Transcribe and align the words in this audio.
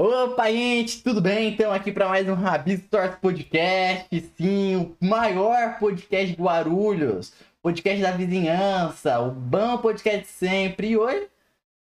Opa, 0.00 0.48
gente, 0.48 1.02
tudo 1.02 1.20
bem? 1.20 1.52
Então 1.52 1.72
aqui 1.72 1.90
para 1.90 2.08
mais 2.08 2.28
um 2.28 2.34
Rabis 2.34 2.80
Torce 2.88 3.16
Podcast, 3.16 4.30
sim, 4.36 4.76
o 4.76 4.96
maior 5.04 5.76
podcast 5.80 6.36
de 6.36 6.40
Guarulhos, 6.40 7.32
podcast 7.60 8.00
da 8.00 8.12
vizinhança, 8.12 9.18
o 9.18 9.32
bom 9.32 9.76
podcast 9.78 10.20
de 10.20 10.28
sempre. 10.28 10.90
E 10.90 10.96
hoje 10.96 11.26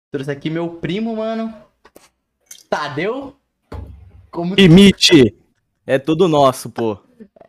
trouxe 0.10 0.32
aqui 0.32 0.50
meu 0.50 0.76
primo, 0.76 1.18
mano, 1.18 1.54
Tadeu. 2.70 3.36
Como... 4.32 4.58
Imite! 4.58 5.36
É 5.86 6.00
tudo 6.00 6.30
nosso, 6.30 6.70
pô. 6.70 6.98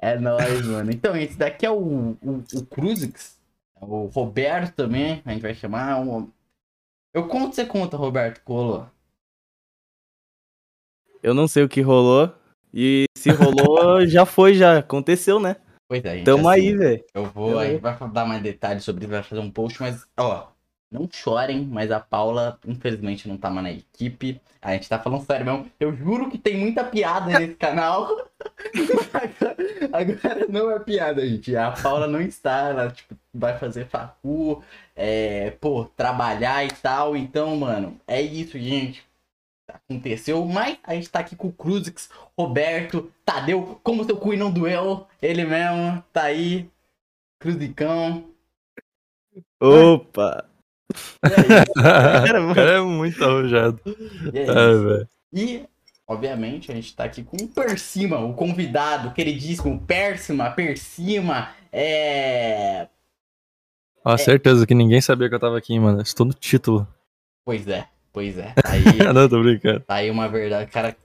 É 0.01 0.19
nóis, 0.19 0.67
mano. 0.67 0.91
Então, 0.91 1.17
esse 1.17 1.39
daqui 1.39 1.64
é 1.64 1.71
o, 1.71 2.17
o, 2.21 2.43
o 2.55 2.67
Cruzix, 2.67 3.39
o 3.80 4.07
Roberto 4.07 4.75
também, 4.75 5.23
a 5.25 5.30
gente 5.30 5.43
vai 5.43 5.55
chamar. 5.55 6.01
Um... 6.01 6.29
Eu 7.14 7.29
conto, 7.29 7.55
você 7.55 7.64
conta, 7.64 7.96
Roberto 7.96 8.43
Colo. 8.43 8.91
Eu 11.27 11.34
não 11.34 11.48
sei 11.48 11.64
o 11.64 11.68
que 11.68 11.80
rolou. 11.80 12.32
E 12.73 13.06
se 13.19 13.30
rolou, 13.30 14.06
já 14.06 14.24
foi, 14.24 14.55
já 14.55 14.78
aconteceu, 14.78 15.41
né? 15.41 15.56
Pois 15.88 16.05
é, 16.05 16.18
gente. 16.18 16.24
Tamo 16.24 16.48
assim, 16.48 16.60
aí, 16.60 16.77
velho. 16.77 17.05
Eu 17.12 17.24
vou, 17.24 17.59
aí 17.59 17.78
vai 17.78 17.96
dar 18.12 18.24
mais 18.24 18.41
detalhes 18.41 18.84
sobre 18.84 19.02
isso, 19.02 19.10
vai 19.10 19.24
fazer 19.24 19.41
um 19.41 19.51
post, 19.51 19.82
mas, 19.82 20.06
ó, 20.16 20.46
não 20.88 21.09
chorem, 21.10 21.66
mas 21.66 21.91
a 21.91 21.98
Paula, 21.98 22.60
infelizmente, 22.65 23.27
não 23.27 23.37
tá 23.37 23.51
mais 23.51 23.65
na 23.65 23.73
equipe. 23.73 24.41
A 24.62 24.73
gente 24.74 24.88
tá 24.88 25.01
falando 25.01 25.27
sério 25.27 25.45
mesmo. 25.45 25.66
Eu 25.80 25.96
juro 25.96 26.30
que 26.30 26.38
tem 26.38 26.56
muita 26.56 26.84
piada 26.84 27.40
nesse 27.40 27.54
canal. 27.59 28.06
Agora 29.93 30.46
não 30.48 30.70
é 30.70 30.79
piada, 30.79 31.27
gente. 31.27 31.56
A 31.56 31.73
Paula 31.73 32.06
não 32.06 32.20
está, 32.20 32.68
ela, 32.68 32.88
tipo, 32.88 33.16
vai 33.34 33.59
fazer 33.59 33.88
facu, 33.88 34.62
é, 34.95 35.51
pô, 35.60 35.87
trabalhar 35.96 36.65
e 36.65 36.68
tal. 36.68 37.16
Então, 37.16 37.56
mano, 37.56 38.01
é 38.06 38.23
isso, 38.23 38.56
gente 38.60 39.04
aconteceu, 39.75 40.45
mas 40.45 40.79
a 40.84 40.95
gente 40.95 41.09
tá 41.09 41.20
aqui 41.20 41.34
com 41.34 41.48
o 41.48 41.52
Cruzix, 41.52 42.11
Roberto, 42.38 43.12
Tadeu, 43.24 43.80
como 43.83 44.05
seu 44.05 44.16
cu 44.16 44.37
não 44.37 44.51
doeu, 44.51 45.07
ele 45.21 45.45
mesmo, 45.45 46.02
tá 46.13 46.24
aí, 46.24 46.68
Cruzicão. 47.40 48.24
Opa! 49.60 50.49
o 52.51 52.55
cara 52.55 52.79
é 52.79 52.80
muito 52.80 53.23
arrojado. 53.24 53.80
E, 54.32 54.38
é 54.38 55.07
e, 55.32 55.65
obviamente, 56.07 56.71
a 56.71 56.74
gente 56.74 56.95
tá 56.95 57.05
aqui 57.05 57.23
com 57.23 57.37
o 57.37 57.49
Persima, 57.49 58.18
o 58.18 58.35
convidado, 58.35 59.12
queridíssimo, 59.12 59.80
Persima, 59.80 60.51
Persima, 60.51 61.51
é... 61.73 62.88
Ah, 64.05 64.15
é... 64.15 64.19
certeza 64.19 64.66
que 64.66 64.75
ninguém 64.75 65.00
sabia 65.00 65.28
que 65.28 65.34
eu 65.34 65.41
tava 65.41 65.59
aqui, 65.59 65.78
mano. 65.78 66.00
Estou 66.00 66.25
no 66.25 66.33
título. 66.33 66.87
Pois 67.44 67.66
é. 67.69 67.88
Pois 68.16 68.38
é. 68.38 68.54
Aí, 68.64 69.12
não, 69.12 69.28
tô 69.28 69.42
brincando. 69.42 69.81
Tá 69.81 69.97
aí 69.97 70.10
uma 70.10 70.26
verdade. 70.26 70.70
Cara, 70.70 70.97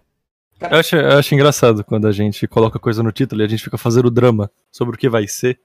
cara... 0.58 0.76
Eu, 0.76 0.80
acho, 0.80 0.96
eu 0.96 1.20
acho 1.20 1.36
engraçado 1.36 1.84
quando 1.84 2.08
a 2.08 2.12
gente 2.14 2.48
coloca 2.48 2.80
coisa 2.80 3.04
no 3.04 3.12
título 3.12 3.42
e 3.42 3.44
a 3.44 3.48
gente 3.50 3.62
fica 3.62 3.78
fazendo 3.78 4.10
drama 4.10 4.50
sobre 4.72 4.96
o 4.96 4.98
que 4.98 5.10
vai 5.10 5.28
ser. 5.28 5.60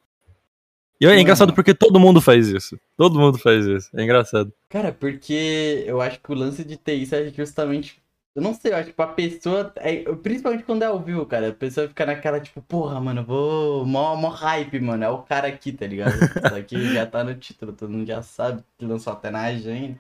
E 1.01 1.07
é 1.07 1.21
engraçado 1.21 1.55
porque 1.55 1.73
todo 1.73 2.01
mundo 2.01 2.21
faz 2.21 2.49
isso. 2.49 2.77
Todo 2.97 3.21
mundo 3.21 3.39
faz 3.39 3.65
isso. 3.65 3.89
É 3.97 4.03
engraçado. 4.03 4.53
Cara, 4.69 4.91
porque 4.91 5.85
eu 5.87 6.01
acho 6.01 6.19
que 6.19 6.33
o 6.33 6.35
lance 6.35 6.65
de 6.65 6.77
ter 6.77 6.95
isso 6.95 7.15
é 7.15 7.29
justamente. 7.29 8.03
Eu 8.35 8.43
não 8.43 8.53
sei, 8.53 8.73
eu 8.73 8.77
acho 8.79 8.89
que 8.89 8.95
pra 8.95 9.07
pessoa. 9.07 9.73
É, 9.77 10.03
principalmente 10.17 10.65
quando 10.65 10.83
é 10.83 10.87
ao 10.87 10.99
vivo, 10.99 11.25
cara. 11.27 11.51
A 11.51 11.53
pessoa 11.53 11.87
fica 11.87 12.05
naquela, 12.05 12.41
tipo, 12.41 12.61
porra, 12.61 13.01
mano, 13.01 13.23
vou. 13.23 13.87
Mó, 13.87 14.17
mó 14.17 14.31
hype, 14.31 14.81
mano. 14.81 15.05
É 15.05 15.09
o 15.09 15.19
cara 15.19 15.47
aqui, 15.47 15.71
tá 15.71 15.87
ligado? 15.87 16.13
Isso 16.17 16.55
aqui 16.57 16.93
já 16.93 17.07
tá 17.07 17.23
no 17.23 17.37
título, 17.37 17.73
todo 17.73 17.89
mundo 17.89 18.05
já 18.05 18.21
sabe 18.21 18.65
que 18.77 18.85
lançou 18.85 19.13
até 19.13 19.31
na 19.31 19.43
agenda 19.43 19.97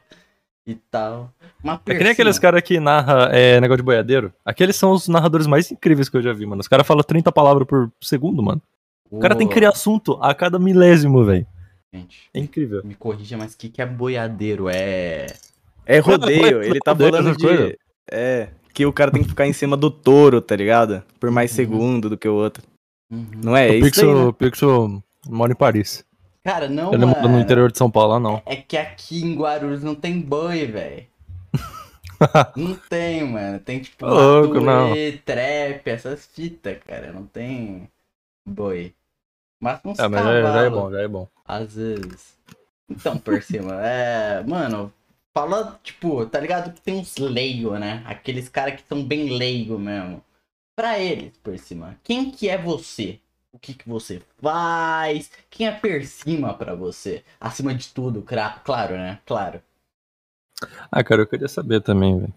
e 0.67 0.75
tal. 0.75 1.33
Uma 1.63 1.81
é 1.87 1.95
que 1.95 2.03
nem 2.03 2.13
aqueles 2.13 2.39
caras 2.39 2.63
que 2.63 2.81
narra 2.81 3.29
é, 3.33 3.61
negócio 3.61 3.79
de 3.79 3.85
boiadeiro. 3.85 4.33
Aqueles 4.45 4.75
são 4.77 4.91
os 4.91 5.07
narradores 5.07 5.47
mais 5.47 5.71
incríveis 5.71 6.09
que 6.09 6.17
eu 6.17 6.23
já 6.23 6.33
vi, 6.33 6.45
mano. 6.45 6.61
Os 6.61 6.69
caras 6.69 6.87
falam 6.87 7.05
30 7.05 7.31
palavras 7.31 7.67
por 7.67 7.91
segundo, 8.01 8.43
mano. 8.43 8.61
O 9.11 9.21
cara 9.21 9.37
tem 9.37 9.47
que 9.47 9.55
criar 9.55 9.71
assunto 9.71 10.19
a 10.21 10.35
cada 10.35 10.59
milésimo, 10.59 11.25
velho. 11.25 11.47
Gente, 11.95 12.29
é 12.35 12.41
incrível. 12.41 12.83
Me 12.85 12.95
corrija, 12.95 13.37
mas 13.37 13.55
o 13.55 13.57
que, 13.57 13.69
que 13.69 13.81
é 13.81 13.87
boiadeiro? 13.87 14.69
É. 14.69 15.27
É 15.87 15.99
rodeio. 16.01 16.63
Ele 16.63 16.81
tá 16.81 16.95
falando 16.95 17.37
de. 17.37 17.79
É. 18.11 18.49
Que 18.75 18.85
o 18.85 18.93
cara 18.93 19.11
tem 19.11 19.23
que 19.23 19.29
ficar 19.29 19.47
em 19.47 19.53
cima 19.53 19.77
do 19.77 19.91
touro, 19.91 20.41
tá 20.43 20.55
ligado? 20.55 21.03
Por 21.19 21.31
mais 21.31 21.51
uhum. 21.53 21.57
segundo 21.57 22.11
do 22.11 22.19
que 22.19 22.29
o 22.29 22.35
outro. 22.35 22.63
Uhum. 23.11 23.27
Não 23.43 23.57
é, 23.57 23.71
o 23.71 23.75
isso? 23.75 23.85
Pixel, 23.87 24.11
aí, 24.11 24.27
né? 24.27 24.33
Pixel 24.33 25.03
mora 25.29 25.53
em 25.53 25.57
Paris. 25.57 26.05
Cara, 26.47 26.69
não. 26.69 26.95
Ele 26.95 27.05
mora 27.05 27.27
no 27.27 27.41
interior 27.41 27.73
de 27.73 27.77
São 27.77 27.91
Paulo 27.91 28.13
lá, 28.13 28.21
não. 28.21 28.41
É 28.47 28.55
que 28.55 28.77
aqui 28.77 29.21
em 29.21 29.35
Guarulhos 29.35 29.83
não 29.83 29.97
tem 29.97 30.21
boi, 30.21 30.65
velho. 30.65 31.05
não 32.55 32.77
tem, 32.89 33.25
mano. 33.25 33.59
Tem 33.59 33.81
tipo 33.81 34.07
Louco, 34.07 34.61
não. 34.61 34.93
trap, 35.25 35.89
essas 35.89 36.25
fitas, 36.25 36.79
cara. 36.87 37.13
Não 37.13 37.27
tem 37.27 37.91
boi. 38.47 38.95
Mas 39.61 39.81
uns 39.85 39.99
é, 39.99 40.07
mas 40.07 40.23
já, 40.23 40.43
já, 40.43 40.63
é 40.63 40.71
bom, 40.71 40.93
já 40.93 41.01
é 41.01 41.09
bom. 41.09 41.29
Às 41.45 41.75
vezes. 41.75 42.37
Então, 42.89 43.19
por 43.19 43.43
cima, 43.43 43.85
é. 43.85 44.45
Mano, 44.45 44.93
fala, 45.35 45.81
tipo, 45.83 46.27
tá 46.27 46.39
ligado 46.39 46.73
que 46.73 46.81
tem 46.81 46.95
uns 46.95 47.17
leigo, 47.17 47.77
né? 47.77 48.05
Aqueles 48.07 48.49
caras 48.49 48.81
que 48.81 48.87
são 48.87 49.03
bem 49.03 49.37
leigo 49.37 49.77
mesmo. 49.81 50.23
Pra 50.77 50.97
eles, 50.97 51.37
por 51.39 51.59
cima, 51.59 51.99
quem 52.05 52.31
que 52.31 52.49
é 52.49 52.57
você? 52.57 53.19
O 53.57 53.59
que, 53.59 53.73
que 53.73 53.89
você 53.89 54.21
faz, 54.41 55.31
quem 55.49 55.67
é 55.67 55.73
per 55.73 56.07
cima 56.07 56.53
pra 56.53 56.75
você, 56.75 57.25
acima 57.41 57.75
de 57.75 57.89
tudo, 57.89 58.23
claro, 58.63 58.97
né? 58.97 59.19
Claro. 59.25 59.63
Ah, 60.93 61.03
cara, 61.03 61.23
eu 61.23 61.27
queria 61.27 61.49
saber 61.49 61.81
também, 61.81 62.19
velho. 62.21 62.35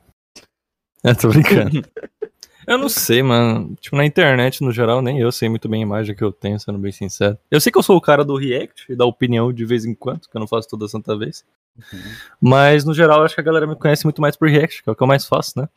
É, 1.04 1.14
tô 1.14 1.28
brincando. 1.28 1.82
eu 2.66 2.78
não 2.78 2.88
sei, 2.88 3.22
mano. 3.22 3.76
Tipo, 3.76 3.98
na 3.98 4.06
internet, 4.06 4.62
no 4.62 4.72
geral, 4.72 5.02
nem 5.02 5.20
eu 5.20 5.32
sei 5.32 5.50
muito 5.50 5.68
bem 5.68 5.82
a 5.82 5.86
imagem 5.86 6.16
que 6.16 6.24
eu 6.24 6.32
tenho, 6.32 6.60
sendo 6.60 6.80
bem 6.80 6.92
sincero. 6.92 7.38
Eu 7.52 7.60
sei 7.60 7.72
que 7.72 7.78
eu 7.78 7.84
sou 7.84 7.98
o 7.98 8.02
cara 8.02 8.24
do 8.24 8.38
react 8.38 8.86
e 8.90 8.96
da 8.96 9.06
opinião 9.06 9.52
de 9.52 9.66
vez 9.66 9.86
em 9.86 9.94
quando, 9.94 10.22
que 10.22 10.36
eu 10.36 10.40
não 10.40 10.48
faço 10.48 10.70
toda 10.70 10.88
santa 10.88 11.18
vez. 11.18 11.46
Uhum. 11.78 12.00
Mas, 12.42 12.86
no 12.86 12.94
geral, 12.94 13.24
acho 13.24 13.36
que 13.36 13.42
a 13.42 13.44
galera 13.44 13.68
me 13.68 13.76
conhece 13.76 14.06
muito 14.06 14.22
mais 14.22 14.38
por 14.38 14.50
react, 14.50 14.84
que 14.84 14.90
é 14.90 14.94
o 14.94 14.96
que 14.96 15.04
eu 15.04 15.08
mais 15.08 15.26
faço, 15.26 15.60
né? 15.60 15.68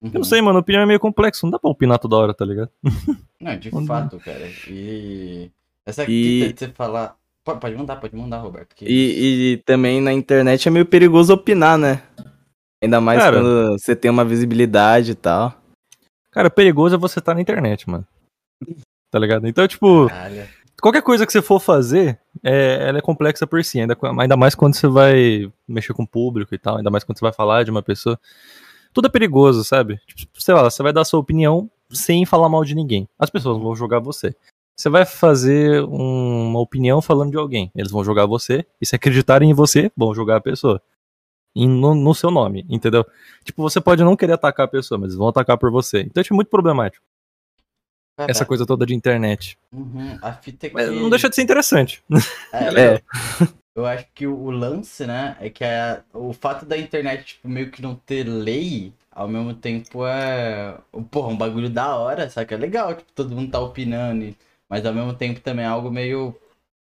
Uhum. 0.00 0.08
Eu 0.08 0.12
não 0.14 0.20
uhum. 0.20 0.24
sei, 0.24 0.40
mano, 0.40 0.58
a 0.58 0.60
opinião 0.60 0.82
é 0.82 0.86
meio 0.86 1.00
complexa, 1.00 1.40
não 1.42 1.50
dá 1.50 1.58
pra 1.58 1.70
opinar 1.70 1.98
toda 1.98 2.16
hora, 2.16 2.34
tá 2.34 2.44
ligado? 2.44 2.70
Não, 3.40 3.56
de 3.58 3.70
fato, 3.86 4.18
cara. 4.18 4.48
E 4.68 5.50
essa 5.84 6.02
aqui 6.02 6.42
e... 6.42 6.52
de 6.52 6.58
você 6.58 6.68
falar. 6.68 7.16
Pode, 7.44 7.76
mandar, 7.76 7.96
pode 7.96 8.16
mandar, 8.16 8.38
Roberto. 8.38 8.74
Que... 8.74 8.84
E, 8.86 9.52
e, 9.52 9.56
também 9.58 10.00
na 10.00 10.12
internet 10.12 10.66
é 10.66 10.70
meio 10.70 10.84
perigoso 10.84 11.32
opinar, 11.32 11.78
né? 11.78 12.02
Ainda 12.82 13.00
mais 13.00 13.20
cara, 13.20 13.36
quando 13.36 13.78
você 13.78 13.94
tem 13.94 14.10
uma 14.10 14.24
visibilidade 14.24 15.12
e 15.12 15.14
tal. 15.14 15.54
Cara, 16.32 16.50
perigoso 16.50 16.96
é 16.96 16.98
você 16.98 17.20
estar 17.20 17.32
tá 17.32 17.34
na 17.36 17.40
internet, 17.40 17.88
mano. 17.88 18.06
Tá 19.12 19.18
ligado? 19.18 19.46
Então, 19.46 19.66
tipo, 19.68 20.08
Caralho. 20.08 20.48
qualquer 20.82 21.02
coisa 21.02 21.24
que 21.24 21.30
você 21.30 21.40
for 21.40 21.60
fazer, 21.60 22.18
é, 22.42 22.88
ela 22.88 22.98
é 22.98 23.00
complexa 23.00 23.46
por 23.46 23.62
si. 23.62 23.80
Ainda, 23.80 23.96
ainda 24.18 24.36
mais 24.36 24.56
quando 24.56 24.74
você 24.74 24.88
vai 24.88 25.50
mexer 25.68 25.94
com 25.94 26.02
o 26.02 26.08
público 26.08 26.52
e 26.52 26.58
tal. 26.58 26.78
Ainda 26.78 26.90
mais 26.90 27.04
quando 27.04 27.18
você 27.18 27.24
vai 27.24 27.32
falar 27.32 27.62
de 27.62 27.70
uma 27.70 27.82
pessoa 27.82 28.18
tudo 28.96 29.08
é 29.08 29.10
perigoso, 29.10 29.62
sabe? 29.62 30.00
Tipo, 30.06 30.40
sei 30.40 30.54
lá, 30.54 30.62
você 30.62 30.82
vai 30.82 30.90
dar 30.90 31.04
sua 31.04 31.20
opinião 31.20 31.70
sem 31.90 32.24
falar 32.24 32.48
mal 32.48 32.64
de 32.64 32.74
ninguém. 32.74 33.08
As 33.18 33.30
pessoas 33.30 33.58
vão 33.58 33.74
jogar 33.74 34.00
você. 34.00 34.34
Você 34.76 34.90
vai 34.90 35.06
fazer 35.06 35.82
um, 35.84 36.48
uma 36.50 36.60
opinião 36.60 37.00
falando 37.00 37.30
de 37.30 37.38
alguém. 37.38 37.70
Eles 37.74 37.90
vão 37.90 38.04
jogar 38.04 38.26
você. 38.26 38.66
E 38.80 38.86
se 38.86 38.94
acreditarem 38.94 39.50
em 39.50 39.54
você, 39.54 39.90
vão 39.96 40.14
jogar 40.14 40.36
a 40.36 40.40
pessoa. 40.40 40.82
No, 41.54 41.94
no, 41.94 42.14
seu 42.14 42.30
nome, 42.30 42.66
entendeu? 42.68 43.02
Tipo, 43.42 43.62
você 43.62 43.80
pode 43.80 44.04
não 44.04 44.14
querer 44.14 44.34
atacar 44.34 44.66
a 44.66 44.70
pessoa, 44.70 44.98
mas 44.98 45.14
vão 45.14 45.28
atacar 45.28 45.56
por 45.56 45.70
você. 45.70 46.00
Então, 46.00 46.22
tipo, 46.22 46.34
muito 46.34 46.50
problemático. 46.50 47.02
Essa 48.18 48.44
coisa 48.44 48.66
toda 48.66 48.84
de 48.84 48.94
internet. 48.94 49.58
Uhum, 49.72 50.18
a 50.20 50.32
fita 50.34 50.66
é 50.66 50.68
que... 50.70 50.74
Mas 50.74 50.90
não 50.90 51.08
deixa 51.08 51.28
de 51.28 51.34
ser 51.34 51.42
interessante. 51.42 52.02
É, 52.52 52.96
é. 52.96 53.02
Eu 53.74 53.84
acho 53.84 54.06
que 54.14 54.26
o, 54.26 54.50
lance, 54.50 55.06
né, 55.06 55.36
é 55.38 55.50
que 55.50 55.62
a, 55.62 56.02
o 56.14 56.32
fato 56.32 56.64
da 56.64 56.78
internet, 56.78 57.24
tipo, 57.24 57.48
meio 57.48 57.70
que 57.70 57.82
não 57.82 57.94
ter 57.94 58.24
lei, 58.24 58.92
ao 59.16 59.26
mesmo 59.26 59.54
tempo 59.54 60.06
é. 60.06 60.76
Porra, 61.10 61.28
um 61.28 61.36
bagulho 61.36 61.70
da 61.70 61.96
hora, 61.96 62.28
sabe? 62.28 62.52
É 62.52 62.56
legal, 62.58 62.94
tipo, 62.94 63.10
todo 63.14 63.34
mundo 63.34 63.50
tá 63.50 63.58
opinando, 63.58 64.36
mas 64.68 64.84
ao 64.84 64.92
mesmo 64.92 65.14
tempo 65.14 65.40
também 65.40 65.64
é 65.64 65.68
algo 65.68 65.90
meio. 65.90 66.36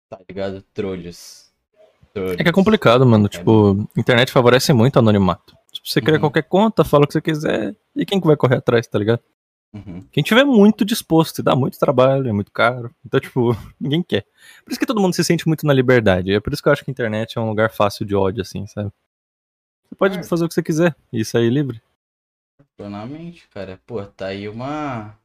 Tá 0.09 0.17
ligado? 0.27 0.63
Trolhos. 0.73 1.51
Trolhos. 2.13 2.39
É 2.39 2.43
que 2.43 2.49
é 2.49 2.53
complicado, 2.53 3.05
mano. 3.05 3.25
É 3.25 3.29
tipo, 3.29 3.85
internet 3.97 4.31
favorece 4.31 4.71
muito 4.71 4.95
o 4.95 4.99
anonimato. 4.99 5.53
Tipo, 5.73 5.89
você 5.89 5.99
cria 5.99 6.15
uhum. 6.15 6.21
qualquer 6.21 6.43
conta, 6.43 6.85
fala 6.85 7.03
o 7.03 7.07
que 7.07 7.13
você 7.13 7.21
quiser, 7.21 7.75
e 7.95 8.05
quem 8.05 8.19
que 8.19 8.27
vai 8.27 8.37
correr 8.37 8.57
atrás, 8.57 8.87
tá 8.87 8.97
ligado? 8.97 9.21
Uhum. 9.73 10.05
Quem 10.11 10.23
tiver 10.23 10.43
muito 10.45 10.83
disposto 10.85 11.39
e 11.39 11.43
dá 11.43 11.55
muito 11.55 11.79
trabalho, 11.79 12.29
é 12.29 12.33
muito 12.33 12.51
caro. 12.51 12.93
Então, 13.05 13.19
tipo, 13.19 13.55
ninguém 13.79 14.01
quer. 14.01 14.25
Por 14.63 14.71
isso 14.71 14.79
que 14.79 14.85
todo 14.85 15.01
mundo 15.01 15.13
se 15.13 15.23
sente 15.23 15.47
muito 15.47 15.65
na 15.65 15.73
liberdade. 15.73 16.33
É 16.33 16.39
por 16.39 16.53
isso 16.53 16.63
que 16.63 16.69
eu 16.69 16.73
acho 16.73 16.83
que 16.83 16.91
a 16.91 16.93
internet 16.93 17.37
é 17.37 17.41
um 17.41 17.49
lugar 17.49 17.69
fácil 17.71 18.05
de 18.05 18.15
ódio, 18.15 18.41
assim, 18.41 18.65
sabe? 18.67 18.89
Você 19.89 19.95
pode 19.95 20.19
é. 20.19 20.23
fazer 20.23 20.45
o 20.45 20.47
que 20.47 20.53
você 20.53 20.63
quiser 20.63 20.95
e 21.11 21.25
sair 21.25 21.49
livre. 21.49 21.81
Plenamente, 22.75 23.47
cara. 23.53 23.79
Pô, 23.85 24.03
tá 24.03 24.27
aí 24.27 24.47
uma. 24.47 25.15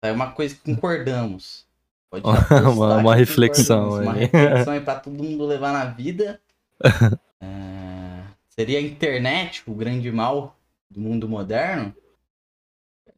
Tá 0.00 0.08
aí 0.08 0.12
uma 0.12 0.32
coisa 0.32 0.54
que 0.54 0.74
concordamos. 0.74 1.66
Pode 2.10 2.24
uma, 2.72 2.96
uma 2.96 3.14
reflexão 3.14 3.96
aí. 3.96 4.02
Uma 4.02 4.12
reflexão 4.12 4.72
aí 4.72 4.80
pra 4.80 5.00
todo 5.00 5.22
mundo 5.22 5.46
levar 5.46 5.72
na 5.72 5.86
vida. 5.86 6.40
é... 7.40 8.22
Seria 8.48 8.78
a 8.78 8.82
internet 8.82 9.62
o 9.66 9.74
grande 9.74 10.10
mal 10.12 10.56
do 10.90 11.00
mundo 11.00 11.28
moderno? 11.28 11.94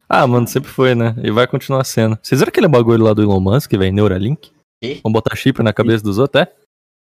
Ah, 0.09 0.25
mano, 0.25 0.47
sempre 0.47 0.69
foi, 0.69 0.95
né? 0.95 1.13
E 1.21 1.29
vai 1.29 1.45
continuar 1.45 1.83
sendo. 1.83 2.17
Vocês 2.21 2.39
viram 2.39 2.49
aquele 2.49 2.67
bagulho 2.67 3.03
lá 3.03 3.13
do 3.13 3.21
Elon 3.21 3.39
Musk, 3.39 3.71
velho? 3.73 3.93
Neuralink? 3.93 4.51
E? 4.81 4.95
Vamos 5.03 5.13
botar 5.13 5.35
chip 5.35 5.61
na 5.61 5.73
cabeça 5.73 6.03
dos 6.03 6.17
outros, 6.17 6.43
é? 6.43 6.51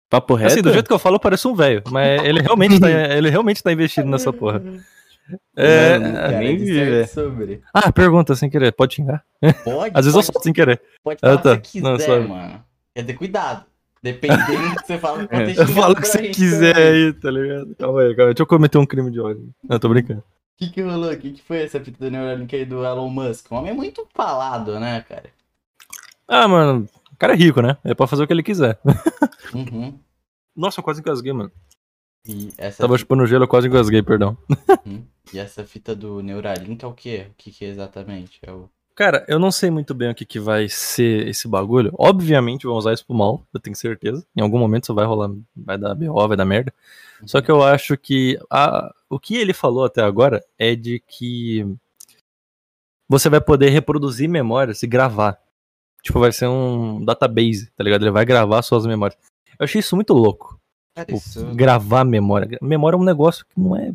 Papo 0.10 0.34
reto? 0.34 0.54
Assim, 0.54 0.62
do 0.62 0.72
jeito 0.72 0.88
que 0.88 0.94
eu 0.94 1.00
falo, 1.00 1.20
parece 1.20 1.48
um 1.48 1.56
velho. 1.56 1.84
Mas 1.92 2.24
ele 2.24 2.42
realmente, 2.42 2.80
tá, 2.80 2.90
ele 3.16 3.30
realmente 3.30 3.62
tá 3.62 3.72
investido 3.72 4.08
nessa 4.08 4.32
porra. 4.32 4.62
É. 5.56 5.98
Mano, 6.00 6.14
Cara, 6.16 6.40
nem 6.40 6.58
vi, 6.58 7.08
sobre. 7.08 7.62
Ah, 7.74 7.92
pergunta 7.92 8.36
sem 8.36 8.50
querer. 8.50 8.72
Pode 8.74 8.96
xingar? 8.96 9.24
Pode, 9.64 9.92
Às 9.94 10.06
vezes 10.06 10.08
eu 10.08 10.14
pode, 10.14 10.26
solto 10.26 10.44
sem 10.44 10.54
querer. 10.54 10.82
pode 11.04 11.20
Ah, 11.22 11.28
falar 11.30 11.42
tá. 11.42 11.54
o 11.54 11.62
que 11.62 11.68
você 11.70 11.82
Não, 11.82 11.96
quiser, 11.98 12.06
sabe. 12.08 12.28
mano. 12.28 12.64
Quer 12.94 13.04
ter 13.06 13.14
cuidado. 13.14 13.66
Dependendo 14.04 14.70
do 14.70 14.76
que 14.76 14.86
você 14.86 15.00
fala, 15.00 15.26
pode 15.28 15.58
É, 15.58 15.62
Eu 15.62 15.68
falo 15.68 15.94
o 15.94 15.96
que 15.96 16.08
você 16.08 16.30
quiser 16.30 16.76
aí, 16.78 17.14
tá 17.14 17.32
ligado? 17.32 17.76
Calma 17.76 18.02
aí, 18.02 18.16
calma 18.16 18.30
aí. 18.30 18.34
Deixa 18.36 18.44
eu 18.44 18.48
cometer 18.48 18.78
um 18.78 18.86
crime 18.86 19.10
de 19.10 19.20
ódio. 19.20 19.50
Não, 19.68 19.80
tô 19.80 19.90
brincando. 19.90 20.20
O 20.20 20.24
que 20.58 20.70
que 20.70 20.82
rolou? 20.82 21.12
O 21.12 21.18
que 21.18 21.32
que 21.32 21.42
foi 21.42 21.64
essa 21.64 21.80
fita 21.80 22.06
do 22.06 22.12
Neuralink 22.12 22.56
aí 22.56 22.64
do 22.66 22.86
Elon 22.86 23.10
Musk? 23.10 23.52
Um 23.52 23.56
homem 23.56 23.72
é 23.72 23.74
muito 23.74 24.08
falado, 24.14 24.80
né, 24.80 25.04
cara? 25.10 25.26
Ah, 26.28 26.48
mano, 26.48 26.88
o 27.12 27.16
cara 27.18 27.34
é 27.34 27.36
rico, 27.36 27.62
né? 27.62 27.78
É 27.84 27.94
pra 27.94 28.08
fazer 28.08 28.24
o 28.24 28.28
que 28.28 28.34
ele 28.34 28.44
quiser. 28.44 28.80
Uhum. 29.54 29.98
Nossa, 30.56 30.80
eu 30.80 30.84
quase 30.84 31.00
engasguei, 31.02 31.32
mano. 31.34 31.52
E 32.28 32.52
essa, 32.58 32.82
Tava 32.84 32.98
chupando 32.98 33.26
gelo, 33.28 33.44
eu 33.44 33.48
quase 33.48 33.68
engasguei, 33.68 34.02
perdão. 34.02 34.38
Uhum. 34.86 35.04
e 35.34 35.40
essa 35.40 35.64
fita 35.64 35.96
do 35.96 36.22
Neuralink 36.22 36.84
é 36.84 36.88
o 36.88 36.94
quê? 36.94 37.28
O 37.30 37.34
que 37.38 37.52
que 37.52 37.66
é 37.66 37.70
exatamente? 37.70 38.40
É 38.42 38.52
o... 38.52 38.70
Cara, 38.96 39.26
eu 39.28 39.38
não 39.38 39.52
sei 39.52 39.70
muito 39.70 39.94
bem 39.94 40.10
o 40.10 40.16
que, 40.16 40.26
que 40.26 40.40
vai 40.40 40.70
ser 40.70 41.28
esse 41.28 41.48
bagulho. 41.48 41.94
Obviamente 41.98 42.66
vão 42.66 42.78
usar 42.78 42.94
isso 42.94 43.06
pro 43.06 43.16
mal, 43.16 43.44
eu 43.54 43.60
tenho 43.60 43.76
certeza. 43.76 44.26
Em 44.36 44.42
algum 44.42 44.58
momento 44.58 44.86
isso 44.86 44.94
vai 44.96 45.06
rolar, 45.06 45.30
vai 45.56 45.78
dar 45.78 45.94
BO, 45.94 46.28
vai 46.28 46.38
dar 46.38 46.46
merda. 46.46 46.74
Só 47.26 47.42
que 47.42 47.52
eu 47.52 47.62
acho 47.62 47.98
que 47.98 48.40
a- 48.50 48.94
o 49.10 49.20
que 49.20 49.36
ele 49.36 49.54
falou 49.54 49.84
até 49.86 50.02
agora 50.02 50.44
é 50.58 50.76
de 50.76 51.00
que 51.08 51.66
você 53.08 53.30
vai 53.30 53.42
poder 53.42 53.70
reproduzir 53.70 54.28
memórias 54.30 54.82
e 54.82 54.88
gravar. 54.88 55.40
Tipo, 56.02 56.20
vai 56.20 56.32
ser 56.32 56.48
um 56.48 57.04
database, 57.04 57.70
tá 57.76 57.84
ligado? 57.84 58.04
Ele 58.04 58.12
vai 58.12 58.26
gravar 58.26 58.62
suas 58.62 58.86
memórias. 58.86 59.18
Eu 59.60 59.64
achei 59.66 59.80
isso 59.80 59.96
muito 59.96 60.14
louco. 60.14 60.55
Tipo, 60.96 61.18
isso... 61.18 61.46
gravar 61.56 62.04
memória. 62.06 62.58
Memória 62.62 62.96
é 62.96 63.00
um 63.00 63.04
negócio 63.04 63.46
que 63.46 63.60
não 63.60 63.76
é, 63.76 63.92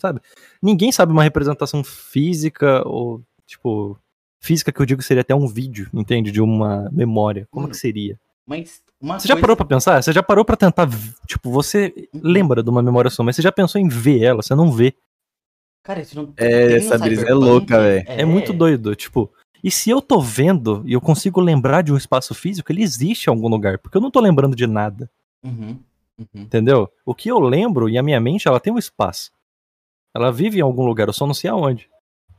sabe? 0.00 0.20
Ninguém 0.60 0.90
sabe 0.90 1.12
uma 1.12 1.22
representação 1.22 1.84
física 1.84 2.82
ou, 2.86 3.22
tipo, 3.46 3.96
física 4.40 4.72
que 4.72 4.80
eu 4.80 4.86
digo 4.86 5.02
seria 5.02 5.20
até 5.20 5.34
um 5.34 5.46
vídeo, 5.46 5.88
entende? 5.94 6.30
De 6.32 6.40
uma 6.40 6.88
memória. 6.90 7.46
Como 7.50 7.66
Hum. 7.66 7.70
que 7.70 7.76
seria? 7.76 8.18
Mas 8.46 8.82
uma 9.00 9.18
Você 9.20 9.28
já 9.28 9.34
coisa- 9.34 9.42
parou 9.42 9.56
pra 9.56 9.66
pensar? 9.66 10.02
Você 10.02 10.12
já 10.12 10.22
parou 10.22 10.44
pra 10.44 10.56
tentar, 10.56 10.88
tipo, 11.26 11.50
você 11.52 11.94
lembra 12.12 12.62
de 12.64 12.70
uma 12.70 12.82
memória 12.82 13.10
sua, 13.10 13.24
mas 13.24 13.36
você 13.36 13.42
já 13.42 13.52
pensou 13.52 13.80
em 13.80 13.86
ver 13.88 14.20
ela, 14.22 14.42
você 14.42 14.54
não 14.56 14.72
vê. 14.72 14.92
Cara, 15.84 16.00
isso 16.00 16.16
não 16.16 16.32
É, 16.36 16.76
essa 16.76 16.98
brisa 16.98 17.26
é 17.28 17.32
louca, 17.32 17.80
velho. 17.80 18.04
É 18.08 18.24
muito 18.24 18.52
doido, 18.52 18.94
tipo, 18.96 19.32
e 19.62 19.70
se 19.70 19.88
eu 19.88 20.02
tô 20.02 20.20
vendo 20.20 20.82
e 20.84 20.92
eu 20.94 21.00
consigo 21.00 21.40
lembrar 21.40 21.82
de 21.82 21.92
um 21.92 21.96
espaço 21.96 22.34
físico, 22.34 22.72
ele 22.72 22.82
existe 22.82 23.26
em 23.26 23.30
algum 23.30 23.46
lugar, 23.48 23.78
porque 23.78 23.96
eu 23.96 24.00
não 24.00 24.10
tô 24.10 24.20
lembrando 24.20 24.56
de 24.56 24.66
nada. 24.66 25.08
Uhum. 25.44 25.78
Uhum. 26.20 26.42
Entendeu? 26.42 26.92
O 27.04 27.14
que 27.14 27.30
eu 27.30 27.38
lembro 27.38 27.88
e 27.88 27.96
a 27.96 28.02
minha 28.02 28.20
mente, 28.20 28.46
ela 28.46 28.60
tem 28.60 28.72
um 28.72 28.78
espaço. 28.78 29.30
Ela 30.14 30.30
vive 30.30 30.58
em 30.58 30.62
algum 30.62 30.84
lugar, 30.84 31.08
eu 31.08 31.12
só 31.12 31.26
não 31.26 31.34
sei 31.34 31.48
aonde. 31.50 31.88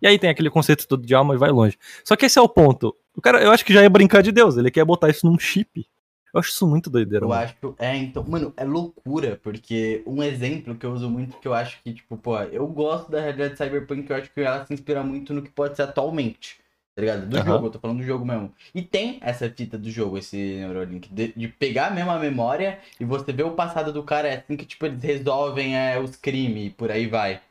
E 0.02 0.08
aí 0.08 0.18
tem 0.20 0.30
aquele 0.30 0.50
conceito 0.50 0.88
todo 0.88 1.06
de 1.06 1.14
alma 1.14 1.36
e 1.36 1.38
vai 1.38 1.52
longe. 1.52 1.78
Só 2.04 2.16
que 2.16 2.26
esse 2.26 2.38
é 2.38 2.42
o 2.42 2.50
ponto. 2.50 2.96
O 3.16 3.22
cara, 3.22 3.42
eu 3.42 3.52
acho 3.52 3.66
que 3.66 3.74
já 3.74 3.82
ia 3.82 3.90
brincar 3.90 4.22
de 4.22 4.32
Deus, 4.32 4.58
ele 4.58 4.72
quer 4.72 4.86
botar 4.86 5.10
isso 5.10 5.26
num 5.26 5.38
chip. 5.38 5.88
Eu 6.34 6.40
acho 6.40 6.50
isso 6.50 6.66
muito 6.66 6.90
doideira. 6.90 7.26
Eu 7.26 7.30
mano. 7.30 7.42
acho. 7.42 7.76
É, 7.78 7.96
então, 7.98 8.24
mano, 8.24 8.54
é 8.56 8.64
loucura, 8.64 9.40
porque 9.44 10.02
um 10.08 10.24
exemplo 10.24 10.76
que 10.76 10.86
eu 10.86 10.94
uso 10.94 11.10
muito, 11.10 11.38
que 11.38 11.48
eu 11.48 11.54
acho 11.54 11.82
que, 11.84 11.94
tipo, 11.94 12.18
pô, 12.18 12.40
eu 12.44 12.66
gosto 12.68 13.12
da 13.12 13.20
realidade 13.20 13.58
cyberpunk, 13.58 14.10
eu 14.10 14.16
acho 14.16 14.32
que 14.34 14.40
ela 14.40 14.66
se 14.66 14.74
inspira 14.74 15.04
muito 15.04 15.34
no 15.34 15.42
que 15.42 15.52
pode 15.52 15.76
ser 15.76 15.84
atualmente. 15.84 16.61
Tá 17.02 17.06
ligado? 17.06 17.28
Do 17.28 17.38
Aham. 17.38 17.46
jogo, 17.46 17.66
eu 17.66 17.72
tô 17.72 17.80
falando 17.80 17.98
do 17.98 18.04
jogo 18.04 18.24
mesmo. 18.24 18.54
E 18.76 18.82
tem 18.84 19.18
essa 19.22 19.50
fita 19.50 19.76
do 19.76 19.90
jogo, 19.90 20.20
esse 20.20 20.38
Neuralink, 20.38 21.12
de, 21.12 21.34
de 21.36 21.48
pegar 21.48 21.90
mesmo 21.90 22.12
a 22.12 22.20
memória 22.20 22.80
e 23.00 23.06
você 23.06 23.34
ver 23.34 23.42
o 23.42 23.56
passado 23.56 23.92
do 23.92 24.04
cara, 24.04 24.28
é 24.28 24.38
assim 24.38 24.56
que, 24.56 24.68
tipo, 24.68 24.86
eles 24.86 25.02
resolvem 25.02 25.76
é, 25.76 26.00
os 26.00 26.16
crimes 26.16 26.68
e 26.68 26.70
por 26.70 26.92
aí 26.92 27.08
vai. 27.08 27.42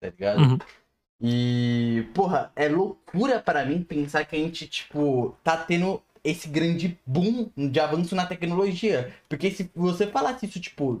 Tá 0.00 0.08
ligado? 0.08 0.40
Uhum. 0.40 0.58
E, 1.20 2.08
porra, 2.12 2.50
é 2.56 2.68
loucura 2.68 3.40
pra 3.40 3.64
mim 3.64 3.84
pensar 3.84 4.24
que 4.24 4.34
a 4.34 4.38
gente, 4.38 4.66
tipo, 4.66 5.36
tá 5.44 5.56
tendo 5.56 6.02
esse 6.24 6.48
grande 6.48 6.98
boom 7.06 7.50
de 7.56 7.78
avanço 7.78 8.16
na 8.16 8.26
tecnologia. 8.26 9.14
Porque 9.28 9.52
se 9.52 9.70
você 9.76 10.08
falasse 10.08 10.46
isso, 10.46 10.60
tipo, 10.60 11.00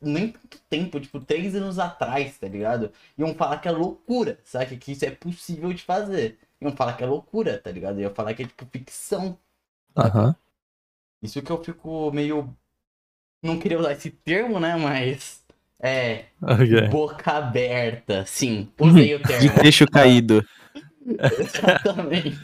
nem 0.00 0.28
tanto 0.28 0.60
tempo, 0.70 1.00
tipo, 1.00 1.18
três 1.18 1.56
anos 1.56 1.80
atrás, 1.80 2.38
tá 2.38 2.46
ligado? 2.46 2.92
Iam 3.18 3.34
falar 3.34 3.58
que 3.58 3.66
é 3.66 3.72
loucura, 3.72 4.38
sabe? 4.44 4.76
Que 4.76 4.92
isso 4.92 5.04
é 5.04 5.10
possível 5.10 5.72
de 5.72 5.82
fazer. 5.82 6.38
Iam 6.62 6.76
falar 6.76 6.92
que 6.94 7.02
é 7.04 7.06
loucura, 7.06 7.58
tá 7.58 7.70
ligado? 7.70 8.00
Iam 8.00 8.14
falar 8.14 8.34
que 8.34 8.42
é, 8.44 8.46
tipo, 8.46 8.64
ficção. 8.70 9.36
Aham. 9.96 10.34
Isso 11.22 11.42
que 11.42 11.50
eu 11.50 11.62
fico 11.62 12.10
meio. 12.12 12.48
Não 13.42 13.58
queria 13.58 13.78
usar 13.78 13.92
esse 13.92 14.10
termo, 14.10 14.58
né? 14.60 14.76
Mas. 14.76 15.42
É. 15.80 16.26
Ok. 16.40 16.88
Boca 16.88 17.32
aberta. 17.32 18.24
Sim, 18.26 18.68
usei 18.78 19.14
o 19.14 19.18
De 19.18 19.24
termo. 19.24 19.60
queixo 19.60 19.86
caído. 19.86 20.44
Exatamente. 21.38 22.38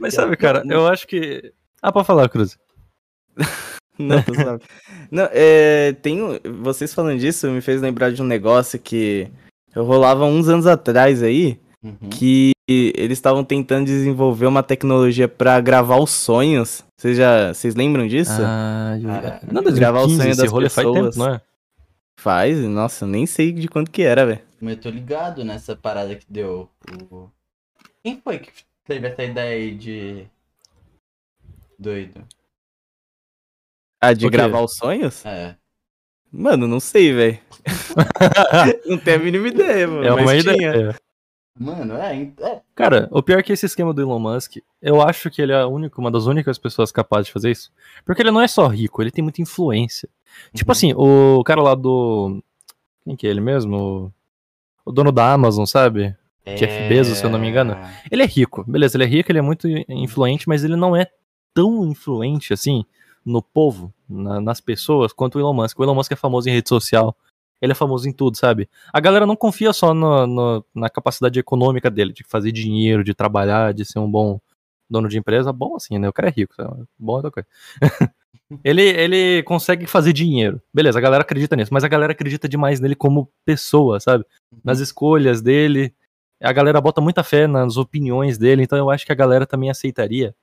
Mas 0.00 0.14
sabe, 0.14 0.36
cara, 0.36 0.62
eu 0.68 0.86
acho 0.86 1.06
que. 1.06 1.52
Ah, 1.82 1.90
pode 1.92 2.06
falar, 2.06 2.28
Cruz. 2.28 2.56
Não, 3.98 4.22
tu 4.22 4.34
sabe. 4.34 4.64
Não, 5.10 5.28
é, 5.32 5.92
tem, 6.00 6.18
vocês 6.62 6.94
falando 6.94 7.18
disso 7.18 7.50
me 7.50 7.60
fez 7.60 7.82
lembrar 7.82 8.10
de 8.12 8.22
um 8.22 8.24
negócio 8.24 8.78
que 8.78 9.30
eu 9.74 9.84
rolava 9.84 10.24
uns 10.24 10.48
anos 10.48 10.66
atrás 10.66 11.22
aí, 11.22 11.60
Uhum. 11.82 11.96
que 12.10 12.52
eles 12.72 13.18
estavam 13.18 13.42
tentando 13.42 13.86
desenvolver 13.86 14.46
uma 14.46 14.62
tecnologia 14.62 15.26
pra 15.26 15.60
gravar 15.60 15.98
os 15.98 16.10
sonhos. 16.10 16.84
Vocês 16.96 17.16
já, 17.16 17.52
vocês 17.52 17.74
lembram 17.74 18.06
disso? 18.06 18.40
Ah. 18.40 18.98
Cara, 19.02 19.40
Nada 19.50 19.72
de 19.72 19.80
gravar 19.80 20.02
o 20.02 20.06
15, 20.06 20.16
sonho 20.16 20.30
esse 20.30 20.42
das 20.42 20.50
rolê 20.50 20.68
faz 20.68 20.86
tempo, 20.86 21.06
pessoas. 21.06 21.16
não 21.16 21.34
é? 21.34 21.40
Faz, 22.18 22.58
nossa, 22.58 23.04
eu 23.04 23.08
nem 23.08 23.26
sei 23.26 23.50
de 23.50 23.66
quanto 23.66 23.90
que 23.90 24.02
era, 24.02 24.26
velho. 24.26 24.42
Mas 24.60 24.76
eu 24.76 24.82
tô 24.82 24.90
ligado 24.90 25.44
nessa 25.44 25.74
parada 25.74 26.14
que 26.14 26.26
deu. 26.28 26.68
O... 27.10 27.28
Quem 28.02 28.20
foi 28.22 28.38
que 28.38 28.50
teve 28.84 29.06
essa 29.08 29.24
ideia 29.24 29.56
aí 29.56 29.74
de. 29.74 30.26
Doido? 31.78 32.22
Ah, 34.02 34.12
de 34.12 34.28
gravar 34.28 34.60
os 34.60 34.76
sonhos? 34.76 35.24
É. 35.24 35.56
Mano, 36.30 36.68
não 36.68 36.78
sei, 36.78 37.12
velho. 37.12 37.38
não 38.86 38.98
tenho 38.98 39.16
a 39.16 39.22
mínima 39.22 39.48
ideia, 39.48 39.88
mano. 39.88 40.04
É 40.04 40.12
uma 40.12 40.22
mas 40.22 40.44
tinha. 40.44 40.94
Mano, 41.58 41.94
é, 41.96 42.22
é. 42.40 42.60
Cara, 42.74 43.08
o 43.10 43.22
pior 43.22 43.38
é 43.40 43.42
que 43.42 43.52
esse 43.52 43.66
esquema 43.66 43.92
do 43.92 44.00
Elon 44.00 44.18
Musk, 44.18 44.56
eu 44.80 45.02
acho 45.02 45.30
que 45.30 45.42
ele 45.42 45.52
é 45.52 45.60
a 45.60 45.66
única, 45.66 46.00
uma 46.00 46.10
das 46.10 46.26
únicas 46.26 46.58
pessoas 46.58 46.90
capazes 46.90 47.26
de 47.26 47.32
fazer 47.32 47.50
isso. 47.50 47.70
Porque 48.04 48.22
ele 48.22 48.30
não 48.30 48.40
é 48.40 48.48
só 48.48 48.66
rico, 48.66 49.02
ele 49.02 49.10
tem 49.10 49.22
muita 49.22 49.42
influência. 49.42 50.08
Tipo 50.54 50.70
Uhum. 50.70 50.72
assim, 50.72 50.94
o 50.96 51.42
cara 51.44 51.60
lá 51.60 51.74
do. 51.74 52.42
Quem 53.04 53.16
que 53.16 53.26
é 53.26 53.30
ele 53.30 53.40
mesmo? 53.40 54.12
O 54.84 54.92
dono 54.92 55.12
da 55.12 55.32
Amazon, 55.32 55.64
sabe? 55.66 56.16
Jeff 56.56 56.82
Bezos, 56.88 57.18
se 57.18 57.24
eu 57.26 57.30
não 57.30 57.38
me 57.38 57.48
engano. 57.48 57.76
Ele 58.10 58.22
é 58.22 58.26
rico, 58.26 58.64
beleza, 58.66 58.96
ele 58.96 59.04
é 59.04 59.06
rico, 59.06 59.30
ele 59.30 59.38
é 59.38 59.42
muito 59.42 59.68
influente, 59.88 60.48
mas 60.48 60.64
ele 60.64 60.76
não 60.76 60.96
é 60.96 61.06
tão 61.54 61.84
influente 61.86 62.52
assim 62.52 62.84
no 63.24 63.42
povo, 63.42 63.92
na- 64.08 64.40
nas 64.40 64.60
pessoas, 64.60 65.12
quanto 65.12 65.36
o 65.36 65.40
Elon 65.40 65.52
Musk. 65.52 65.78
O 65.78 65.82
Elon 65.84 65.94
Musk 65.94 66.10
é 66.12 66.16
famoso 66.16 66.48
em 66.48 66.52
rede 66.52 66.68
social, 66.68 67.14
ele 67.60 67.72
é 67.72 67.74
famoso 67.74 68.08
em 68.08 68.12
tudo, 68.12 68.36
sabe? 68.36 68.68
A 68.92 69.00
galera 69.00 69.26
não 69.26 69.36
confia 69.36 69.72
só 69.72 69.92
no- 69.94 70.26
no- 70.26 70.64
na 70.74 70.88
capacidade 70.88 71.38
econômica 71.38 71.90
dele, 71.90 72.12
de 72.12 72.24
fazer 72.26 72.52
dinheiro, 72.52 73.04
de 73.04 73.14
trabalhar, 73.14 73.74
de 73.74 73.84
ser 73.84 73.98
um 73.98 74.10
bom 74.10 74.40
dono 74.88 75.08
de 75.08 75.18
empresa. 75.18 75.52
Bom 75.52 75.76
assim, 75.76 75.98
né? 75.98 76.08
O 76.08 76.12
cara 76.12 76.28
é 76.28 76.32
rico, 76.32 76.54
sabe? 76.54 76.84
bom 76.98 77.12
é 77.12 77.16
outra 77.16 77.30
coisa. 77.30 77.48
ele, 78.64 78.82
ele 78.82 79.42
consegue 79.44 79.86
fazer 79.86 80.12
dinheiro. 80.12 80.60
Beleza, 80.74 80.98
a 80.98 81.02
galera 81.02 81.22
acredita 81.22 81.54
nisso, 81.56 81.72
mas 81.72 81.84
a 81.84 81.88
galera 81.88 82.12
acredita 82.12 82.48
demais 82.48 82.80
nele 82.80 82.94
como 82.94 83.30
pessoa, 83.44 84.00
sabe? 84.00 84.24
nas 84.64 84.80
escolhas 84.80 85.40
dele. 85.40 85.94
A 86.42 86.52
galera 86.52 86.80
bota 86.80 87.00
muita 87.00 87.22
fé 87.22 87.46
nas 87.46 87.76
opiniões 87.76 88.38
dele, 88.38 88.62
então 88.62 88.78
eu 88.78 88.90
acho 88.90 89.04
que 89.06 89.12
a 89.12 89.14
galera 89.14 89.46
também 89.46 89.70
aceitaria 89.70 90.34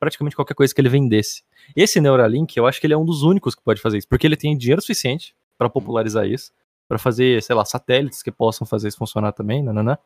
praticamente 0.00 0.34
qualquer 0.34 0.54
coisa 0.54 0.74
que 0.74 0.80
ele 0.80 0.88
vendesse. 0.88 1.42
Esse 1.76 2.00
Neuralink, 2.00 2.56
eu 2.56 2.66
acho 2.66 2.80
que 2.80 2.86
ele 2.86 2.94
é 2.94 2.96
um 2.96 3.04
dos 3.04 3.22
únicos 3.22 3.54
que 3.54 3.62
pode 3.62 3.80
fazer 3.80 3.98
isso, 3.98 4.08
porque 4.08 4.26
ele 4.26 4.36
tem 4.36 4.56
dinheiro 4.56 4.80
suficiente 4.80 5.34
pra 5.58 5.68
popularizar 5.68 6.26
isso, 6.26 6.52
pra 6.88 6.98
fazer, 6.98 7.42
sei 7.42 7.54
lá, 7.54 7.64
satélites 7.64 8.22
que 8.22 8.30
possam 8.30 8.66
fazer 8.66 8.88
isso 8.88 8.98
funcionar 8.98 9.32
também, 9.32 9.62
nananã. 9.62 9.96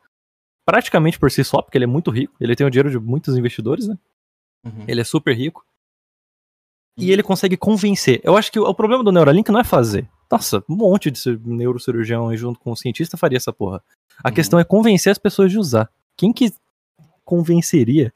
Praticamente 0.65 1.17
por 1.19 1.31
si 1.31 1.43
só, 1.43 1.61
porque 1.61 1.77
ele 1.77 1.85
é 1.85 1.87
muito 1.87 2.11
rico, 2.11 2.35
ele 2.39 2.55
tem 2.55 2.67
o 2.67 2.69
dinheiro 2.69 2.89
de 2.91 2.99
muitos 2.99 3.35
investidores, 3.37 3.87
né? 3.87 3.97
Uhum. 4.65 4.83
Ele 4.87 5.01
é 5.01 5.03
super 5.03 5.35
rico. 5.35 5.65
E 6.97 7.11
ele 7.11 7.21
consegue 7.21 7.55
convencer. 7.55 8.19
Eu 8.23 8.35
acho 8.35 8.51
que 8.51 8.59
o, 8.59 8.73
problema 8.73 9.03
do 9.03 9.11
Neuralink 9.11 9.51
não 9.51 9.59
é 9.59 9.63
fazer. 9.63 10.09
Nossa, 10.31 10.63
um 10.67 10.75
monte 10.75 11.11
de 11.11 11.19
cir- 11.19 11.39
neurocirurgião 11.45 12.27
aí 12.29 12.35
junto 12.37 12.59
com 12.59 12.71
o 12.71 12.75
cientista 12.75 13.15
faria 13.15 13.37
essa 13.37 13.53
porra. 13.53 13.83
A 14.23 14.29
Uhum. 14.29 14.33
questão 14.35 14.59
é 14.59 14.63
convencer 14.63 15.11
as 15.11 15.17
pessoas 15.19 15.51
de 15.51 15.59
usar. 15.59 15.89
Quem 16.17 16.33
que 16.33 16.51
convenceria 17.23 18.11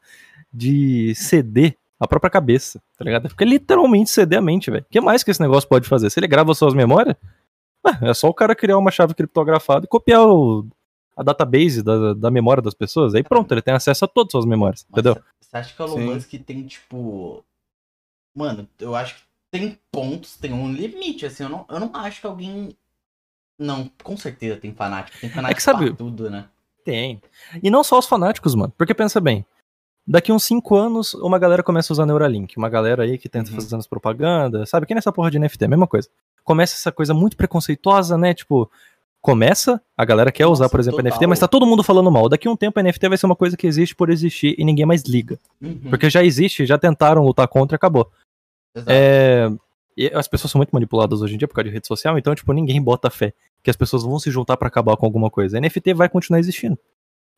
de 0.52 1.14
ceder 1.16 1.78
a 2.02 2.08
própria 2.08 2.32
cabeça, 2.32 2.82
tá 2.98 3.06
ligado? 3.06 3.30
Porque 3.30 3.46
literalmente 3.46 4.10
ceder 4.10 4.40
a 4.40 4.42
mente, 4.42 4.72
velho. 4.72 4.84
O 4.84 4.92
que 4.92 5.00
mais 5.00 5.24
que 5.24 5.30
esse 5.30 5.40
negócio 5.40 5.70
pode 5.70 5.88
fazer? 5.88 6.10
Se 6.10 6.20
ele 6.20 6.28
grava 6.28 6.52
suas 6.56 6.74
memórias, 6.74 7.16
ué, 7.86 8.10
é 8.10 8.14
só 8.16 8.28
o 8.28 8.34
cara 8.34 8.56
criar 8.56 8.78
uma 8.80 8.90
chave 8.90 9.14
criptografada 9.14 9.86
e 9.86 9.88
copiar 9.88 10.26
o, 10.26 10.66
a 11.16 11.22
database 11.22 11.84
da, 11.84 12.16
da 12.16 12.32
memória 12.32 12.62
das 12.62 12.74
pessoas, 12.74 13.14
aí 13.14 13.22
pronto, 13.24 13.52
ele 13.54 13.62
tem 13.62 13.74
acesso 13.76 14.04
a 14.04 14.08
todas 14.08 14.30
as 14.30 14.32
suas 14.32 14.46
memórias, 14.46 14.84
Mas 14.90 15.00
entendeu? 15.06 15.24
Você 15.40 15.58
acha 15.58 15.76
que 15.76 15.82
o 15.82 15.86
Elon 15.86 15.96
Sim. 15.98 16.14
Musk 16.14 16.32
tem, 16.44 16.66
tipo. 16.66 17.46
Mano, 18.36 18.68
eu 18.80 18.96
acho 18.96 19.16
que 19.16 19.22
tem 19.52 19.78
pontos, 19.92 20.38
tem 20.38 20.54
um 20.54 20.72
limite, 20.72 21.26
assim. 21.26 21.44
Eu 21.44 21.50
não, 21.50 21.66
eu 21.70 21.80
não 21.80 21.92
acho 21.96 22.20
que 22.22 22.26
alguém. 22.26 22.76
Não, 23.60 23.92
com 24.02 24.18
certeza 24.18 24.58
tem 24.60 24.74
fanático. 24.74 25.20
Tem 25.20 25.30
fanático 25.30 25.62
sabe- 25.62 25.88
pra 25.88 25.96
tudo, 25.98 26.30
né? 26.32 26.46
Tem. 26.84 27.22
E 27.62 27.70
não 27.70 27.84
só 27.84 28.00
os 28.00 28.08
fanáticos, 28.08 28.56
mano. 28.56 28.74
Porque 28.76 28.94
pensa 28.96 29.20
bem. 29.22 29.46
Daqui 30.08 30.32
uns 30.32 30.44
5 30.44 30.76
anos, 30.76 31.14
uma 31.14 31.38
galera 31.38 31.62
começa 31.64 31.92
a 31.92 31.96
usar 31.96 32.06
Neuralink. 32.06 32.58
Uma 32.58 32.70
galera 32.70 33.04
aí 33.04 33.18
que 33.18 33.30
tenta 33.30 33.50
Uhum. 33.52 33.56
fazer 33.56 33.76
as 33.76 33.88
propagandas. 33.88 34.70
Sabe? 34.70 34.86
Que 34.86 34.96
nessa 34.96 35.12
porra 35.12 35.30
de 35.32 35.38
NFT, 35.40 35.66
a 35.66 35.68
mesma 35.68 35.88
coisa. 35.88 36.10
Começa 36.44 36.74
essa 36.76 36.92
coisa 36.92 37.14
muito 37.14 37.38
preconceituosa, 37.38 38.18
né? 38.18 38.34
Tipo, 38.34 38.70
começa, 39.22 39.80
a 39.96 40.04
galera 40.04 40.32
quer 40.32 40.48
usar, 40.48 40.64
Nossa, 40.66 40.72
por 40.72 40.80
exemplo, 40.80 40.98
total. 40.98 41.12
NFT, 41.12 41.28
mas 41.28 41.40
tá 41.40 41.48
todo 41.48 41.66
mundo 41.68 41.84
falando 41.84 42.10
mal. 42.12 42.28
Daqui 42.28 42.48
a 42.48 42.52
um 42.52 42.56
tempo, 42.58 42.80
a 42.80 42.84
NFT 42.84 43.08
vai 43.10 43.18
ser 43.18 43.28
uma 43.28 43.36
coisa 43.36 43.56
que 43.56 43.68
existe 43.68 43.96
por 43.96 44.10
existir 44.10 44.56
e 44.58 44.66
ninguém 44.66 44.86
mais 44.86 45.04
liga. 45.04 45.40
Uhum, 45.62 45.80
Porque 45.90 46.10
já 46.10 46.24
existe, 46.24 46.66
já 46.66 46.78
tentaram 46.80 47.24
lutar 47.24 47.48
contra 47.48 47.76
e 47.76 47.78
acabou. 47.78 48.10
exato. 48.76 48.92
É, 48.92 49.50
e 49.96 50.08
as 50.16 50.28
pessoas 50.28 50.50
são 50.52 50.58
muito 50.60 50.72
manipuladas 50.72 51.22
hoje 51.22 51.36
em 51.36 51.38
dia 51.38 51.48
por 51.48 51.54
causa 51.54 51.70
de 51.70 51.74
rede 51.76 51.86
social, 51.86 52.18
então, 52.18 52.34
tipo, 52.34 52.52
ninguém 52.54 52.82
bota 52.82 53.10
fé 53.12 53.34
que 53.62 53.70
as 53.70 53.76
pessoas 53.76 54.02
vão 54.04 54.18
se 54.18 54.32
juntar 54.32 54.58
pra 54.58 54.68
acabar 54.68 54.98
com 54.98 55.06
alguma 55.06 55.30
coisa. 55.30 55.60
NFT 55.62 55.94
vai 55.94 56.10
continuar 56.10 56.40
existindo. 56.40 56.78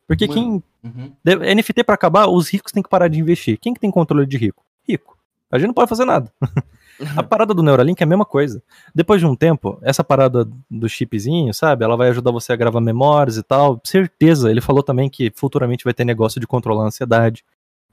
Porque 0.06 0.28
quem. 0.28 0.62
Uhum. 0.82 1.12
NFT 1.24 1.82
pra 1.84 1.94
acabar, 1.94 2.26
os 2.26 2.48
ricos 2.48 2.72
têm 2.72 2.82
que 2.82 2.88
parar 2.88 3.08
de 3.08 3.18
investir. 3.18 3.58
Quem 3.58 3.72
que 3.72 3.80
tem 3.80 3.90
controle 3.90 4.26
de 4.26 4.36
rico? 4.36 4.62
Rico. 4.86 5.16
A 5.50 5.58
gente 5.58 5.68
não 5.68 5.74
pode 5.74 5.88
fazer 5.88 6.04
nada. 6.04 6.30
a 7.16 7.22
parada 7.22 7.54
do 7.54 7.62
Neuralink 7.62 8.02
é 8.02 8.04
a 8.04 8.08
mesma 8.08 8.24
coisa. 8.24 8.62
Depois 8.94 9.20
de 9.20 9.26
um 9.26 9.34
tempo, 9.34 9.78
essa 9.82 10.02
parada 10.04 10.46
do 10.70 10.88
chipzinho, 10.88 11.54
sabe? 11.54 11.84
Ela 11.84 11.96
vai 11.96 12.08
ajudar 12.08 12.32
você 12.32 12.52
a 12.52 12.56
gravar 12.56 12.80
memórias 12.80 13.36
e 13.36 13.42
tal. 13.42 13.80
Certeza. 13.84 14.50
Ele 14.50 14.60
falou 14.60 14.82
também 14.82 15.08
que 15.08 15.32
futuramente 15.34 15.84
vai 15.84 15.94
ter 15.94 16.04
negócio 16.04 16.40
de 16.40 16.46
controlar 16.46 16.84
a 16.84 16.86
ansiedade, 16.88 17.44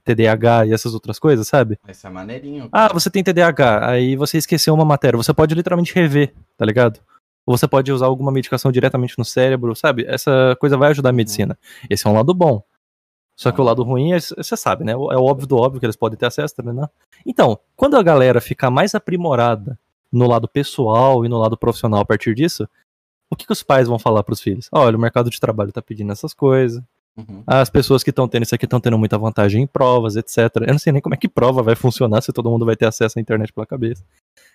TDAH 0.04 0.66
e 0.66 0.72
essas 0.72 0.94
outras 0.94 1.18
coisas, 1.18 1.46
sabe? 1.46 1.78
Vai 1.84 1.94
ser 1.94 2.10
maneirinho. 2.10 2.68
Ah, 2.72 2.92
você 2.92 3.08
tem 3.08 3.22
TDAH, 3.22 3.88
aí 3.88 4.16
você 4.16 4.38
esqueceu 4.38 4.74
uma 4.74 4.84
matéria. 4.84 5.16
Você 5.16 5.32
pode 5.32 5.54
literalmente 5.54 5.94
rever, 5.94 6.34
tá 6.58 6.64
ligado? 6.64 7.00
Ou 7.46 7.56
você 7.56 7.66
pode 7.66 7.90
usar 7.92 8.06
alguma 8.06 8.30
medicação 8.30 8.70
diretamente 8.70 9.18
no 9.18 9.24
cérebro, 9.24 9.74
sabe? 9.74 10.04
Essa 10.06 10.56
coisa 10.60 10.76
vai 10.76 10.90
ajudar 10.90 11.10
a 11.10 11.12
medicina. 11.12 11.58
Esse 11.90 12.06
é 12.06 12.10
um 12.10 12.14
lado 12.14 12.32
bom. 12.32 12.62
Só 13.34 13.50
que 13.50 13.60
o 13.60 13.64
lado 13.64 13.82
ruim 13.82 14.12
é, 14.12 14.20
você 14.20 14.56
sabe, 14.56 14.84
né? 14.84 14.92
É 14.92 14.96
o 14.96 15.24
óbvio 15.24 15.46
do 15.46 15.56
óbvio 15.56 15.80
que 15.80 15.86
eles 15.86 15.96
podem 15.96 16.18
ter 16.18 16.26
acesso 16.26 16.54
também, 16.54 16.74
né? 16.74 16.88
Então, 17.26 17.58
quando 17.74 17.96
a 17.96 18.02
galera 18.02 18.40
ficar 18.40 18.70
mais 18.70 18.94
aprimorada 18.94 19.78
no 20.12 20.28
lado 20.28 20.46
pessoal 20.46 21.24
e 21.24 21.28
no 21.28 21.38
lado 21.38 21.56
profissional 21.56 22.00
a 22.00 22.04
partir 22.04 22.34
disso, 22.34 22.68
o 23.30 23.34
que, 23.34 23.46
que 23.46 23.52
os 23.52 23.62
pais 23.62 23.88
vão 23.88 23.98
falar 23.98 24.22
pros 24.22 24.40
filhos? 24.40 24.68
Olha, 24.70 24.96
o 24.96 25.00
mercado 25.00 25.30
de 25.30 25.40
trabalho 25.40 25.72
tá 25.72 25.80
pedindo 25.80 26.12
essas 26.12 26.34
coisas. 26.34 26.82
Uhum. 27.16 27.42
As 27.46 27.68
pessoas 27.68 28.02
que 28.02 28.10
estão 28.10 28.28
tendo 28.28 28.44
isso 28.44 28.54
aqui 28.54 28.64
estão 28.64 28.80
tendo 28.80 28.98
muita 28.98 29.18
vantagem 29.18 29.62
em 29.62 29.66
provas, 29.66 30.16
etc. 30.16 30.38
Eu 30.60 30.72
não 30.72 30.78
sei 30.78 30.92
nem 30.92 31.02
como 31.02 31.14
é 31.14 31.18
que 31.18 31.28
prova 31.28 31.62
vai 31.62 31.74
funcionar 31.74 32.20
se 32.20 32.32
todo 32.32 32.50
mundo 32.50 32.64
vai 32.64 32.76
ter 32.76 32.86
acesso 32.86 33.18
à 33.18 33.22
internet 33.22 33.52
pela 33.52 33.66
cabeça. 33.66 34.04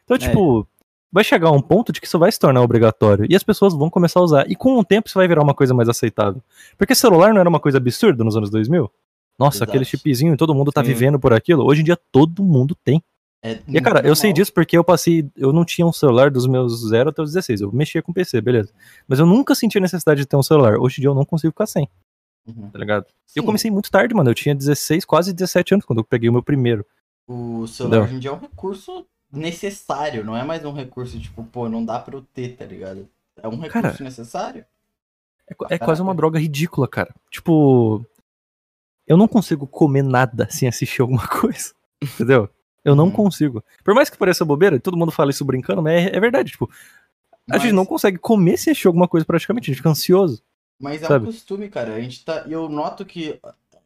Então, 0.03 0.17
tipo, 0.17 0.67
vai 1.11 1.23
chegar 1.23 1.51
um 1.51 1.61
ponto 1.61 1.91
de 1.91 1.99
que 2.01 2.07
isso 2.07 2.19
vai 2.19 2.31
se 2.31 2.39
tornar 2.39 2.61
obrigatório 2.61 3.25
e 3.29 3.35
as 3.35 3.43
pessoas 3.43 3.73
vão 3.73 3.89
começar 3.89 4.19
a 4.19 4.23
usar. 4.23 4.49
E 4.51 4.55
com 4.55 4.77
o 4.77 4.83
tempo 4.83 5.07
isso 5.07 5.17
vai 5.17 5.27
virar 5.27 5.41
uma 5.41 5.53
coisa 5.53 5.73
mais 5.73 5.87
aceitável. 5.89 6.41
Porque 6.77 6.93
celular 6.95 7.33
não 7.33 7.39
era 7.39 7.49
uma 7.49 7.59
coisa 7.59 7.77
absurda 7.77 8.23
nos 8.23 8.35
anos 8.35 8.49
2000? 8.49 8.91
Nossa, 9.39 9.57
Exato. 9.57 9.71
aquele 9.71 9.85
chipzinho 9.85 10.33
e 10.33 10.37
todo 10.37 10.53
mundo 10.55 10.71
tá 10.71 10.81
Sim. 10.81 10.87
vivendo 10.87 11.19
por 11.19 11.31
aquilo. 11.33 11.63
Hoje 11.65 11.81
em 11.81 11.83
dia 11.83 11.97
todo 12.11 12.43
mundo 12.43 12.75
tem. 12.83 13.01
É 13.43 13.59
E 13.67 13.79
cara, 13.79 13.99
eu 13.99 14.15
sei 14.15 14.29
normal. 14.31 14.33
disso 14.41 14.53
porque 14.53 14.75
eu 14.77 14.83
passei. 14.83 15.29
Eu 15.35 15.53
não 15.53 15.63
tinha 15.63 15.85
um 15.85 15.93
celular 15.93 16.31
dos 16.31 16.47
meus 16.47 16.87
0 16.89 17.09
até 17.11 17.21
os 17.21 17.31
16. 17.31 17.61
Eu 17.61 17.71
mexia 17.71 18.01
com 18.01 18.11
PC, 18.11 18.41
beleza. 18.41 18.73
Mas 19.07 19.19
eu 19.19 19.27
nunca 19.27 19.53
senti 19.53 19.77
a 19.77 19.81
necessidade 19.81 20.21
de 20.21 20.25
ter 20.27 20.35
um 20.35 20.41
celular. 20.41 20.77
Hoje 20.79 20.95
em 20.99 21.01
dia 21.01 21.09
eu 21.09 21.15
não 21.15 21.23
consigo 21.23 21.51
ficar 21.51 21.67
sem, 21.67 21.87
Uhum. 22.47 22.69
tá 22.71 22.79
ligado? 22.79 23.05
Eu 23.35 23.43
Sim, 23.43 23.45
comecei 23.45 23.69
muito 23.69 23.91
tarde, 23.91 24.15
mano. 24.15 24.29
Eu 24.31 24.33
tinha 24.33 24.55
16, 24.55 25.05
quase 25.05 25.31
17 25.33 25.75
anos 25.75 25.85
quando 25.85 25.99
eu 25.99 26.03
peguei 26.03 26.29
o 26.29 26.33
meu 26.33 26.41
primeiro. 26.41 26.83
O 27.27 27.67
celular 27.67 27.97
Entendeu? 27.97 28.03
hoje 28.07 28.15
em 28.15 28.19
dia 28.19 28.29
é 28.31 28.33
um 28.33 28.39
recurso 28.39 29.05
necessário, 29.31 30.23
não 30.23 30.35
é 30.35 30.43
mais 30.43 30.63
um 30.65 30.73
recurso 30.73 31.19
tipo, 31.19 31.43
pô, 31.43 31.67
não 31.69 31.83
dá 31.83 31.99
pra 31.99 32.15
eu 32.15 32.25
ter, 32.33 32.55
tá 32.55 32.65
ligado? 32.65 33.07
É 33.41 33.47
um 33.47 33.57
recurso 33.59 33.71
Cara, 33.91 34.03
necessário. 34.03 34.65
É, 35.69 35.75
é 35.75 35.77
quase 35.77 36.01
uma 36.01 36.15
droga 36.15 36.39
ridícula, 36.39 36.87
cara. 36.87 37.13
Tipo, 37.29 38.03
eu 39.05 39.15
não 39.17 39.27
consigo 39.27 39.65
comer 39.67 40.03
nada 40.03 40.47
sem 40.49 40.67
assistir 40.67 41.01
alguma 41.01 41.25
coisa. 41.27 41.73
Entendeu? 42.01 42.49
Eu 42.83 42.95
não 42.95 43.05
Uhum. 43.05 43.11
consigo. 43.11 43.63
Por 43.83 43.93
mais 43.93 44.09
que 44.09 44.17
pareça 44.17 44.45
bobeira, 44.45 44.79
todo 44.79 44.97
mundo 44.97 45.11
fala 45.11 45.31
isso 45.31 45.43
brincando, 45.45 45.81
mas 45.81 46.05
é, 46.07 46.15
é 46.15 46.19
verdade. 46.19 46.51
Tipo, 46.51 46.69
a 47.49 47.53
Mas- 47.53 47.61
gente 47.61 47.73
não 47.73 47.85
consegue 47.85 48.17
comer 48.17 48.57
sem 48.57 48.71
assistir 48.71 48.87
alguma 48.87 49.07
coisa 49.07 49.25
praticamente. 49.25 49.69
A 49.69 49.73
gente 49.73 49.77
fica 49.77 49.89
ansioso. 49.89 50.41
Mas 50.79 51.01
é 51.01 51.07
Sabe? 51.07 51.23
um 51.23 51.27
costume, 51.31 51.69
cara. 51.69 51.95
A 51.95 51.99
gente 52.01 52.23
tá. 52.23 52.45
Eu 52.47 52.69
noto 52.69 53.03
que 53.05 53.39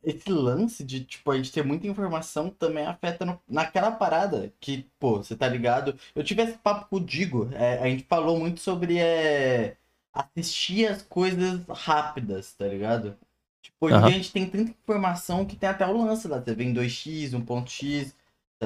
esse 0.04 0.30
lance 0.32 0.84
de, 0.84 1.04
tipo, 1.06 1.32
a 1.32 1.38
gente 1.38 1.52
ter 1.52 1.64
muita 1.64 1.88
informação 1.88 2.50
também 2.50 2.86
afeta 2.86 3.26
no- 3.26 3.40
naquela 3.48 3.92
parada 3.92 4.52
que, 4.60 4.88
pô, 5.00 5.18
você 5.18 5.36
tá 5.36 5.48
ligado? 5.48 5.98
Eu 6.16 6.24
tive 6.24 6.42
esse 6.44 6.58
papo 6.58 6.88
com 6.90 6.98
o 6.98 7.00
Digo. 7.06 7.50
é, 7.54 7.80
a 7.80 7.88
gente 7.88 8.06
falou 8.10 8.40
muito 8.40 8.60
sobre 8.62 8.98
é, 9.00 9.78
assistir 10.14 10.88
as 10.88 11.02
coisas 11.04 11.62
rápidas, 11.70 12.54
tá 12.54 12.68
ligado? 12.68 13.16
Tipo, 13.62 13.78
hoje 13.88 14.02
dia 14.02 14.12
a 14.14 14.18
gente 14.18 14.32
tem 14.32 14.50
tanta 14.50 14.72
informação 14.72 15.46
que 15.46 15.56
tem 15.56 15.70
até 15.70 15.86
o 15.86 15.96
lance 16.06 16.28
lá. 16.28 16.40
Você 16.42 16.56
vê 16.56 16.64
em 16.64 16.74
2x, 16.74 17.34
1.x, 17.34 18.16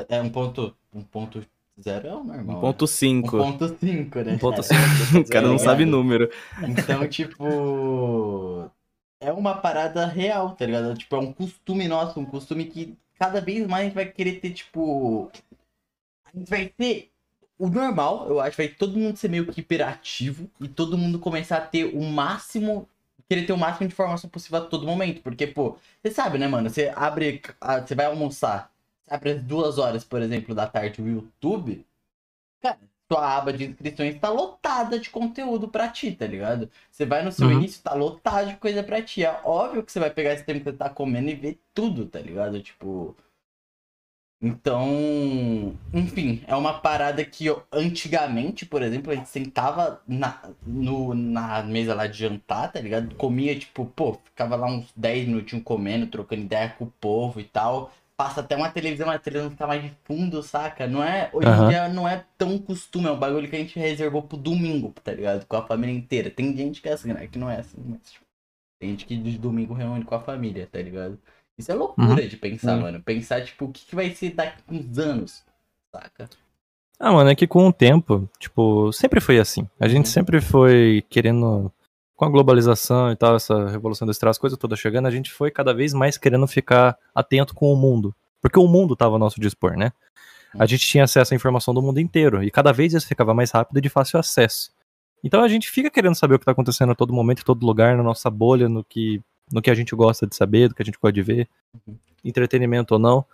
é 0.10 0.22
um 0.22 0.30
ponto. 0.30 0.75
1.0 0.94 2.08
é 2.08 2.13
o 2.15 2.24
normal. 2.24 2.62
1.5. 2.62 3.38
1.5, 3.38 4.24
né? 4.24 4.38
1.5. 4.38 5.22
O 5.22 5.25
cara 5.30 5.48
não 5.48 5.56
É, 5.56 5.58
sabe 5.58 5.84
ligado? 5.84 5.92
número. 5.92 6.30
Então, 6.62 7.08
tipo. 7.08 8.72
É 9.25 9.32
uma 9.34 9.58
parada 9.58 10.05
real, 10.05 10.55
tá 10.55 10.65
ligado? 10.67 10.96
Tipo, 10.96 11.15
é 11.15 11.20
um 11.20 11.34
costume 11.34 11.88
nosso, 11.88 12.20
um 12.20 12.25
costume 12.25 12.65
que 12.65 12.96
cada 13.17 13.41
vez 13.41 13.65
mais 13.67 13.82
a 13.82 13.86
gente 13.86 13.96
vai 13.96 14.05
querer 14.05 14.39
ter, 14.39 14.51
tipo. 14.53 15.32
A 16.25 16.38
gente 16.38 16.48
vai 16.50 16.67
ter. 16.70 17.12
O 17.58 17.67
normal, 17.70 18.27
eu 18.29 18.39
acho, 18.39 18.58
vai 18.58 18.67
todo 18.67 18.98
mundo 19.00 19.17
ser 19.17 19.29
meio 19.29 19.48
que 19.48 19.62
hiperativo 19.62 20.50
e 20.62 20.67
todo 20.67 20.98
mundo 20.98 21.17
começar 21.20 21.58
a 21.58 21.62
ter 21.65 21.86
o 21.86 22.03
máximo. 22.03 22.88
Querer 23.27 23.48
ter 23.48 23.53
o 23.53 23.58
máximo 23.58 23.88
de 23.88 23.94
informação 23.94 24.29
possível 24.29 24.60
a 24.60 24.65
todo 24.67 24.86
momento. 24.86 25.22
Porque, 25.24 25.48
pô, 25.48 25.77
você 26.03 26.12
sabe, 26.13 26.38
né, 26.38 26.48
mano? 26.48 26.70
Você 26.70 26.94
abre. 26.96 27.41
Você 27.86 27.96
vai 27.96 28.05
almoçar. 28.05 28.72
Você 29.03 29.13
abre 29.13 29.32
às 29.32 29.44
duas 29.44 29.79
horas, 29.79 30.03
por 30.03 30.22
exemplo, 30.22 30.53
da 30.53 30.67
tarde 30.67 31.01
o 31.01 31.08
YouTube. 31.08 31.84
Cara, 32.62 32.79
sua 33.12 33.38
aba 33.38 33.54
de 33.54 33.66
inscrições 33.66 34.20
tá 34.20 34.30
lotada 34.30 35.00
de 35.00 35.10
conteúdo 35.10 35.68
pra 35.68 35.90
ti, 35.90 36.12
tá 36.12 36.26
ligado? 36.28 36.70
Você 36.92 37.06
vai 37.06 37.24
no 37.24 37.32
seu 37.32 37.48
Uhum. 37.48 37.54
início, 37.54 37.82
tá 37.84 37.94
lotado 37.94 38.50
de 38.50 38.58
coisa 38.58 38.84
pra 38.84 39.02
ti. 39.02 39.24
É 39.24 39.42
óbvio 39.44 39.84
que 39.84 39.92
você 39.92 40.00
vai 40.00 40.10
pegar 40.12 40.34
esse 40.34 40.44
tempo 40.44 40.60
que 40.60 40.72
você 40.72 40.78
tá 40.78 40.90
comendo 40.90 41.30
e 41.30 41.36
ver 41.36 41.60
tudo, 41.74 42.08
tá 42.08 42.20
ligado? 42.20 42.62
Tipo. 42.62 43.16
Então. 44.42 45.76
Enfim, 45.94 46.44
é 46.48 46.56
uma 46.56 46.80
parada 46.80 47.24
que 47.26 47.46
eu, 47.46 47.64
antigamente, 47.72 48.66
por 48.66 48.82
exemplo, 48.82 49.12
a 49.12 49.16
gente 49.16 49.30
sentava 49.30 50.02
na, 50.08 50.42
no, 50.66 51.14
na 51.14 51.64
mesa 51.64 51.96
lá 51.96 52.06
de 52.06 52.18
jantar, 52.20 52.72
tá 52.72 52.80
ligado? 52.82 53.16
Comia, 53.16 53.58
tipo, 53.58 53.86
pô, 53.86 54.14
ficava 54.26 54.56
lá 54.56 54.68
uns 54.68 54.92
10 54.96 55.28
minutinhos 55.28 55.64
comendo, 55.64 56.08
trocando 56.08 56.42
ideia 56.44 56.70
com 56.70 56.86
o 56.86 56.92
povo 56.92 57.40
e 57.40 57.46
tal. 57.46 57.92
Passa 58.18 58.40
até 58.40 58.56
uma 58.56 58.70
televisão, 58.70 59.10
a 59.10 59.20
televisão 59.20 59.52
fica 59.52 59.68
mais 59.68 59.84
de 59.84 59.92
fundo, 60.06 60.42
saca? 60.42 60.88
Não 60.88 61.04
é, 61.04 61.30
hoje 61.34 61.50
em 61.50 61.68
dia 61.68 61.90
não 61.90 62.08
é 62.08 62.24
tão 62.38 62.58
costume, 62.58 63.08
é 63.08 63.12
um 63.12 63.20
bagulho 63.20 63.50
que 63.50 63.56
a 63.56 63.60
gente 63.60 63.78
reservou 63.78 64.24
pro 64.24 64.38
domingo, 64.38 64.94
tá 65.04 65.12
ligado? 65.14 65.46
Com 65.46 65.58
a 65.58 65.68
família 65.68 65.94
inteira. 65.94 66.30
Tem 66.32 66.56
gente 66.56 66.82
que 66.82 66.88
é 66.88 66.94
assim, 66.94 67.12
né? 67.12 67.28
Que 67.28 67.38
não 67.38 67.50
é 67.50 67.58
assim, 67.60 67.78
mas 67.86 68.00
tipo, 68.12 68.26
tem 68.80 68.92
gente 68.92 69.06
que 69.06 69.18
de 69.18 69.38
domingo 69.38 69.74
reúne 69.74 70.06
com 70.06 70.16
a 70.16 70.20
família, 70.22 70.68
tá 70.72 70.82
ligado? 70.82 71.20
Isso 71.58 71.72
é 71.72 71.76
loucura 71.76 72.26
de 72.28 72.38
pensar, 72.38 72.76
Sim. 72.76 72.82
mano. 72.84 73.02
Pensar, 73.02 73.44
tipo, 73.44 73.66
o 73.66 73.72
que, 73.72 73.86
que 73.86 73.96
vai 73.96 74.12
ser 74.12 74.32
daqui 74.32 74.62
uns 74.70 74.98
anos, 74.98 75.44
saca? 75.94 76.30
Ah, 76.98 77.12
mano, 77.12 77.30
é 77.30 77.36
que 77.36 77.46
com 77.48 77.68
o 77.68 77.74
tempo, 77.74 78.30
tipo, 78.40 78.92
sempre 78.94 79.20
foi 79.20 79.40
assim. 79.40 79.68
A 79.78 79.88
gente 79.90 80.06
Uhum. 80.06 80.12
sempre 80.12 80.40
foi 80.42 81.04
querendo. 81.10 81.72
Com 82.16 82.26
a 82.26 82.30
globalização 82.30 83.12
e 83.12 83.16
tal, 83.16 83.36
essa 83.36 83.68
revolução 83.68 84.06
industrial, 84.06 84.32
as 84.32 84.38
coisas 84.38 84.58
todas 84.58 84.80
chegando, 84.80 85.08
a 85.08 85.12
gente 85.12 85.32
foi 85.32 85.52
cada 85.52 85.74
vez 85.74 85.94
mais 85.94 86.18
querendo 86.18 86.48
ficar 86.48 86.98
atento 87.14 87.54
com 87.54 87.72
o 87.72 87.76
mundo. 87.76 88.16
Porque 88.42 88.58
o 88.58 88.68
mundo 88.68 88.96
tava 88.96 89.16
ao 89.16 89.20
nosso 89.20 89.40
dispor, 89.40 89.76
né? 89.76 89.92
A 90.58 90.66
gente 90.66 90.86
tinha 90.86 91.04
acesso 91.04 91.34
à 91.34 91.36
informação 91.36 91.74
do 91.74 91.82
mundo 91.82 92.00
inteiro. 92.00 92.42
E 92.42 92.50
cada 92.50 92.72
vez 92.72 92.94
isso 92.94 93.08
ficava 93.08 93.34
mais 93.34 93.52
rápido 93.52 93.78
e 93.78 93.82
de 93.82 93.90
fácil 93.90 94.20
acesso. 94.20 94.72
Então 95.24 95.42
a 95.42 95.48
gente 95.48 95.70
fica 95.70 95.90
querendo 95.90 96.16
saber 96.16 96.36
o 96.36 96.40
que 96.40 96.46
tá 96.46 96.52
acontecendo 96.52 96.92
a 96.92 96.96
todo 96.96 97.12
momento, 97.12 97.42
em 97.42 97.44
todo 97.44 97.66
lugar, 97.66 97.98
na 97.98 98.04
nossa 98.04 98.30
bolha, 98.30 98.70
no 98.70 98.84
que, 98.84 99.22
no 99.52 99.62
que 99.62 99.70
a 99.70 99.76
gente 99.76 99.94
gosta 99.96 100.26
de 100.26 100.36
saber, 100.36 100.70
do 100.70 100.76
que 100.76 100.82
a 100.82 100.86
gente 100.86 101.00
gosta 101.02 101.12
de 101.12 101.22
ver. 101.22 101.50
Uhum. 101.74 101.98
Entretenimento 102.24 102.94
ou 102.94 103.00
não. 103.00 103.26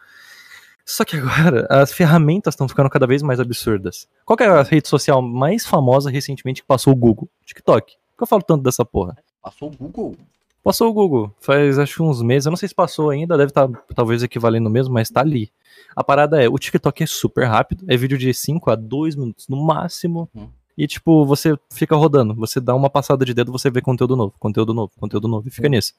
Só 0.84 1.06
que 1.06 1.18
agora 1.18 1.68
as 1.70 1.94
ferramentas 1.94 2.54
estão 2.54 2.68
ficando 2.68 2.90
cada 2.90 3.06
vez 3.06 3.22
mais 3.22 3.40
absurdas. 3.40 4.08
Qual 4.26 4.36
que 4.36 4.44
é 4.44 4.48
a 4.48 4.64
rede 4.64 4.88
social 4.88 5.22
mais 5.22 5.66
famosa 5.66 6.10
recentemente 6.10 6.62
que 6.62 6.68
passou 6.68 6.94
o 6.94 6.96
Google? 6.96 7.30
TikTok. 7.46 8.01
Que 8.22 8.24
eu 8.24 8.28
falo 8.28 8.44
tanto 8.44 8.62
dessa 8.62 8.86
porra? 8.86 9.18
Passou 9.42 9.70
o 9.70 9.76
Google. 9.76 10.16
Passou 10.64 10.92
o 10.92 10.94
Google, 10.94 11.34
faz 11.40 11.80
acho 11.80 11.96
que 11.96 12.04
uns 12.04 12.22
meses, 12.22 12.46
eu 12.46 12.52
não 12.52 12.56
sei 12.56 12.70
se 12.70 12.76
passou 12.76 13.10
ainda, 13.10 13.36
deve 13.36 13.50
estar 13.50 13.68
talvez 13.96 14.22
equivalendo 14.22 14.70
mesmo, 14.70 14.94
mas 14.94 15.10
tá 15.10 15.22
ali. 15.22 15.52
A 15.96 16.04
parada 16.04 16.40
é, 16.40 16.48
o 16.48 16.56
TikTok 16.60 17.02
é 17.02 17.08
super 17.08 17.46
rápido, 17.46 17.84
é 17.88 17.98
vídeo 17.98 18.20
de 18.20 18.32
5 18.32 18.70
a 18.70 18.76
2 18.76 19.16
minutos 19.16 19.48
no 19.48 19.58
máximo. 19.66 20.30
Uhum. 20.36 20.48
E, 20.78 20.86
tipo, 20.86 21.26
você 21.26 21.58
fica 21.74 21.96
rodando. 21.96 22.36
Você 22.36 22.60
dá 22.60 22.76
uma 22.76 22.92
passada 22.92 23.26
de 23.26 23.34
dedo, 23.34 23.52
você 23.52 23.72
vê 23.72 23.82
conteúdo 23.82 24.16
novo, 24.16 24.36
conteúdo 24.38 24.72
novo, 24.72 24.92
conteúdo 25.00 25.28
novo. 25.28 25.48
E 25.48 25.52
fica 25.52 25.68
nisso. 25.68 25.94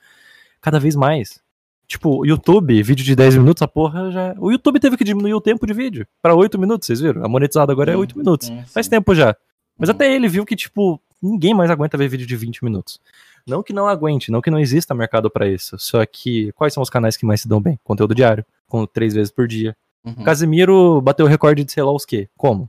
Cada 0.61 0.79
vez 0.79 0.95
mais. 0.95 1.41
Tipo, 1.89 2.25
YouTube, 2.25 2.81
vídeo 2.85 3.05
de 3.05 3.17
10 3.17 3.39
minutos, 3.39 3.63
a 3.63 3.67
porra 3.67 4.13
já. 4.13 4.33
O 4.39 4.53
YouTube 4.53 4.79
teve 4.79 4.97
que 4.97 5.03
diminuir 5.03 5.35
o 5.35 5.41
tempo 5.41 5.67
de 5.67 5.75
vídeo 5.75 6.07
pra 6.23 6.37
8 6.37 6.57
minutos, 6.57 6.87
vocês 6.87 7.01
viram? 7.01 7.25
A 7.25 7.29
monetizada 7.29 7.73
agora 7.73 7.91
é 7.93 7.97
8 7.97 8.17
minutos. 8.17 8.47
Sim, 8.47 8.63
Faz 8.67 8.87
tempo 8.87 9.13
já. 9.13 9.35
Mas 9.77 9.89
Uhum. 9.89 9.95
até 9.97 10.15
ele 10.15 10.29
viu 10.29 10.47
que, 10.47 10.55
tipo, 10.55 11.01
ninguém 11.23 11.55
mais 11.55 11.71
aguenta 11.71 11.97
ver 11.97 12.09
vídeo 12.09 12.27
de 12.27 12.37
20 12.37 12.65
minutos. 12.65 13.01
Não 13.47 13.63
que 13.63 13.73
não 13.73 13.89
aguente, 13.89 14.31
não 14.31 14.41
que 14.41 14.51
não 14.51 14.59
exista 14.59 14.95
mercado 14.95 15.31
pra 15.31 15.49
isso. 15.49 15.79
Só 15.79 16.05
que 16.07 16.53
quais 16.53 16.73
são 16.73 16.83
os 16.83 16.91
canais 16.91 17.17
que 17.17 17.27
mais 17.27 17.41
se 17.41 17.49
dão 17.49 17.61
bem? 17.61 17.79
Conteúdo 17.83 18.15
diário, 18.15 18.45
com 18.67 18.87
três 18.87 19.15
vezes 19.15 19.31
por 19.33 19.47
dia. 19.47 19.77
Uhum. 20.05 20.25
Casimiro 20.25 21.01
bateu 21.01 21.27
o 21.27 21.29
recorde 21.29 21.65
de 21.65 21.73
sei 21.73 21.83
lá 21.83 21.93
os 21.93 22.05
quê. 22.05 22.29
Como? 22.37 22.69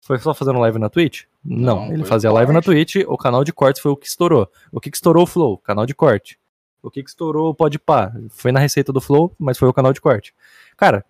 Foi 0.00 0.18
só 0.18 0.32
fazendo 0.32 0.58
live 0.58 0.78
na 0.78 0.88
Twitch? 0.88 1.24
Não, 1.44 1.86
Não, 1.86 1.92
ele 1.92 2.04
fazia 2.04 2.32
live 2.32 2.52
na. 2.52 2.62
Twitch, 2.62 2.96
o 3.06 3.16
canal 3.16 3.44
de 3.44 3.52
cortes 3.52 3.82
foi 3.82 3.90
o 3.90 3.96
que 3.96 4.06
estourou. 4.06 4.48
O 4.72 4.80
que, 4.80 4.90
que 4.90 4.96
estourou 4.96 5.24
o 5.24 5.26
Flow? 5.26 5.58
Canal 5.58 5.86
de 5.86 5.94
corte. 5.94 6.38
O 6.82 6.90
que, 6.90 7.02
que 7.02 7.10
estourou 7.10 7.50
o 7.50 7.54
Podpah? 7.54 8.12
Foi 8.30 8.50
na 8.50 8.60
receita 8.60 8.92
do 8.92 9.00
Flow, 9.00 9.34
mas 9.38 9.58
foi 9.58 9.68
o 9.68 9.72
canal 9.72 9.92
de 9.92 10.00
corte. 10.00 10.34
Cara, 10.76 11.04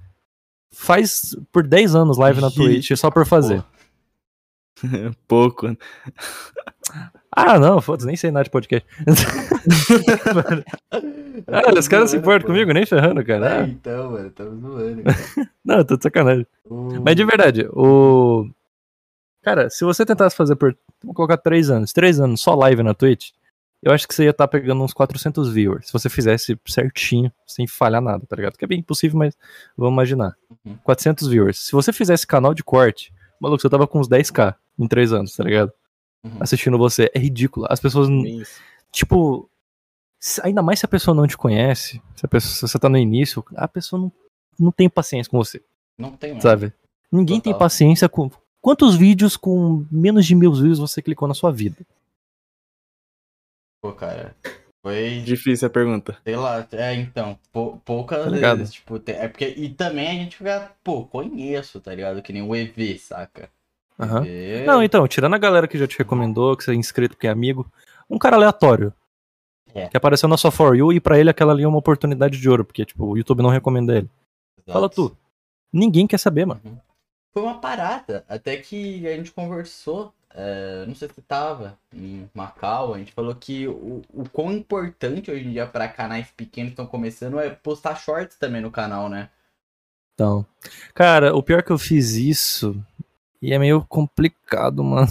faz 0.72 1.36
por 1.52 1.66
10 1.66 1.94
anos 1.94 2.18
live 2.18 2.40
na 2.40 2.50
Twitch 2.50 2.90
só 2.96 3.10
por 3.10 3.26
fazer. 3.26 3.64
Pouco. 5.28 5.76
Ah, 7.30 7.58
não, 7.58 7.80
foda-se, 7.80 8.06
nem 8.06 8.16
sei 8.16 8.30
nada 8.30 8.44
de 8.44 8.50
podcast. 8.50 8.86
ah, 11.46 11.78
os 11.78 11.88
caras 11.88 12.10
se 12.10 12.16
importam 12.16 12.46
comigo, 12.48 12.72
nem 12.72 12.84
ferrando, 12.86 13.20
É, 13.20 13.24
cara. 13.24 13.60
Ah, 13.62 13.68
então, 13.68 14.10
mano, 14.12 14.30
tamo 14.30 14.60
zoando. 14.60 15.02
não, 15.64 15.84
tô 15.84 15.96
de 15.96 16.02
sacanagem. 16.02 16.46
O- 16.64 17.00
Mas 17.04 17.16
de 17.16 17.24
verdade, 17.24 17.68
o. 17.72 18.48
Cara, 19.42 19.70
se 19.70 19.84
você 19.84 20.04
tentasse 20.04 20.36
fazer 20.36 20.56
por. 20.56 20.76
Vamos 21.02 21.16
colocar 21.16 21.36
3 21.38 21.70
anos. 21.70 21.92
3 21.92 22.20
anos 22.20 22.40
só 22.40 22.54
live 22.54 22.82
na 22.82 22.92
Twitch, 22.92 23.30
eu 23.82 23.92
acho 23.92 24.06
que 24.06 24.14
você 24.14 24.24
ia 24.24 24.30
estar 24.30 24.46
pegando 24.48 24.82
uns 24.82 24.92
400 24.92 25.50
viewers. 25.52 25.86
Se 25.86 25.92
você 25.92 26.08
fizesse 26.10 26.58
certinho, 26.66 27.32
sem 27.46 27.66
falhar 27.66 28.02
nada, 28.02 28.24
tá 28.28 28.36
ligado? 28.36 28.58
Que 28.58 28.64
é 28.64 28.68
bem 28.68 28.80
impossível, 28.80 29.18
mas 29.18 29.34
vamos 29.76 29.94
imaginar. 29.94 30.34
Uhum. 30.64 30.76
400 30.84 31.28
viewers. 31.28 31.58
Se 31.60 31.72
você 31.72 31.92
fizesse 31.92 32.26
canal 32.26 32.52
de 32.52 32.62
corte, 32.62 33.12
maluco, 33.40 33.60
você 33.62 33.68
tava 33.70 33.86
com 33.86 33.98
uns 33.98 34.08
10k 34.08 34.54
em 34.78 34.86
3 34.86 35.12
anos, 35.12 35.34
tá 35.34 35.42
ligado? 35.44 35.72
Uhum. 36.24 36.36
Assistindo 36.40 36.76
você. 36.78 37.10
É 37.14 37.18
ridículo. 37.18 37.66
As 37.68 37.80
pessoas. 37.80 38.08
Tipo. 38.92 39.48
Ainda 40.42 40.62
mais 40.62 40.78
se 40.80 40.84
a 40.84 40.88
pessoa 40.88 41.14
não 41.14 41.26
te 41.26 41.34
conhece, 41.36 42.02
se, 42.14 42.26
a 42.26 42.28
pessoa, 42.28 42.52
se 42.54 42.60
você 42.72 42.78
tá 42.78 42.90
no 42.90 42.98
início, 42.98 43.42
a 43.56 43.66
pessoa 43.66 44.02
não, 44.02 44.12
não 44.58 44.70
tem 44.70 44.86
paciência 44.86 45.30
com 45.30 45.38
você 45.38 45.62
Não 45.96 46.14
tem 46.14 46.32
mais. 46.32 46.42
sabe? 46.42 46.74
Ninguém 47.10 47.40
tem 47.40 47.52
Total. 47.54 47.66
paciência 47.66 48.06
com. 48.06 48.30
Quantos 48.60 48.94
vídeos 48.94 49.38
com 49.38 49.86
menos 49.90 50.26
de 50.26 50.34
mil 50.34 50.52
views 50.52 50.78
você 50.78 51.00
clicou 51.00 51.26
na 51.26 51.32
sua 51.32 51.50
vida? 51.50 51.78
Pô, 53.80 53.92
cara. 53.94 54.36
Foi, 54.82 55.20
Difícil 55.20 55.66
a 55.68 55.70
pergunta. 55.70 56.16
sei 56.24 56.36
lá, 56.36 56.66
é, 56.72 56.94
então, 56.94 57.38
pou- 57.52 57.76
poucas 57.84 58.24
Tá 58.40 58.54
vezes, 58.54 58.72
tipo, 58.72 58.98
tem- 58.98 59.14
é 59.14 59.28
porque, 59.28 59.46
e 59.56 59.68
também 59.68 60.08
a 60.08 60.12
gente 60.14 60.36
fica, 60.38 60.72
pô, 60.82 61.04
conheço, 61.04 61.78
tá 61.80 61.94
ligado? 61.94 62.22
Que 62.22 62.32
nem 62.32 62.40
o 62.42 62.56
EV, 62.56 62.96
saca? 62.98 63.50
Aham. 63.98 64.24
EV, 64.24 64.64
Não, 64.64 64.82
então, 64.82 65.06
tirando 65.06 65.34
a 65.34 65.38
galera 65.38 65.68
que 65.68 65.76
já 65.76 65.86
te 65.86 65.98
recomendou, 65.98 66.56
que 66.56 66.64
você 66.64 66.70
é 66.72 66.74
inscrito 66.74 67.14
porque 67.14 67.26
é 67.26 67.30
amigo, 67.30 67.70
um 68.08 68.18
cara 68.18 68.36
aleatório. 68.36 68.92
É. 69.74 69.86
Que 69.88 69.96
apareceu 69.98 70.28
na 70.28 70.36
sua 70.38 70.50
For 70.50 70.74
You 70.74 70.92
e 70.94 70.98
pra 71.00 71.18
ele 71.18 71.28
aquela 71.30 71.52
ali 71.52 71.62
é 71.62 71.68
uma 71.68 71.78
oportunidade 71.78 72.38
de 72.40 72.48
ouro, 72.48 72.64
porque, 72.64 72.84
tipo, 72.86 73.04
o 73.04 73.16
YouTube 73.18 73.42
não 73.42 73.50
recomenda 73.50 73.96
ele. 73.98 74.08
exato. 74.56 74.72
Fala 74.72 74.88
tu. 74.88 75.14
Ninguém 75.72 76.06
quer 76.06 76.18
saber, 76.18 76.46
mano. 76.46 76.60
Uhum. 76.64 76.78
Foi 77.32 77.42
uma 77.42 77.60
parada, 77.60 78.24
até 78.28 78.56
que 78.56 79.06
a 79.06 79.14
gente 79.14 79.30
conversou, 79.30 80.12
é, 80.34 80.84
não 80.86 80.94
sei 80.94 81.08
se 81.08 81.20
tava 81.22 81.78
em 81.92 82.28
Macau, 82.32 82.94
a 82.94 82.98
gente 82.98 83.12
falou 83.12 83.34
que 83.34 83.66
o, 83.66 84.02
o 84.12 84.28
quão 84.28 84.52
importante 84.52 85.30
hoje 85.30 85.46
em 85.46 85.52
dia 85.52 85.66
pra 85.66 85.88
canais 85.88 86.30
pequenos 86.36 86.70
que 86.70 86.74
estão 86.74 86.86
começando 86.86 87.38
é 87.40 87.50
postar 87.50 87.96
shorts 87.96 88.36
também 88.36 88.60
no 88.60 88.70
canal, 88.70 89.08
né? 89.08 89.28
Então. 90.14 90.44
Cara, 90.94 91.34
o 91.34 91.42
pior 91.42 91.62
que 91.62 91.72
eu 91.72 91.78
fiz 91.78 92.12
isso. 92.12 92.76
E 93.40 93.52
é 93.52 93.58
meio 93.58 93.84
complicado, 93.86 94.84
mano. 94.84 95.10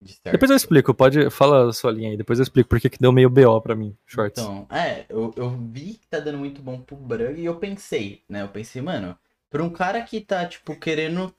De. 0.00 0.18
Depois 0.24 0.50
eu 0.50 0.56
explico, 0.56 0.92
pode. 0.92 1.30
Fala 1.30 1.68
a 1.68 1.72
sua 1.72 1.92
linha 1.92 2.10
aí, 2.10 2.16
depois 2.16 2.38
eu 2.38 2.42
explico 2.42 2.68
porque 2.68 2.90
que 2.90 2.98
deu 2.98 3.12
meio 3.12 3.30
BO 3.30 3.60
pra 3.60 3.76
mim, 3.76 3.96
shorts. 4.04 4.42
Então, 4.42 4.66
é, 4.70 5.04
eu, 5.08 5.32
eu 5.36 5.50
vi 5.50 5.94
que 5.94 6.08
tá 6.08 6.18
dando 6.18 6.38
muito 6.38 6.60
bom 6.60 6.80
pro 6.80 6.96
Brug 6.96 7.40
e 7.40 7.44
eu 7.44 7.56
pensei, 7.56 8.22
né? 8.28 8.42
Eu 8.42 8.48
pensei, 8.48 8.82
mano, 8.82 9.16
pra 9.48 9.62
um 9.62 9.70
cara 9.70 10.02
que 10.02 10.20
tá, 10.20 10.44
tipo, 10.46 10.74
querendo. 10.74 11.32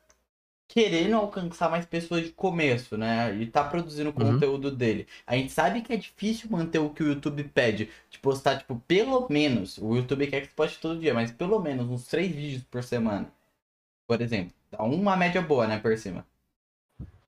Querendo 0.73 1.15
alcançar 1.17 1.69
mais 1.69 1.85
pessoas 1.85 2.23
de 2.23 2.31
começo, 2.31 2.97
né? 2.97 3.35
E 3.35 3.45
tá 3.45 3.63
produzindo 3.63 4.09
o 4.09 4.13
Uhum. 4.19 4.31
conteúdo 4.33 4.71
dele. 4.71 5.05
A 5.27 5.35
gente 5.37 5.51
sabe 5.51 5.81
que 5.83 5.93
é 5.93 5.97
difícil 5.97 6.49
manter 6.49 6.79
o 6.79 6.89
que 6.89 7.03
o 7.03 7.07
YouTube 7.09 7.43
pede. 7.43 7.89
De 8.09 8.17
postar, 8.17 8.57
tipo, 8.57 8.81
pelo 8.87 9.27
menos. 9.29 9.77
O 9.77 9.95
YouTube 9.95 10.25
quer 10.25 10.41
que 10.41 10.47
você 10.47 10.53
poste 10.55 10.79
todo 10.79 10.99
dia, 10.99 11.13
mas 11.13 11.31
pelo 11.31 11.59
menos 11.59 11.87
uns 11.87 12.07
três 12.07 12.33
vídeos 12.33 12.63
por 12.63 12.83
semana. 12.83 13.27
Por 14.07 14.19
exemplo. 14.19 14.51
Dá 14.71 14.81
uma 14.81 15.15
média 15.15 15.43
boa, 15.43 15.67
né, 15.67 15.77
por 15.77 15.95
cima. 15.95 16.25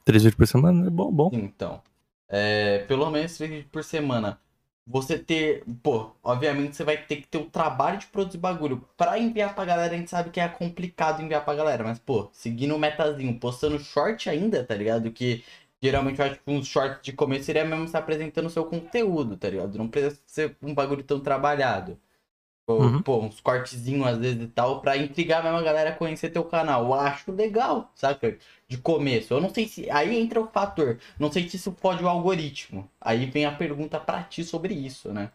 Três 0.03 0.23
vídeos 0.23 0.37
por 0.37 0.47
semana 0.47 0.87
é 0.87 0.89
bom, 0.89 1.11
bom. 1.11 1.29
Então, 1.31 1.83
é, 2.27 2.79
pelo 2.87 3.11
menos 3.11 3.37
três 3.37 3.51
vídeos 3.51 3.69
por 3.71 3.83
semana. 3.83 4.39
Você 4.87 5.17
ter, 5.17 5.63
pô, 5.81 6.11
obviamente 6.23 6.75
você 6.75 6.83
vai 6.83 6.95
ter 6.97 7.17
que 7.17 7.27
ter 7.27 7.39
o 7.39 7.49
trabalho 7.49 7.97
de 7.97 8.05
produzir 8.07 8.37
bagulho. 8.37 8.87
Pra 8.95 9.17
enviar 9.17 9.55
pra 9.55 9.65
galera, 9.65 9.93
a 9.95 9.97
gente 9.97 10.09
sabe 10.11 10.29
que 10.29 10.39
é 10.39 10.47
complicado 10.47 11.21
enviar 11.23 11.43
pra 11.43 11.55
galera. 11.55 11.83
Mas, 11.83 11.97
pô, 11.97 12.29
seguindo 12.31 12.75
o 12.75 12.79
metazinho, 12.79 13.39
postando 13.39 13.79
short 13.79 14.29
ainda, 14.29 14.63
tá 14.63 14.75
ligado? 14.75 15.11
Que 15.11 15.43
geralmente 15.81 16.19
eu 16.19 16.25
acho 16.25 16.39
que 16.39 16.51
um 16.51 16.63
short 16.63 17.03
de 17.03 17.13
começo 17.13 17.45
seria 17.45 17.65
mesmo 17.65 17.87
se 17.87 17.97
apresentando 17.97 18.45
o 18.45 18.49
seu 18.49 18.65
conteúdo, 18.65 19.35
tá 19.37 19.49
ligado? 19.49 19.75
Não 19.77 19.87
precisa 19.89 20.21
ser 20.27 20.55
um 20.61 20.73
bagulho 20.73 21.03
tão 21.03 21.19
trabalhado. 21.19 21.99
Pô, 22.65 22.83
Uhum. 22.83 23.03
pô, 23.03 23.19
uns 23.21 23.39
cortezinhos 23.41 24.07
às 24.07 24.17
vezes 24.17 24.43
e 24.43 24.47
tal, 24.47 24.81
pra 24.81 24.97
intrigar 24.97 25.43
mesmo 25.43 25.57
a 25.59 25.61
galera 25.63 25.91
a 25.91 25.95
conhecer 25.95 26.29
teu 26.31 26.43
canal. 26.45 26.85
Eu 26.85 26.93
acho 26.95 27.31
legal, 27.31 27.91
saca? 27.95 28.37
De 28.67 28.77
começo. 28.77 29.33
Eu 29.33 29.41
não 29.41 29.53
sei 29.53 29.67
se. 29.67 29.89
Aí 29.91 30.17
entra 30.17 30.41
o 30.41 30.47
fator. 30.47 30.97
Não 31.19 31.31
sei 31.31 31.47
se 31.47 31.55
isso 31.55 31.71
pode 31.71 32.03
o 32.03 32.07
algoritmo. 32.07 32.89
Aí 32.99 33.25
vem 33.27 33.45
a 33.45 33.51
pergunta 33.51 33.99
pra 33.99 34.23
ti 34.23 34.43
sobre 34.43 34.73
isso, 34.73 35.13
né? 35.13 35.29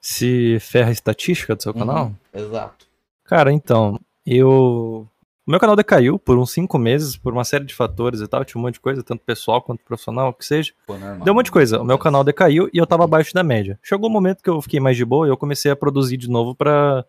Se 0.00 0.58
ferra 0.60 0.88
a 0.88 0.92
estatística 0.92 1.54
do 1.54 1.62
seu 1.62 1.74
canal? 1.74 2.06
Uhum, 2.06 2.14
Exato. 2.32 2.86
Cara, 3.24 3.52
então, 3.52 4.00
eu. 4.24 5.06
O 5.46 5.50
meu 5.50 5.58
canal 5.58 5.74
decaiu 5.74 6.18
por 6.18 6.38
uns 6.38 6.50
cinco 6.50 6.76
meses, 6.78 7.16
por 7.16 7.32
uma 7.32 7.44
série 7.44 7.64
de 7.64 7.74
fatores 7.74 8.20
e 8.20 8.28
tal, 8.28 8.44
tinha 8.44 8.60
um 8.60 8.62
monte 8.62 8.74
de 8.74 8.80
coisa, 8.80 9.02
tanto 9.02 9.24
pessoal 9.24 9.62
quanto 9.62 9.82
profissional, 9.82 10.28
o 10.28 10.34
que 10.34 10.44
seja. 10.44 10.74
Pô, 10.86 10.98
normal. 10.98 11.24
Deu 11.24 11.32
um 11.32 11.36
monte 11.36 11.46
de 11.46 11.52
coisa. 11.52 11.80
O 11.80 11.84
meu 11.84 11.98
canal 11.98 12.22
decaiu 12.22 12.68
e 12.72 12.76
eu 12.76 12.86
tava 12.86 13.04
abaixo 13.04 13.32
da 13.32 13.42
média. 13.42 13.78
Chegou 13.82 14.10
um 14.10 14.12
momento 14.12 14.42
que 14.42 14.50
eu 14.50 14.60
fiquei 14.60 14.78
mais 14.78 14.96
de 14.96 15.06
boa 15.06 15.26
e 15.26 15.30
eu 15.30 15.38
comecei 15.38 15.70
a 15.70 15.76
produzir 15.76 16.18
de 16.18 16.28
novo 16.28 16.54
pra 16.54 17.04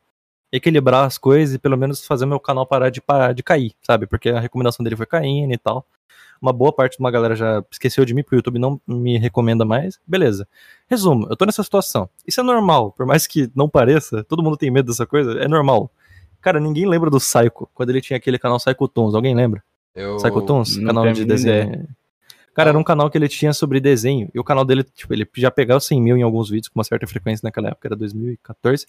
equilibrar 0.51 1.05
as 1.05 1.17
coisas 1.17 1.55
e 1.55 1.59
pelo 1.59 1.77
menos 1.77 2.05
fazer 2.05 2.25
meu 2.25 2.39
canal 2.39 2.65
parar 2.65 2.89
de, 2.89 3.01
parar 3.01 3.33
de 3.33 3.43
cair, 3.43 3.73
sabe? 3.81 4.07
Porque 4.07 4.29
a 4.29 4.39
recomendação 4.39 4.83
dele 4.83 4.95
foi 4.95 5.05
caindo 5.05 5.53
e 5.53 5.57
tal. 5.57 5.85
Uma 6.41 6.53
boa 6.53 6.71
parte 6.71 6.93
de 6.93 6.99
uma 6.99 7.11
galera 7.11 7.35
já 7.35 7.63
esqueceu 7.69 8.05
de 8.05 8.13
mim, 8.13 8.23
porque 8.23 8.35
o 8.35 8.39
YouTube 8.39 8.59
não 8.59 8.79
me 8.87 9.17
recomenda 9.17 9.65
mais. 9.65 9.99
Beleza. 10.07 10.47
Resumo, 10.87 11.27
eu 11.29 11.35
tô 11.35 11.45
nessa 11.45 11.61
situação. 11.61 12.09
Isso 12.25 12.39
é 12.39 12.43
normal, 12.43 12.91
por 12.91 13.05
mais 13.05 13.27
que 13.27 13.51
não 13.53 13.67
pareça, 13.67 14.23
todo 14.23 14.41
mundo 14.41 14.55
tem 14.55 14.71
medo 14.71 14.87
dessa 14.87 15.05
coisa, 15.05 15.33
é 15.33 15.47
normal. 15.47 15.91
Cara, 16.41 16.59
ninguém 16.59 16.87
lembra 16.87 17.09
do 17.09 17.17
Psycho, 17.17 17.69
quando 17.73 17.89
ele 17.89 17.99
tinha 17.99 18.15
aquele 18.15 18.39
canal 18.39 18.57
Psycho 18.57 18.87
Tons. 18.87 19.13
Alguém 19.13 19.35
lembra? 19.35 19.61
Eu... 19.93 20.15
Psycho 20.15 20.41
Tons? 20.43 20.77
Canal 20.77 21.11
de 21.11 21.25
desenho. 21.25 21.87
Cara, 22.53 22.69
era 22.69 22.77
um 22.77 22.83
canal 22.83 23.09
que 23.09 23.17
ele 23.17 23.27
tinha 23.27 23.53
sobre 23.53 23.79
desenho. 23.79 24.29
E 24.33 24.39
o 24.39 24.43
canal 24.43 24.65
dele, 24.65 24.83
tipo, 24.83 25.13
ele 25.13 25.27
já 25.37 25.49
pegava 25.49 25.79
100 25.79 26.01
mil 26.01 26.17
em 26.17 26.23
alguns 26.23 26.49
vídeos 26.49 26.67
com 26.67 26.79
uma 26.79 26.83
certa 26.83 27.07
frequência 27.07 27.45
naquela 27.45 27.69
época, 27.69 27.87
era 27.87 27.95
2014. 27.95 28.85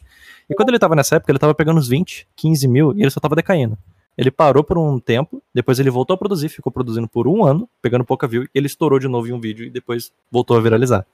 E 0.49 0.55
quando 0.55 0.71
ele 0.71 0.79
tava 0.79 0.97
nessa 0.97 1.17
época, 1.17 1.31
ele 1.31 1.39
tava 1.39 1.55
pegando 1.55 1.79
uns 1.79 1.89
20, 1.89 2.27
15 2.35 2.69
mil 2.69 2.93
e 2.97 3.03
ele 3.03 3.11
só 3.11 3.21
tava 3.21 3.37
decaindo. 3.37 3.77
Ele 4.17 4.31
parou 4.31 4.65
por 4.65 4.77
um 4.77 4.99
tempo, 4.99 5.43
depois 5.55 5.79
ele 5.79 5.89
voltou 5.89 6.15
a 6.15 6.19
produzir, 6.19 6.49
ficou 6.49 6.73
produzindo 6.73 7.09
por 7.09 7.29
um 7.29 7.45
ano, 7.45 7.69
pegando 7.81 8.05
pouca 8.05 8.27
view, 8.27 8.43
e 8.43 8.49
ele 8.55 8.67
estourou 8.67 8.99
de 8.99 9.09
novo 9.09 9.29
em 9.29 9.33
um 9.33 9.41
vídeo 9.41 9.65
e 9.65 9.71
depois 9.71 10.13
voltou 10.31 10.57
a 10.57 10.61
viralizar. 10.61 11.07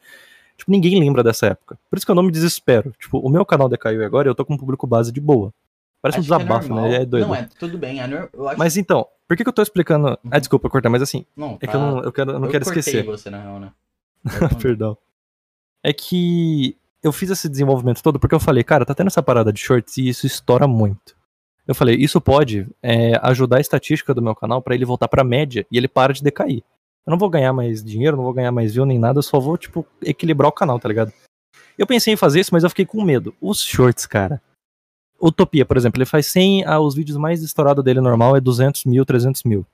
Tipo, 0.56 0.70
ninguém 0.70 0.98
lembra 0.98 1.22
dessa 1.22 1.46
época. 1.46 1.78
Por 1.90 1.96
isso 1.96 2.06
que 2.06 2.10
eu 2.10 2.16
não 2.16 2.22
me 2.22 2.32
desespero. 2.32 2.92
Tipo, 2.98 3.18
o 3.18 3.28
meu 3.28 3.44
canal 3.44 3.68
decaiu 3.68 4.04
agora 4.04 4.28
e 4.28 4.30
eu 4.30 4.34
tô 4.34 4.44
com 4.44 4.54
um 4.54 4.56
público 4.56 4.86
base 4.86 5.12
de 5.12 5.20
boa. 5.20 5.52
Parece 6.02 6.20
Acho 6.20 6.32
um 6.32 6.34
é 6.34 6.38
desabafo, 6.38 6.68
normal. 6.68 6.90
né? 6.90 6.96
É 6.96 7.04
doido. 7.04 7.26
Não, 7.26 7.34
é 7.34 7.48
tudo 7.58 7.78
bem. 7.78 8.00
É 8.00 8.04
acho... 8.04 8.58
Mas 8.58 8.76
então, 8.76 9.06
por 9.26 9.36
que, 9.36 9.42
que 9.42 9.48
eu 9.48 9.52
tô 9.52 9.62
explicando. 9.62 10.08
Ah, 10.08 10.18
Uhum. 10.24 10.38
desculpa 10.38 10.70
cortar, 10.70 10.88
mas 10.90 11.02
assim, 11.02 11.24
Não, 11.36 11.58
é 11.60 11.66
que 11.66 11.74
eu 11.74 11.80
não, 11.80 12.02
eu 12.02 12.12
quero, 12.12 12.30
eu 12.32 12.38
não 12.38 12.46
eu 12.46 12.50
quero 12.52 12.62
esquecer. 12.64 13.04
você, 13.04 13.28
na 13.30 13.40
real, 13.40 13.58
né? 13.58 13.72
Perdão. 14.60 14.96
É 15.82 15.92
que 15.92 16.76
eu 17.02 17.12
fiz 17.12 17.30
esse 17.30 17.48
desenvolvimento 17.48 18.02
todo 18.02 18.18
porque 18.18 18.34
eu 18.34 18.40
falei, 18.40 18.62
cara, 18.64 18.84
tá 18.84 18.94
tendo 18.94 19.06
essa 19.08 19.22
parada 19.22 19.52
de 19.52 19.60
shorts 19.60 19.96
e 19.98 20.08
isso 20.08 20.26
estoura 20.26 20.66
muito. 20.66 21.16
Eu 21.66 21.74
falei, 21.74 21.96
isso 21.96 22.20
pode 22.20 22.66
é, 22.82 23.18
ajudar 23.22 23.56
a 23.56 23.60
estatística 23.60 24.14
do 24.14 24.22
meu 24.22 24.34
canal 24.36 24.62
pra 24.62 24.74
ele 24.74 24.84
voltar 24.84 25.08
pra 25.08 25.24
média 25.24 25.66
e 25.70 25.76
ele 25.76 25.88
para 25.88 26.12
de 26.12 26.22
decair. 26.22 26.62
Eu 27.04 27.10
não 27.10 27.18
vou 27.18 27.28
ganhar 27.30 27.52
mais 27.52 27.82
dinheiro, 27.84 28.16
não 28.16 28.24
vou 28.24 28.32
ganhar 28.32 28.50
mais 28.52 28.72
view 28.74 28.84
nem 28.86 28.98
nada, 28.98 29.18
eu 29.18 29.22
só 29.22 29.38
vou, 29.40 29.56
tipo, 29.56 29.86
equilibrar 30.02 30.48
o 30.48 30.52
canal, 30.52 30.78
tá 30.78 30.88
ligado? 30.88 31.12
Eu 31.78 31.86
pensei 31.86 32.14
em 32.14 32.16
fazer 32.16 32.40
isso, 32.40 32.50
mas 32.52 32.62
eu 32.64 32.70
fiquei 32.70 32.86
com 32.86 33.02
medo. 33.02 33.34
Os 33.40 33.60
shorts, 33.62 34.06
cara. 34.06 34.40
Utopia, 35.20 35.64
por 35.64 35.76
exemplo, 35.76 35.98
ele 35.98 36.06
faz 36.06 36.26
100, 36.26 36.64
ah, 36.66 36.80
os 36.80 36.94
vídeos 36.94 37.16
mais 37.16 37.42
estourados 37.42 37.82
dele 37.82 38.00
normal 38.00 38.36
é 38.36 38.40
200 38.40 38.84
mil, 38.84 39.04
300 39.04 39.42
mil. 39.44 39.66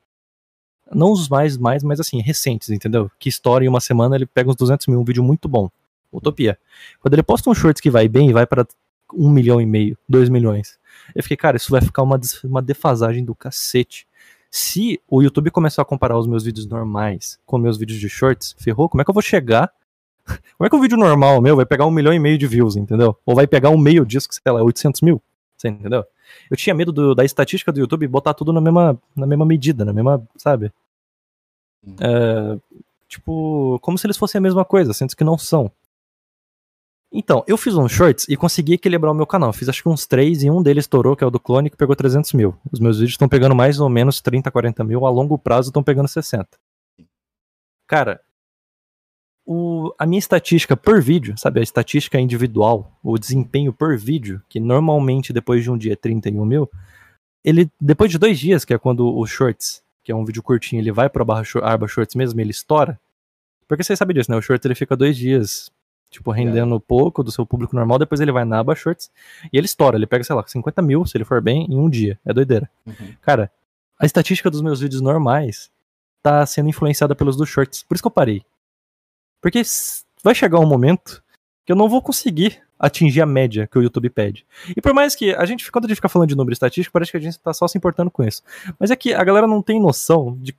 não 0.94 1.10
os 1.10 1.28
mais, 1.28 1.56
mais, 1.56 1.82
mas 1.82 2.00
assim, 2.00 2.20
recentes, 2.20 2.70
entendeu? 2.70 3.10
Que 3.18 3.28
estoura 3.28 3.64
em 3.64 3.68
uma 3.68 3.80
semana, 3.80 4.14
ele 4.14 4.26
pega 4.26 4.50
uns 4.50 4.56
200 4.56 4.86
mil, 4.86 5.00
um 5.00 5.04
vídeo 5.04 5.22
muito 5.22 5.48
bom. 5.48 5.70
Utopia. 6.12 6.58
Quando 7.00 7.14
ele 7.14 7.22
posta 7.22 7.48
um 7.48 7.54
shorts 7.54 7.80
que 7.80 7.90
vai 7.90 8.06
bem, 8.08 8.32
vai 8.32 8.46
para 8.46 8.66
um 9.14 9.30
milhão 9.30 9.60
e 9.60 9.66
meio, 9.66 9.96
dois 10.08 10.28
milhões. 10.28 10.78
Eu 11.14 11.22
fiquei, 11.22 11.36
cara, 11.36 11.56
isso 11.56 11.70
vai 11.70 11.80
ficar 11.80 12.02
uma, 12.02 12.20
uma 12.44 12.62
defasagem 12.62 13.24
do 13.24 13.34
cacete. 13.34 14.06
Se 14.50 15.00
o 15.08 15.22
YouTube 15.22 15.50
começar 15.50 15.82
a 15.82 15.84
comparar 15.84 16.18
os 16.18 16.26
meus 16.26 16.44
vídeos 16.44 16.66
normais 16.66 17.38
com 17.46 17.56
meus 17.56 17.78
vídeos 17.78 17.98
de 17.98 18.08
shorts, 18.08 18.54
ferrou, 18.58 18.88
como 18.88 19.00
é 19.00 19.04
que 19.04 19.10
eu 19.10 19.14
vou 19.14 19.22
chegar? 19.22 19.72
Como 20.56 20.66
é 20.66 20.70
que 20.70 20.76
um 20.76 20.80
vídeo 20.80 20.96
normal 20.96 21.40
meu 21.40 21.56
vai 21.56 21.66
pegar 21.66 21.84
um 21.84 21.90
milhão 21.90 22.12
e 22.14 22.18
meio 22.18 22.38
de 22.38 22.46
views, 22.46 22.76
entendeu? 22.76 23.16
Ou 23.26 23.34
vai 23.34 23.44
pegar 23.44 23.70
um 23.70 23.76
meio 23.76 24.06
disco, 24.06 24.32
sei 24.32 24.52
lá, 24.52 24.62
800 24.62 25.00
mil? 25.00 25.20
Você 25.62 25.68
entendeu? 25.68 26.04
Eu 26.50 26.56
tinha 26.56 26.74
medo 26.74 26.90
do, 26.90 27.14
da 27.14 27.24
estatística 27.24 27.70
do 27.70 27.78
YouTube 27.78 28.08
botar 28.08 28.34
tudo 28.34 28.52
na 28.52 28.60
mesma, 28.60 29.00
na 29.14 29.26
mesma 29.26 29.46
medida, 29.46 29.84
na 29.84 29.92
mesma, 29.92 30.26
sabe? 30.36 30.72
É, 32.00 32.58
tipo, 33.08 33.78
como 33.80 33.96
se 33.96 34.04
eles 34.06 34.16
fossem 34.16 34.40
a 34.40 34.42
mesma 34.42 34.64
coisa, 34.64 34.92
sendo 34.92 35.14
que 35.14 35.22
não 35.22 35.38
são. 35.38 35.70
Então, 37.12 37.44
eu 37.46 37.56
fiz 37.56 37.76
uns 37.76 37.92
shorts 37.92 38.26
e 38.28 38.36
consegui 38.36 38.72
equilibrar 38.72 39.12
o 39.12 39.14
meu 39.14 39.26
canal. 39.26 39.52
Fiz 39.52 39.68
acho 39.68 39.82
que 39.82 39.88
uns 39.88 40.04
três 40.04 40.42
e 40.42 40.50
um 40.50 40.62
deles 40.62 40.84
estourou, 40.84 41.14
que 41.14 41.22
é 41.22 41.26
o 41.26 41.30
do 41.30 41.38
clone, 41.38 41.70
que 41.70 41.76
pegou 41.76 41.94
300 41.94 42.32
mil. 42.32 42.56
Os 42.72 42.80
meus 42.80 42.96
vídeos 42.96 43.12
estão 43.12 43.28
pegando 43.28 43.54
mais 43.54 43.78
ou 43.78 43.88
menos 43.88 44.20
30, 44.20 44.50
40 44.50 44.82
mil. 44.82 45.06
A 45.06 45.10
longo 45.10 45.38
prazo 45.38 45.68
estão 45.68 45.82
pegando 45.82 46.08
60. 46.08 46.48
Cara, 47.86 48.20
o, 49.46 49.92
a 49.98 50.06
minha 50.06 50.18
estatística 50.18 50.76
por 50.76 51.00
vídeo, 51.02 51.34
sabe? 51.36 51.60
A 51.60 51.62
estatística 51.62 52.18
individual, 52.18 52.98
o 53.02 53.18
desempenho 53.18 53.72
por 53.72 53.96
vídeo, 53.96 54.42
que 54.48 54.60
normalmente 54.60 55.32
depois 55.32 55.62
de 55.62 55.70
um 55.70 55.76
dia 55.76 55.94
é 55.94 55.96
31 55.96 56.44
mil, 56.44 56.70
ele, 57.44 57.70
depois 57.80 58.10
de 58.10 58.18
dois 58.18 58.38
dias, 58.38 58.64
que 58.64 58.72
é 58.72 58.78
quando 58.78 59.06
o 59.06 59.26
Shorts, 59.26 59.82
que 60.04 60.12
é 60.12 60.14
um 60.14 60.24
vídeo 60.24 60.42
curtinho, 60.42 60.80
ele 60.80 60.92
vai 60.92 61.08
pra 61.08 61.24
barra, 61.24 61.42
aba 61.62 61.88
Shorts 61.88 62.14
mesmo, 62.14 62.40
ele 62.40 62.50
estoura. 62.50 63.00
Porque 63.66 63.82
vocês 63.82 63.98
sabem 63.98 64.14
disso, 64.14 64.30
né? 64.30 64.36
O 64.36 64.42
Shorts 64.42 64.64
ele 64.64 64.74
fica 64.74 64.96
dois 64.96 65.16
dias 65.16 65.70
tipo, 66.12 66.30
rendendo 66.30 66.76
é. 66.76 66.78
pouco 66.78 67.24
do 67.24 67.32
seu 67.32 67.46
público 67.46 67.74
normal, 67.74 67.98
depois 67.98 68.20
ele 68.20 68.30
vai 68.30 68.44
na 68.44 68.58
aba 68.58 68.74
shorts 68.74 69.10
e 69.50 69.56
ele 69.56 69.64
estoura, 69.64 69.96
ele 69.96 70.06
pega, 70.06 70.22
sei 70.22 70.36
lá, 70.36 70.44
50 70.46 70.82
mil, 70.82 71.06
se 71.06 71.16
ele 71.16 71.24
for 71.24 71.40
bem, 71.40 71.66
em 71.68 71.74
um 71.74 71.88
dia. 71.88 72.20
É 72.24 72.34
doideira. 72.34 72.70
Uhum. 72.86 73.14
Cara, 73.22 73.50
a 73.98 74.04
estatística 74.04 74.50
dos 74.50 74.60
meus 74.60 74.80
vídeos 74.80 75.00
normais 75.00 75.70
tá 76.22 76.44
sendo 76.44 76.68
influenciada 76.68 77.14
pelos 77.14 77.34
dos 77.34 77.48
shorts. 77.48 77.82
Por 77.82 77.94
isso 77.94 78.02
que 78.02 78.06
eu 78.06 78.12
parei. 78.12 78.42
Porque 79.42 79.60
vai 80.22 80.34
chegar 80.34 80.60
um 80.60 80.66
momento 80.66 81.22
que 81.66 81.72
eu 81.72 81.76
não 81.76 81.88
vou 81.88 82.00
conseguir 82.00 82.62
atingir 82.78 83.20
a 83.20 83.26
média 83.26 83.66
que 83.66 83.78
o 83.78 83.82
YouTube 83.82 84.08
pede. 84.08 84.46
E 84.76 84.80
por 84.80 84.94
mais 84.94 85.14
que 85.14 85.34
a 85.34 85.44
gente, 85.44 85.70
quando 85.70 85.84
a 85.84 85.88
gente 85.88 85.96
fica 85.96 86.08
falando 86.08 86.28
de 86.28 86.36
número 86.36 86.52
estatístico, 86.52 86.92
parece 86.92 87.10
que 87.10 87.16
a 87.16 87.20
gente 87.20 87.38
tá 87.38 87.52
só 87.52 87.68
se 87.68 87.76
importando 87.76 88.10
com 88.10 88.24
isso. 88.24 88.42
Mas 88.78 88.90
é 88.90 88.96
que 88.96 89.12
a 89.12 89.22
galera 89.22 89.46
não 89.46 89.60
tem 89.60 89.80
noção 89.80 90.38
de 90.40 90.56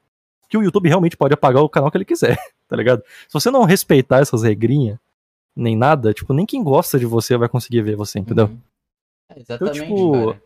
que 0.50 0.58
o 0.58 0.62
YouTube 0.62 0.88
realmente 0.88 1.18
pode 1.18 1.34
apagar 1.34 1.64
o 1.64 1.70
canal 1.70 1.90
que 1.90 1.98
ele 1.98 2.06
quiser, 2.06 2.38
tá 2.68 2.76
ligado? 2.76 3.02
Se 3.28 3.34
você 3.34 3.50
não 3.50 3.64
respeitar 3.64 4.20
essas 4.20 4.44
regrinhas, 4.44 5.00
nem 5.56 5.76
nada, 5.76 6.14
tipo, 6.14 6.34
nem 6.34 6.46
quem 6.46 6.64
gosta 6.64 7.00
de 7.00 7.06
você 7.06 7.38
vai 7.38 7.50
conseguir 7.50 7.82
ver 7.82 7.96
você, 7.96 8.20
entendeu? 8.20 8.46
Uhum. 8.46 8.60
É, 9.30 9.40
exatamente, 9.40 9.78
então, 9.78 9.88
tipo, 9.88 10.28
cara. 10.28 10.42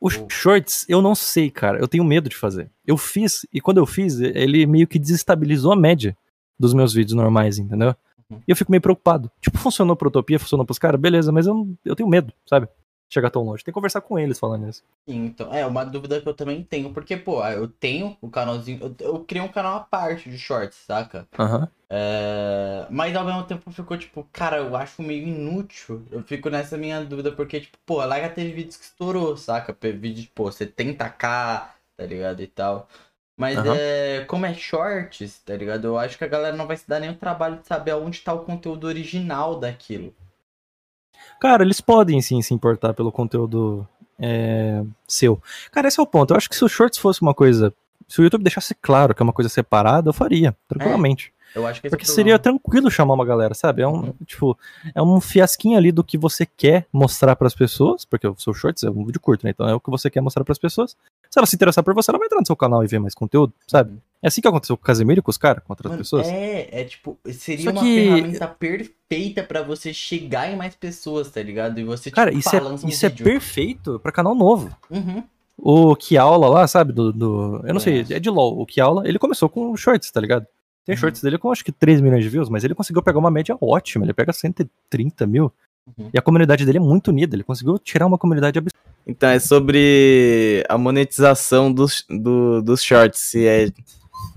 Os 0.00 0.20
shorts, 0.28 0.84
eu 0.88 1.00
não 1.00 1.14
sei, 1.14 1.48
cara. 1.48 1.78
Eu 1.78 1.86
tenho 1.86 2.02
medo 2.02 2.28
de 2.28 2.34
fazer. 2.34 2.68
Eu 2.84 2.96
fiz, 2.96 3.46
e 3.52 3.60
quando 3.60 3.78
eu 3.78 3.86
fiz, 3.86 4.20
ele 4.20 4.66
meio 4.66 4.88
que 4.88 4.98
desestabilizou 4.98 5.72
a 5.72 5.76
média 5.76 6.16
dos 6.58 6.74
meus 6.74 6.92
vídeos 6.92 7.14
normais, 7.14 7.58
entendeu? 7.58 7.94
Uhum. 8.30 8.40
E 8.46 8.50
eu 8.50 8.56
fico 8.56 8.70
meio 8.70 8.80
preocupado. 8.80 9.30
Tipo, 9.40 9.58
funcionou 9.58 9.96
pra 9.96 10.08
Utopia, 10.08 10.38
funcionou 10.38 10.64
pros 10.64 10.78
caras, 10.78 11.00
beleza, 11.00 11.32
mas 11.32 11.46
eu, 11.46 11.68
eu 11.84 11.96
tenho 11.96 12.08
medo, 12.08 12.32
sabe? 12.46 12.68
chegar 13.12 13.30
tão 13.30 13.42
longe. 13.42 13.62
Tem 13.62 13.70
que 13.70 13.74
conversar 13.74 14.00
com 14.00 14.18
eles 14.18 14.38
falando 14.38 14.68
isso. 14.68 14.82
Sim, 15.06 15.26
então, 15.26 15.52
é 15.52 15.66
uma 15.66 15.84
dúvida 15.84 16.20
que 16.20 16.28
eu 16.28 16.34
também 16.34 16.62
tenho, 16.62 16.92
porque, 16.92 17.16
pô, 17.16 17.44
eu 17.46 17.68
tenho 17.68 18.16
o 18.20 18.30
canalzinho, 18.30 18.78
eu, 18.80 18.96
eu 19.06 19.20
criei 19.20 19.44
um 19.44 19.52
canal 19.52 19.76
à 19.76 19.80
parte 19.80 20.30
de 20.30 20.38
shorts, 20.38 20.78
saca? 20.86 21.28
Aham. 21.38 21.60
Uhum. 21.60 21.68
É, 21.94 22.86
mas 22.88 23.14
ao 23.14 23.22
mesmo 23.22 23.42
tempo 23.44 23.70
ficou 23.70 23.98
tipo, 23.98 24.26
cara, 24.32 24.56
eu 24.56 24.74
acho 24.74 25.02
meio 25.02 25.28
inútil. 25.28 26.06
Eu 26.10 26.22
fico 26.22 26.48
nessa 26.48 26.78
minha 26.78 27.04
dúvida, 27.04 27.30
porque, 27.32 27.60
tipo, 27.60 27.76
pô, 27.84 28.02
lá 28.02 28.18
já 28.18 28.30
teve 28.30 28.52
vídeos 28.52 28.78
que 28.78 28.84
estourou, 28.84 29.36
saca? 29.36 29.76
Vídeo, 29.92 30.30
pô, 30.34 30.44
70k, 30.44 31.18
tá 31.18 32.06
ligado? 32.06 32.40
E 32.40 32.46
tal. 32.46 32.88
Mas 33.42 33.58
uhum. 33.58 33.74
é, 33.76 34.24
como 34.28 34.46
é 34.46 34.54
shorts, 34.54 35.40
tá 35.44 35.56
ligado? 35.56 35.88
Eu 35.88 35.98
acho 35.98 36.16
que 36.16 36.22
a 36.22 36.28
galera 36.28 36.56
não 36.56 36.64
vai 36.64 36.76
se 36.76 36.88
dar 36.88 37.00
nem 37.00 37.10
o 37.10 37.16
trabalho 37.16 37.56
de 37.56 37.66
saber 37.66 37.90
aonde 37.90 38.20
tá 38.20 38.32
o 38.32 38.44
conteúdo 38.44 38.86
original 38.86 39.58
daquilo. 39.58 40.14
Cara, 41.40 41.64
eles 41.64 41.80
podem 41.80 42.22
sim 42.22 42.40
se 42.40 42.54
importar 42.54 42.94
pelo 42.94 43.10
conteúdo 43.10 43.84
é, 44.16 44.84
seu. 45.08 45.42
Cara, 45.72 45.88
esse 45.88 45.98
é 45.98 46.02
o 46.04 46.06
ponto. 46.06 46.32
Eu 46.32 46.36
acho 46.36 46.48
que 46.48 46.54
se 46.54 46.64
o 46.64 46.68
Shorts 46.68 47.00
fosse 47.00 47.20
uma 47.20 47.34
coisa. 47.34 47.74
Se 48.06 48.20
o 48.20 48.22
YouTube 48.22 48.44
deixasse 48.44 48.76
claro 48.76 49.12
que 49.12 49.20
é 49.20 49.24
uma 49.24 49.32
coisa 49.32 49.48
separada, 49.48 50.10
eu 50.10 50.12
faria, 50.12 50.56
tranquilamente. 50.68 51.32
É, 51.36 51.41
eu 51.54 51.66
acho 51.66 51.80
que 51.80 51.88
Porque 51.88 52.04
é 52.04 52.08
seria 52.08 52.38
tranquilo 52.38 52.90
chamar 52.90 53.14
uma 53.14 53.24
galera, 53.24 53.54
sabe? 53.54 53.82
É 53.82 53.88
um, 53.88 54.06
uhum. 54.06 54.14
tipo, 54.24 54.58
é 54.94 55.02
um 55.02 55.20
fiasquinho 55.20 55.76
ali 55.76 55.92
do 55.92 56.02
que 56.02 56.16
você 56.16 56.46
quer 56.46 56.86
mostrar 56.92 57.36
para 57.36 57.46
as 57.46 57.54
pessoas, 57.54 58.04
porque 58.04 58.26
o 58.26 58.36
seu 58.38 58.54
Shorts 58.54 58.82
é 58.82 58.90
um 58.90 59.04
vídeo 59.04 59.20
curto, 59.20 59.44
né? 59.44 59.50
Então 59.50 59.68
é 59.68 59.74
o 59.74 59.80
que 59.80 59.90
você 59.90 60.10
quer 60.10 60.20
mostrar 60.20 60.44
para 60.44 60.52
as 60.52 60.58
pessoas. 60.58 60.96
Se 61.30 61.38
ela 61.38 61.46
se 61.46 61.56
interessar 61.56 61.82
por 61.84 61.94
você, 61.94 62.10
ela 62.10 62.18
vai 62.18 62.26
entrar 62.26 62.40
no 62.40 62.46
seu 62.46 62.56
canal 62.56 62.82
e 62.84 62.86
ver 62.86 62.98
mais 62.98 63.14
conteúdo, 63.14 63.52
sabe? 63.66 63.92
Uhum. 63.92 63.98
É 64.22 64.28
assim 64.28 64.40
que 64.40 64.46
aconteceu 64.46 64.76
com 64.76 64.82
o 64.82 64.86
Casemiro 64.86 65.18
e 65.18 65.22
com 65.22 65.30
os 65.30 65.36
caras, 65.36 65.64
com 65.64 65.72
outras 65.72 65.90
Mano, 65.90 66.00
pessoas. 66.00 66.28
É, 66.28 66.68
é 66.80 66.84
tipo, 66.84 67.18
seria 67.32 67.64
Só 67.64 67.70
uma 67.70 67.82
que... 67.82 67.94
ferramenta 67.96 68.46
perfeita 68.46 69.42
para 69.42 69.62
você 69.62 69.92
chegar 69.92 70.50
em 70.50 70.56
mais 70.56 70.76
pessoas, 70.76 71.28
tá 71.28 71.42
ligado? 71.42 71.80
E 71.80 71.84
você, 71.84 72.10
Cara, 72.10 72.30
tipo, 72.30 72.38
isso, 72.38 72.54
é, 72.54 72.62
um 72.62 72.74
isso 72.88 73.04
é 73.04 73.10
perfeito 73.10 73.98
para 73.98 74.12
canal 74.12 74.34
novo. 74.34 74.74
Uhum. 74.88 75.24
O 75.58 75.96
Kiaula 75.96 76.48
lá, 76.48 76.66
sabe? 76.68 76.92
Do, 76.92 77.12
do 77.12 77.60
eu 77.64 77.74
não 77.74 77.76
é. 77.76 77.80
sei, 77.80 78.06
é 78.10 78.20
de 78.20 78.30
LOL. 78.30 78.60
O 78.60 78.64
Kiaula, 78.66 79.06
ele 79.06 79.18
começou 79.18 79.48
com 79.48 79.76
shorts, 79.76 80.10
tá 80.10 80.20
ligado? 80.20 80.46
Tem 80.84 80.94
uhum. 80.94 81.00
shorts 81.00 81.22
dele 81.22 81.38
com 81.38 81.50
acho 81.50 81.64
que 81.64 81.72
3 81.72 82.00
milhões 82.00 82.24
de 82.24 82.28
views, 82.28 82.48
mas 82.48 82.64
ele 82.64 82.74
conseguiu 82.74 83.02
pegar 83.02 83.18
uma 83.18 83.30
média 83.30 83.56
ótima. 83.60 84.04
Ele 84.04 84.12
pega 84.12 84.32
130 84.32 85.26
mil. 85.26 85.52
Uhum. 85.86 86.10
E 86.12 86.18
a 86.18 86.22
comunidade 86.22 86.64
dele 86.64 86.78
é 86.78 86.80
muito 86.80 87.08
unida. 87.08 87.36
Ele 87.36 87.44
conseguiu 87.44 87.78
tirar 87.78 88.06
uma 88.06 88.18
comunidade 88.18 88.58
absurda. 88.58 88.78
Então 89.06 89.28
é 89.28 89.38
sobre 89.38 90.64
a 90.68 90.78
monetização 90.78 91.72
dos, 91.72 92.04
do, 92.08 92.62
dos 92.62 92.82
shorts. 92.82 93.20
Se 93.20 93.46
é, 93.46 93.68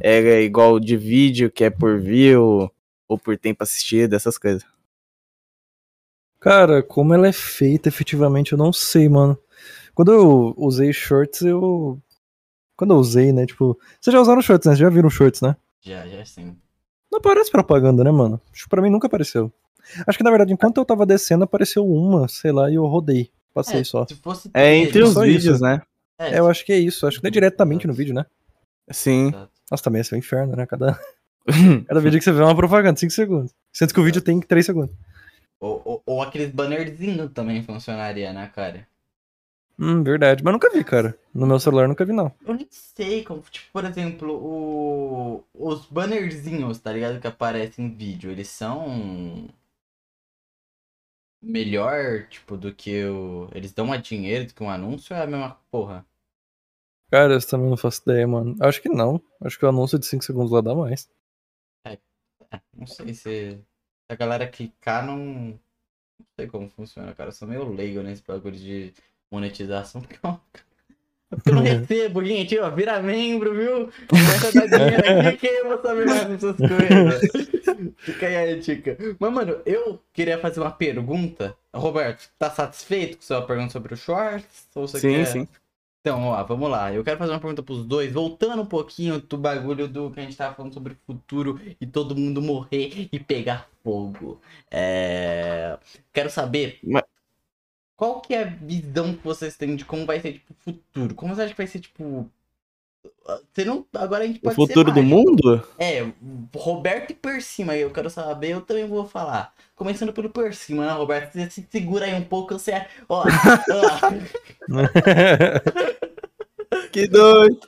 é 0.01 0.41
igual 0.43 0.79
de 0.79 0.97
vídeo, 0.97 1.51
que 1.51 1.63
é 1.63 1.69
por 1.69 1.99
view, 1.99 2.71
ou 3.07 3.17
por 3.17 3.37
tempo 3.37 3.63
assistido, 3.63 4.13
essas 4.13 4.37
coisas. 4.37 4.63
Cara, 6.39 6.83
como 6.83 7.13
ela 7.13 7.27
é 7.27 7.31
feita 7.31 7.89
efetivamente, 7.89 8.51
eu 8.51 8.57
não 8.57 8.71
sei, 8.71 9.09
mano. 9.09 9.37
Quando 9.95 10.11
eu 10.11 10.53
usei 10.57 10.91
shorts, 10.93 11.41
eu. 11.41 11.99
Quando 12.77 12.93
eu 12.93 12.97
usei, 12.97 13.31
né? 13.31 13.45
Tipo. 13.45 13.79
Vocês 13.99 14.13
já 14.13 14.21
usaram 14.21 14.41
shorts, 14.41 14.67
né? 14.67 14.73
Vocês 14.73 14.79
já 14.79 14.89
viram 14.89 15.09
shorts, 15.09 15.41
né? 15.41 15.55
Já, 15.85 16.07
já 16.07 16.25
sim. 16.25 16.57
Não 17.11 17.21
parece 17.21 17.51
propaganda, 17.51 18.03
né, 18.03 18.11
mano? 18.11 18.41
Acho 18.51 18.63
que 18.63 18.69
pra 18.69 18.81
mim 18.81 18.89
nunca 18.89 19.07
apareceu. 19.07 19.51
Acho 20.07 20.17
que 20.17 20.23
na 20.23 20.31
verdade, 20.31 20.51
enquanto 20.51 20.77
eu 20.77 20.85
tava 20.85 21.05
descendo, 21.05 21.43
apareceu 21.43 21.85
uma, 21.85 22.27
sei 22.27 22.51
lá, 22.51 22.69
e 22.71 22.75
eu 22.75 22.85
rodei. 22.85 23.31
Passei 23.53 23.81
é, 23.81 23.83
só. 23.83 24.05
é 24.53 24.75
entre 24.75 25.03
os 25.03 25.13
vídeos, 25.13 25.55
isso. 25.55 25.63
né? 25.63 25.81
É, 26.17 26.39
eu 26.39 26.49
acho 26.49 26.65
que 26.65 26.73
é 26.73 26.77
isso. 26.77 27.05
Acho 27.05 27.19
que 27.19 27.23
não 27.23 27.29
é 27.29 27.31
diretamente 27.31 27.87
no 27.87 27.93
vídeo, 27.93 28.13
né? 28.13 28.25
Sim. 28.89 29.31
Nossa, 29.69 29.83
também 29.83 30.01
é 30.01 30.15
um 30.15 30.17
inferno, 30.17 30.55
né? 30.55 30.65
Cada, 30.65 30.99
Cada 31.87 31.99
vídeo 31.99 32.17
que 32.17 32.25
você 32.25 32.31
vê 32.31 32.41
é 32.41 32.45
uma 32.45 32.55
propaganda, 32.55 32.99
5 32.99 33.11
segundos. 33.11 33.53
Sendo 33.71 33.93
que 33.93 33.99
o 33.99 34.03
vídeo 34.03 34.21
tem 34.21 34.39
3 34.39 34.65
segundos. 34.65 34.95
Ou, 35.59 35.81
ou, 35.85 36.03
ou 36.05 36.21
aqueles 36.21 36.51
bannerzinhos 36.51 37.31
também 37.31 37.63
funcionaria, 37.63 38.33
né, 38.33 38.51
cara? 38.53 38.87
Hum, 39.77 40.03
verdade. 40.03 40.43
Mas 40.43 40.53
nunca 40.53 40.69
vi, 40.69 40.83
cara. 40.83 41.17
No 41.33 41.45
meu 41.45 41.59
celular 41.59 41.87
nunca 41.87 42.05
vi, 42.05 42.13
não. 42.13 42.31
Eu 42.45 42.53
nem 42.53 42.67
sei 42.69 43.23
como. 43.23 43.41
Tipo, 43.41 43.71
por 43.73 43.83
exemplo, 43.85 44.33
o... 44.33 45.43
os 45.53 45.85
bannerzinhos, 45.87 46.79
tá 46.79 46.93
ligado? 46.93 47.19
Que 47.19 47.27
aparecem 47.27 47.85
em 47.85 47.95
vídeo, 47.95 48.31
eles 48.31 48.47
são 48.47 49.49
melhor, 51.41 52.27
tipo, 52.27 52.57
do 52.57 52.73
que 52.73 53.03
o. 53.05 53.49
Eles 53.53 53.73
dão 53.73 53.85
mais 53.85 54.01
dinheiro 54.01 54.47
do 54.47 54.53
que 54.53 54.63
um 54.63 54.69
anúncio 54.69 55.15
ou 55.15 55.21
é 55.21 55.23
a 55.23 55.27
mesma 55.27 55.59
porra? 55.69 56.05
Cara, 57.11 57.33
eu 57.33 57.47
também 57.47 57.69
não 57.69 57.77
faço 57.77 58.01
ideia, 58.03 58.27
mano. 58.27 58.55
Acho 58.61 58.81
que 58.81 58.89
não. 58.89 59.21
Acho 59.41 59.59
que 59.59 59.65
o 59.65 59.69
anúncio 59.69 59.99
de 59.99 60.05
5 60.05 60.23
segundos 60.23 60.51
lá 60.51 60.61
dá 60.61 60.73
mais. 60.73 61.09
É, 61.85 61.93
é, 62.51 62.61
não 62.73 62.87
sei 62.87 63.13
se. 63.13 63.57
Se 64.07 64.13
a 64.13 64.15
galera 64.15 64.47
clicar, 64.47 65.05
não. 65.05 65.17
Não 65.17 66.25
sei 66.39 66.47
como 66.47 66.69
funciona, 66.69 67.13
cara. 67.13 67.29
Eu 67.29 67.33
sou 67.33 67.47
meio 67.47 67.67
leigo 67.73 68.01
nesse 68.01 68.23
bagulho 68.23 68.55
de 68.55 68.93
monetização, 69.35 70.01
porque 70.01 70.17
eu 70.23 70.39
porque 71.29 71.49
eu 71.49 71.55
não 71.55 71.63
recebo, 71.63 72.23
gente, 72.23 72.57
ó, 72.59 72.69
vira 72.69 73.01
membro, 73.01 73.53
viu? 73.53 73.89
Começa 74.07 74.47
a 74.47 74.51
dar 74.51 74.77
dinheiro 74.77 75.27
aqui 75.27 75.37
que 75.37 75.47
eu 75.47 75.67
vou 75.67 75.81
saber 75.81 76.05
mais 76.05 76.25
dessas 76.25 76.55
coisas. 76.57 77.95
Fica 77.97 78.27
aí 78.27 78.53
a 78.53 78.59
dica. 78.59 78.97
Mas, 79.19 79.33
mano, 79.33 79.59
eu 79.65 79.99
queria 80.13 80.37
fazer 80.37 80.61
uma 80.61 80.71
pergunta. 80.71 81.55
Roberto, 81.73 82.29
tá 82.37 82.49
satisfeito 82.49 83.17
com 83.17 83.23
a 83.23 83.25
sua 83.25 83.41
pergunta 83.41 83.73
sobre 83.73 83.93
o 83.93 83.97
shorts? 83.97 84.67
Ou 84.75 84.87
você 84.87 84.99
sim, 84.99 85.09
quer... 85.09 85.25
sim. 85.25 85.47
Então, 85.99 86.27
ó, 86.27 86.43
vamos 86.43 86.69
lá. 86.69 86.93
Eu 86.93 87.03
quero 87.03 87.17
fazer 87.17 87.31
uma 87.31 87.39
pergunta 87.39 87.63
pros 87.63 87.83
dois, 87.83 88.13
voltando 88.13 88.61
um 88.61 88.67
pouquinho 88.67 89.19
do 89.19 89.37
bagulho 89.37 89.87
do 89.87 90.11
que 90.11 90.19
a 90.19 90.23
gente 90.23 90.37
tava 90.37 90.53
falando 90.53 90.73
sobre 90.73 90.93
o 90.93 90.97
futuro 91.07 91.59
e 91.81 91.87
todo 91.87 92.15
mundo 92.15 92.43
morrer 92.43 93.09
e 93.11 93.19
pegar 93.19 93.67
fogo. 93.83 94.39
É... 94.69 95.77
Quero 96.13 96.29
saber. 96.29 96.77
Mas 96.83 97.03
qual 97.95 98.21
que 98.21 98.33
é 98.33 98.43
a 98.43 98.45
visão 98.45 99.13
que 99.15 99.23
vocês 99.23 99.55
têm 99.57 99.75
de 99.75 99.85
como 99.85 100.05
vai 100.05 100.19
ser, 100.19 100.33
tipo, 100.33 100.53
o 100.53 100.55
futuro? 100.73 101.15
Como 101.15 101.35
você 101.35 101.43
acha 101.43 101.51
que 101.51 101.57
vai 101.57 101.67
ser, 101.67 101.79
tipo, 101.79 102.29
Você 103.53 103.65
não, 103.65 103.85
agora 103.93 104.23
a 104.23 104.27
gente 104.27 104.39
O 104.39 104.41
pode 104.41 104.55
futuro 104.55 104.89
ser 104.89 104.95
do 104.95 105.03
mundo? 105.03 105.63
É, 105.77 106.05
Roberto 106.55 107.11
e 107.11 107.15
Persima, 107.15 107.75
eu 107.75 107.91
quero 107.91 108.09
saber, 108.09 108.49
eu 108.49 108.61
também 108.61 108.87
vou 108.87 109.05
falar. 109.07 109.53
Começando 109.75 110.13
pelo 110.13 110.29
Persima, 110.29 110.85
né, 110.85 110.91
Roberto? 110.93 111.33
Você 111.33 111.49
se 111.49 111.67
segura 111.69 112.05
aí 112.05 112.13
um 112.13 112.23
pouco, 112.23 112.53
você. 112.57 112.71
é- 112.71 112.89
Ó, 113.09 113.23
ó. 113.23 113.25
Que 116.91 117.07
doido. 117.07 117.59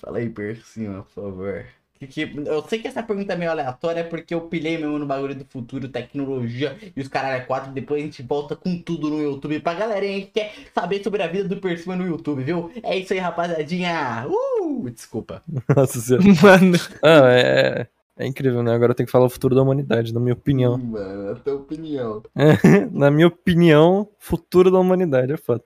Fala 0.00 0.18
aí, 0.18 0.28
Persima, 0.30 1.02
por 1.02 1.10
favor. 1.12 1.66
Que, 1.98 2.06
que- 2.06 2.32
eu 2.46 2.62
sei 2.68 2.78
que 2.78 2.86
essa 2.88 3.02
pergunta 3.02 3.32
é 3.32 3.36
meio 3.36 3.50
aleatória 3.50 4.04
porque 4.04 4.32
eu 4.34 4.42
pilhei 4.42 4.78
mesmo 4.78 4.98
no 4.98 5.06
bagulho 5.06 5.34
do 5.34 5.44
futuro, 5.44 5.88
tecnologia 5.88 6.76
e 6.96 7.00
os 7.00 7.08
caralho 7.08 7.42
é 7.42 7.44
quatro. 7.44 7.72
Depois 7.72 8.00
a 8.00 8.04
gente 8.04 8.22
volta 8.22 8.54
com 8.54 8.80
tudo 8.80 9.10
no 9.10 9.20
YouTube 9.20 9.58
pra 9.60 9.74
galera 9.74 10.06
que 10.06 10.26
quer 10.26 10.52
saber 10.74 11.02
sobre 11.02 11.22
a 11.22 11.26
vida 11.26 11.48
do 11.48 11.56
Persima 11.60 11.96
no 11.96 12.06
YouTube, 12.06 12.42
viu? 12.44 12.70
É 12.82 12.96
isso 12.96 13.12
aí, 13.12 13.18
rapaziadinha. 13.18 14.26
Uh! 14.28 14.88
Desculpa. 14.90 15.42
Nossa 15.74 15.98
senhora. 16.00 16.24
Mano, 16.42 16.76
Ah, 17.02 17.30
é, 17.32 17.86
é 18.16 18.26
incrível, 18.26 18.62
né? 18.62 18.72
Agora 18.74 18.92
eu 18.92 18.94
tenho 18.94 19.06
que 19.06 19.12
falar 19.12 19.26
o 19.26 19.30
futuro 19.30 19.54
da 19.54 19.62
humanidade, 19.62 20.12
na 20.14 20.20
minha 20.20 20.34
opinião. 20.34 20.78
Mano, 20.78 21.32
a 21.32 21.34
tua 21.36 21.54
opinião. 21.54 22.22
na 22.92 23.10
minha 23.10 23.26
opinião, 23.26 24.08
futuro 24.18 24.70
da 24.70 24.78
humanidade 24.78 25.32
é 25.32 25.36
foda. 25.36 25.62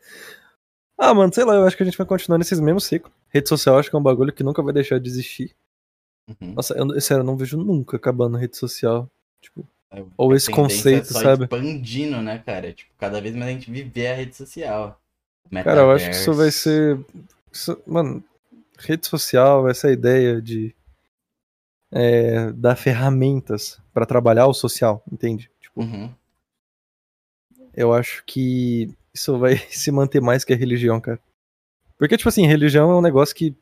Ah, 0.99 1.13
mano, 1.13 1.33
sei 1.33 1.45
lá, 1.45 1.55
eu 1.57 1.67
acho 1.67 1.77
que 1.77 1.83
a 1.83 1.87
gente 1.87 1.99
vai 1.99 2.07
continuar 2.07 2.39
nesses 2.39 2.61
mesmos 2.61 2.85
ciclos. 2.85 3.13
Rede 3.29 3.49
social 3.49 3.79
acho 3.79 3.91
que 3.91 3.97
é 3.97 3.99
um 3.99 4.03
bagulho 4.03 4.33
que 4.33 4.45
nunca 4.45 4.63
vai 4.63 4.73
deixar 4.73 5.01
de 5.01 5.09
existir. 5.09 5.51
Uhum. 6.41 6.53
Nossa, 6.55 6.75
eu, 6.75 7.01
sério, 7.01 7.21
eu 7.23 7.27
não 7.27 7.37
vejo 7.37 7.57
nunca 7.57 7.97
acabando 7.97 8.37
a 8.37 8.41
rede 8.41 8.57
social. 8.57 9.09
Tipo, 9.41 9.67
É, 9.91 10.03
Ou 10.17 10.35
esse 10.35 10.47
tendência 10.47 10.73
conceito, 10.75 11.11
é 11.11 11.13
só 11.13 11.21
sabe? 11.21 11.45
expandindo, 11.45 12.23
né, 12.23 12.39
cara? 12.39 12.73
Tipo, 12.73 12.91
cada 12.99 13.21
vez 13.21 13.35
mais 13.35 13.51
a 13.51 13.53
gente 13.53 13.71
viver 13.71 14.07
a 14.09 14.15
rede 14.15 14.35
social. 14.35 14.99
cara, 15.51 15.81
eu 15.83 15.91
acho 15.91 16.09
que 16.11 16.17
isso 16.17 16.33
vai 16.33 16.47
Metaverse. 16.47 16.59
ser. 16.61 16.99
isso- 17.53 17.83
mano, 17.87 18.25
rede 18.79 19.07
social, 19.07 19.69
essa 19.69 19.91
ideia 19.93 20.41
de 20.41 20.75
é, 21.93 22.51
dar 22.53 22.75
ferramentas 22.77 23.79
pra 23.93 24.07
trabalhar 24.07 24.47
o 24.47 24.55
social, 24.55 25.03
entende? 25.13 25.51
Tipo, 25.61 25.83
Uhum. 25.83 26.11
eu 27.75 27.93
acho 27.93 28.23
que 28.27 28.91
isso 29.13 29.39
vai 29.39 29.57
se 29.71 29.91
manter 29.91 30.21
mais 30.21 30.45
que 30.45 30.53
a 30.53 30.57
religião, 30.57 31.01
cara. 31.01 31.21
Porque, 31.99 32.17
tipo 32.17 32.29
assim, 32.29 32.47
religião 32.47 32.91
é 32.91 32.97
um 32.97 33.03
negócio 33.03 33.35
que, 33.35 33.55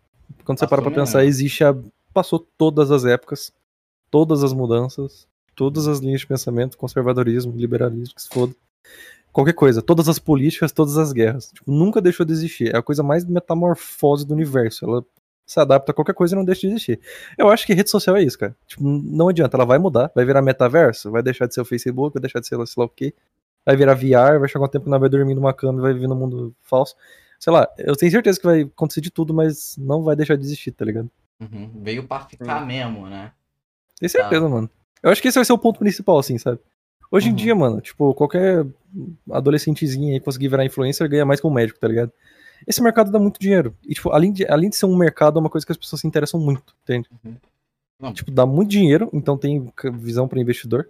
quando 0.44 0.58
você 0.58 0.66
para 0.66 0.80
pra 0.80 0.90
pensar, 0.90 1.18
mesmo. 1.18 1.28
existe 1.28 1.64
a. 1.64 1.74
passou 2.12 2.46
todas 2.58 2.90
as 2.90 3.04
épocas, 3.04 3.52
todas 4.10 4.42
as 4.42 4.52
mudanças, 4.52 5.26
todas 5.54 5.86
as 5.86 5.98
linhas 5.98 6.20
de 6.20 6.26
pensamento, 6.26 6.76
conservadorismo, 6.76 7.52
liberalismo, 7.56 8.14
que 8.14 8.22
se 8.22 8.28
foda. 8.28 8.54
Qualquer 9.32 9.52
coisa, 9.52 9.80
todas 9.80 10.08
as 10.08 10.18
políticas, 10.18 10.72
todas 10.72 10.98
as 10.98 11.12
guerras. 11.12 11.52
Tipo, 11.52 11.70
nunca 11.70 12.00
deixou 12.00 12.26
de 12.26 12.32
existir. 12.32 12.74
É 12.74 12.78
a 12.78 12.82
coisa 12.82 13.02
mais 13.02 13.24
metamorfose 13.24 14.26
do 14.26 14.34
universo. 14.34 14.84
Ela 14.84 15.04
se 15.46 15.60
adapta 15.60 15.92
a 15.92 15.94
qualquer 15.94 16.14
coisa 16.14 16.34
e 16.34 16.38
não 16.38 16.44
deixa 16.44 16.62
de 16.62 16.68
existir. 16.68 17.00
Eu 17.36 17.48
acho 17.48 17.66
que 17.66 17.74
rede 17.74 17.90
social 17.90 18.16
é 18.16 18.22
isso, 18.22 18.38
cara. 18.38 18.56
Tipo, 18.66 18.82
não 18.82 19.28
adianta, 19.28 19.56
ela 19.56 19.64
vai 19.64 19.78
mudar, 19.78 20.10
vai 20.14 20.24
virar 20.24 20.42
metaverso, 20.42 21.10
vai 21.10 21.22
deixar 21.22 21.46
de 21.46 21.54
ser 21.54 21.60
o 21.60 21.64
Facebook, 21.64 22.14
vai 22.14 22.20
deixar 22.20 22.40
de 22.40 22.46
ser 22.46 22.56
sei 22.66 22.74
lá 22.76 22.84
o 22.84 22.88
quê. 22.88 23.14
Vai 23.64 23.76
virar 23.76 23.94
VR, 23.94 24.38
vai 24.38 24.48
chegar 24.48 24.64
um 24.64 24.68
tempo 24.68 24.84
que 24.84 24.90
nós 24.90 25.00
vai 25.00 25.08
dormir 25.08 25.34
numa 25.34 25.52
cama 25.52 25.78
e 25.78 25.82
vai 25.82 25.92
viver 25.92 26.08
num 26.08 26.16
mundo 26.16 26.54
falso. 26.62 26.96
Sei 27.38 27.52
lá, 27.52 27.68
eu 27.78 27.94
tenho 27.96 28.10
certeza 28.10 28.38
que 28.38 28.46
vai 28.46 28.62
acontecer 28.62 29.00
de 29.00 29.10
tudo, 29.10 29.34
mas 29.34 29.76
não 29.78 30.02
vai 30.02 30.16
deixar 30.16 30.36
de 30.36 30.44
existir, 30.44 30.72
tá 30.72 30.84
ligado? 30.84 31.10
Uhum. 31.40 31.70
Veio 31.82 32.06
pra 32.06 32.20
ficar 32.20 32.64
mesmo, 32.66 33.06
né? 33.08 33.32
Tenho 33.98 34.10
certeza, 34.10 34.48
mano. 34.48 34.68
Eu 35.02 35.10
acho 35.10 35.22
que 35.22 35.28
esse 35.28 35.38
vai 35.38 35.44
ser 35.44 35.52
o 35.52 35.58
ponto 35.58 35.78
principal, 35.78 36.18
assim, 36.18 36.36
sabe? 36.38 36.58
Hoje 37.10 37.28
em 37.28 37.30
Uhum. 37.30 37.36
dia, 37.36 37.54
mano, 37.54 37.80
tipo, 37.80 38.14
qualquer 38.14 38.64
adolescentezinho 39.30 40.12
aí 40.12 40.20
conseguir 40.20 40.48
virar 40.48 40.64
influencer 40.64 41.08
ganha 41.08 41.24
mais 41.24 41.40
que 41.40 41.46
um 41.46 41.50
médico, 41.50 41.78
tá 41.80 41.88
ligado? 41.88 42.12
Esse 42.66 42.82
mercado 42.82 43.10
dá 43.10 43.18
muito 43.18 43.40
dinheiro. 43.40 43.74
E, 43.86 43.94
tipo, 43.94 44.10
além 44.10 44.32
de, 44.32 44.46
além 44.46 44.68
de 44.70 44.76
ser 44.76 44.86
um 44.86 44.96
mercado, 44.96 45.38
é 45.38 45.40
uma 45.40 45.48
coisa 45.50 45.66
que 45.66 45.72
as 45.72 45.78
pessoas 45.78 46.00
se 46.00 46.06
interessam 46.06 46.38
muito, 46.38 46.74
entende? 46.84 47.08
Uhum. 47.24 47.34
Não. 47.98 48.12
Tipo, 48.12 48.30
dá 48.30 48.44
muito 48.46 48.70
dinheiro, 48.70 49.08
então 49.12 49.36
tem 49.36 49.72
visão 49.94 50.28
pra 50.28 50.40
investidor. 50.40 50.88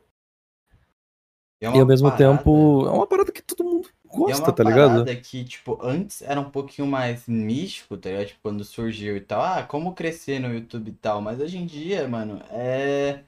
E, 1.61 1.67
é 1.67 1.71
E 1.77 1.79
ao 1.81 1.87
mesmo 1.87 2.11
parada- 2.11 2.37
tempo, 2.39 2.87
é 2.87 2.91
uma 2.91 3.07
parada 3.07 3.31
que 3.33 3.43
todo 3.43 3.65
mundo 3.65 3.89
é 4.27 4.35
gosta, 4.35 4.37
uma 4.37 4.53
tá 4.53 4.63
ligado? 4.65 5.13
que, 5.17 5.45
tipo, 5.45 5.79
antes 5.83 6.23
era 6.23 6.41
um 6.41 6.51
pouquinho 6.51 6.87
mais 6.89 7.27
místico, 7.27 7.97
tá 7.97 8.11
ligado? 8.11 8.27
Tipo, 8.29 8.41
quando 8.43 8.65
surgiu 8.65 9.17
e 9.17 9.21
tal. 9.21 9.43
Ah, 9.43 9.63
como 9.65 9.95
crescer 9.95 10.39
no 10.41 10.53
YouTube 10.53 10.91
e 10.91 10.95
tal. 10.95 11.21
Mas 11.21 11.41
hoje 11.41 11.59
em 11.59 11.67
dia, 11.67 12.07
mano, 12.09 12.41
é. 12.51 13.25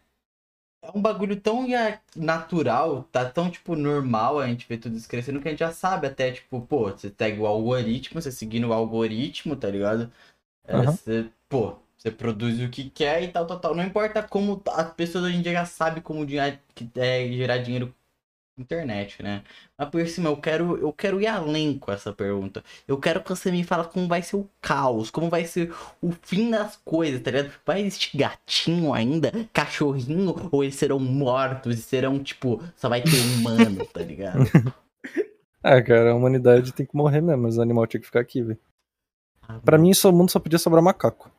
É 0.82 0.90
um 0.96 1.00
bagulho 1.02 1.40
tão 1.40 1.66
natural, 2.16 3.04
tá 3.12 3.28
tão, 3.30 3.50
tipo, 3.50 3.76
normal 3.76 4.40
a 4.40 4.48
gente 4.48 4.66
ver 4.68 4.78
tudo 4.78 4.96
isso 4.96 5.08
crescendo 5.08 5.40
que 5.40 5.48
a 5.48 5.50
gente 5.52 5.60
já 5.60 5.72
sabe 5.72 6.08
até, 6.08 6.32
tipo, 6.32 6.60
pô, 6.62 6.90
você 6.90 7.12
segue 7.16 7.40
o 7.40 7.46
algoritmo, 7.46 8.20
você 8.20 8.32
seguindo 8.32 8.68
o 8.68 8.72
algoritmo, 8.72 9.54
tá 9.56 9.70
ligado? 9.70 10.10
É, 10.64 10.74
Aham. 10.76 10.86
você, 10.86 11.30
pô, 11.48 11.76
você 11.96 12.10
produz 12.10 12.60
o 12.60 12.70
que 12.70 12.90
quer 12.90 13.22
e 13.22 13.28
tal, 13.28 13.46
tal, 13.46 13.60
tal. 13.60 13.74
Não 13.76 13.84
importa 13.84 14.22
como 14.22 14.62
as 14.68 14.92
pessoas 14.94 15.24
hoje 15.24 15.36
em 15.36 15.42
dia 15.42 15.52
já 15.52 15.66
sabem 15.66 16.02
como 16.02 16.26
é, 16.96 17.28
gerar 17.32 17.58
dinheiro 17.58 17.94
internet, 18.58 19.22
né? 19.22 19.42
Mas 19.76 19.88
por 19.88 20.06
cima, 20.06 20.28
eu 20.28 20.36
quero, 20.36 20.76
eu 20.78 20.92
quero 20.92 21.20
ir 21.20 21.26
além 21.26 21.78
com 21.78 21.90
essa 21.90 22.12
pergunta. 22.12 22.62
Eu 22.86 22.98
quero 22.98 23.22
que 23.22 23.30
você 23.30 23.50
me 23.50 23.64
fale 23.64 23.84
como 23.88 24.06
vai 24.06 24.22
ser 24.22 24.36
o 24.36 24.48
caos, 24.60 25.10
como 25.10 25.30
vai 25.30 25.44
ser 25.44 25.72
o 26.00 26.12
fim 26.22 26.50
das 26.50 26.76
coisas, 26.84 27.20
tá 27.20 27.30
ligado? 27.30 27.52
Vai 27.64 27.80
existir 27.80 28.16
gatinho 28.16 28.92
ainda, 28.92 29.32
cachorrinho, 29.52 30.48
ou 30.50 30.62
eles 30.62 30.76
serão 30.76 30.98
mortos 30.98 31.78
e 31.78 31.82
serão, 31.82 32.22
tipo, 32.22 32.62
só 32.76 32.88
vai 32.88 33.02
ter 33.02 33.18
humano, 33.38 33.86
tá 33.86 34.00
ligado? 34.00 34.44
Ah, 35.64 35.80
cara, 35.80 36.10
a 36.10 36.14
humanidade 36.16 36.72
tem 36.72 36.84
que 36.84 36.96
morrer 36.96 37.20
mesmo, 37.20 37.44
mas 37.44 37.56
o 37.56 37.62
animal 37.62 37.86
tinha 37.86 38.00
que 38.00 38.06
ficar 38.06 38.18
aqui, 38.18 38.42
velho. 38.42 38.58
Ah, 39.42 39.60
Pra 39.60 39.78
mim, 39.78 39.92
o 39.92 40.12
mundo 40.12 40.28
só 40.28 40.40
podia 40.40 40.58
sobrar 40.58 40.82
macaco. 40.82 41.30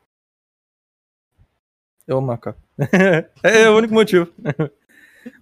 Eu 2.06 2.16
amo 2.16 2.28
macaco. 2.28 2.58
é, 3.42 3.68
o 3.68 3.76
único 3.76 3.92
motivo. 3.92 4.32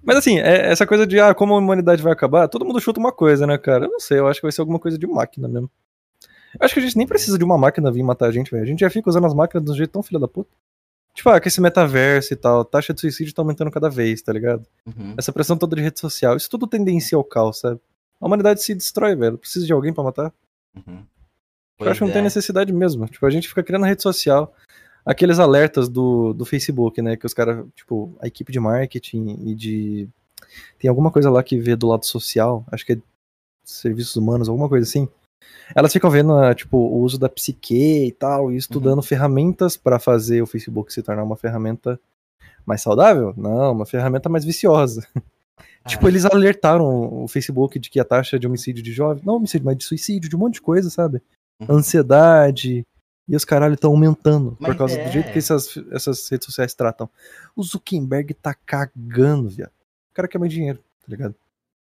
Mas 0.03 0.17
assim, 0.17 0.39
é- 0.39 0.71
essa 0.71 0.87
coisa 0.87 1.07
de 1.07 1.19
ah, 1.21 1.35
como 1.35 1.55
a 1.55 1.59
humanidade 1.59 2.03
vai 2.03 2.13
acabar, 2.13 2.49
todo 2.49 2.65
mundo 2.65 2.81
chuta 2.81 3.01
uma 3.01 3.13
coisa, 3.13 3.47
né, 3.47 3.57
cara? 3.59 3.87
Eu 3.87 3.91
não 3.91 4.01
sei, 4.01 4.19
eu 4.19 4.27
acho 4.29 4.41
que 4.41 4.47
vai 4.47 4.53
ser 4.53 4.61
alguma 4.61 4.79
coisa 4.79 4.99
de 4.99 5.07
máquina 5.07 5.49
mesmo. 5.49 5.71
Eu 6.59 6.65
acho 6.65 6.75
que 6.75 6.81
a 6.81 6.83
gente 6.83 6.97
nem 6.99 7.07
precisa 7.07 7.39
de 7.39 7.45
uma 7.45 7.57
máquina 7.57 7.91
vir 7.91 8.03
matar 8.03 8.27
a 8.27 8.33
gente, 8.33 8.51
velho. 8.51 8.63
A 8.63 8.67
gente 8.67 8.81
já 8.81 8.91
fica 8.91 9.09
usando 9.09 9.27
as 9.27 9.35
máquinas 9.35 9.65
de 9.65 9.71
um 9.71 9.75
jeito 9.75 9.91
tão 9.91 10.03
filho 10.03 10.21
da 10.21 10.29
puta. 10.29 10.51
Tipo, 11.15 11.29
ah, 11.31 11.41
que 11.41 11.49
esse 11.49 11.61
metaverso 11.61 12.33
e 12.33 12.37
tal, 12.37 12.61
a 12.61 12.65
taxa 12.65 12.93
de 12.95 13.01
suicídio 13.01 13.35
tá 13.35 13.43
aumentando 13.43 13.71
cada 13.71 13.89
vez, 13.91 14.23
tá 14.23 14.33
ligado? 14.33 14.67
Uhum. 14.87 15.15
Essa 15.17 15.33
pressão 15.33 15.57
toda 15.57 15.77
de 15.77 15.83
rede 15.83 15.99
social, 16.01 16.37
isso 16.37 16.49
tudo 16.49 16.67
tendencia 16.67 17.17
ao 17.17 17.25
caos, 17.25 17.59
sabe? 17.61 17.81
A 18.21 18.27
humanidade 18.27 18.63
se 18.63 18.75
destrói, 18.75 19.15
velho. 19.17 19.37
Precisa 19.37 19.67
de 19.67 19.73
alguém 19.73 19.93
pra 19.93 20.05
matar. 20.05 20.33
Uhum. 20.75 21.05
Eu 21.81 21.91
acho 21.91 21.99
que 21.99 22.05
não 22.05 22.09
Pois 22.09 22.13
tem 22.13 22.21
é. 22.21 22.23
necessidade 22.25 22.73
mesmo. 22.73 23.07
Tipo, 23.09 23.27
a 23.27 23.31
gente 23.31 23.49
fica 23.49 23.63
criando 23.63 23.85
rede 23.85 24.03
social. 24.03 24.55
Aqueles 25.05 25.39
alertas 25.39 25.89
do, 25.89 26.33
do 26.33 26.45
Facebook, 26.45 27.01
né? 27.03 27.17
Que 27.17 27.27
os 27.27 27.35
caras, 27.35 27.67
tipo, 27.75 28.15
a 28.21 28.27
equipe 28.27 28.53
de 28.53 28.61
marketing 28.61 29.39
e 29.45 29.55
de. 29.55 30.09
Tem 30.79 30.89
alguma 30.89 31.11
coisa 31.11 31.31
lá 31.31 31.43
que 31.43 31.59
vê 31.59 31.75
do 31.75 31.89
lado 31.89 32.05
social, 32.05 32.65
acho 32.71 32.85
que 32.85 32.93
é 32.93 32.99
serviços 33.65 34.15
humanos, 34.17 34.49
alguma 34.49 34.69
coisa 34.69 34.87
assim. 34.87 35.09
Elas 35.75 35.93
ficam 35.93 36.11
vendo, 36.11 36.35
ah, 36.35 36.55
tipo, 36.55 36.77
o 36.77 37.01
uso 37.01 37.19
da 37.19 37.29
psique 37.29 38.07
e 38.07 38.13
tal, 38.13 38.53
e 38.53 38.57
estudando 38.57 39.03
ferramentas 39.03 39.77
pra 39.77 39.99
fazer 39.99 40.43
o 40.43 40.47
Facebook 40.47 40.93
se 40.93 41.03
tornar 41.03 41.23
uma 41.23 41.37
ferramenta 41.37 41.99
mais 42.67 42.83
saudável? 42.83 43.33
Não, 43.37 43.73
uma 43.73 43.87
ferramenta 43.87 44.29
mais 44.29 44.45
viciosa. 44.45 45.07
Tipo, 45.87 46.07
Ah, 46.07 46.11
eles 46.11 46.25
alertaram 46.25 47.25
o 47.25 47.27
Facebook 47.27 47.79
de 47.79 47.91
que 47.91 47.99
a 47.99 48.05
taxa 48.05 48.39
de 48.39 48.47
homicídio 48.47 48.83
de 48.83 48.93
jovens, 48.93 49.25
não 49.25 49.35
homicídio, 49.35 49.67
mas 49.67 49.77
de 49.77 49.85
suicídio, 49.85 50.31
de 50.31 50.37
um 50.37 50.39
monte 50.39 50.55
de 50.55 50.63
coisa, 50.63 50.89
sabe? 50.89 51.21
Uhum. 51.61 51.77
Ansiedade. 51.77 52.87
E 53.29 53.37
os 53.37 53.45
caralho 53.45 53.75
estão 53.75 53.93
aumentando 53.93 54.53
por 54.57 54.69
Mas 54.69 54.79
causa 54.79 54.99
é. 54.99 55.05
do 55.05 55.13
jeito 55.13 55.33
que 55.33 55.39
essas, 55.39 55.77
essas 55.91 56.29
redes 56.29 56.47
sociais 56.47 56.75
tratam. 56.75 57.09
O 57.55 57.63
Zuckerberg 57.63 58.35
tá 58.35 58.55
cagando, 58.55 59.49
viado. 59.49 59.71
O 60.11 60.15
cara 60.15 60.29
quer 60.29 60.39
mais 60.39 60.53
dinheiro, 60.53 60.79
tá 60.79 61.07
ligado? 61.09 61.35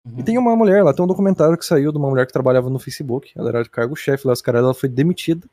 uhum. 0.06 0.20
E 0.20 0.24
tem 0.24 0.38
uma 0.38 0.56
mulher 0.56 0.84
lá, 0.84 0.94
tem 0.94 1.04
um 1.04 1.08
documentário 1.08 1.58
que 1.58 1.65
saiu 1.65 1.91
de 1.91 1.98
uma 1.98 2.10
mulher 2.10 2.28
que 2.28 2.34
trabalhava 2.34 2.70
no 2.70 2.80
Facebook. 2.80 3.32
Ela 3.36 3.50
era 3.50 3.63
de 3.63 3.70
cargo-chefe 3.70 4.28
lá, 4.28 4.34
os 4.34 4.41
caras, 4.41 4.62
ela 4.62 4.74
foi 4.74 4.89
demitida 4.89 5.48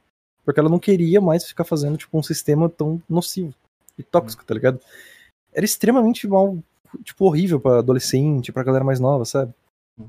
porque 0.49 0.61
ela 0.61 0.71
não 0.71 0.79
queria 0.79 1.21
mais 1.21 1.45
ficar 1.45 1.65
fazendo, 1.65 1.99
tipo, 1.99 2.19
um 2.19 2.23
sistema 2.23 2.71
tão 2.71 3.03
nocivo 3.07 3.53
e 3.99 4.03
tóxico, 4.03 4.43
tá 4.47 4.55
ligado? 4.55 4.81
Era 5.53 5.63
extremamente 5.63 6.27
mal, 6.27 6.57
tipo, 7.05 7.27
horrível 7.27 7.61
pra 7.61 7.81
adolescente, 7.81 8.51
pra 8.51 8.63
galera 8.63 8.83
mais 8.83 8.99
nova, 8.99 9.27
sabe? 9.27 9.53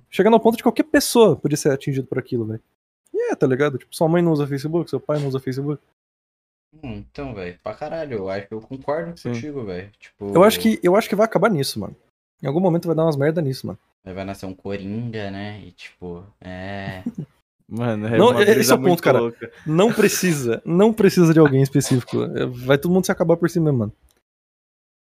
Chegando 0.09 0.35
ao 0.35 0.39
ponto 0.39 0.55
de 0.55 0.63
qualquer 0.63 0.83
pessoa 0.83 1.35
podia 1.35 1.57
ser 1.57 1.73
atingido 1.73 2.07
por 2.07 2.17
aquilo, 2.17 2.45
velho. 2.45 2.61
É, 3.29 3.35
tá 3.35 3.45
ligado? 3.45 3.77
Tipo, 3.77 3.95
sua 3.95 4.07
mãe 4.09 4.21
não 4.21 4.31
usa 4.31 4.47
Facebook, 4.47 4.89
seu 4.89 4.99
pai 4.99 5.19
não 5.19 5.27
usa 5.27 5.39
Facebook. 5.39 5.81
Hum, 6.83 7.03
então, 7.09 7.33
velho, 7.33 7.57
pra 7.63 7.73
caralho, 7.73 8.13
eu 8.17 8.29
acho 8.29 8.47
que 8.47 8.53
eu 8.53 8.61
concordo 8.61 9.17
Sim. 9.17 9.33
contigo, 9.33 9.63
velho. 9.65 9.91
Tipo, 9.99 10.33
Eu 10.33 10.43
acho 10.43 10.59
que 10.59 10.79
eu 10.83 10.95
acho 10.95 11.09
que 11.09 11.15
vai 11.15 11.25
acabar 11.25 11.49
nisso, 11.49 11.79
mano. 11.79 11.95
Em 12.41 12.47
algum 12.47 12.59
momento 12.59 12.87
vai 12.87 12.95
dar 12.95 13.03
umas 13.03 13.17
merda 13.17 13.41
nisso, 13.41 13.67
mano. 13.67 13.79
vai 14.05 14.23
nascer 14.23 14.45
um 14.45 14.53
Coringa, 14.53 15.29
né? 15.29 15.61
E 15.61 15.71
tipo, 15.71 16.23
é. 16.41 17.03
Mano, 17.71 18.07
é 18.07 18.17
Não, 18.17 18.29
uma 18.31 18.41
esse 18.41 18.71
é 18.71 18.75
o 18.75 18.81
ponto, 18.81 19.03
cara. 19.03 19.19
louca. 19.19 19.51
Não 19.63 19.93
precisa, 19.93 20.59
não 20.65 20.91
precisa 20.91 21.31
de 21.31 21.39
alguém 21.39 21.61
específico. 21.61 22.17
Vai 22.65 22.79
todo 22.79 22.91
mundo 22.91 23.05
se 23.05 23.11
acabar 23.11 23.37
por 23.37 23.47
si 23.47 23.59
mesmo, 23.59 23.77
mano. 23.77 23.93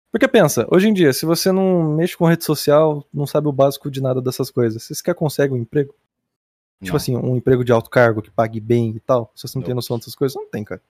Porque 0.09 0.25
pensa, 0.25 0.65
hoje 0.71 0.87
em 0.87 0.93
dia, 0.93 1.11
se 1.11 1.25
você 1.25 1.51
não 1.51 1.83
mexe 1.97 2.15
com 2.15 2.23
rede 2.25 2.45
social, 2.45 3.05
não 3.13 3.27
sabe 3.27 3.49
o 3.49 3.51
básico 3.51 3.91
de 3.91 4.01
nada 4.01 4.21
dessas 4.21 4.49
coisas, 4.49 4.81
você 4.81 4.95
sequer 4.95 5.13
consegue 5.13 5.53
um 5.53 5.57
emprego? 5.57 5.93
Tipo 6.81 6.91
Não. 6.91 6.95
assim, 6.97 7.15
um 7.15 7.35
emprego 7.35 7.63
de 7.63 7.71
alto 7.71 7.89
cargo 7.89 8.21
que 8.21 8.29
pague 8.29 8.59
bem 8.59 8.91
e 8.95 8.99
tal. 8.99 9.31
Se 9.35 9.47
você 9.47 9.57
não, 9.57 9.63
tem 9.63 9.73
Não. 9.73 9.77
noção 9.77 9.97
dessas 9.97 10.15
coisas, 10.15 10.35
não 10.35 10.47
tem, 10.47 10.63
cara. 10.63 10.81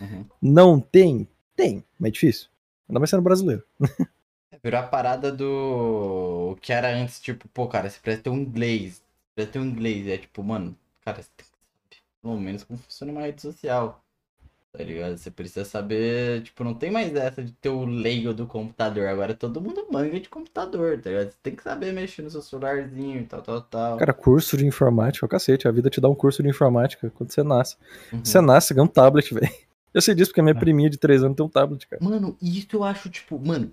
Uhum. 0.00 0.24
Não 0.40 0.80
tem? 0.80 1.28
Tem, 1.54 1.84
mas 1.98 2.08
é 2.08 2.12
difícil. 2.12 2.48
Ainda 2.88 2.98
mais 2.98 3.10
sendo 3.10 3.22
brasileiro. 3.22 3.62
Virou 4.62 4.80
a 4.80 4.84
parada 4.84 5.30
do. 5.30 6.52
O 6.52 6.56
que 6.56 6.72
era 6.72 6.88
antes, 6.88 7.20
tipo, 7.20 7.46
pô, 7.48 7.68
cara, 7.68 7.88
você 7.90 7.98
precisa 8.00 8.22
ter 8.22 8.30
um 8.30 8.38
inglês. 8.38 9.02
Precisa 9.34 9.52
ter 9.52 9.58
um 9.58 9.64
inglês. 9.66 10.06
É 10.08 10.16
tipo, 10.16 10.42
mano, 10.42 10.74
cara, 11.02 11.22
você 11.22 11.28
tem 11.36 11.44
que 11.44 11.50
saber 11.50 12.02
pelo 12.22 12.40
menos 12.40 12.64
como 12.64 12.78
funciona 12.78 13.12
uma 13.12 13.22
rede 13.22 13.42
social. 13.42 14.02
Tá 14.76 14.82
ligado? 14.82 15.16
Você 15.16 15.30
precisa 15.30 15.64
saber. 15.64 16.42
Tipo, 16.42 16.64
não 16.64 16.74
tem 16.74 16.90
mais 16.90 17.14
essa 17.14 17.40
de 17.40 17.52
ter 17.52 17.68
o 17.68 17.84
leigo 17.84 18.34
do 18.34 18.44
computador. 18.44 19.06
Agora 19.06 19.32
todo 19.32 19.60
mundo 19.60 19.86
manga 19.88 20.18
de 20.18 20.28
computador, 20.28 21.00
tá 21.00 21.10
ligado? 21.10 21.30
Você 21.30 21.36
tem 21.44 21.54
que 21.54 21.62
saber 21.62 21.92
mexer 21.92 22.22
no 22.22 22.30
seu 22.30 22.42
celularzinho 22.42 23.20
e 23.20 23.24
tal, 23.24 23.40
tal, 23.40 23.62
tal. 23.62 23.98
Cara, 23.98 24.12
curso 24.12 24.56
de 24.56 24.66
informática, 24.66 25.24
é 25.24 25.28
o 25.28 25.30
cacete. 25.30 25.68
A 25.68 25.70
vida 25.70 25.88
te 25.88 26.00
dá 26.00 26.08
um 26.08 26.14
curso 26.14 26.42
de 26.42 26.48
informática 26.48 27.08
quando 27.10 27.30
você 27.30 27.44
nasce. 27.44 27.76
Uhum. 28.12 28.24
Você 28.24 28.40
nasce, 28.40 28.66
você 28.68 28.74
ganha 28.74 28.84
um 28.84 28.88
tablet, 28.88 29.30
velho. 29.32 29.48
Eu 29.94 30.02
sei 30.02 30.12
disso 30.12 30.32
porque 30.32 30.40
a 30.40 30.42
minha 30.42 30.56
priminha 30.56 30.90
de 30.90 30.98
3 30.98 31.22
anos 31.22 31.36
tem 31.36 31.46
um 31.46 31.48
tablet, 31.48 31.86
cara. 31.86 32.02
Mano, 32.04 32.36
isso 32.42 32.66
eu 32.72 32.82
acho, 32.82 33.08
tipo, 33.08 33.38
mano, 33.38 33.72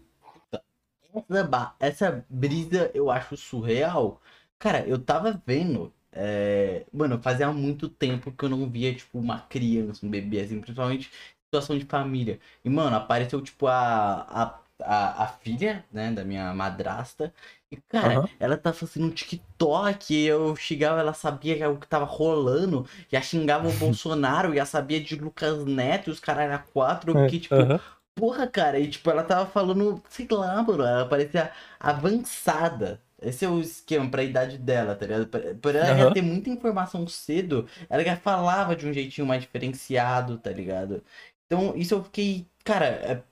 essa 1.80 2.24
brisa 2.30 2.92
eu 2.94 3.10
acho 3.10 3.36
surreal. 3.36 4.22
Cara, 4.60 4.88
eu 4.88 5.00
tava 5.00 5.42
vendo, 5.48 5.92
é, 6.12 6.86
mano, 6.94 7.22
fazia 7.22 7.52
muito 7.52 7.90
tempo 7.90 8.32
que 8.32 8.46
eu 8.46 8.50
não 8.50 8.70
via, 8.70 8.94
tipo, 8.96 9.20
uma 9.20 9.40
criança, 9.42 10.06
um 10.06 10.10
bebê, 10.10 10.42
assim, 10.42 10.60
principalmente 10.62 11.12
situação 11.46 11.78
de 11.78 11.86
família. 11.86 12.40
E, 12.64 12.70
mano, 12.70 12.96
apareceu, 12.96 13.42
tipo, 13.42 13.68
a, 13.68 14.22
a, 14.24 14.60
a, 14.84 15.24
a 15.24 15.28
filha, 15.28 15.86
né, 15.92 16.12
da 16.12 16.24
minha 16.24 16.54
madrasta. 16.54 17.34
E, 17.70 17.78
cara, 17.78 18.22
Aham. 18.22 18.30
ela 18.40 18.58
tava 18.58 18.76
fazendo 18.76 19.06
um 19.08 19.12
TikTok, 19.12 20.14
eu 20.26 20.56
chegava, 20.56 21.00
ela 21.00 21.14
sabia 21.14 21.70
o 21.70 21.78
que 21.80 21.88
tava 21.88 22.06
rolando, 22.06 22.86
já 23.10 23.22
xingava 23.22 23.68
o 23.70 23.74
Bolsonaro, 23.74 24.54
já 24.56 24.66
sabia 24.66 25.00
de 25.02 25.16
Lucas 25.16 25.64
Neto 25.66 26.10
e 26.10 26.12
os 26.14 26.20
caralho 26.20 26.54
a 26.54 26.58
quatro, 26.60 27.12
eu 27.12 27.18
fiquei, 27.18 27.40
tipo, 27.40 27.70
Aham. 27.70 27.80
Porra, 28.16 28.46
cara, 28.48 28.80
e 28.80 28.90
tipo, 28.90 29.10
ela 29.10 29.24
tava 29.24 29.46
falando, 29.50 30.02
sei 30.10 30.28
lá, 30.30 30.62
mano, 30.62 30.84
ela 30.84 31.08
parecia 31.08 31.52
avançada. 31.80 33.02
Esse 33.22 33.46
é 33.46 33.50
o 33.50 33.60
esquema 33.62 34.10
pra 34.10 34.24
idade 34.24 34.58
dela, 34.58 34.96
tá 34.96 35.06
ligado? 35.06 35.28
Por- 35.62 35.76
ela 35.76 35.94
já 35.96 36.06
Aham. 36.06 36.12
ter 36.12 36.22
muita 36.22 36.50
informação 36.50 37.08
cedo, 37.08 37.68
ela 37.90 38.04
já 38.04 38.16
falava 38.18 38.76
de 38.76 38.88
um 38.88 38.94
jeitinho 38.94 39.28
mais 39.28 39.42
diferenciado, 39.44 40.38
tá 40.40 40.52
ligado? 40.52 41.04
Então, 41.46 41.76
isso 41.76 41.94
eu 41.96 42.04
fiquei, 42.04 42.48
cara, 42.64 42.86
é, 42.88 43.24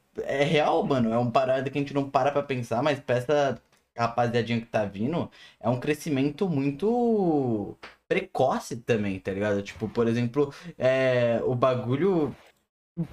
é 0.41 0.43
real, 0.43 0.83
mano, 0.85 1.11
é 1.11 1.17
uma 1.17 1.31
parada 1.31 1.69
que 1.69 1.77
a 1.77 1.81
gente 1.81 1.93
não 1.93 2.09
para 2.09 2.31
pra 2.31 2.43
pensar, 2.43 2.83
mas 2.83 2.99
pra 2.99 3.15
essa 3.17 3.61
rapaziadinha 3.97 4.59
que 4.61 4.67
tá 4.67 4.85
vindo, 4.85 5.29
é 5.59 5.67
um 5.69 5.79
crescimento 5.79 6.47
muito 6.49 7.77
precoce 8.07 8.77
também, 8.77 9.19
tá 9.19 9.31
ligado? 9.31 9.61
Tipo, 9.63 9.89
por 9.89 10.07
exemplo, 10.07 10.53
é, 10.77 11.41
o 11.43 11.55
bagulho 11.55 12.35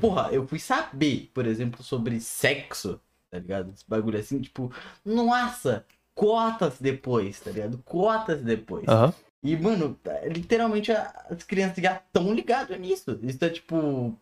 Porra, 0.01 0.33
eu 0.33 0.47
fui 0.47 0.59
saber, 0.59 1.31
por 1.33 1.47
exemplo, 1.47 1.83
sobre 1.83 2.21
sexo, 2.21 3.01
tá 3.31 3.39
ligado? 3.39 3.73
Esse 3.73 3.85
bagulho 3.89 4.19
assim, 4.19 4.41
tipo, 4.41 4.73
nossa, 5.05 5.87
cotas 6.16 6.81
depois, 6.81 7.40
tá 7.40 7.52
ligado? 7.52 7.79
Cotas 7.85 8.42
depois. 8.42 8.87
Aham. 8.88 9.14
E, 9.44 9.57
mano, 9.57 9.98
literalmente 10.26 10.92
a- 10.92 11.26
as 11.31 11.44
crianças 11.44 11.83
já 11.85 11.96
estão 11.96 12.35
ligadas 12.35 12.79
nisso. 12.81 13.18
Isso 13.22 13.44
é 13.44 13.50
tipo. 13.50 14.18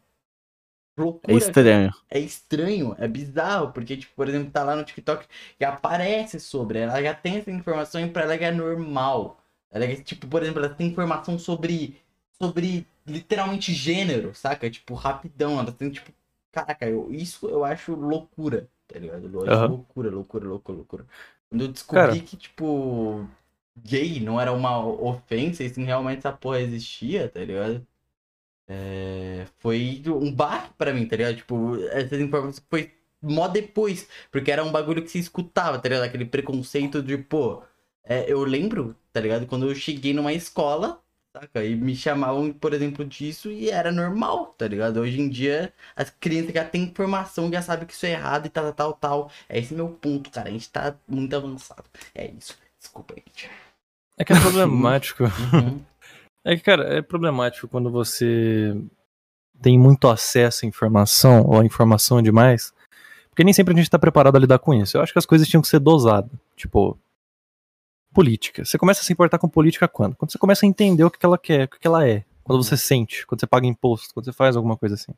Loucura. 0.97 1.35
É 1.35 1.37
estranho. 1.39 1.91
É 2.11 2.19
estranho, 2.21 2.95
é 2.99 3.09
bizarro, 3.09 3.73
porque, 3.73 3.97
tipo, 3.97 4.15
por 4.15 4.29
exemplo, 4.29 4.51
tá 4.53 4.63
lá 4.63 4.77
no 4.77 4.85
TikTok 4.85 5.27
e 5.59 5.65
aparece 5.65 6.39
sobre, 6.39 6.79
ela 6.81 7.03
já 7.03 7.15
tem 7.15 7.39
essa 7.39 7.51
informação 7.51 8.01
e 8.01 8.11
pra 8.11 8.23
ela 8.23 8.35
é 8.35 8.51
normal. 8.53 9.41
Ela 9.71 9.85
é, 9.87 9.97
tipo, 9.97 10.29
por 10.29 10.43
exemplo, 10.43 10.65
ela 10.65 10.73
tem 10.75 10.89
informação 10.89 11.39
sobre, 11.39 12.01
sobre 12.41 12.87
literalmente 13.07 13.73
gênero, 13.75 14.35
saca? 14.35 14.71
Tipo, 14.71 14.95
rapidão, 14.95 15.59
ela 15.59 15.73
tem, 15.73 15.91
tipo, 15.91 16.13
caraca, 16.53 16.89
eu, 16.89 17.13
isso 17.13 17.49
eu 17.49 17.65
acho 17.65 17.95
loucura, 17.95 18.69
tá 18.87 18.99
ligado? 18.99 19.27
Eu 19.33 19.41
acho 19.45 19.53
Aham. 19.53 19.69
loucura, 19.69 20.11
loucura, 20.11 20.47
loucura, 20.49 20.77
loucura. 20.79 21.07
Quando 21.55 21.67
eu 21.67 21.69
descobri 21.73 22.19
Cara. 22.19 22.27
que, 22.27 22.37
tipo, 22.37 23.29
gay 23.77 24.19
não 24.19 24.41
era 24.41 24.53
uma 24.53 24.85
ofensa, 24.85 25.63
e 25.63 25.71
sim 25.71 25.85
realmente 25.85 26.19
essa 26.19 26.33
porra 26.33 26.61
existia, 26.61 27.29
tá 27.29 27.39
ligado? 27.45 27.87
É, 28.69 29.47
foi 29.59 30.03
um 30.09 30.33
baque 30.35 30.75
pra 30.77 30.93
mim, 30.93 31.07
tá 31.07 31.17
ligado? 31.17 31.37
Tipo, 31.37 31.77
essas 31.93 32.21
informações 32.21 32.67
foi 32.69 32.93
mó 33.23 33.47
depois, 33.49 34.09
porque 34.33 34.51
era 34.51 34.65
um 34.65 34.73
bagulho 34.73 35.03
que 35.03 35.11
se 35.11 35.21
escutava, 35.21 35.79
tá 35.79 35.89
ligado? 35.89 36.05
Aquele 36.05 36.25
preconceito 36.27 37.03
de, 37.03 37.19
pô, 37.19 37.63
é, 38.05 38.33
eu 38.33 38.43
lembro, 38.45 38.97
tá 39.13 39.21
ligado? 39.21 39.47
Quando 39.47 39.69
eu 39.71 39.77
cheguei 39.77 40.13
numa 40.13 40.33
escola, 40.33 41.04
saca? 41.35 41.65
E 41.65 41.75
me 41.75 41.97
chamavam, 41.97 42.53
por 42.53 42.73
exemplo, 42.73 43.05
disso 43.05 43.51
e 43.51 43.69
era 43.69 43.91
normal, 43.91 44.55
tá 44.57 44.69
ligado? 44.69 45.01
Hoje 45.01 45.21
em 45.21 45.29
dia, 45.29 45.73
as 45.97 46.09
crianças 46.09 46.55
já 46.55 46.65
têm 46.65 46.85
informação, 46.85 47.51
já 47.51 47.61
sabem 47.61 47.87
que 47.87 47.93
isso 47.93 48.07
é 48.07 48.13
errado 48.13 48.47
e 48.47 48.49
tal, 48.49 48.73
tal, 48.73 48.93
tal. 48.93 49.31
É 49.49 49.59
esse 49.59 49.75
meu 49.75 49.89
ponto, 49.89 50.31
cara. 50.31 50.49
A 50.49 50.53
gente 50.53 50.71
tá 50.71 50.95
muito 51.09 51.35
avançado. 51.35 51.85
É 52.15 52.31
isso. 52.31 52.57
Desculpa, 52.79 53.15
gente. 53.15 53.51
É 54.17 54.25
que 54.25 54.33
é 54.33 54.41
problemático. 54.41 55.25
Uhum. 55.53 55.83
É 56.47 56.55
que, 56.57 56.63
cara, 56.63 56.99
é 56.99 57.01
problemático 57.01 57.67
quando 57.67 57.91
você 57.91 58.77
tem 59.63 59.79
muito 59.79 60.07
acesso 60.09 60.67
à 60.67 60.69
informação, 60.69 61.43
ou 61.47 61.59
a 61.59 61.65
informação 61.65 62.21
demais, 62.21 62.71
porque 63.31 63.43
nem 63.43 63.55
sempre 63.55 63.73
a 63.73 63.77
gente 63.79 63.89
tá 63.89 63.99
preparado 63.99 64.37
a 64.37 64.39
lidar 64.39 64.59
com 64.59 64.75
isso. 64.75 64.95
Eu 64.95 65.01
acho 65.03 65.11
que 65.11 65.19
as 65.19 65.25
coisas 65.25 65.49
tinham 65.49 65.63
que 65.63 65.69
ser 65.69 65.79
dosadas. 65.79 66.31
Tipo, 66.55 66.99
política. 68.15 68.65
Você 68.65 68.79
começa 68.79 69.01
a 69.01 69.05
se 69.05 69.13
importar 69.13 69.39
com 69.39 69.49
política 69.49 69.89
quando? 69.89 70.15
Quando 70.15 70.31
você 70.31 70.39
começa 70.39 70.65
a 70.65 70.69
entender 70.69 71.05
o 71.05 71.11
que 71.11 71.25
ela 71.27 71.37
quer, 71.37 71.65
o 71.65 71.69
que 71.69 71.81
que 71.81 71.87
ela 71.87 72.09
é. 72.09 72.25
Quando 72.45 72.63
você 72.63 72.77
sente, 72.77 73.27
quando 73.27 73.41
você 73.41 73.47
paga 73.47 73.67
imposto, 73.67 74.15
quando 74.15 74.25
você 74.25 74.33
faz 74.33 74.57
alguma 74.57 74.77
coisa 74.77 74.95
assim. 74.95 75.13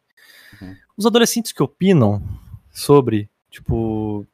Uhum. 0.61 0.77
Os 0.97 1.07
adolescentes 1.07 1.53
que 1.53 1.63
opinam 1.63 2.23
sobre, 2.71 3.29
tipo, 3.51 4.27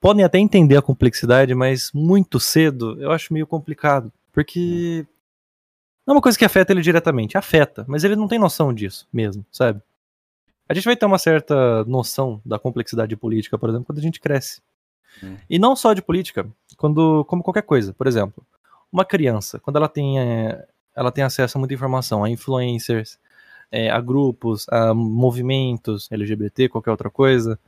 podem 0.00 0.24
até 0.24 0.38
entender 0.38 0.76
a 0.76 0.82
complexidade, 0.82 1.54
mas 1.54 1.90
muito 1.92 2.40
cedo 2.40 3.00
eu 3.00 3.12
acho 3.12 3.32
meio 3.32 3.46
complicado. 3.46 4.12
Porque 4.32 5.06
não 6.06 6.12
é 6.12 6.16
uma 6.16 6.22
coisa 6.22 6.38
que 6.38 6.44
afeta 6.44 6.72
ele 6.72 6.82
diretamente, 6.82 7.36
afeta, 7.36 7.84
mas 7.88 8.04
ele 8.04 8.16
não 8.16 8.28
tem 8.28 8.38
noção 8.38 8.72
disso 8.72 9.08
mesmo, 9.12 9.44
sabe? 9.50 9.82
A 10.68 10.74
gente 10.74 10.84
vai 10.84 10.96
ter 10.96 11.06
uma 11.06 11.18
certa 11.18 11.84
noção 11.84 12.40
da 12.44 12.58
complexidade 12.58 13.16
política, 13.16 13.58
por 13.58 13.68
exemplo, 13.68 13.86
quando 13.86 13.98
a 13.98 14.02
gente 14.02 14.20
cresce. 14.20 14.60
Hum. 15.22 15.36
E 15.48 15.58
não 15.58 15.74
só 15.76 15.92
de 15.92 16.02
política, 16.02 16.46
quando, 16.76 17.24
como 17.24 17.42
qualquer 17.42 17.62
coisa. 17.62 17.92
Por 17.92 18.06
exemplo, 18.06 18.44
uma 18.92 19.04
criança, 19.04 19.58
quando 19.58 19.76
ela 19.76 19.88
tem, 19.88 20.20
é, 20.20 20.66
ela 20.94 21.12
tem 21.12 21.24
acesso 21.24 21.56
a 21.56 21.60
muita 21.60 21.74
informação, 21.74 22.24
a 22.24 22.30
influencers, 22.30 23.18
é, 23.70 23.90
a 23.90 24.00
grupos, 24.00 24.66
a 24.68 24.94
movimentos 24.94 26.10
LGBT, 26.10 26.68
qualquer 26.68 26.90
outra 26.90 27.10
coisa, 27.10 27.58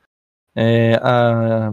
é, 0.55 0.99
a 1.03 1.73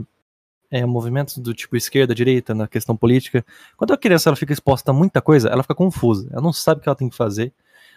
é, 0.72 0.86
movimentos 0.86 1.38
do 1.38 1.54
tipo 1.54 1.78
esquerda, 1.78 2.14
direita 2.14 2.54
na 2.54 2.68
questão 2.68 2.96
política. 2.98 3.46
Quando 3.78 3.94
a 3.94 3.98
criança 3.98 4.30
ela 4.30 4.36
fica 4.36 4.54
exposta 4.54 4.92
a 4.92 4.94
muita 4.94 5.22
coisa, 5.22 5.50
ela 5.50 5.64
fica 5.64 5.76
confusa. 5.76 6.28
Ela 6.32 6.42
não 6.42 6.52
sabe 6.54 6.80
o 6.80 6.84
que 6.84 6.90
ela 6.90 6.96
tem 6.96 7.10
que 7.10 7.16
fazer, 7.16 7.54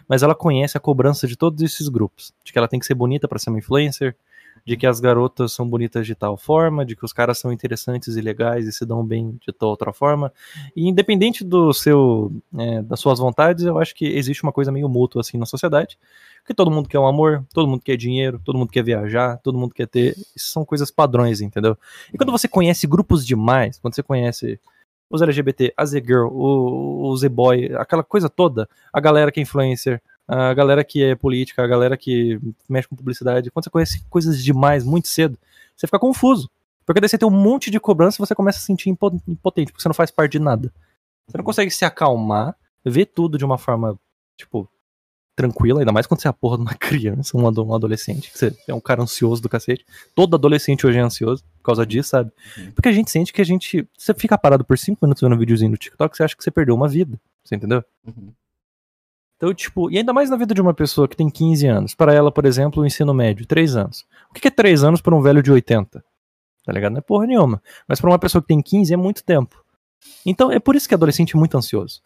mas 0.06 0.22
ela 0.22 0.34
conhece 0.34 0.76
a 0.76 0.80
cobrança 0.80 1.26
de 1.26 1.36
todos 1.36 1.62
esses 1.62 1.88
grupos. 1.88 2.32
De 2.44 2.52
que 2.52 2.58
ela 2.58 2.68
tem 2.68 2.78
que 2.78 2.86
ser 2.86 2.94
bonita 2.94 3.26
para 3.26 3.38
ser 3.38 3.50
uma 3.50 3.58
influencer, 3.58 4.14
de 4.68 4.76
que 4.76 4.86
as 4.86 5.00
garotas 5.00 5.52
são 5.52 5.66
bonitas 5.66 6.06
de 6.06 6.14
tal 6.14 6.36
forma, 6.36 6.84
de 6.84 6.94
que 6.94 7.02
os 7.02 7.10
caras 7.10 7.38
são 7.38 7.50
interessantes 7.50 8.16
e 8.16 8.20
legais 8.20 8.66
e 8.66 8.72
se 8.72 8.84
dão 8.84 9.02
bem 9.02 9.38
de 9.40 9.50
tal 9.50 9.70
outra 9.70 9.94
forma. 9.94 10.30
E 10.76 10.86
independente 10.86 11.42
do 11.42 11.72
seu, 11.72 12.30
é, 12.54 12.82
das 12.82 13.00
suas 13.00 13.18
vontades, 13.18 13.64
eu 13.64 13.78
acho 13.78 13.94
que 13.94 14.04
existe 14.04 14.42
uma 14.42 14.52
coisa 14.52 14.70
meio 14.70 14.86
mútua 14.86 15.22
assim 15.22 15.38
na 15.38 15.46
sociedade, 15.46 15.98
que 16.46 16.52
todo 16.52 16.70
mundo 16.70 16.86
quer 16.86 16.98
um 16.98 17.06
amor, 17.06 17.46
todo 17.54 17.66
mundo 17.66 17.80
quer 17.80 17.96
dinheiro, 17.96 18.38
todo 18.44 18.58
mundo 18.58 18.70
quer 18.70 18.84
viajar, 18.84 19.38
todo 19.38 19.56
mundo 19.56 19.72
quer 19.74 19.86
ter. 19.86 20.14
Isso 20.36 20.50
são 20.50 20.66
coisas 20.66 20.90
padrões, 20.90 21.40
entendeu? 21.40 21.74
E 22.12 22.18
quando 22.18 22.30
você 22.30 22.46
conhece 22.46 22.86
grupos 22.86 23.24
demais, 23.24 23.78
quando 23.78 23.94
você 23.94 24.02
conhece 24.02 24.60
os 25.08 25.22
LGBT, 25.22 25.72
a 25.74 25.86
Z-Girl, 25.86 26.28
o, 26.28 27.08
o 27.08 27.16
Z-Boy, 27.16 27.74
aquela 27.76 28.04
coisa 28.04 28.28
toda, 28.28 28.68
a 28.92 29.00
galera 29.00 29.32
que 29.32 29.40
é 29.40 29.42
influencer, 29.42 30.02
a 30.28 30.52
galera 30.52 30.84
que 30.84 31.02
é 31.02 31.14
política, 31.14 31.64
a 31.64 31.66
galera 31.66 31.96
que 31.96 32.38
mexe 32.68 32.86
com 32.86 32.94
publicidade, 32.94 33.50
quando 33.50 33.64
você 33.64 33.70
conhece 33.70 34.04
coisas 34.10 34.44
demais 34.44 34.84
muito 34.84 35.08
cedo, 35.08 35.38
você 35.74 35.86
fica 35.86 35.98
confuso. 35.98 36.50
Porque 36.84 37.00
daí 37.00 37.08
você 37.08 37.18
tem 37.18 37.26
um 37.26 37.30
monte 37.30 37.70
de 37.70 37.80
cobrança 37.80 38.16
e 38.16 38.24
você 38.26 38.34
começa 38.34 38.58
a 38.58 38.60
se 38.60 38.66
sentir 38.66 38.90
impo- 38.90 39.20
impotente, 39.26 39.72
porque 39.72 39.82
você 39.82 39.88
não 39.88 39.94
faz 39.94 40.10
parte 40.10 40.32
de 40.32 40.38
nada. 40.38 40.72
Você 41.26 41.36
não 41.36 41.44
consegue 41.44 41.70
se 41.70 41.84
acalmar, 41.84 42.54
ver 42.84 43.06
tudo 43.06 43.38
de 43.38 43.44
uma 43.44 43.58
forma, 43.58 43.98
tipo, 44.36 44.68
tranquila, 45.36 45.80
ainda 45.80 45.92
mais 45.92 46.06
quando 46.06 46.20
você 46.20 46.28
é 46.28 46.30
a 46.30 46.32
porra 46.32 46.56
de 46.56 46.62
uma 46.62 46.74
criança, 46.76 47.36
um 47.36 47.42
um 47.42 47.74
adolescente, 47.74 48.30
que 48.30 48.38
você 48.38 48.56
é 48.66 48.74
um 48.74 48.80
cara 48.80 49.02
ansioso 49.02 49.40
do 49.40 49.48
cacete. 49.48 49.86
Todo 50.14 50.34
adolescente 50.34 50.86
hoje 50.86 50.98
é 50.98 51.00
ansioso 51.00 51.44
por 51.58 51.62
causa 51.62 51.86
disso, 51.86 52.10
sabe? 52.10 52.32
Uhum. 52.56 52.72
Porque 52.72 52.88
a 52.88 52.92
gente 52.92 53.10
sente 53.10 53.32
que 53.32 53.40
a 53.40 53.44
gente. 53.44 53.86
Você 53.96 54.12
fica 54.14 54.36
parado 54.36 54.64
por 54.64 54.76
5 54.76 54.98
minutos 55.00 55.22
vendo 55.22 55.34
um 55.34 55.38
videozinho 55.38 55.70
no 55.70 55.76
TikTok, 55.76 56.16
você 56.16 56.24
acha 56.24 56.36
que 56.36 56.42
você 56.42 56.50
perdeu 56.50 56.74
uma 56.74 56.88
vida. 56.88 57.18
Você 57.44 57.54
entendeu? 57.54 57.84
Uhum. 58.06 58.32
Então, 59.38 59.54
tipo, 59.54 59.88
e 59.88 59.96
ainda 59.96 60.12
mais 60.12 60.28
na 60.28 60.36
vida 60.36 60.52
de 60.52 60.60
uma 60.60 60.74
pessoa 60.74 61.06
que 61.06 61.16
tem 61.16 61.30
15 61.30 61.66
anos. 61.66 61.94
Para 61.94 62.12
ela, 62.12 62.30
por 62.30 62.44
exemplo, 62.44 62.82
o 62.82 62.86
ensino 62.86 63.14
médio, 63.14 63.46
3 63.46 63.76
anos. 63.76 64.04
O 64.30 64.34
que 64.34 64.48
é 64.48 64.50
3 64.50 64.82
anos 64.82 65.00
para 65.00 65.14
um 65.14 65.22
velho 65.22 65.40
de 65.40 65.52
80? 65.52 66.04
Tá 66.64 66.72
ligado? 66.72 66.92
Não 66.92 66.98
é 66.98 67.02
porra 67.02 67.24
nenhuma. 67.24 67.62
Mas 67.86 68.00
para 68.00 68.10
uma 68.10 68.18
pessoa 68.18 68.42
que 68.42 68.48
tem 68.48 68.60
15 68.60 68.92
é 68.92 68.96
muito 68.96 69.24
tempo. 69.24 69.64
Então, 70.26 70.50
é 70.50 70.58
por 70.58 70.74
isso 70.74 70.88
que 70.88 70.94
adolescente 70.94 71.36
é 71.36 71.38
muito 71.38 71.56
ansioso. 71.56 72.02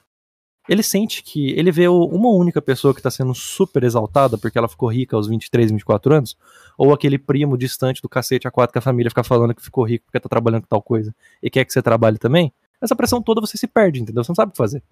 ele 0.69 0.83
sente 0.83 1.23
que 1.23 1.51
ele 1.53 1.73
vê 1.73 1.89
uma 1.89 2.29
única 2.29 2.63
pessoa 2.63 2.95
que 2.95 3.03
tá 3.03 3.11
sendo 3.11 3.35
super 3.35 3.83
exaltada 3.83 4.39
porque 4.39 4.57
ela 4.57 4.69
ficou 4.69 4.89
rica 4.89 5.17
aos 5.17 5.27
23, 5.27 5.71
24 5.73 6.15
anos, 6.15 6.37
ou 6.79 6.93
aquele 6.93 7.19
primo 7.19 7.57
distante 7.59 8.01
do 8.01 8.09
cacete 8.09 8.47
a 8.47 8.51
quatro 8.51 8.73
que 8.73 8.79
a 8.79 8.83
família 8.83 9.11
fica 9.11 9.25
falando 9.25 9.55
que 9.55 9.63
ficou 9.63 9.85
rico 9.85 10.05
porque 10.07 10.21
tá 10.21 10.29
trabalhando 10.29 10.63
com 10.63 10.69
tal 10.69 10.83
coisa 10.83 11.15
e 11.43 11.51
quer 11.51 11.65
que 11.65 11.73
você 11.73 11.83
trabalhe 11.83 12.19
também, 12.19 12.53
essa 12.81 12.95
pressão 12.95 13.21
toda 13.23 13.41
você 13.41 13.57
se 13.57 13.67
perde, 13.67 14.01
entendeu? 14.01 14.23
Você 14.23 14.31
não 14.31 14.37
sabe 14.37 14.51
o 14.51 14.53
que 14.53 14.59
fazer. 14.59 14.83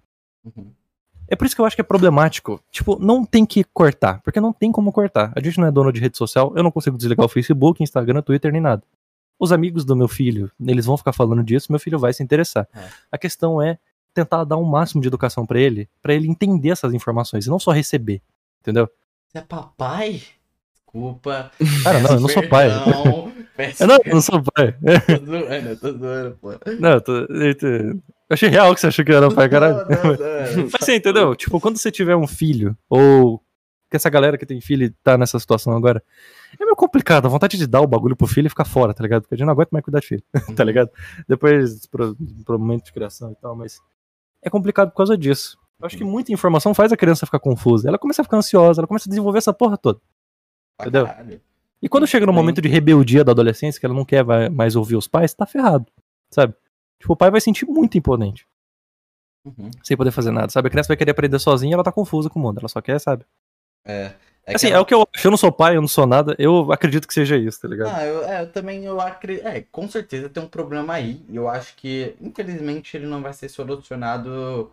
Uhum. 0.43 0.71
É 1.31 1.35
por 1.37 1.45
isso 1.47 1.55
que 1.55 1.61
eu 1.61 1.65
acho 1.65 1.75
que 1.77 1.81
é 1.81 1.83
problemático. 1.83 2.61
Tipo, 2.69 2.99
não 2.99 3.23
tem 3.23 3.45
que 3.45 3.63
cortar, 3.63 4.21
porque 4.21 4.41
não 4.41 4.51
tem 4.51 4.69
como 4.69 4.91
cortar. 4.91 5.31
A 5.33 5.39
gente 5.41 5.57
não 5.59 5.65
é 5.67 5.71
dono 5.71 5.89
de 5.91 5.99
rede 6.01 6.17
social, 6.17 6.51
eu 6.57 6.61
não 6.61 6.69
consigo 6.69 6.97
desligar 6.97 7.25
o 7.25 7.29
Facebook, 7.29 7.81
Instagram, 7.81 8.21
Twitter, 8.21 8.51
nem 8.51 8.59
nada. 8.59 8.83
Os 9.39 9.53
amigos 9.53 9.85
do 9.85 9.95
meu 9.95 10.09
filho, 10.09 10.51
eles 10.67 10.85
vão 10.85 10.97
ficar 10.97 11.13
falando 11.13 11.41
disso, 11.41 11.71
meu 11.71 11.79
filho 11.79 11.97
vai 11.97 12.11
se 12.11 12.21
interessar. 12.21 12.67
É. 12.75 12.83
A 13.09 13.17
questão 13.17 13.61
é 13.61 13.77
tentar 14.13 14.43
dar 14.43 14.57
o 14.57 14.65
máximo 14.65 15.01
de 15.01 15.07
educação 15.07 15.45
pra 15.45 15.57
ele, 15.57 15.87
pra 16.01 16.13
ele 16.13 16.27
entender 16.27 16.69
essas 16.69 16.93
informações 16.93 17.45
e 17.45 17.49
não 17.49 17.57
só 17.57 17.71
receber. 17.71 18.21
Entendeu? 18.59 18.89
Você 19.29 19.37
é 19.37 19.41
papai? 19.41 20.21
Desculpa. 20.73 21.49
Cara, 21.83 21.99
não, 22.01 22.11
eu 22.11 22.19
não 22.19 22.27
sou 22.27 22.47
pai. 22.49 22.67
Peço 23.55 23.81
Eu 23.83 23.87
não, 23.87 23.97
eu 24.03 24.13
não 24.15 24.21
sou 24.21 24.43
pai. 24.43 24.73
Tô 24.73 25.25
zoando, 25.25 25.69
eu 25.69 25.79
tô 25.79 25.91
zoando, 25.97 26.37
pô. 26.41 26.49
Não, 26.79 26.89
eu, 26.91 27.01
tô, 27.01 27.13
eu, 27.15 27.57
tô- 27.57 28.01
eu 28.31 28.33
achei 28.33 28.47
real 28.47 28.73
que 28.73 28.79
você 28.79 28.87
achou 28.87 29.03
que 29.03 29.11
era 29.11 29.29
pai, 29.29 29.49
caralho. 29.49 29.75
Não, 29.75 30.03
não, 30.03 30.11
não. 30.11 30.69
Mas 30.71 30.79
você 30.79 30.95
entendeu? 30.95 31.35
Tipo, 31.35 31.59
quando 31.59 31.77
você 31.77 31.91
tiver 31.91 32.15
um 32.15 32.25
filho, 32.25 32.77
ou 32.89 33.43
que 33.89 33.97
essa 33.97 34.09
galera 34.09 34.37
que 34.37 34.45
tem 34.45 34.61
filho 34.61 34.85
e 34.85 34.89
tá 35.03 35.17
nessa 35.17 35.37
situação 35.37 35.75
agora, 35.75 36.01
é 36.57 36.63
meio 36.63 36.77
complicado. 36.77 37.25
A 37.25 37.29
vontade 37.29 37.57
de 37.57 37.67
dar 37.67 37.81
o 37.81 37.87
bagulho 37.87 38.15
pro 38.15 38.25
filho 38.25 38.45
e 38.45 38.49
ficar 38.49 38.63
fora, 38.63 38.93
tá 38.93 39.03
ligado? 39.03 39.23
Porque 39.23 39.35
a 39.35 39.37
gente 39.37 39.45
não 39.45 39.51
aguenta 39.51 39.67
mais 39.73 39.83
cuidar 39.83 39.99
de 39.99 40.07
filho, 40.07 40.23
tá 40.55 40.63
ligado? 40.63 40.89
Depois, 41.27 41.85
pro, 41.87 42.15
pro 42.45 42.57
momento 42.57 42.85
de 42.85 42.93
criação 42.93 43.33
e 43.33 43.35
tal, 43.35 43.53
mas 43.53 43.81
é 44.41 44.49
complicado 44.49 44.91
por 44.91 44.95
causa 44.95 45.17
disso. 45.17 45.57
Eu 45.77 45.87
acho 45.87 45.97
que 45.97 46.05
muita 46.05 46.31
informação 46.31 46.73
faz 46.73 46.93
a 46.93 46.97
criança 46.97 47.25
ficar 47.25 47.39
confusa. 47.39 47.89
Ela 47.89 47.99
começa 47.99 48.21
a 48.21 48.23
ficar 48.23 48.37
ansiosa, 48.37 48.79
ela 48.79 48.87
começa 48.87 49.09
a 49.09 49.11
desenvolver 49.11 49.39
essa 49.39 49.51
porra 49.51 49.77
toda. 49.77 49.99
Entendeu? 50.79 51.09
E 51.81 51.89
quando 51.89 52.07
chega 52.07 52.25
no 52.25 52.31
momento 52.31 52.61
de 52.61 52.69
rebeldia 52.69 53.25
da 53.25 53.33
adolescência, 53.33 53.77
que 53.77 53.85
ela 53.85 53.95
não 53.95 54.05
quer 54.05 54.23
mais 54.51 54.77
ouvir 54.77 54.95
os 54.95 55.07
pais, 55.07 55.33
tá 55.33 55.45
ferrado, 55.45 55.85
sabe? 56.29 56.53
Tipo, 57.01 57.13
o 57.13 57.17
pai 57.17 57.29
vai 57.31 57.41
sentir 57.41 57.65
muito 57.65 57.97
imponente, 57.97 58.47
Uhum. 59.43 59.71
sem 59.83 59.97
poder 59.97 60.11
fazer 60.11 60.31
nada, 60.31 60.49
sabe? 60.49 60.67
A 60.67 60.71
criança 60.71 60.87
vai 60.87 60.97
querer 60.97 61.11
aprender 61.11 61.39
sozinha 61.39 61.73
ela 61.73 61.83
tá 61.83 61.91
confusa 61.91 62.29
com 62.29 62.39
o 62.39 62.41
mundo, 62.41 62.59
ela 62.59 62.69
só 62.69 62.79
quer, 62.79 62.99
sabe? 62.99 63.25
É. 63.85 64.13
É 64.45 64.55
assim, 64.55 64.67
que 64.67 64.73
é 64.73 64.79
o 64.79 64.85
que 64.85 64.93
eu 64.93 65.07
acho. 65.13 65.27
Eu 65.27 65.31
não 65.31 65.37
sou 65.37 65.51
pai, 65.51 65.75
eu 65.77 65.81
não 65.81 65.87
sou 65.87 66.07
nada. 66.07 66.35
Eu 66.39 66.71
acredito 66.71 67.07
que 67.07 67.13
seja 67.13 67.37
isso, 67.37 67.61
tá 67.61 67.67
ligado? 67.67 67.95
Ah, 67.95 68.03
eu, 68.03 68.23
é, 68.23 68.41
eu 68.41 68.51
também 68.51 68.83
eu 68.85 68.99
acredito. 68.99 69.45
É, 69.45 69.61
com 69.61 69.87
certeza 69.87 70.29
tem 70.29 70.41
um 70.41 70.47
problema 70.47 70.93
aí. 70.93 71.23
E 71.29 71.35
eu 71.35 71.47
acho 71.47 71.75
que, 71.75 72.15
infelizmente, 72.19 72.97
ele 72.97 73.05
não 73.05 73.21
vai 73.21 73.33
ser 73.33 73.49
solucionado. 73.49 74.71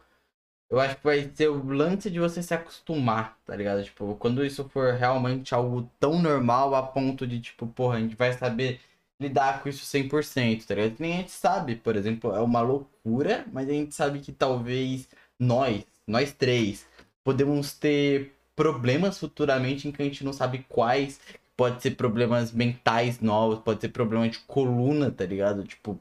Eu 0.70 0.80
acho 0.80 0.96
que 0.96 1.04
vai 1.04 1.30
ser 1.34 1.48
o 1.48 1.66
lance 1.70 2.10
de 2.10 2.18
você 2.18 2.42
se 2.42 2.54
acostumar, 2.54 3.36
tá 3.44 3.54
ligado? 3.54 3.84
Tipo, 3.84 4.16
quando 4.18 4.44
isso 4.44 4.68
for 4.70 4.94
realmente 4.94 5.54
algo 5.54 5.88
tão 6.00 6.20
normal 6.20 6.74
a 6.74 6.82
ponto 6.82 7.26
de, 7.26 7.38
tipo, 7.40 7.66
porra, 7.66 7.96
a 7.96 8.00
gente 8.00 8.16
vai 8.16 8.32
saber 8.32 8.80
lidar 9.20 9.62
com 9.62 9.68
isso 9.68 9.84
100%, 9.84 10.64
tá 10.66 10.74
ligado? 10.74 10.96
Que 10.96 11.02
nem 11.02 11.14
a 11.14 11.16
gente 11.18 11.30
sabe, 11.32 11.76
por 11.76 11.96
exemplo, 11.96 12.34
é 12.34 12.40
uma 12.40 12.60
loucura, 12.60 13.44
mas 13.52 13.68
a 13.68 13.72
gente 13.72 13.94
sabe 13.94 14.20
que 14.20 14.32
talvez 14.32 15.08
nós, 15.38 15.84
nós 16.06 16.32
três, 16.32 16.86
podemos 17.24 17.72
ter 17.74 18.34
problemas 18.54 19.18
futuramente 19.18 19.88
em 19.88 19.92
que 19.92 20.02
a 20.02 20.04
gente 20.04 20.24
não 20.24 20.32
sabe 20.32 20.64
quais, 20.68 21.20
pode 21.56 21.82
ser 21.82 21.92
problemas 21.92 22.52
mentais 22.52 23.20
novos, 23.20 23.58
pode 23.60 23.80
ser 23.80 23.88
problema 23.88 24.28
de 24.28 24.38
coluna, 24.40 25.10
tá 25.10 25.24
ligado? 25.26 25.64
Tipo, 25.64 26.00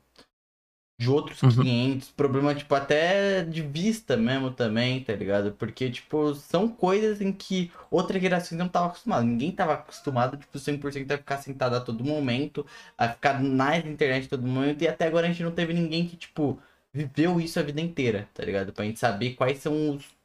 de 0.99 1.09
outros 1.09 1.41
Uhum. 1.43 1.51
500, 1.61 2.09
problema, 2.11 2.55
tipo, 2.55 2.73
até 2.73 3.43
de 3.43 3.61
vista 3.61 4.17
mesmo 4.17 4.51
também, 4.51 5.03
tá 5.03 5.13
ligado? 5.13 5.51
Porque, 5.53 5.89
tipo, 5.91 6.33
são 6.35 6.67
coisas 6.67 7.21
em 7.21 7.31
que 7.31 7.71
outra 7.91 8.19
geração 8.19 8.57
não 8.57 8.67
tava 8.67 8.87
acostumada. 8.87 9.23
Ninguém 9.23 9.51
tava 9.51 9.73
acostumado, 9.75 10.37
tipo, 10.37 10.57
100% 10.57 11.11
a 11.13 11.17
ficar 11.17 11.37
sentado 11.37 11.75
a 11.75 11.81
todo 11.81 12.03
momento, 12.03 12.65
a 12.97 13.09
ficar 13.09 13.41
na 13.43 13.77
internet 13.77 14.25
a 14.25 14.29
todo 14.29 14.47
momento, 14.47 14.81
e 14.83 14.87
até 14.87 15.05
agora 15.05 15.27
a 15.27 15.29
gente 15.31 15.43
não 15.43 15.51
teve 15.51 15.73
ninguém 15.73 16.07
que, 16.07 16.17
tipo, 16.17 16.59
viveu 16.93 17.39
isso 17.39 17.59
a 17.59 17.63
vida 17.63 17.79
inteira, 17.81 18.27
tá 18.33 18.43
ligado? 18.43 18.73
Pra 18.73 18.85
gente 18.85 18.99
saber 18.99 19.35
quais 19.35 19.59
são 19.59 19.91
os... 19.95 20.17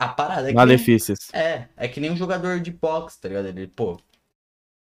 A 0.00 0.08
parada. 0.08 0.50
É 0.50 0.54
que 0.54 0.64
nem- 0.64 0.64
Malefícios. 0.66 1.18
é, 1.32 1.68
é 1.76 1.88
que 1.88 2.00
nem 2.00 2.10
um 2.10 2.16
jogador 2.16 2.60
de 2.60 2.70
boxe, 2.70 3.20
tá 3.20 3.28
ligado? 3.28 3.46
Ele, 3.48 3.66
pô, 3.66 3.98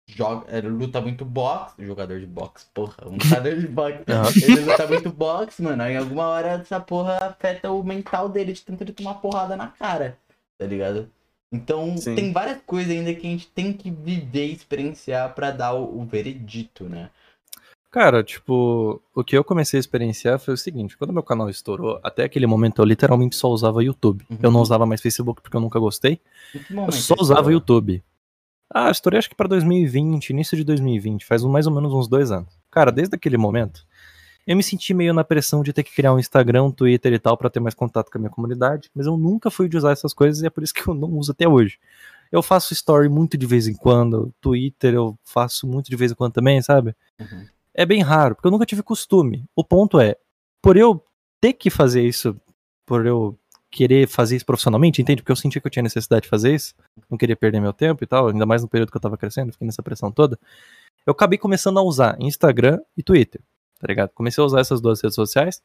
joga, 0.07 0.45
ele 0.55 0.69
luta 0.69 1.01
muito 1.01 1.25
boxe, 1.25 1.85
jogador 1.85 2.19
de 2.19 2.25
boxe, 2.25 2.65
porra, 2.73 3.07
um 3.07 3.13
lutador 3.21 3.55
de 3.55 3.67
boxe. 3.67 4.03
Ele 4.43 4.61
luta 4.61 4.87
muito 4.87 5.09
boxe, 5.09 5.61
mano, 5.61 5.83
aí 5.83 5.93
em 5.93 5.97
alguma 5.97 6.27
hora 6.27 6.49
essa 6.49 6.79
porra 6.79 7.17
afeta 7.17 7.71
o 7.71 7.83
mental 7.83 8.29
dele 8.29 8.53
de 8.53 8.61
tanto 8.61 8.83
ele 8.83 8.93
tomar 8.93 9.15
porrada 9.15 9.55
na 9.55 9.67
cara, 9.67 10.17
tá 10.57 10.65
ligado? 10.65 11.09
Então 11.51 11.95
Sim. 11.97 12.15
tem 12.15 12.33
várias 12.33 12.59
coisas 12.65 12.91
ainda 12.91 13.13
que 13.13 13.27
a 13.27 13.29
gente 13.29 13.47
tem 13.47 13.71
que 13.71 13.91
viver 13.91 14.47
e 14.47 14.53
experienciar 14.53 15.33
pra 15.35 15.51
dar 15.51 15.73
o, 15.73 15.99
o 16.01 16.05
veredito, 16.05 16.85
né? 16.85 17.09
Cara, 17.93 18.23
tipo, 18.23 18.99
o 19.13 19.23
que 19.23 19.37
eu 19.37 19.43
comecei 19.43 19.77
a 19.77 19.79
experienciar 19.79 20.39
foi 20.39 20.55
o 20.55 20.57
seguinte: 20.57 20.97
quando 20.97 21.13
meu 21.13 21.21
canal 21.21 21.47
estourou, 21.47 21.99
até 22.01 22.23
aquele 22.23 22.47
momento 22.47 22.81
eu 22.81 22.85
literalmente 22.85 23.35
só 23.35 23.49
usava 23.49 23.83
YouTube. 23.83 24.25
Uhum. 24.31 24.37
Eu 24.41 24.49
não 24.49 24.61
usava 24.61 24.83
mais 24.83 24.99
Facebook 24.99 25.43
porque 25.43 25.55
eu 25.55 25.61
nunca 25.61 25.77
gostei. 25.77 26.19
Eu 26.55 26.91
só 26.91 27.13
usava 27.13 27.41
estourou? 27.41 27.51
YouTube. 27.51 28.03
Ah, 28.73 28.89
estourei 28.89 29.19
acho 29.19 29.29
que 29.29 29.35
pra 29.35 29.47
2020, 29.47 30.31
início 30.31 30.57
de 30.57 30.63
2020, 30.63 31.25
faz 31.25 31.43
mais 31.43 31.67
ou 31.67 31.73
menos 31.73 31.93
uns 31.93 32.07
dois 32.07 32.31
anos. 32.31 32.57
Cara, 32.71 32.91
desde 32.91 33.15
aquele 33.15 33.37
momento, 33.37 33.85
eu 34.47 34.57
me 34.57 34.63
senti 34.63 34.93
meio 34.93 35.13
na 35.13 35.23
pressão 35.23 35.61
de 35.61 35.71
ter 35.71 35.83
que 35.83 35.93
criar 35.93 36.11
um 36.11 36.17
Instagram, 36.17 36.63
um 36.63 36.71
Twitter 36.71 37.13
e 37.13 37.19
tal 37.19 37.37
pra 37.37 37.51
ter 37.51 37.59
mais 37.59 37.75
contato 37.75 38.09
com 38.11 38.17
a 38.17 38.21
minha 38.21 38.31
comunidade, 38.31 38.89
mas 38.95 39.05
eu 39.05 39.15
nunca 39.15 39.51
fui 39.51 39.69
de 39.69 39.77
usar 39.77 39.91
essas 39.91 40.13
coisas 40.13 40.41
e 40.41 40.47
é 40.47 40.49
por 40.49 40.63
isso 40.63 40.73
que 40.73 40.87
eu 40.87 40.95
não 40.95 41.09
uso 41.11 41.31
até 41.31 41.47
hoje. 41.47 41.77
Eu 42.31 42.41
faço 42.41 42.73
story 42.73 43.07
muito 43.09 43.37
de 43.37 43.45
vez 43.45 43.67
em 43.67 43.75
quando, 43.75 44.33
Twitter 44.41 44.95
eu 44.95 45.17
faço 45.23 45.67
muito 45.67 45.89
de 45.89 45.95
vez 45.95 46.11
em 46.11 46.15
quando 46.15 46.33
também, 46.33 46.59
sabe? 46.63 46.95
Uhum. 47.19 47.45
É 47.75 47.85
bem 47.85 48.01
raro, 48.01 48.33
porque 48.33 48.47
eu 48.47 48.51
nunca 48.51 48.65
tive 48.65 48.81
costume. 48.81 49.45
O 49.55 49.63
ponto 49.63 49.99
é, 49.99 50.15
por 50.61 50.77
eu 50.77 51.03
ter 51.39 51.53
que 51.53 51.69
fazer 51.69 52.01
isso, 52.01 52.35
por 52.85 53.05
eu 53.05 53.37
querer 53.73 54.07
fazer 54.07 54.35
isso 54.35 54.45
profissionalmente, 54.45 55.01
entende? 55.01 55.21
Porque 55.21 55.31
eu 55.31 55.35
sentia 55.35 55.59
que 55.59 55.65
eu 55.65 55.71
tinha 55.71 55.81
necessidade 55.81 56.23
de 56.23 56.29
fazer 56.29 56.53
isso, 56.53 56.75
não 57.09 57.17
queria 57.17 57.35
perder 57.35 57.59
meu 57.59 57.73
tempo 57.73 58.03
e 58.03 58.07
tal, 58.07 58.27
ainda 58.27 58.45
mais 58.45 58.61
no 58.61 58.67
período 58.67 58.91
que 58.91 58.97
eu 58.97 59.01
tava 59.01 59.17
crescendo, 59.17 59.51
fiquei 59.51 59.65
nessa 59.65 59.81
pressão 59.81 60.11
toda. 60.11 60.39
Eu 61.05 61.11
acabei 61.11 61.37
começando 61.37 61.79
a 61.79 61.81
usar 61.81 62.15
Instagram 62.19 62.79
e 62.95 63.01
Twitter, 63.01 63.41
tá 63.79 63.87
ligado? 63.87 64.11
Comecei 64.13 64.41
a 64.41 64.45
usar 64.45 64.59
essas 64.61 64.79
duas 64.79 65.01
redes 65.01 65.15
sociais. 65.15 65.61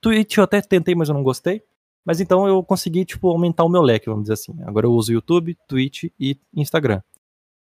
Twitch 0.00 0.38
eu 0.38 0.44
até 0.44 0.60
tentei, 0.62 0.94
mas 0.94 1.08
eu 1.08 1.14
não 1.14 1.22
gostei. 1.22 1.62
Mas 2.04 2.18
então 2.18 2.48
eu 2.48 2.62
consegui, 2.62 3.04
tipo, 3.04 3.28
aumentar 3.28 3.62
o 3.62 3.68
meu 3.68 3.82
leque, 3.82 4.08
vamos 4.08 4.22
dizer 4.22 4.32
assim. 4.32 4.56
Agora 4.64 4.86
eu 4.86 4.92
uso 4.92 5.12
YouTube, 5.12 5.56
Twitch 5.68 6.04
e 6.18 6.38
Instagram. 6.54 7.02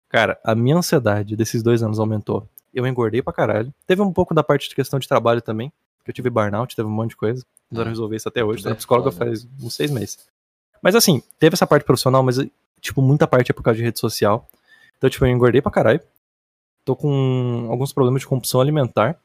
Cara, 0.09 0.39
a 0.43 0.55
minha 0.55 0.75
ansiedade 0.75 1.35
desses 1.35 1.61
dois 1.61 1.83
anos 1.83 1.99
aumentou. 1.99 2.49
Eu 2.73 2.87
engordei 2.87 3.21
pra 3.21 3.31
caralho. 3.31 3.73
Teve 3.85 4.01
um 4.01 4.11
pouco 4.11 4.33
da 4.33 4.43
parte 4.43 4.67
de 4.67 4.75
questão 4.75 4.97
de 4.97 5.07
trabalho 5.07 5.41
também. 5.41 5.71
Que 6.05 6.11
eu 6.11 6.13
tive 6.13 6.29
burnout, 6.29 6.75
teve 6.75 6.87
um 6.87 6.91
monte 6.91 7.09
de 7.09 7.15
coisa. 7.17 7.43
Precisaram 7.67 7.89
Ah, 7.89 7.91
resolver 7.91 8.15
isso 8.15 8.29
até 8.29 8.43
hoje. 8.43 8.63
Tô 8.63 8.69
na 8.69 8.75
psicóloga 8.75 9.11
faz 9.11 9.45
uns 9.61 9.73
seis 9.73 9.89
meses. 9.91 10.19
Mas 10.81 10.95
assim, 10.95 11.21
teve 11.39 11.55
essa 11.55 11.65
parte 11.65 11.83
profissional, 11.83 12.21
mas, 12.21 12.37
tipo, 12.79 13.01
muita 13.01 13.27
parte 13.27 13.49
é 13.49 13.53
por 13.53 13.63
causa 13.63 13.77
de 13.77 13.83
rede 13.83 13.99
social. 13.99 14.47
Então, 14.97 15.09
tipo, 15.09 15.25
eu 15.25 15.29
engordei 15.29 15.61
pra 15.61 15.71
caralho. 15.71 15.99
Tô 16.85 16.95
com 16.95 17.67
alguns 17.71 17.91
problemas 17.91 18.21
de 18.21 18.27
compulsão 18.27 18.61
alimentar. 18.61 19.19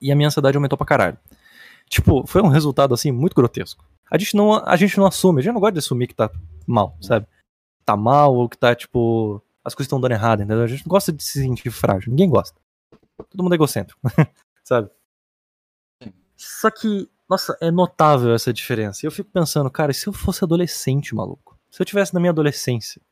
E 0.00 0.12
a 0.12 0.14
minha 0.16 0.28
ansiedade 0.28 0.56
aumentou 0.56 0.76
pra 0.76 0.86
caralho. 0.86 1.18
Tipo, 1.88 2.26
foi 2.26 2.42
um 2.42 2.48
resultado, 2.48 2.92
assim, 2.92 3.10
muito 3.10 3.34
grotesco. 3.34 3.82
A 4.10 4.18
gente 4.18 4.36
não, 4.36 4.54
a 4.54 4.76
gente 4.76 4.96
não 4.98 5.06
assume, 5.06 5.40
a 5.40 5.42
gente 5.42 5.54
não 5.54 5.60
gosta 5.60 5.72
de 5.72 5.78
assumir 5.78 6.06
que 6.06 6.14
tá 6.14 6.30
mal, 6.66 6.96
sabe? 7.00 7.26
Tá 7.86 7.96
mal 7.96 8.34
ou 8.34 8.48
que 8.48 8.58
tá, 8.58 8.74
tipo, 8.74 9.42
as 9.64 9.74
coisas 9.74 9.86
estão 9.86 10.00
dando 10.00 10.12
errado, 10.12 10.42
entendeu? 10.42 10.62
A 10.62 10.66
gente 10.66 10.84
não 10.86 10.90
gosta 10.90 11.10
de 11.10 11.22
se 11.22 11.40
sentir 11.40 11.70
frágil, 11.70 12.10
ninguém 12.10 12.28
gosta. 12.28 12.58
Todo 13.30 13.42
mundo 13.42 13.52
é 13.52 13.56
egocêntrico, 13.56 13.98
sabe? 14.62 14.90
Só 16.38 16.70
que, 16.70 17.08
nossa, 17.28 17.58
é 17.60 17.70
notável 17.70 18.32
essa 18.32 18.52
diferença. 18.52 19.04
Eu 19.04 19.10
fico 19.10 19.28
pensando, 19.30 19.68
cara, 19.70 19.90
e 19.90 19.94
se 19.94 20.06
eu 20.06 20.12
fosse 20.12 20.44
adolescente, 20.44 21.14
maluco? 21.14 21.58
Se 21.70 21.82
eu 21.82 21.86
tivesse 21.86 22.14
na 22.14 22.20
minha 22.20 22.30
adolescência, 22.30 23.02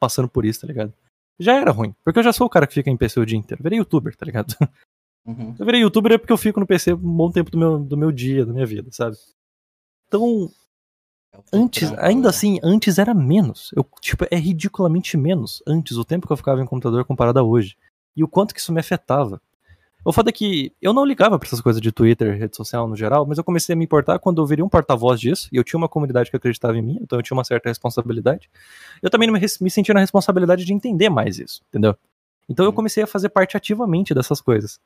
passando 0.00 0.28
por 0.28 0.44
isso, 0.44 0.62
tá 0.62 0.66
ligado? 0.66 0.92
Já 1.38 1.54
era 1.54 1.70
ruim. 1.70 1.94
Porque 2.02 2.18
eu 2.18 2.22
já 2.22 2.32
sou 2.32 2.46
o 2.46 2.50
cara 2.50 2.66
que 2.66 2.74
fica 2.74 2.90
em 2.90 2.96
PC 2.96 3.20
o 3.20 3.26
dia 3.26 3.38
inteiro. 3.38 3.60
Eu 3.60 3.64
virei 3.64 3.78
youtuber, 3.78 4.16
tá 4.16 4.24
ligado? 4.24 4.54
Uhum. 5.24 5.54
Eu 5.56 5.64
virei 5.64 5.80
youtuber 5.82 6.10
é 6.10 6.18
porque 6.18 6.32
eu 6.32 6.36
fico 6.36 6.58
no 6.58 6.66
PC 6.66 6.94
um 6.94 7.16
bom 7.16 7.30
tempo 7.30 7.48
do 7.48 7.56
meu, 7.56 7.78
do 7.78 7.96
meu 7.96 8.10
dia, 8.10 8.44
da 8.44 8.52
minha 8.52 8.66
vida, 8.66 8.90
sabe? 8.90 9.16
Então, 10.08 10.50
É 11.32 11.38
antes, 11.52 11.90
trampo, 11.90 12.04
ainda 12.04 12.22
né? 12.22 12.28
assim, 12.28 12.58
antes 12.60 12.98
era 12.98 13.14
menos. 13.14 13.70
Eu, 13.76 13.86
tipo, 14.00 14.26
é 14.28 14.36
ridiculamente 14.36 15.16
menos 15.16 15.62
antes 15.64 15.96
o 15.96 16.04
tempo 16.04 16.26
que 16.26 16.32
eu 16.32 16.36
ficava 16.36 16.60
em 16.60 16.66
computador 16.66 17.04
comparado 17.04 17.38
a 17.38 17.42
hoje. 17.44 17.76
E 18.16 18.24
o 18.24 18.26
quanto 18.28 18.52
que 18.52 18.58
isso 18.58 18.72
me 18.72 18.80
afetava. 18.80 19.40
O 20.04 20.12
fato 20.12 20.28
é 20.28 20.32
que 20.32 20.72
eu 20.82 20.92
não 20.92 21.04
ligava 21.04 21.38
pra 21.38 21.46
essas 21.46 21.60
coisas 21.60 21.80
de 21.80 21.92
Twitter, 21.92 22.36
rede 22.36 22.56
social 22.56 22.88
no 22.88 22.96
geral, 22.96 23.24
mas 23.24 23.38
eu 23.38 23.44
comecei 23.44 23.72
a 23.72 23.76
me 23.76 23.84
importar 23.84 24.18
quando 24.18 24.42
eu 24.42 24.46
virei 24.46 24.64
um 24.64 24.68
porta-voz 24.68 25.20
disso, 25.20 25.48
e 25.52 25.56
eu 25.56 25.62
tinha 25.64 25.78
uma 25.78 25.88
comunidade 25.88 26.28
que 26.30 26.36
acreditava 26.36 26.76
em 26.76 26.82
mim, 26.82 26.98
então 27.00 27.18
eu 27.18 27.22
tinha 27.22 27.36
uma 27.36 27.44
certa 27.44 27.68
responsabilidade. 27.68 28.50
Eu 29.00 29.10
também 29.10 29.30
me, 29.30 29.70
sentia 29.70 29.94
na 29.94 30.00
responsabilidade 30.00 30.64
de 30.64 30.72
entender 30.72 31.08
mais 31.08 31.38
isso, 31.38 31.62
entendeu? 31.68 31.94
Então 32.48 32.64
eu 32.66 32.72
Sim. 32.72 32.76
comecei 32.76 33.02
a 33.04 33.06
fazer 33.06 33.28
parte 33.28 33.56
ativamente 33.56 34.12
dessas 34.12 34.40
coisas. 34.40 34.80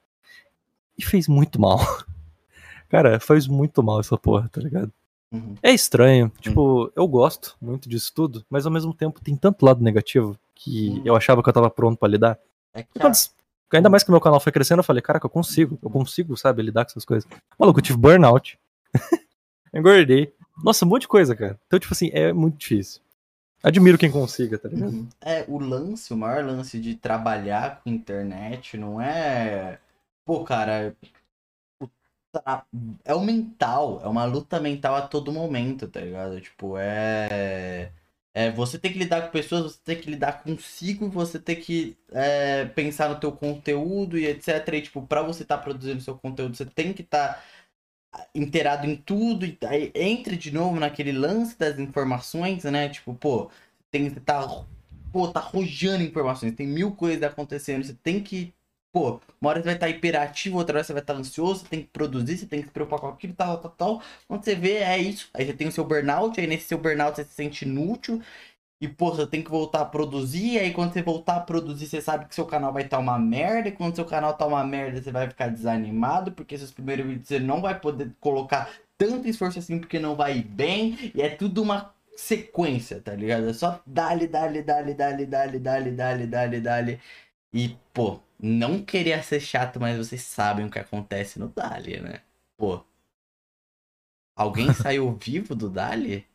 E 0.99 1.03
fez 1.05 1.27
muito 1.29 1.61
mal. 1.61 1.79
Cara, 2.89 3.19
faz 3.19 3.47
muito 3.47 3.83
mal 3.83 4.01
essa 4.01 4.17
porra, 4.19 4.49
tá 4.53 4.61
ligado? 4.61 4.93
Uhum. 5.33 5.55
É 5.63 5.73
estranho. 5.73 6.31
Tipo, 6.41 6.93
eu 6.95 7.07
gosto 7.09 7.57
muito 7.61 7.89
disso 7.89 8.13
tudo, 8.15 8.45
mas 8.49 8.65
ao 8.67 8.73
mesmo 8.73 8.95
tempo 8.95 9.21
tem 9.21 9.35
tanto 9.35 9.65
lado 9.65 9.83
negativo 9.83 10.39
que 10.55 10.91
Hum. 10.91 11.03
eu 11.05 11.17
achava 11.17 11.43
que 11.43 11.49
eu 11.49 11.53
tava 11.53 11.69
pronto 11.71 11.99
pra 11.99 12.09
lidar. 12.09 12.39
É 12.73 12.83
que 12.83 12.91
E 12.97 13.01
ainda 13.73 13.91
mais 13.91 14.03
que 14.03 14.11
meu 14.11 14.21
canal 14.21 14.41
foi 14.41 14.53
crescendo, 14.53 14.81
eu 14.81 14.85
falei, 14.85 15.03
caraca, 15.03 15.27
eu 15.27 15.31
consigo, 15.31 15.79
eu 15.83 15.91
consigo, 15.91 16.37
sabe, 16.37 16.63
lidar 16.63 16.85
com 16.85 16.91
essas 16.91 17.05
coisas. 17.05 17.29
Maluco, 17.59 17.79
eu 17.79 17.83
tive 17.83 17.99
burnout. 17.99 18.59
Engordei. 19.75 20.33
Nossa, 20.63 20.85
um 20.85 20.89
monte 20.89 21.03
de 21.03 21.09
coisa, 21.09 21.35
cara. 21.35 21.59
Então, 21.67 21.79
tipo 21.79 21.93
assim, 21.93 22.11
é 22.13 22.33
muito 22.33 22.57
difícil. 22.57 23.01
Admiro 23.63 23.99
quem 23.99 24.11
consiga, 24.11 24.59
tá 24.59 24.69
ligado? 24.69 25.09
É, 25.21 25.45
o 25.49 25.59
lance, 25.59 26.13
o 26.13 26.17
maior 26.17 26.45
lance 26.45 26.81
de 26.81 26.95
trabalhar 26.95 27.81
com 27.83 27.91
internet 27.91 28.77
não 28.77 29.01
é. 29.01 29.79
Pô, 30.25 30.45
cara. 30.45 30.95
É 33.05 33.15
o 33.15 33.21
mental, 33.21 34.01
é 34.05 34.07
uma 34.07 34.25
luta 34.25 34.61
mental 34.61 34.95
a 34.95 35.09
todo 35.09 35.33
momento, 35.33 35.89
tá 35.89 36.01
ligado? 36.01 36.41
Tipo, 36.41 36.77
é. 36.79 37.91
É, 38.37 38.51
você 38.51 38.79
tem 38.79 38.93
que 38.93 38.99
lidar 38.99 39.23
com 39.23 39.31
pessoas, 39.31 39.73
você 39.73 39.79
tem 39.83 39.99
que 39.99 40.11
lidar 40.11 40.43
consigo, 40.43 41.09
você 41.09 41.39
tem 41.39 41.57
que 41.57 41.97
é, 42.13 42.67
pensar 42.67 43.09
no 43.09 43.19
teu 43.19 43.33
conteúdo 43.33 44.19
e 44.19 44.27
etc. 44.27 44.75
E, 44.75 44.83
tipo, 44.83 45.01
pra 45.07 45.23
você 45.23 45.43
estar 45.43 45.57
produzindo 45.57 46.03
seu 46.03 46.15
conteúdo, 46.19 46.55
você 46.55 46.67
tem 46.67 46.93
que 46.93 47.01
estar 47.01 47.43
inteirado 48.35 48.87
em 48.87 48.97
tudo. 48.97 49.47
E 49.47 49.59
aí 49.67 49.91
entra 49.95 50.37
de 50.37 50.53
novo 50.53 50.79
naquele 50.79 51.13
lance 51.13 51.59
das 51.59 51.79
informações, 51.79 52.65
né? 52.65 52.91
Tipo, 52.91 53.15
pô, 53.15 53.51
tem 53.91 54.11
que 54.11 54.21
tá, 54.21 54.47
pô, 55.13 55.29
tá 55.29 55.41
rojando 55.41 56.05
informações, 56.05 56.55
tem 56.55 56.67
mil 56.67 56.93
coisas 56.93 57.23
acontecendo, 57.23 57.85
você 57.85 57.95
tem 57.95 58.23
que, 58.23 58.53
pô, 58.97 59.21
uma 59.39 59.51
hora 59.51 59.61
você 59.61 59.67
vai 59.67 59.75
estar 59.75 59.91
hiperativo, 59.91 60.57
outra 60.57 60.79
hora 60.79 60.85
você 60.85 60.95
vai 60.95 61.03
estar 61.03 61.13
ansioso, 61.13 61.61
você 61.61 61.67
tem 61.69 61.83
que 61.83 61.89
produzir, 61.89 62.39
você 62.39 62.47
tem 62.47 62.61
que 62.61 62.69
se 62.69 62.73
preocupar 62.73 62.99
com 62.99 63.09
aquilo, 63.09 63.35
tal, 63.35 63.59
tal, 63.59 63.71
tal. 63.73 64.03
Quando 64.27 64.43
você 64.43 64.55
vê, 64.55 64.77
é 64.77 64.97
isso. 64.97 65.29
Aí 65.35 65.45
você 65.45 65.53
tem 65.53 65.69
o 65.69 65.73
seu 65.73 65.85
burnout, 65.85 66.41
aí 66.41 66.47
nesse 66.47 66.65
seu 66.65 66.79
burnout 66.79 67.15
você 67.15 67.25
se 67.25 67.35
sente 67.35 67.67
inútil. 67.67 68.23
E, 68.81 68.89
pô, 68.89 69.11
você 69.11 69.27
tem 69.27 69.43
que 69.43 69.51
voltar 69.51 69.83
a 69.83 69.85
produzir, 69.85 70.59
aí 70.59 70.73
quando 70.73 70.95
você 70.95 71.03
voltar 71.03 71.37
a 71.37 71.41
produzir, 71.41 71.87
você 71.87 72.01
sabe 72.01 72.27
que 72.27 72.35
seu 72.35 72.47
canal 72.47 72.73
vai 72.73 72.85
estar 72.85 72.99
uma 72.99 73.19
merda, 73.19 73.69
e 73.69 73.73
quando 73.73 73.97
seu 73.97 74.05
canal 74.07 74.33
tá 74.35 74.47
uma 74.47 74.65
merda, 74.65 75.03
você 75.03 75.11
vai 75.13 75.29
ficar 75.29 75.49
desanimado, 75.49 76.33
porque 76.33 76.57
seus 76.57 76.73
primeiros 76.73 77.07
vídeos 77.07 77.29
você 77.29 77.39
não 77.39 77.61
vai 77.61 77.79
poder 77.79 78.13
colocar 78.19 78.71
tanto 78.97 79.29
esforço 79.29 79.59
assim, 79.59 79.79
porque 79.79 79.99
não 79.99 80.17
vai 80.17 80.43
bem, 80.43 81.13
e 81.15 81.21
é 81.23 81.29
tudo 81.29 81.63
uma 81.63 81.95
sequência, 82.17 83.01
tá 83.01 83.15
ligado? 83.15 83.49
É 83.51 83.53
só 83.53 83.81
dale, 83.87 84.27
dale, 84.27 84.63
dale, 84.63 84.95
dale, 84.95 85.27
dale, 85.27 85.59
dale, 85.59 85.91
dale, 85.91 86.27
dale, 86.27 86.61
dale. 86.61 87.01
E, 87.53 87.77
pô, 87.95 88.21
não 88.41 88.83
queria 88.83 89.23
ser 89.23 89.41
chato, 89.41 89.81
mas 89.81 89.97
vocês 89.99 90.23
sabem 90.23 90.67
o 90.67 90.71
que 90.71 90.79
acontece 90.79 91.39
no 91.39 91.49
Dali, 91.49 92.01
né? 92.01 92.21
Pô. 92.57 92.83
Alguém 94.37 94.73
saiu 94.75 95.13
vivo 95.15 95.55
do 95.55 95.69
Dali? 95.71 96.27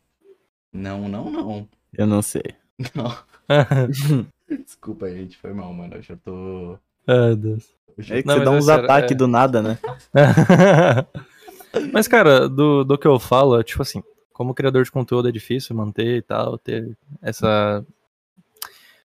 Não, 0.74 1.08
não, 1.08 1.30
não. 1.30 1.70
Eu 1.93 2.08
não 2.08 2.22
sei. 2.22 2.56
Não. 2.95 3.16
Desculpa, 4.66 5.10
gente, 5.10 5.38
foi 5.38 5.54
mal, 5.54 5.74
mano. 5.74 5.95
Eu 5.95 6.02
já 6.02 6.16
tô. 6.18 6.78
Ai, 7.08 7.36
Deus. 7.36 7.70
eu 7.97 8.04
já- 8.04 8.16
É 8.16 8.22
que 8.22 8.28
Não, 8.28 8.36
você 8.38 8.45
dá 8.45 8.52
é 8.52 8.58
uns 8.58 8.66
sério, 8.66 8.84
ataques 8.86 9.12
é- 9.12 9.16
do 9.16 9.28
nada, 9.28 9.62
né? 9.62 9.78
Mas, 11.93 12.08
cara, 12.08 12.49
do, 12.49 12.84
do 12.84 12.97
que 12.97 13.08
eu 13.08 13.18
falo, 13.20 13.60
é 13.60 13.64
tipo 13.64 13.82
assim, 13.82 14.04
como 14.34 14.54
criador 14.54 14.84
de 14.84 14.91
conteúdo 14.91 15.30
é 15.30 15.32
difícil 15.32 15.76
manter 15.76 16.18
e 16.18 16.22
tal, 16.22 16.58
ter 16.58 16.97
essa. 17.22 17.86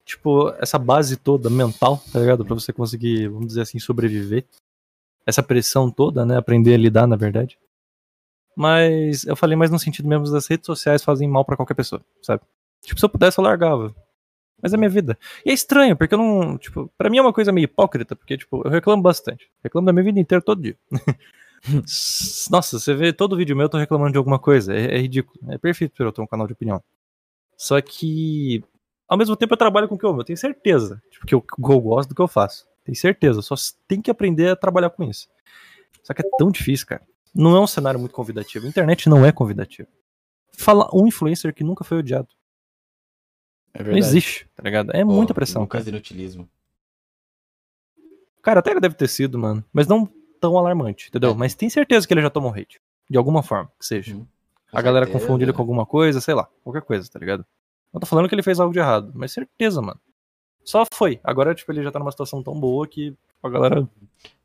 Tipo, 0.06 0.50
essa 0.60 0.78
base 0.78 1.18
toda 1.18 1.50
mental, 1.50 2.02
tá 2.14 2.20
ligado? 2.20 2.46
Pra 2.46 2.54
você 2.54 2.72
conseguir, 2.72 3.28
vamos 3.28 3.48
dizer 3.48 3.62
assim, 3.62 3.80
sobreviver. 3.80 4.46
Essa 5.26 5.42
pressão 5.42 5.90
toda, 5.90 6.24
né? 6.24 6.38
Aprender 6.38 6.76
a 6.76 6.78
lidar, 6.78 7.08
na 7.08 7.16
verdade. 7.16 7.58
Mas 8.56 9.26
eu 9.26 9.36
falei 9.36 9.56
mais 9.58 9.72
no 9.72 9.80
sentido 9.80 10.08
mesmo 10.08 10.32
das 10.32 10.48
redes 10.48 10.68
sociais 10.68 11.04
fazem 11.04 11.28
mal 11.28 11.44
pra 11.44 11.58
qualquer 11.58 11.74
pessoa, 11.74 12.02
sabe? 12.22 12.44
Tipo, 12.84 13.00
se 13.00 13.06
eu 13.06 13.10
pudesse, 13.10 13.40
eu 13.40 13.44
largava. 13.44 13.94
Mas 14.62 14.74
é 14.74 14.78
minha 14.78 14.90
vida. 14.90 15.18
E 15.46 15.50
é 15.50 15.54
estranho, 15.54 15.98
porque 15.98 16.14
eu 16.14 16.18
não. 16.20 16.58
Tipo, 16.58 16.90
pra 16.98 17.10
mim 17.10 17.18
é 17.18 17.22
uma 17.22 17.34
coisa 17.34 17.52
meio 17.52 17.66
hipócrita, 17.66 18.16
porque, 18.16 18.38
tipo, 18.38 18.62
eu 18.64 18.72
reclamo 18.72 19.02
bastante. 19.02 19.50
Reclamo 19.64 19.86
da 19.86 19.94
minha 19.94 20.04
vida 20.06 20.20
inteira 20.20 20.42
todo 20.42 20.62
dia. 20.62 20.78
Nossa, 22.50 22.80
você 22.80 22.94
vê 22.94 23.12
todo 23.12 23.36
vídeo 23.36 23.56
meu, 23.56 23.66
eu 23.66 23.70
tô 23.70 23.78
reclamando 23.78 24.12
de 24.12 24.18
alguma 24.18 24.40
coisa. 24.40 24.74
É, 24.74 24.96
é 24.96 24.98
ridículo. 25.00 25.52
É 25.52 25.58
perfeito 25.58 25.94
pra 25.96 26.06
eu 26.06 26.12
ter 26.12 26.22
um 26.22 26.28
canal 26.28 26.48
de 26.48 26.54
opinião. 26.54 26.82
Só 27.58 27.80
que, 27.82 28.64
ao 29.08 29.18
mesmo 29.18 29.36
tempo, 29.36 29.54
eu 29.54 29.58
trabalho 29.58 29.88
com 29.88 29.96
o 29.96 29.98
que 29.98 30.06
eu 30.06 30.10
amo. 30.10 30.22
Eu 30.22 30.26
tenho 30.26 30.38
certeza. 30.38 31.02
Tipo, 31.10 31.28
que 31.28 31.36
eu, 31.36 31.42
que 31.42 31.72
eu 31.72 31.80
gosto 31.80 32.10
do 32.10 32.16
que 32.16 32.22
eu 32.22 32.28
faço. 32.28 32.68
Tenho 32.84 32.96
certeza. 32.96 33.42
Só 33.42 33.56
tem 33.88 34.02
que 34.02 34.10
aprender 34.10 34.50
a 34.50 34.56
trabalhar 34.56 34.90
com 34.90 35.04
isso. 35.04 35.28
Só 36.04 36.14
que 36.14 36.22
é 36.22 36.30
tão 36.38 36.52
difícil, 36.52 36.88
cara. 36.88 37.02
Não 37.34 37.56
é 37.56 37.60
um 37.60 37.68
cenário 37.68 38.00
muito 38.00 38.14
convidativo. 38.14 38.66
A 38.66 38.70
internet 38.70 39.10
não 39.10 39.26
é 39.26 39.32
convidativa. 39.32 39.88
Fala 40.54 40.90
um 40.94 41.08
influencer 41.08 41.54
que 41.54 41.64
nunca 41.64 41.84
foi 41.84 41.98
odiado. 41.98 42.30
É 43.74 43.84
Não 43.84 43.98
existe, 43.98 44.48
tá 44.56 44.64
ligado? 44.64 44.92
É 44.94 45.04
muita 45.04 45.34
pressão, 45.34 45.64
Lucas 45.64 45.84
cara. 45.84 45.90
Inutilismo. 45.90 46.50
Cara, 48.42 48.60
até 48.60 48.72
ele 48.72 48.80
deve 48.80 48.96
ter 48.96 49.10
sido, 49.10 49.38
mano. 49.38 49.64
Mas 49.74 49.86
não 49.88 50.10
tão 50.40 50.58
alarmante, 50.58 51.10
entendeu? 51.10 51.32
É. 51.32 51.34
Mas 51.34 51.56
tem 51.56 51.70
certeza 51.70 52.08
que 52.08 52.14
ele 52.14 52.22
já 52.22 52.30
tomou 52.30 52.54
hate. 52.54 52.80
De 53.10 53.18
alguma 53.18 53.44
forma, 53.44 53.70
que 53.78 53.86
seja. 53.86 54.16
Uhum. 54.16 54.26
a 54.72 54.82
galera 54.82 55.06
certeza. 55.06 55.26
confunde 55.26 55.44
ele 55.44 55.54
com 55.54 55.62
alguma 55.62 55.86
coisa, 55.86 56.22
sei 56.22 56.34
lá, 56.34 56.48
qualquer 56.64 56.84
coisa, 56.84 57.10
tá 57.10 57.20
ligado? 57.20 57.46
Não 57.96 58.02
tô 58.02 58.06
falando 58.08 58.28
que 58.28 58.36
ele 58.36 58.44
fez 58.44 58.60
algo 58.60 58.74
de 58.74 58.80
errado, 58.80 59.14
mas 59.16 59.32
certeza, 59.32 59.82
mano. 59.82 59.98
Só 60.66 60.84
foi. 60.94 61.18
Agora, 61.24 61.56
tipo, 61.56 61.72
ele 61.72 61.82
já 61.82 61.92
tá 61.92 61.98
numa 61.98 62.12
situação 62.12 62.44
tão 62.44 62.60
boa 62.60 62.86
que 62.86 63.16
a 63.42 63.50
galera. 63.50 63.88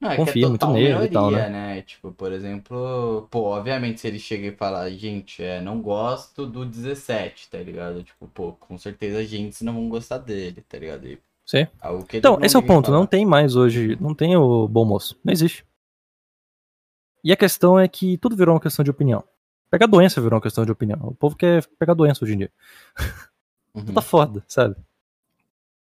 Não, 0.00 0.10
é 0.12 0.16
confia 0.16 0.34
que 0.34 0.44
é 0.44 0.48
muito 0.48 0.66
nele 0.68 1.04
e 1.06 1.08
tal, 1.08 1.32
né? 1.32 1.82
Tipo, 1.82 2.12
por 2.12 2.30
exemplo, 2.30 3.26
pô, 3.28 3.40
obviamente 3.46 4.00
se 4.00 4.06
ele 4.06 4.20
chega 4.20 4.46
e 4.46 4.52
falar, 4.54 4.88
gente, 4.90 5.42
é, 5.42 5.60
não 5.60 5.82
gosto 5.82 6.46
do 6.46 6.64
17, 6.64 7.50
tá 7.50 7.58
ligado? 7.58 8.04
Tipo, 8.04 8.28
pô, 8.28 8.52
com 8.52 8.78
certeza 8.78 9.18
a 9.18 9.24
gente 9.24 9.64
não 9.64 9.72
vão 9.72 9.88
gostar 9.88 10.18
dele, 10.18 10.62
tá 10.68 10.78
ligado? 10.78 11.08
E 11.08 11.18
Sim. 11.44 11.58
ele 11.58 11.68
Então, 12.14 12.36
não 12.36 12.44
esse 12.44 12.54
é 12.54 12.58
o 12.60 12.62
ponto. 12.62 12.88
Não 12.92 12.98
falar. 12.98 13.06
tem 13.08 13.26
mais 13.26 13.56
hoje. 13.56 13.98
Não 14.00 14.14
tem 14.14 14.36
o 14.36 14.68
bom 14.68 14.84
moço. 14.84 15.18
Não 15.24 15.32
existe. 15.32 15.66
E 17.24 17.32
a 17.32 17.36
questão 17.36 17.76
é 17.76 17.88
que 17.88 18.16
tudo 18.18 18.36
virou 18.36 18.54
uma 18.54 18.60
questão 18.60 18.84
de 18.84 18.92
opinião. 18.92 19.24
Pegar 19.70 19.86
doença 19.86 20.20
virou 20.20 20.36
uma 20.36 20.42
questão 20.42 20.64
de 20.64 20.72
opinião. 20.72 20.98
O 21.02 21.14
povo 21.14 21.36
quer 21.36 21.66
pegar 21.78 21.94
doença 21.94 22.24
hoje 22.24 22.34
em 22.34 22.38
dia. 22.38 22.52
Uhum. 23.74 23.84
Tá 23.94 24.00
foda, 24.00 24.44
sabe? 24.48 24.76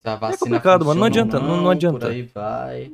A 0.05 0.15
vacina 0.17 0.39
complicado, 0.39 0.85
mano, 0.85 1.01
não 1.01 1.07
adianta, 1.07 1.41
não- 1.41 1.63
não 1.63 1.71
adianta. 1.71 1.99
Por 2.01 2.11
aí 2.11 2.23
vai. 2.23 2.93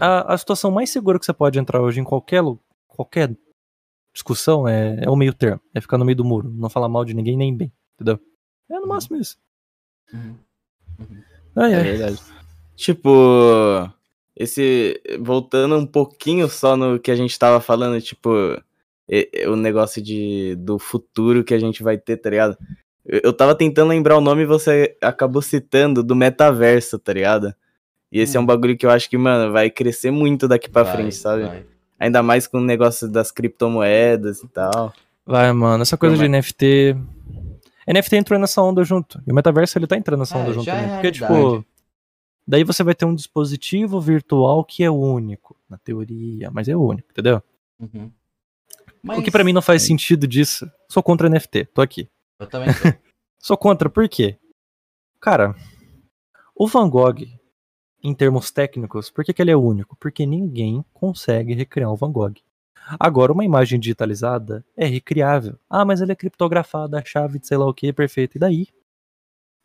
A, 0.00 0.34
a 0.34 0.38
situação 0.38 0.70
mais 0.70 0.90
segura 0.90 1.18
que 1.18 1.24
você 1.26 1.32
pode 1.32 1.58
entrar 1.58 1.80
hoje 1.80 2.00
em 2.00 2.04
qualquer, 2.04 2.42
qualquer 2.86 3.34
discussão 4.12 4.66
é, 4.66 5.04
é 5.04 5.10
o 5.10 5.16
meio 5.16 5.32
termo. 5.34 5.60
É 5.74 5.80
ficar 5.80 5.98
no 5.98 6.04
meio 6.04 6.16
do 6.16 6.24
muro. 6.24 6.48
Não 6.50 6.70
falar 6.70 6.88
mal 6.88 7.04
de 7.04 7.14
ninguém 7.14 7.36
nem 7.36 7.54
bem. 7.54 7.70
Entendeu? 7.94 8.18
É 8.70 8.74
no 8.74 8.82
Uhum. 8.82 8.88
máximo 8.88 9.16
isso. 9.18 9.36
Uhum. 10.12 10.34
Uhum. 10.98 11.22
Ai, 11.56 11.74
É 11.74 11.82
verdade. 11.82 12.18
Tipo, 12.76 13.90
esse. 14.36 15.00
Voltando 15.20 15.76
um 15.76 15.86
pouquinho 15.86 16.48
só 16.48 16.76
no 16.76 16.98
que 16.98 17.10
a 17.10 17.16
gente 17.16 17.38
tava 17.38 17.60
falando, 17.60 18.00
tipo, 18.00 18.30
e- 19.08 19.28
e- 19.32 19.46
o 19.46 19.56
negócio 19.56 20.00
de, 20.02 20.54
do 20.56 20.78
futuro 20.78 21.44
que 21.44 21.54
a 21.54 21.58
gente 21.58 21.82
vai 21.82 21.98
ter, 21.98 22.16
tá 22.18 22.30
ligado? 22.30 22.56
Eu, 23.08 23.32
tava 23.32 23.54
tentando 23.54 23.88
lembrar 23.88 24.16
o 24.18 24.20
nome 24.20 24.42
e 24.42 24.46
você 24.46 24.96
acabou 25.00 25.40
citando 25.40 26.02
do 26.02 26.14
metaverso, 26.14 26.98
tá 26.98 27.12
ligado? 27.12 27.54
E 28.12 28.20
esse 28.20 28.36
é 28.36 28.40
um 28.40 28.42
Hum. 28.42 28.46
bagulho 28.46 28.76
que 28.76 28.84
eu 28.84 28.90
acho 28.90 29.08
que, 29.08 29.16
mano, 29.16 29.50
vai 29.52 29.70
crescer 29.70 30.10
muito 30.10 30.46
daqui 30.46 30.68
pra 30.68 30.82
Vai, 30.82 30.92
frente, 30.96 31.14
sabe? 31.14 31.44
vai. 31.44 31.64
Ainda 31.98 32.22
mais 32.22 32.46
com 32.46 32.58
o 32.58 32.64
negócio 32.64 33.08
das 33.10 33.30
criptomoedas 33.30 34.42
e 34.42 34.48
tal. 34.48 34.92
Vai, 35.26 35.50
mano. 35.52 35.82
Essa 35.82 35.96
coisa 35.96 36.14
Não, 36.16 36.22
de 36.22 36.28
NFT. 36.28 36.96
NFT 37.86 38.16
entrou 38.16 38.38
nessa 38.38 38.62
onda 38.62 38.84
junto. 38.84 39.20
E 39.26 39.32
o 39.32 39.34
metaverso 39.34 39.78
ele 39.78 39.86
tá 39.86 39.96
entrando 39.96 40.20
nessa 40.20 40.36
É, 40.38 40.42
onda 40.42 40.52
junto 40.52 40.64
já 40.66 40.74
é 40.74 40.80
também. 40.82 40.94
Porque, 41.02 41.18
realidade. 41.18 41.34
tipo. 41.60 41.66
Daí 42.46 42.64
você 42.64 42.82
vai 42.82 42.94
ter 42.94 43.04
um 43.04 43.14
dispositivo 43.14 44.00
virtual 44.00 44.64
que 44.64 44.82
é 44.82 44.90
único, 44.90 45.54
na 45.68 45.76
teoria, 45.76 46.50
mas 46.50 46.66
é 46.68 46.74
único, 46.76 47.08
entendeu? 47.10 47.42
Uhum. 47.78 48.10
O 49.18 49.22
que 49.22 49.30
pra 49.30 49.44
mim 49.44 49.52
não 49.52 49.60
faz 49.62 49.82
sentido 49.82 50.26
disso. 50.26 50.70
Sou 50.88 51.02
contra 51.02 51.28
NFT, 51.28 51.66
tô 51.74 51.82
aqui. 51.82 52.08
Eu 52.38 52.46
também 52.46 52.68
tô. 52.68 52.74
Sou 53.38 53.56
contra, 53.56 53.88
por 53.88 54.08
quê? 54.08 54.36
Cara, 55.20 55.54
o 56.54 56.66
Van 56.66 56.88
Gogh, 56.88 57.26
em 58.02 58.14
termos 58.14 58.50
técnicos, 58.50 59.10
por 59.10 59.24
que, 59.24 59.32
que 59.32 59.42
ele 59.42 59.50
é 59.50 59.56
único? 59.56 59.96
Porque 59.96 60.26
ninguém 60.26 60.84
consegue 60.92 61.54
recriar 61.54 61.90
o 61.90 61.96
Van 61.96 62.10
Gogh. 62.10 62.34
Agora, 62.98 63.32
uma 63.32 63.44
imagem 63.44 63.78
digitalizada 63.78 64.64
é 64.76 64.86
recriável. 64.86 65.58
Ah, 65.68 65.84
mas 65.84 66.00
ele 66.00 66.12
é 66.12 66.16
criptografada, 66.16 66.98
a 66.98 67.04
chave 67.04 67.38
de 67.38 67.46
sei 67.46 67.56
lá 67.56 67.66
o 67.66 67.74
que, 67.74 67.92
perfeito. 67.92 68.36
E 68.36 68.38
daí? 68.38 68.68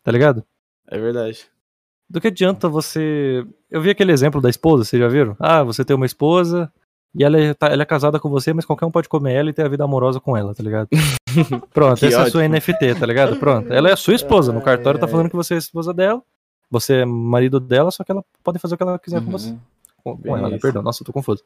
Tá 0.03 0.11
ligado? 0.11 0.45
É 0.87 0.99
verdade. 0.99 1.49
Do 2.09 2.19
que 2.19 2.27
adianta 2.27 2.67
você. 2.67 3.45
Eu 3.71 3.81
vi 3.81 3.89
aquele 3.89 4.11
exemplo 4.11 4.41
da 4.41 4.49
esposa, 4.49 4.83
vocês 4.83 4.99
já 4.99 5.07
viram? 5.07 5.37
Ah, 5.39 5.63
você 5.63 5.85
tem 5.85 5.95
uma 5.95 6.05
esposa 6.05 6.71
e 7.15 7.23
ela 7.23 7.39
é, 7.39 7.53
tá- 7.53 7.67
ela 7.67 7.83
é 7.83 7.85
casada 7.85 8.19
com 8.19 8.29
você, 8.29 8.53
mas 8.53 8.65
qualquer 8.65 8.85
um 8.85 8.91
pode 8.91 9.07
comer 9.09 9.33
ela 9.33 9.49
e 9.49 9.53
ter 9.53 9.63
a 9.63 9.67
vida 9.69 9.83
amorosa 9.83 10.19
com 10.19 10.35
ela, 10.35 10.53
tá 10.55 10.63
ligado? 10.63 10.87
Pronto, 11.73 11.99
Que 11.99 12.05
essa 12.07 12.17
é 12.17 12.21
a 12.21 12.29
sua 12.31 12.41
ótimo. 12.41 12.55
NFT, 12.55 12.95
tá 12.99 13.05
ligado? 13.05 13.37
Pronto. 13.37 13.71
Ela 13.71 13.89
é 13.89 13.93
a 13.93 13.97
sua 13.97 14.13
esposa. 14.15 14.51
No 14.53 14.61
cartório 14.61 14.99
tá 14.99 15.07
falando 15.07 15.29
que 15.29 15.35
você 15.35 15.53
é 15.53 15.57
a 15.57 15.59
esposa 15.59 15.93
dela. 15.93 16.21
Você 16.69 17.01
é 17.01 17.05
marido 17.05 17.59
dela, 17.59 17.91
só 17.91 18.03
que 18.03 18.11
ela 18.11 18.23
pode 18.43 18.57
fazer 18.59 18.73
o 18.75 18.77
que 18.77 18.83
ela 18.83 18.97
quiser 18.99 19.23
com 19.23 19.31
você. 19.31 19.49
Uhum. 19.49 19.59
Com, 20.03 20.17
com 20.17 20.37
ela, 20.37 20.49
né? 20.49 20.57
Perdão, 20.59 20.81
nossa, 20.81 21.01
eu 21.01 21.05
tô 21.05 21.13
confuso. 21.13 21.43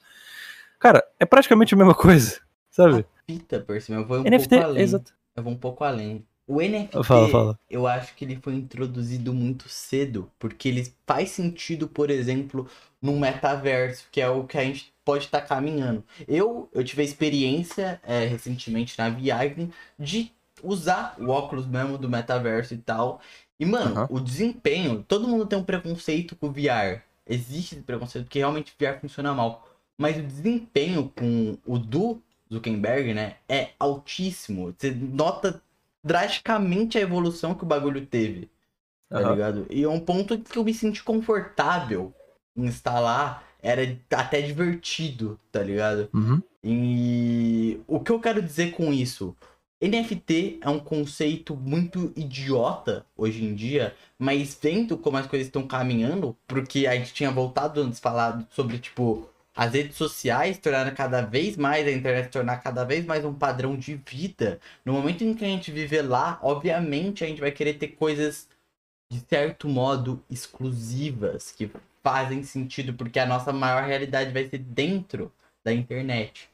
Cara, 0.80 1.04
é 1.20 1.26
praticamente 1.26 1.74
a 1.74 1.78
mesma 1.78 1.94
coisa, 1.96 2.40
sabe? 2.72 3.06
fita, 3.30 3.60
por 3.60 3.80
cima. 3.82 4.00
Eu 4.00 4.06
vou 4.06 4.20
um 4.20 4.24
NFT, 4.24 4.50
pouco 4.50 4.64
além. 4.66 4.82
exato. 4.84 5.14
Eu 5.36 5.44
vou 5.44 5.54
um 5.54 5.58
pouco 5.58 5.84
além. 5.84 6.26
O 6.48 6.62
NFT, 6.62 7.04
Fala, 7.04 7.28
fala. 7.28 7.60
eu 7.70 7.86
acho 7.86 8.16
que 8.16 8.24
ele 8.24 8.40
foi 8.42 8.54
introduzido 8.54 9.34
muito 9.34 9.68
cedo, 9.68 10.32
porque 10.40 10.70
ele 10.70 10.90
faz 11.06 11.32
sentido, 11.32 11.90
por 11.90 12.10
exemplo, 12.10 12.66
num 13.02 13.20
metaverso, 13.20 14.06
que 14.10 14.22
é 14.22 14.30
o 14.30 14.46
que 14.46 14.58
a 14.58 14.64
gente 14.64 14.94
pode 15.08 15.24
estar 15.24 15.40
caminhando. 15.40 16.04
Eu, 16.28 16.68
eu 16.74 16.84
tive 16.84 17.02
a 17.02 17.06
experiência 17.06 18.02
é, 18.04 18.26
recentemente 18.26 19.00
na 19.00 19.10
viagem 19.10 19.72
de 19.98 20.34
usar 20.62 21.16
o 21.18 21.30
óculos 21.30 21.66
mesmo 21.66 21.98
do 21.98 22.10
metaverso 22.10 22.74
e 22.74 22.78
tal. 22.78 23.22
E, 23.58 23.66
mano, 23.66 23.96
Aham. 23.96 24.08
o 24.12 24.20
desempenho, 24.20 25.06
todo 25.08 25.26
mundo 25.26 25.46
tem 25.46 25.58
um 25.58 25.64
preconceito 25.64 26.36
com 26.36 26.48
o 26.48 26.52
VR. 26.52 27.02
Existe 27.26 27.76
esse 27.76 27.84
preconceito, 27.84 28.26
porque 28.26 28.40
realmente 28.40 28.74
o 28.74 28.76
VR 28.78 29.00
funciona 29.00 29.34
mal. 29.34 29.66
Mas 29.98 30.18
o 30.18 30.24
desempenho 30.24 31.10
com 31.16 31.58
o 31.66 31.80
do 31.80 32.22
Zuckerberg, 32.52 33.14
né, 33.14 33.38
é 33.48 33.70
altíssimo. 33.80 34.76
Você 34.78 34.92
nota 34.92 35.62
drasticamente 36.04 36.98
a 36.98 37.02
evolução 37.02 37.56
que 37.56 37.64
o 37.64 37.68
bagulho 37.68 38.06
teve, 38.06 38.50
tá 39.10 39.22
Aham. 39.22 39.32
ligado? 39.32 39.68
E 39.70 39.84
é 39.84 39.90
um 39.90 40.02
ponto 40.02 40.38
que 40.38 40.58
eu 40.58 40.66
me 40.66 40.74
senti 40.74 41.02
confortável 41.02 42.14
em 42.58 42.66
instalar, 42.66 43.47
era 43.68 43.98
até 44.12 44.42
divertido, 44.42 45.38
tá 45.52 45.62
ligado? 45.62 46.10
Uhum. 46.14 46.42
E 46.64 47.82
o 47.86 48.00
que 48.00 48.12
eu 48.12 48.20
quero 48.20 48.42
dizer 48.42 48.72
com 48.72 48.94
isso? 48.94 49.36
NFT 49.82 50.60
é 50.62 50.70
um 50.70 50.80
conceito 50.80 51.56
muito 51.56 52.12
idiota 52.16 53.06
hoje 53.16 53.44
em 53.44 53.54
dia, 53.54 53.94
mas 54.18 54.58
vendo 54.60 54.98
como 54.98 55.18
as 55.18 55.28
coisas 55.28 55.48
estão 55.48 55.68
caminhando, 55.68 56.36
porque 56.48 56.88
a 56.88 56.96
gente 56.96 57.14
tinha 57.14 57.30
voltado 57.30 57.82
antes 57.82 58.00
falado 58.00 58.48
sobre, 58.50 58.80
tipo, 58.80 59.30
as 59.54 59.74
redes 59.74 59.98
sociais 59.98 60.58
tornando 60.58 60.96
cada 60.96 61.22
vez 61.22 61.58
mais, 61.58 61.86
a 61.86 61.92
internet 61.92 62.32
tornar 62.32 62.58
cada 62.58 62.86
vez 62.86 63.06
mais 63.06 63.26
um 63.26 63.34
padrão 63.34 63.76
de 63.76 63.96
vida. 63.96 64.60
No 64.86 64.94
momento 64.94 65.24
em 65.24 65.34
que 65.34 65.44
a 65.44 65.48
gente 65.48 65.72
viver 65.72 66.04
lá, 66.04 66.40
obviamente 66.42 67.24
a 67.24 67.28
gente 67.28 67.42
vai 67.42 67.52
querer 67.52 67.74
ter 67.74 67.90
coisas 67.90 68.48
de 69.12 69.20
certo 69.30 69.68
modo 69.68 70.24
exclusivas, 70.30 71.52
que 71.52 71.70
fazem 72.08 72.42
sentido, 72.44 72.94
porque 72.94 73.20
a 73.20 73.26
nossa 73.26 73.52
maior 73.52 73.84
realidade 73.84 74.32
vai 74.32 74.48
ser 74.50 74.60
dentro 74.60 75.32
da 75.64 75.74
internet. 75.74 76.50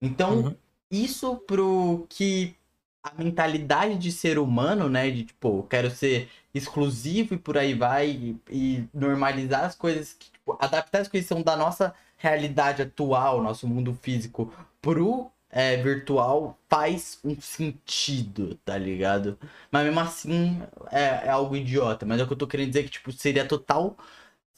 Então, 0.00 0.46
Uhum. 0.46 0.56
isso 0.90 1.36
pro 1.46 2.06
que 2.08 2.56
a 3.02 3.12
mentalidade 3.14 3.98
de 3.98 4.10
ser 4.12 4.38
humano, 4.38 4.88
né, 4.88 5.10
de 5.10 5.24
tipo, 5.24 5.58
eu 5.60 5.62
quero 5.64 5.90
ser 5.90 6.28
exclusivo 6.54 7.34
e 7.34 7.38
por 7.38 7.58
aí 7.58 7.74
vai, 7.74 8.10
e, 8.10 8.40
e 8.50 8.88
normalizar 8.94 9.64
as 9.64 9.74
coisas, 9.76 10.14
que, 10.14 10.30
tipo, 10.30 10.56
adaptar 10.60 11.00
as 11.02 11.08
coisas 11.08 11.28
que 11.28 11.34
são 11.34 11.42
da 11.42 11.56
nossa 11.56 11.94
realidade 12.16 12.82
atual, 12.82 13.42
nosso 13.42 13.68
mundo 13.68 13.94
físico, 14.02 14.52
pro 14.80 15.30
é, 15.50 15.76
virtual, 15.76 16.58
faz 16.68 17.18
um 17.24 17.40
sentido, 17.40 18.56
tá 18.64 18.76
ligado? 18.78 19.38
Mas 19.70 19.84
mesmo 19.84 20.00
assim, 20.00 20.60
é, 20.90 21.26
é 21.26 21.28
algo 21.30 21.56
idiota. 21.56 22.04
Mas 22.06 22.20
é 22.20 22.24
o 22.24 22.26
que 22.26 22.32
eu 22.32 22.36
tô 22.38 22.46
querendo 22.46 22.68
dizer 22.68 22.84
que, 22.84 22.90
tipo, 22.90 23.12
seria 23.12 23.46
total. 23.46 23.96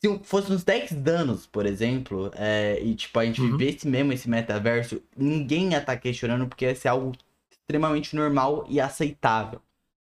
Se 0.04 0.18
fosse 0.22 0.52
uns 0.52 0.62
10 0.62 0.92
anos, 1.08 1.46
por 1.46 1.66
exemplo, 1.66 2.30
é, 2.36 2.80
e 2.80 2.94
tipo, 2.94 3.18
a 3.18 3.24
gente 3.24 3.40
Uhum. 3.40 3.56
vivesse 3.56 3.86
mesmo 3.88 4.12
esse 4.12 4.30
metaverso, 4.30 5.02
ninguém 5.16 5.72
ia 5.72 5.78
estar 5.78 5.96
questionando 5.96 6.46
porque 6.46 6.64
ia 6.66 6.74
ser 6.74 6.88
algo 6.88 7.12
extremamente 7.50 8.14
normal 8.14 8.64
e 8.68 8.80
aceitável. 8.80 9.60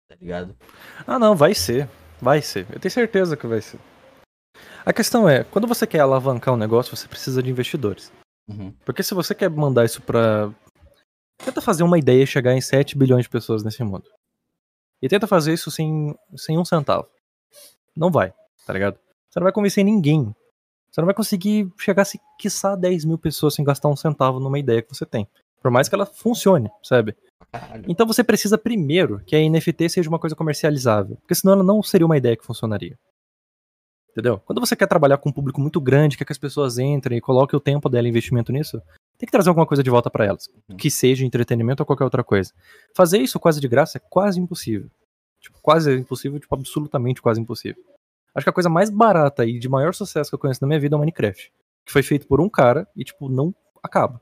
Tá 0.09 0.17
ligado? 0.21 0.57
Ah, 1.07 1.19
não, 1.19 1.35
vai 1.35 1.55
ser. 1.55 1.89
Vai 2.21 2.41
ser. 2.41 2.67
Eu 2.71 2.79
tenho 2.79 2.93
certeza 2.93 3.37
que 3.37 3.47
vai 3.47 3.61
ser. 3.61 3.81
A 4.85 4.93
questão 4.93 5.29
é, 5.29 5.45
quando 5.45 5.67
você 5.67 5.87
quer 5.87 6.01
alavancar 6.01 6.55
um 6.55 6.57
negócio, 6.57 6.97
você 6.97 7.09
precisa 7.09 7.43
de 7.43 7.51
investidores. 7.51 8.13
Uhum. 8.49 8.73
Porque 8.85 9.03
se 9.03 9.15
você 9.15 9.35
quer 9.35 9.51
mandar 9.51 9.85
isso 9.85 10.01
pra. 10.03 10.53
Tenta 11.45 11.61
fazer 11.61 11.83
uma 11.83 11.99
ideia 11.99 12.23
e 12.23 12.27
chegar 12.27 12.53
em 12.55 12.61
7 12.61 12.97
bilhões 12.97 13.25
de 13.25 13.31
pessoas 13.31 13.63
nesse 13.65 13.83
mundo. 13.83 14.05
E 15.03 15.09
tenta 15.09 15.27
fazer 15.27 15.53
isso 15.55 15.71
sem, 15.71 16.15
sem 16.37 16.59
um 16.59 16.65
centavo. 16.65 17.09
Não 17.97 18.11
vai, 18.11 18.33
tá 18.67 18.73
ligado? 18.73 18.99
Você 19.31 19.39
não 19.39 19.45
vai 19.45 19.53
convencer 19.53 19.85
ninguém. 19.85 20.35
Você 20.91 21.01
não 21.01 21.07
vai 21.07 21.15
conseguir 21.15 21.71
chegar, 21.79 22.05
se 22.05 22.21
quiçá, 22.39 22.75
10 22.75 23.05
mil 23.05 23.17
pessoas 23.19 23.55
sem 23.55 23.65
gastar 23.65 23.89
um 23.89 23.97
centavo 23.97 24.41
numa 24.41 24.59
ideia 24.59 24.83
que 24.83 24.93
você 24.93 25.07
tem. 25.07 25.27
Por 25.63 25.71
mais 25.71 25.89
que 25.89 25.95
ela 25.95 26.07
funcione, 26.07 26.69
sabe? 26.83 27.17
Então 27.89 28.07
você 28.07 28.25
precisa 28.25 28.57
primeiro 28.59 29.21
que 29.25 29.37
a 29.37 29.39
NFT 29.39 29.89
seja 29.89 30.09
uma 30.09 30.19
coisa 30.19 30.35
comercializável, 30.35 31.17
porque 31.17 31.35
senão 31.35 31.55
ela 31.55 31.63
não 31.63 31.83
seria 31.83 32.07
uma 32.07 32.17
ideia 32.17 32.37
que 32.37 32.45
funcionaria. 32.45 32.99
Entendeu? 34.11 34.39
Quando 34.41 34.61
você 34.61 34.75
quer 34.75 34.87
trabalhar 34.89 35.19
com 35.19 35.29
um 35.29 35.33
público 35.33 35.61
muito 35.61 35.81
grande, 35.81 36.17
quer 36.17 36.25
que 36.25 36.33
as 36.33 36.39
pessoas 36.39 36.79
entrem 36.79 37.19
e 37.19 37.21
coloquem 37.21 37.57
o 37.57 37.61
tempo 37.61 37.89
dela 37.89 38.09
em 38.09 38.11
investimento 38.11 38.53
nisso, 38.53 38.81
tem 39.17 39.27
que 39.27 39.31
trazer 39.31 39.49
alguma 39.51 39.67
coisa 39.67 39.83
de 39.83 39.91
volta 39.91 40.11
pra 40.11 40.25
elas, 40.25 40.49
Uhum. 40.69 40.77
que 40.77 40.91
seja 40.91 41.25
entretenimento 41.25 41.83
ou 41.83 41.87
qualquer 41.87 42.05
outra 42.05 42.25
coisa. 42.25 42.53
Fazer 42.97 43.19
isso 43.19 43.39
quase 43.39 43.61
de 43.61 43.69
graça 43.69 43.99
é 43.99 44.01
quase 44.11 44.41
impossível. 44.41 44.91
Tipo, 45.41 45.59
quase 45.63 45.95
impossível, 45.95 46.41
tipo, 46.41 46.53
absolutamente 46.55 47.23
quase 47.23 47.41
impossível. 47.41 47.83
Acho 48.35 48.45
que 48.45 48.51
a 48.51 48.53
coisa 48.53 48.69
mais 48.69 48.91
barata 48.91 49.45
e 49.45 49.59
de 49.59 49.69
maior 49.69 49.95
sucesso 49.95 50.31
que 50.31 50.35
eu 50.35 50.39
conheço 50.39 50.61
na 50.63 50.69
minha 50.69 50.81
vida 50.81 50.95
é 50.95 50.97
o 50.97 51.01
Minecraft, 51.01 51.53
que 51.85 51.93
foi 51.93 52.03
feito 52.03 52.27
por 52.27 52.41
um 52.41 52.49
cara 52.49 52.87
e 52.97 53.05
tipo 53.05 53.29
não 53.29 53.55
acaba. 53.83 54.21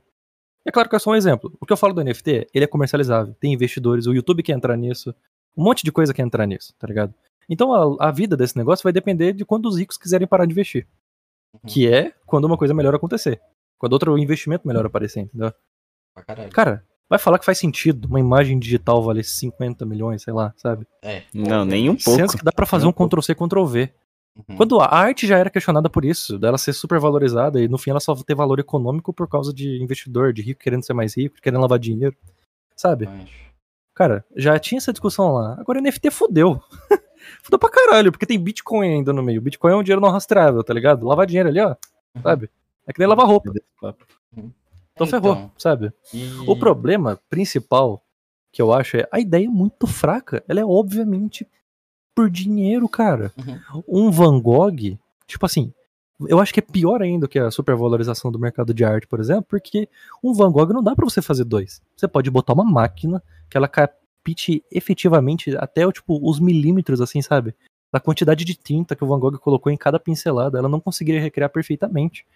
É 0.65 0.71
claro 0.71 0.89
que 0.89 0.97
é 0.97 0.99
só 0.99 1.11
um 1.11 1.15
exemplo. 1.15 1.57
O 1.61 1.67
que 1.67 1.73
eu 1.73 1.77
falo 1.77 1.95
do 1.95 2.03
NFT, 2.03 2.49
ele 2.53 2.65
é 2.65 2.69
comercializável. 2.69 3.35
Tem 3.41 3.53
investidores, 3.53 4.07
o 4.07 4.13
YouTube 4.13 4.43
quer 4.43 4.53
entrar 4.53 4.77
nisso. 4.77 5.15
Um 5.57 5.65
monte 5.65 5.83
de 5.83 5.91
coisa 5.91 6.13
quer 6.13 6.23
entrar 6.23 6.47
nisso, 6.47 6.75
tá 6.79 6.87
ligado? 6.87 7.15
Então 7.49 7.73
a, 7.73 8.09
a 8.09 8.11
vida 8.11 8.37
desse 8.37 8.57
negócio 8.57 8.83
vai 8.83 8.93
depender 8.93 9.33
de 9.33 9.45
quando 9.45 9.67
os 9.67 9.79
ricos 9.79 9.97
quiserem 9.97 10.27
parar 10.27 10.45
de 10.47 10.53
investir. 10.53 10.87
Uhum. 11.55 11.61
Que 11.67 11.89
é 11.89 12.13
quando 12.27 12.45
uma 12.45 12.59
coisa 12.59 12.75
melhor 12.75 12.95
acontecer. 12.95 13.41
Quando 13.79 13.93
outro 13.93 14.19
investimento 14.19 14.67
melhor 14.67 14.85
aparecer, 14.85 15.21
entendeu? 15.21 15.53
Caralho. 16.27 16.51
Cara, 16.51 16.87
vai 17.09 17.19
falar 17.19 17.39
que 17.39 17.45
faz 17.45 17.59
sentido 17.59 18.07
uma 18.07 18.21
imagem 18.21 18.59
digital 18.59 19.03
valer 19.03 19.25
50 19.25 19.85
milhões, 19.87 20.23
sei 20.23 20.33
lá, 20.33 20.53
sabe? 20.57 20.87
É. 21.03 21.23
Não, 21.33 21.65
nem 21.65 21.89
um 21.89 21.97
pouco. 21.97 22.19
Sendo 22.21 22.37
que 22.37 22.45
dá 22.45 22.53
pra 22.53 22.67
fazer 22.67 22.85
Nem 22.85 22.95
um 22.99 23.03
um. 23.05 23.09
Ctrl-C, 23.09 23.35
Ctrl-V. 23.35 23.93
Uhum. 24.49 24.57
Quando 24.57 24.81
a 24.81 24.87
arte 24.95 25.27
já 25.27 25.37
era 25.39 25.51
questionada 25.51 25.91
por 25.91 26.05
isso, 26.05 26.39
dela 26.39 26.57
ser 26.59 26.73
super 26.73 27.01
valorizada 27.01 27.61
e 27.61 27.67
no 27.67 27.77
fim 27.79 27.91
ela 27.91 27.99
só 28.01 28.15
ter 28.15 28.35
valor 28.37 28.61
econômico 28.61 29.13
por 29.13 29.27
causa 29.29 29.53
de 29.53 29.83
investidor, 29.83 30.33
de 30.33 30.43
rico 30.43 30.61
querendo 30.61 30.85
ser 30.85 30.93
mais 30.93 31.17
rico, 31.17 31.37
querendo 31.43 31.61
lavar 31.61 31.79
dinheiro, 31.79 32.15
sabe? 32.77 33.07
Mas- 33.07 33.29
Cara, 33.95 34.25
já 34.37 34.57
tinha 34.61 34.79
essa 34.79 34.93
discussão 34.93 35.33
lá. 35.33 35.57
Agora 35.59 35.81
NFT 35.81 36.13
fudeu. 36.13 36.63
fudeu 37.43 37.59
pra 37.59 37.69
caralho, 37.69 38.13
porque 38.13 38.27
tem 38.27 38.39
Bitcoin 38.39 38.95
ainda 38.95 39.13
no 39.13 39.25
meio. 39.25 39.41
Bitcoin 39.43 39.73
é 39.73 39.75
um 39.77 39.83
dinheiro 39.83 40.01
não 40.01 40.11
rastreável, 40.11 40.63
tá 40.63 40.73
ligado? 40.73 41.05
Lavar 41.05 41.27
dinheiro 41.27 41.49
ali, 41.49 41.61
ó, 41.61 41.71
Uhum. 42.15 42.23
sabe? 42.23 42.49
É 42.87 42.93
que 42.93 43.01
nem 43.01 43.09
lavar 43.09 43.27
roupa. 43.27 43.53
Uhum. 44.37 44.53
Então 45.05 45.07
ferrou, 45.07 45.33
Então, 45.33 45.51
sabe? 45.59 45.93
e- 46.13 46.29
O 46.47 46.57
problema 46.57 47.19
principal 47.31 48.03
que 48.53 48.61
eu 48.63 48.73
acho 48.73 48.97
é 48.97 49.09
a 49.13 49.21
ideia 49.21 49.47
é 49.47 49.49
muito 49.49 49.87
fraca. 49.87 50.43
Ela 50.49 50.61
é 50.61 50.65
obviamente 50.65 51.47
por 52.15 52.29
dinheiro, 52.31 52.89
cara. 52.89 53.33
Uhum. 53.39 53.83
Um 53.87 54.11
Van 54.11 54.41
Gogh, 54.41 54.99
tipo 55.27 55.47
assim, 55.47 55.73
eu 56.27 56.41
acho 56.41 56.53
que 56.53 56.59
é 56.59 56.63
pior 56.63 57.01
ainda 57.01 57.29
que 57.29 57.39
a 57.39 57.51
supervalorização 57.51 58.33
do 58.33 58.39
mercado 58.41 58.75
de 58.75 58.85
arte, 58.85 59.07
por 59.07 59.21
exemplo, 59.21 59.45
porque 59.49 59.89
um 60.23 60.33
Van 60.35 60.51
Gogh 60.51 60.73
não 60.73 60.83
dá 60.83 60.97
pra 60.97 61.05
você 61.05 61.23
fazer 61.23 61.45
dois. 61.45 61.81
Você 61.97 62.09
pode 62.09 62.29
botar 62.31 62.55
uma 62.55 62.65
máquina 62.65 63.23
que 63.49 63.57
ela 63.57 63.69
capite 63.69 64.65
efetivamente 64.71 65.57
até 65.57 65.87
o 65.87 65.93
tipo 65.93 66.19
os 66.29 66.41
milímetros 66.41 67.01
assim, 67.01 67.23
sabe? 67.23 67.55
Da 67.93 68.01
quantidade 68.01 68.45
de 68.45 68.55
tinta 68.55 68.97
que 68.97 69.05
o 69.05 69.07
Van 69.07 69.19
Gogh 69.21 69.39
colocou 69.39 69.71
em 69.71 69.77
cada 69.77 70.01
pincelada, 70.01 70.59
ela 70.59 70.69
não 70.69 70.81
conseguiria 70.81 71.21
recriar 71.21 71.51
perfeitamente. 71.51 72.27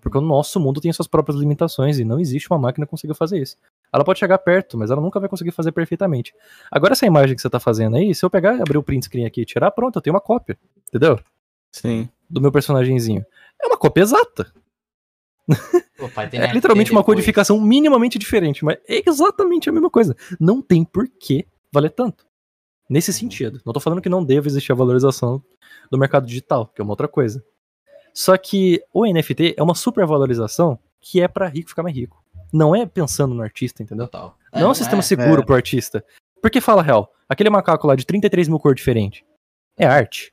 Porque 0.00 0.18
o 0.18 0.20
nosso 0.20 0.58
mundo 0.60 0.80
tem 0.80 0.92
suas 0.92 1.08
próprias 1.08 1.38
limitações 1.38 1.98
e 1.98 2.04
não 2.04 2.18
existe 2.18 2.50
uma 2.50 2.58
máquina 2.58 2.84
que 2.84 2.90
consiga 2.90 3.14
fazer 3.14 3.40
isso. 3.40 3.56
Ela 3.92 4.04
pode 4.04 4.18
chegar 4.18 4.38
perto, 4.38 4.76
mas 4.76 4.90
ela 4.90 5.00
nunca 5.00 5.18
vai 5.20 5.28
conseguir 5.28 5.52
fazer 5.52 5.72
perfeitamente. 5.72 6.34
Agora, 6.70 6.92
essa 6.92 7.06
imagem 7.06 7.34
que 7.34 7.40
você 7.42 7.48
tá 7.48 7.60
fazendo 7.60 7.96
aí, 7.96 8.14
se 8.14 8.24
eu 8.24 8.28
pegar 8.28 8.56
e 8.56 8.60
abrir 8.60 8.76
o 8.76 8.82
print 8.82 9.04
screen 9.04 9.24
aqui 9.24 9.42
e 9.42 9.44
tirar, 9.44 9.70
pronto, 9.70 9.96
eu 9.96 10.02
tenho 10.02 10.14
uma 10.14 10.20
cópia. 10.20 10.58
Entendeu? 10.88 11.18
Sim. 11.72 12.08
Do 12.28 12.40
meu 12.40 12.50
personagemzinho. 12.50 13.24
É 13.62 13.66
uma 13.66 13.76
cópia 13.76 14.02
exata. 14.02 14.52
Faz 16.12 16.32
É 16.34 16.52
literalmente 16.52 16.90
uma 16.90 17.00
depois. 17.00 17.16
codificação 17.16 17.60
minimamente 17.60 18.18
diferente, 18.18 18.64
mas 18.64 18.78
é 18.88 19.08
exatamente 19.08 19.68
a 19.68 19.72
mesma 19.72 19.88
coisa. 19.88 20.16
Não 20.38 20.60
tem 20.60 20.84
por 20.84 21.08
que 21.08 21.46
valer 21.72 21.90
tanto. 21.90 22.26
Nesse 22.88 23.12
sentido. 23.12 23.60
Não 23.64 23.72
tô 23.72 23.80
falando 23.80 24.00
que 24.00 24.08
não 24.08 24.24
deva 24.24 24.46
existir 24.46 24.72
a 24.72 24.74
valorização 24.74 25.42
do 25.90 25.98
mercado 25.98 26.26
digital, 26.26 26.66
que 26.66 26.80
é 26.80 26.84
uma 26.84 26.92
outra 26.92 27.08
coisa. 27.08 27.44
Só 28.16 28.34
que 28.38 28.82
o 28.94 29.04
NFT 29.04 29.56
é 29.58 29.62
uma 29.62 29.74
supervalorização 29.74 30.78
que 30.98 31.20
é 31.20 31.28
pra 31.28 31.48
rico 31.48 31.68
ficar 31.68 31.82
mais 31.82 31.94
rico. 31.94 32.24
Não 32.50 32.74
é 32.74 32.86
pensando 32.86 33.34
no 33.34 33.42
artista, 33.42 33.82
entendeu? 33.82 34.06
Total. 34.06 34.34
Não 34.54 34.62
é 34.62 34.70
um 34.70 34.74
sistema 34.74 35.02
seguro 35.02 35.42
é. 35.42 35.44
pro 35.44 35.54
artista. 35.54 36.02
Porque 36.40 36.58
fala 36.58 36.82
real, 36.82 37.12
aquele 37.28 37.50
macaco 37.50 37.86
lá 37.86 37.94
de 37.94 38.06
33 38.06 38.48
mil 38.48 38.58
cores 38.58 38.78
diferentes 38.78 39.22
é 39.76 39.84
arte. 39.84 40.32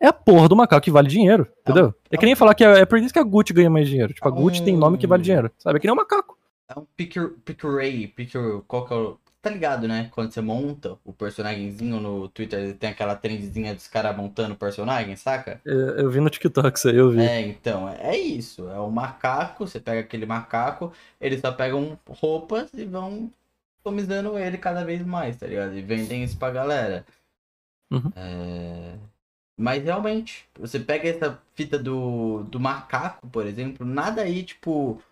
É 0.00 0.06
a 0.06 0.12
porra 0.12 0.48
do 0.48 0.54
macaco 0.54 0.84
que 0.84 0.92
vale 0.92 1.08
dinheiro, 1.08 1.48
entendeu? 1.62 1.92
É 2.08 2.16
que 2.16 2.24
nem 2.24 2.36
falar 2.36 2.54
que 2.54 2.64
é, 2.64 2.82
é 2.82 2.86
por 2.86 3.00
isso 3.00 3.12
que 3.12 3.18
a 3.18 3.24
Gucci 3.24 3.52
ganha 3.52 3.68
mais 3.68 3.88
dinheiro. 3.88 4.14
Tipo, 4.14 4.28
a 4.28 4.30
Gucci 4.30 4.62
tem 4.62 4.76
nome 4.76 4.96
que 4.96 5.06
vale 5.08 5.24
dinheiro, 5.24 5.50
sabe? 5.58 5.78
É 5.78 5.80
que 5.80 5.88
nem 5.88 5.92
um 5.92 5.96
macaco. 5.96 6.38
É 6.68 6.78
um 6.78 6.86
Ray, 7.74 8.06
pick 8.06 8.32
qual 8.68 8.86
que 8.86 8.92
é 8.92 8.96
o 8.96 9.18
tá 9.42 9.50
ligado, 9.50 9.88
né? 9.88 10.08
Quando 10.12 10.32
você 10.32 10.40
monta 10.40 10.96
o 11.04 11.12
personagemzinho 11.12 11.98
no 12.00 12.28
Twitter, 12.28 12.76
tem 12.76 12.90
aquela 12.90 13.16
trendzinha 13.16 13.74
dos 13.74 13.88
caras 13.88 14.16
montando 14.16 14.54
o 14.54 14.56
personagem, 14.56 15.16
saca? 15.16 15.60
Eu, 15.64 15.98
eu 15.98 16.10
vi 16.10 16.20
no 16.20 16.30
TikTok 16.30 16.78
isso 16.78 16.88
aí, 16.88 16.96
eu 16.96 17.10
vi. 17.10 17.20
É, 17.20 17.40
então, 17.40 17.88
é 17.88 18.16
isso. 18.16 18.68
É 18.70 18.78
o 18.78 18.88
macaco, 18.88 19.66
você 19.66 19.80
pega 19.80 20.00
aquele 20.00 20.24
macaco, 20.24 20.92
eles 21.20 21.40
só 21.40 21.50
pegam 21.50 21.98
roupas 22.08 22.72
e 22.72 22.84
vão 22.84 23.28
customizando 23.76 24.38
ele 24.38 24.56
cada 24.58 24.84
vez 24.84 25.04
mais, 25.04 25.36
tá 25.36 25.48
ligado? 25.48 25.76
E 25.76 25.82
vendem 25.82 26.22
isso 26.22 26.38
pra 26.38 26.52
galera. 26.52 27.04
Uhum. 27.90 28.12
É... 28.14 28.94
Mas 29.58 29.82
realmente, 29.82 30.48
você 30.58 30.78
pega 30.78 31.08
essa 31.08 31.38
fita 31.54 31.78
do, 31.78 32.44
do 32.44 32.60
macaco, 32.60 33.26
por 33.26 33.44
exemplo, 33.44 33.84
nada 33.84 34.22
aí, 34.22 34.44
tipo, 34.44 35.02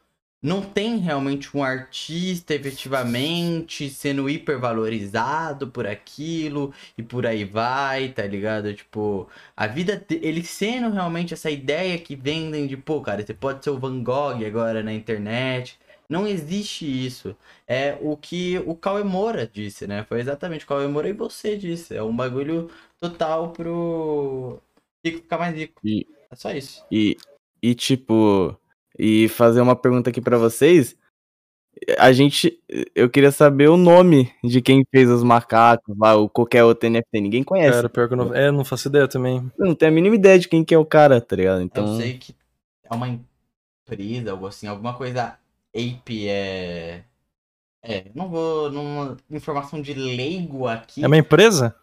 não 0.42 0.62
tem 0.62 0.98
realmente 0.98 1.54
um 1.56 1.62
artista 1.62 2.54
efetivamente 2.54 3.90
sendo 3.90 4.28
hipervalorizado 4.28 5.68
por 5.70 5.86
aquilo 5.86 6.72
e 6.96 7.02
por 7.02 7.26
aí 7.26 7.44
vai, 7.44 8.08
tá 8.10 8.26
ligado? 8.26 8.72
Tipo, 8.74 9.28
a 9.56 9.66
vida 9.66 10.04
ele 10.10 10.42
sendo 10.44 10.90
realmente 10.90 11.34
essa 11.34 11.50
ideia 11.50 11.98
que 11.98 12.16
vendem 12.16 12.66
de, 12.66 12.76
pô, 12.76 13.00
cara, 13.02 13.24
você 13.24 13.34
pode 13.34 13.62
ser 13.64 13.70
o 13.70 13.78
Van 13.78 14.02
Gogh 14.02 14.44
agora 14.46 14.82
na 14.82 14.92
internet. 14.92 15.78
Não 16.08 16.26
existe 16.26 16.84
isso. 16.86 17.36
É 17.66 17.96
o 18.00 18.16
que 18.16 18.58
o 18.66 18.74
Cauê 18.74 19.04
Moura 19.04 19.46
disse, 19.46 19.86
né? 19.86 20.04
Foi 20.04 20.20
exatamente 20.20 20.64
o 20.64 20.68
Cauê 20.68 20.86
Moura 20.88 21.08
e 21.08 21.12
você 21.12 21.56
disse. 21.56 21.94
É 21.94 22.02
um 22.02 22.14
bagulho 22.14 22.68
total 22.98 23.52
pro 23.52 24.60
rico 25.04 25.18
ficar 25.22 25.38
mais 25.38 25.54
rico. 25.54 25.80
E- 25.84 26.06
É 26.30 26.36
só 26.36 26.52
isso. 26.52 26.84
E, 26.90 27.16
e 27.62 27.74
tipo, 27.74 28.56
e 29.02 29.28
fazer 29.28 29.62
uma 29.62 29.74
pergunta 29.74 30.10
aqui 30.10 30.20
pra 30.20 30.36
vocês. 30.36 30.94
A 31.98 32.12
gente, 32.12 32.60
eu 32.94 33.08
queria 33.08 33.30
saber 33.30 33.70
o 33.70 33.76
nome 33.76 34.30
de 34.44 34.60
quem 34.60 34.84
fez 34.94 35.08
os 35.08 35.22
macacos 35.22 35.96
lá, 35.96 36.16
ou 36.16 36.28
qualquer 36.28 36.64
outro 36.64 36.90
NFT. 36.90 37.20
Ninguém 37.20 37.42
conhece. 37.42 37.76
Cara, 37.76 37.88
pior 37.88 38.08
que 38.08 38.12
eu 38.12 38.18
não. 38.18 38.34
É, 38.34 38.50
não 38.50 38.62
faço 38.62 38.88
ideia 38.88 39.08
também. 39.08 39.50
Eu 39.58 39.66
não 39.66 39.74
tenho 39.74 39.90
a 39.90 39.94
mínima 39.94 40.14
ideia 40.14 40.38
de 40.38 40.48
quem 40.48 40.62
que 40.62 40.74
é 40.74 40.78
o 40.78 40.84
cara, 40.84 41.18
tá 41.18 41.34
ligado? 41.34 41.60
Eu 41.60 41.64
Então, 41.64 41.96
sei 41.96 42.18
que 42.18 42.34
é 42.84 42.94
uma 42.94 43.08
empresa, 43.08 44.32
algo 44.32 44.46
assim, 44.46 44.66
alguma 44.66 44.92
coisa 44.94 45.38
Ape 45.74 46.28
é. 46.28 47.04
É, 47.82 48.04
não 48.14 48.28
vou. 48.28 48.70
Numa 48.70 49.16
informação 49.30 49.80
de 49.80 49.94
leigo 49.94 50.66
aqui. 50.66 51.02
É 51.02 51.06
uma 51.06 51.16
empresa? 51.16 51.74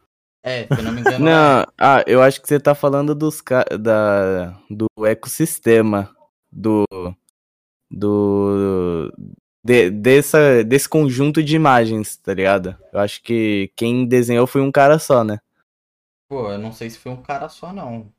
É, 0.43 0.67
se 0.67 0.79
eu 0.79 0.83
não 0.83 0.91
me 0.91 1.01
engano. 1.01 1.25
não, 1.25 1.65
ah, 1.79 2.03
eu 2.05 2.21
acho 2.21 2.39
que 2.39 2.47
você 2.47 2.59
tá 2.59 2.75
falando 2.75 3.15
dos 3.15 3.41
da 3.79 4.55
do 4.69 4.87
ecossistema 5.07 6.15
do 6.57 6.85
do 7.89 9.11
de- 9.63 9.89
dessa 9.91 10.63
desse 10.63 10.87
conjunto 10.89 11.43
de 11.43 11.55
imagens, 11.55 12.17
tá 12.17 12.33
ligado? 12.33 12.75
Eu 12.93 12.99
acho 12.99 13.21
que 13.21 13.71
quem 13.75 14.05
desenhou 14.05 14.47
foi 14.47 14.61
um 14.61 14.71
cara 14.71 14.99
só, 14.99 15.23
né? 15.23 15.39
Pô, 16.27 16.51
eu 16.51 16.57
não 16.57 16.73
sei 16.73 16.89
se 16.89 16.97
foi 16.99 17.11
um 17.11 17.21
cara 17.21 17.47
só, 17.49 17.71
não. 17.73 18.11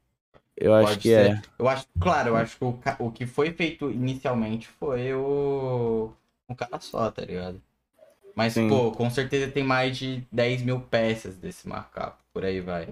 Eu 0.57 0.75
acho 0.75 0.93
Pode 0.93 1.03
que 1.03 1.13
ser. 1.13 1.37
é. 1.37 1.43
Eu 1.59 1.69
acho, 1.69 1.87
claro, 2.01 2.31
eu 2.31 2.37
acho 2.37 2.59
que 2.59 2.65
o, 2.65 2.81
o 3.01 3.13
que 3.13 3.27
foi 3.27 3.53
feito 3.53 3.91
inicialmente 3.91 4.69
foi 4.69 5.15
o. 5.15 6.13
Um 6.49 6.55
cara 6.55 6.81
só, 6.81 7.11
tá 7.11 7.23
ligado? 7.25 7.63
Mas, 8.37 8.55
Sim. 8.55 8.69
pô, 8.69 8.93
com 8.93 9.11
certeza 9.11 9.51
tem 9.53 9.65
mais 9.65 9.99
de 9.99 10.27
10 10.33 10.63
mil 10.63 10.81
peças 10.81 11.37
desse 11.37 11.69
macaco, 11.69 12.19
por 12.33 12.45
aí 12.45 12.61
vai. 12.61 12.89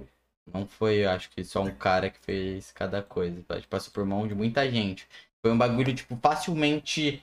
Não 0.53 0.67
foi, 0.67 1.05
eu 1.05 1.11
acho 1.11 1.31
que 1.31 1.45
só 1.45 1.63
um 1.63 1.75
cara 1.75 2.11
que 2.11 2.19
fez 2.21 2.73
cada 2.73 3.03
coisa. 3.03 3.43
tá? 3.49 3.61
Passou 3.71 3.93
por 3.93 4.05
mão 4.07 4.27
de 4.29 4.35
muita 4.35 4.71
gente. 4.71 5.09
Foi 5.47 5.53
um 5.53 5.59
bagulho, 5.59 5.95
tipo, 5.95 6.17
facilmente. 6.17 7.23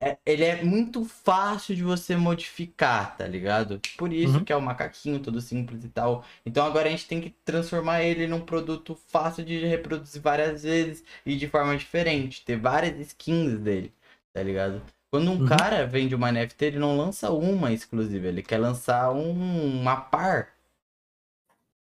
é- 0.00 0.18
ele 0.26 0.44
é 0.44 0.62
muito 0.64 1.04
fácil 1.06 1.74
de 1.76 1.82
você 1.82 2.16
modificar, 2.16 3.16
tá 3.16 3.26
ligado? 3.26 3.80
Por 3.96 4.12
isso 4.12 4.38
Uhum. 4.38 4.44
que 4.44 4.52
é 4.52 4.56
o 4.56 4.60
macaquinho, 4.62 5.20
todo 5.20 5.40
simples 5.40 5.84
e 5.84 5.88
tal. 5.88 6.24
Então 6.44 6.66
agora 6.66 6.88
a 6.88 6.90
gente 6.90 7.06
tem 7.08 7.20
que 7.20 7.30
transformar 7.44 8.02
ele 8.02 8.26
num 8.26 8.40
produto 8.40 8.94
fácil 9.08 9.44
de 9.44 9.64
reproduzir 9.64 10.20
várias 10.20 10.64
vezes 10.64 11.04
e 11.24 11.36
de 11.36 11.48
forma 11.48 11.76
diferente. 11.76 12.44
Ter 12.44 12.56
várias 12.58 12.98
skins 13.00 13.58
dele, 13.60 13.92
tá 14.34 14.42
ligado? 14.42 14.82
Quando 15.10 15.30
um 15.30 15.40
Uhum. 15.40 15.46
cara 15.48 15.86
vende 15.86 16.14
uma 16.14 16.28
NFT, 16.30 16.66
ele 16.66 16.78
não 16.78 16.96
lança 16.98 17.30
uma 17.32 17.72
exclusiva, 17.72 18.26
ele 18.28 18.42
quer 18.42 18.58
lançar 18.58 19.12
um, 19.12 19.80
uma 19.80 19.96
par. 19.96 20.50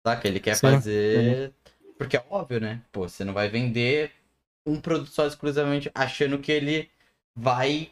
Saca? 0.06 0.28
Ele 0.28 0.40
quer 0.40 0.56
Sim. 0.56 0.62
fazer. 0.62 1.54
Porque 1.98 2.18
é 2.18 2.26
óbvio, 2.30 2.60
né? 2.60 2.82
Pô, 2.92 3.08
você 3.08 3.24
não 3.24 3.34
vai 3.34 3.50
vender 3.50 4.12
um 4.66 4.80
produto 4.80 5.10
só 5.10 5.26
exclusivamente 5.26 5.90
achando 5.94 6.38
que 6.38 6.52
ele 6.52 6.90
vai 7.36 7.92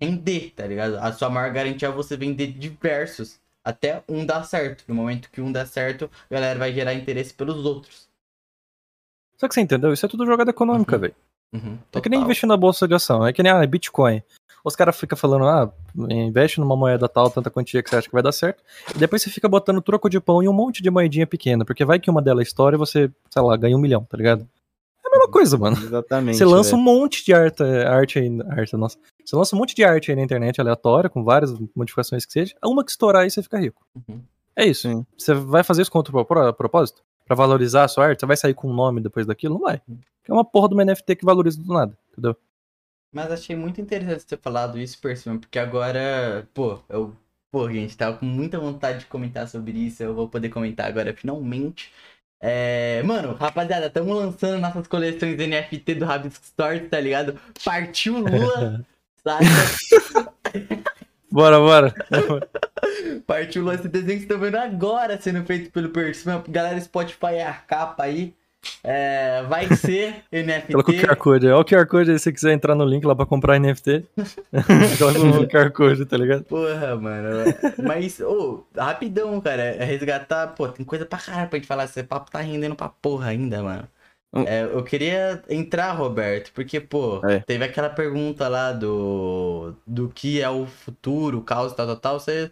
render, 0.00 0.52
tá 0.54 0.66
ligado? 0.66 0.96
A 0.96 1.12
sua 1.12 1.30
maior 1.30 1.52
garantia 1.52 1.88
é 1.88 1.90
você 1.90 2.16
vender 2.16 2.48
diversos. 2.48 3.38
Até 3.64 4.02
um 4.08 4.26
dar 4.26 4.44
certo. 4.44 4.84
No 4.86 4.94
momento 4.94 5.30
que 5.30 5.40
um 5.40 5.50
dá 5.50 5.64
certo, 5.64 6.10
a 6.30 6.34
galera 6.34 6.58
vai 6.58 6.72
gerar 6.72 6.94
interesse 6.94 7.32
pelos 7.32 7.64
outros. 7.64 8.08
Só 9.38 9.48
que 9.48 9.54
você 9.54 9.60
entendeu? 9.62 9.92
Isso 9.92 10.04
é 10.04 10.08
tudo 10.08 10.26
jogada 10.26 10.50
econômica, 10.50 10.96
Uhum. 10.96 11.00
velho. 11.00 11.14
Uhum, 11.54 11.78
É 11.92 12.00
que 12.00 12.08
nem 12.08 12.20
investir 12.20 12.48
na 12.48 12.56
bolsa 12.56 12.86
de 12.86 12.94
ação. 12.94 13.24
É 13.26 13.32
que 13.32 13.42
nem 13.42 13.52
ah, 13.52 13.64
Bitcoin. 13.66 14.22
Os 14.64 14.74
caras 14.74 14.98
ficam 14.98 15.16
falando, 15.16 15.46
ah, 15.46 15.72
investe 16.10 16.58
numa 16.58 16.74
moeda 16.76 17.08
tal, 17.08 17.30
tanta 17.30 17.50
quantia 17.50 17.82
que 17.82 17.88
você 17.90 17.96
acha 17.96 18.08
que 18.08 18.12
vai 18.14 18.22
dar 18.22 18.32
certo. 18.32 18.62
E 18.94 18.98
depois 18.98 19.22
você 19.22 19.30
fica 19.30 19.48
botando 19.48 19.80
troco 19.80 20.08
de 20.10 20.18
pão 20.20 20.42
em 20.42 20.48
um 20.48 20.52
monte 20.52 20.82
de 20.82 20.90
moedinha 20.90 21.26
pequena. 21.26 21.64
Porque 21.64 21.84
vai 21.84 21.98
que 22.00 22.10
uma 22.10 22.20
delas 22.22 22.48
estoura 22.48 22.76
e 22.76 22.78
você, 22.78 23.10
sei 23.30 23.42
lá, 23.42 23.56
ganha 23.56 23.76
um 23.76 23.80
milhão, 23.80 24.04
tá 24.04 24.16
ligado? 24.16 24.48
É 25.24 25.26
mesma 25.26 25.30
coisa, 25.30 25.58
mano. 25.58 25.76
Exatamente. 25.76 26.36
Você 26.38 26.44
lança 26.44 26.76
um 26.76 26.80
monte 26.80 27.24
de 27.24 27.32
arte, 27.32 27.62
arte 27.62 28.18
aí, 28.18 28.38
arte, 28.50 28.76
nossa. 28.76 28.98
Você 29.24 29.34
lança 29.36 29.56
um 29.56 29.58
monte 29.58 29.74
de 29.74 29.84
arte 29.84 30.10
aí 30.10 30.16
na 30.16 30.22
internet 30.22 30.60
aleatória, 30.60 31.08
com 31.10 31.24
várias 31.24 31.52
modificações 31.74 32.24
que 32.26 32.32
seja. 32.32 32.54
Uma 32.64 32.84
que 32.84 32.90
estourar 32.90 33.22
aí 33.22 33.30
você 33.30 33.42
fica 33.42 33.58
rico. 33.58 33.84
Uhum. 34.08 34.20
É 34.56 34.66
isso. 34.66 34.88
Sim. 34.88 35.06
Você 35.16 35.34
vai 35.34 35.64
fazer 35.64 35.82
isso 35.82 35.90
outro 35.94 36.12
propó- 36.12 36.52
propósito? 36.52 37.02
Pra 37.26 37.34
valorizar 37.34 37.84
a 37.84 37.88
sua 37.88 38.06
arte? 38.06 38.20
Você 38.20 38.26
vai 38.26 38.36
sair 38.36 38.54
com 38.54 38.68
um 38.70 38.74
nome 38.74 39.00
depois 39.00 39.26
daquilo? 39.26 39.54
Não 39.54 39.60
vai. 39.62 39.80
É 40.28 40.32
uma 40.32 40.44
porra 40.44 40.68
de 40.68 40.74
uma 40.74 40.84
NFT 40.84 41.16
que 41.16 41.24
valoriza 41.24 41.62
do 41.62 41.72
nada, 41.72 41.96
entendeu? 42.12 42.36
Mas 43.12 43.30
achei 43.30 43.56
muito 43.56 43.80
interessante 43.80 44.20
você 44.22 44.36
ter 44.36 44.38
falado 44.42 44.78
isso, 44.78 45.00
Percival, 45.00 45.38
porque 45.38 45.58
agora, 45.58 46.46
pô, 46.52 46.78
eu, 46.88 47.14
pô, 47.50 47.70
gente, 47.70 47.96
tava 47.96 48.18
com 48.18 48.26
muita 48.26 48.58
vontade 48.58 49.00
de 49.00 49.06
comentar 49.06 49.46
sobre 49.48 49.72
isso, 49.78 50.02
eu 50.02 50.14
vou 50.14 50.28
poder 50.28 50.48
comentar 50.50 50.86
agora 50.86 51.14
finalmente. 51.14 51.92
É, 52.40 53.02
mano, 53.04 53.34
rapaziada, 53.34 53.86
estamos 53.86 54.14
lançando 54.14 54.60
nossas 54.60 54.86
coleções 54.86 55.36
NFT 55.36 55.94
do 55.94 56.04
Rabisco 56.04 56.44
Store, 56.44 56.80
tá 56.80 57.00
ligado? 57.00 57.38
Partiu 57.64 58.18
Lula, 58.18 58.84
saca? 59.24 59.44
Bora, 61.30 61.58
bora. 61.58 61.94
Partiu 63.26 63.62
Lula, 63.62 63.76
esse 63.76 63.88
desenho 63.88 64.20
que 64.20 64.26
vocês 64.26 64.30
estão 64.30 64.38
vendo 64.38 64.56
agora 64.56 65.20
sendo 65.20 65.44
feito 65.44 65.70
pelo 65.70 65.88
Percival. 65.88 66.44
Galera, 66.48 66.80
Spotify 66.80 67.34
é 67.34 67.46
a 67.46 67.54
capa 67.54 68.04
aí. 68.04 68.34
É, 68.82 69.42
vai 69.48 69.66
ser 69.76 70.22
NFT. 70.32 70.72
Coloca 70.72 70.90
o 70.92 70.94
QR 70.94 71.16
Code. 71.16 71.46
Olha 71.46 71.56
o 71.58 71.64
QR 71.64 71.86
Code 71.86 72.10
aí 72.10 72.18
se 72.18 72.24
você 72.24 72.32
quiser 72.32 72.52
entrar 72.52 72.74
no 72.74 72.84
link 72.84 73.04
lá 73.04 73.14
pra 73.14 73.26
comprar 73.26 73.58
NFT. 73.58 74.04
Coloca 74.98 75.18
o 75.42 75.48
QR 75.48 75.70
Code, 75.72 76.04
tá 76.06 76.16
ligado? 76.16 76.44
Porra, 76.44 76.96
mano. 76.96 77.28
Mas, 77.82 78.20
ô, 78.20 78.64
rapidão, 78.76 79.40
cara. 79.40 79.62
É 79.62 79.84
resgatar. 79.84 80.48
Pô, 80.48 80.68
tem 80.68 80.84
coisa 80.84 81.04
pra 81.06 81.18
caralho 81.18 81.48
pra 81.48 81.58
gente 81.58 81.68
falar. 81.68 81.84
Esse 81.84 82.02
papo 82.02 82.30
tá 82.30 82.40
rendendo 82.40 82.74
pra 82.76 82.88
porra 82.88 83.28
ainda, 83.28 83.62
mano. 83.62 83.88
Hum. 84.36 84.44
É, 84.48 84.64
eu 84.64 84.82
queria 84.82 85.40
entrar, 85.48 85.92
Roberto, 85.92 86.50
porque, 86.52 86.80
pô, 86.80 87.20
É. 87.24 87.38
teve 87.40 87.64
aquela 87.64 87.88
pergunta 87.88 88.48
lá 88.48 88.72
do. 88.72 89.74
do 89.86 90.08
que 90.08 90.40
é 90.40 90.50
o 90.50 90.66
futuro, 90.66 91.38
o 91.38 91.42
caos, 91.42 91.72
tal, 91.72 91.86
tal, 91.86 91.96
tal. 91.96 92.18
Você 92.20 92.50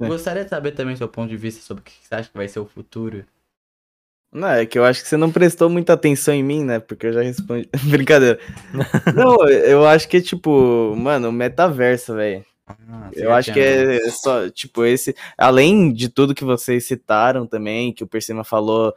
Sim. 0.00 0.06
gostaria 0.06 0.44
de 0.44 0.50
saber 0.50 0.72
também 0.72 0.94
seu 0.94 1.08
ponto 1.08 1.28
de 1.28 1.36
vista 1.36 1.60
sobre 1.60 1.80
o 1.80 1.84
que 1.84 1.92
você 2.02 2.14
acha 2.14 2.28
que 2.30 2.36
vai 2.36 2.46
ser 2.46 2.60
o 2.60 2.66
futuro? 2.66 3.24
Não, 4.34 4.48
é 4.48 4.66
que 4.66 4.76
eu 4.76 4.84
acho 4.84 5.00
que 5.00 5.08
você 5.08 5.16
não 5.16 5.30
prestou 5.30 5.70
muita 5.70 5.92
atenção 5.92 6.34
em 6.34 6.42
mim, 6.42 6.64
né? 6.64 6.80
Porque 6.80 7.06
eu 7.06 7.12
já 7.12 7.22
respondi. 7.22 7.68
Brincadeira. 7.88 8.40
não, 9.14 9.48
eu 9.48 9.86
acho 9.86 10.08
que 10.08 10.16
é 10.16 10.20
tipo, 10.20 10.92
mano, 10.96 11.28
o 11.28 11.32
metaverso, 11.32 12.14
velho. 12.16 12.44
Ah, 12.66 13.10
Eu 13.12 13.32
acho 13.32 13.52
que 13.52 13.60
é 13.60 14.00
só, 14.10 14.50
tipo, 14.50 14.84
esse. 14.84 15.14
Além 15.38 15.92
de 15.92 16.08
tudo 16.08 16.34
que 16.34 16.44
vocês 16.44 16.84
citaram 16.84 17.46
também, 17.46 17.92
que 17.92 18.02
o 18.02 18.06
Persima 18.08 18.42
falou 18.42 18.92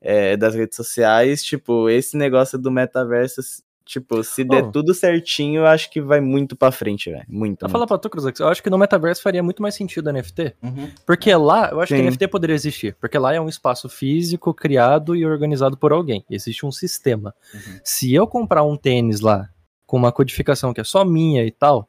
é, 0.00 0.36
das 0.36 0.54
redes 0.54 0.76
sociais, 0.76 1.42
tipo, 1.42 1.88
esse 1.88 2.16
negócio 2.16 2.58
do 2.58 2.70
metaverso, 2.70 3.40
tipo, 3.84 4.22
se 4.22 4.44
der 4.44 4.64
Oh. 4.64 4.70
tudo 4.70 4.94
certinho, 4.94 5.60
eu 5.60 5.66
acho 5.66 5.90
que 5.90 6.00
vai 6.00 6.20
muito 6.20 6.54
pra 6.56 6.70
frente, 6.72 7.10
velho. 7.10 7.24
Muito. 7.28 7.60
Vou 7.60 7.68
muito. 7.68 7.72
falar 7.72 7.86
pra 7.86 7.98
tu, 7.98 8.08
Cruz, 8.10 8.40
eu 8.40 8.48
acho 8.48 8.62
que 8.62 8.70
no 8.70 8.78
metaverso 8.78 9.22
faria 9.22 9.42
muito 9.42 9.62
mais 9.62 9.74
sentido 9.74 10.08
a 10.08 10.12
NFT. 10.12 10.54
Uhum. 10.62 10.90
Porque 11.06 11.34
lá, 11.34 11.70
eu 11.70 11.80
acho 11.80 11.94
que 11.94 11.98
Sim. 12.00 12.06
NFT 12.06 12.28
poderia 12.28 12.54
existir. 12.54 12.96
Porque 13.00 13.18
lá 13.18 13.34
é 13.34 13.40
um 13.40 13.48
espaço 13.48 13.88
físico 13.88 14.52
criado 14.54 15.14
e 15.16 15.24
organizado 15.26 15.76
por 15.76 15.92
alguém. 15.92 16.24
Existe 16.30 16.64
um 16.66 16.72
sistema. 16.72 17.34
Uhum. 17.54 17.80
Se 17.84 18.14
eu 18.14 18.26
comprar 18.26 18.62
um 18.62 18.76
tênis 18.76 19.20
lá 19.20 19.48
com 19.86 19.96
uma 19.96 20.12
codificação 20.12 20.72
que 20.72 20.80
é 20.80 20.84
só 20.84 21.04
minha 21.04 21.44
e 21.44 21.50
tal, 21.50 21.88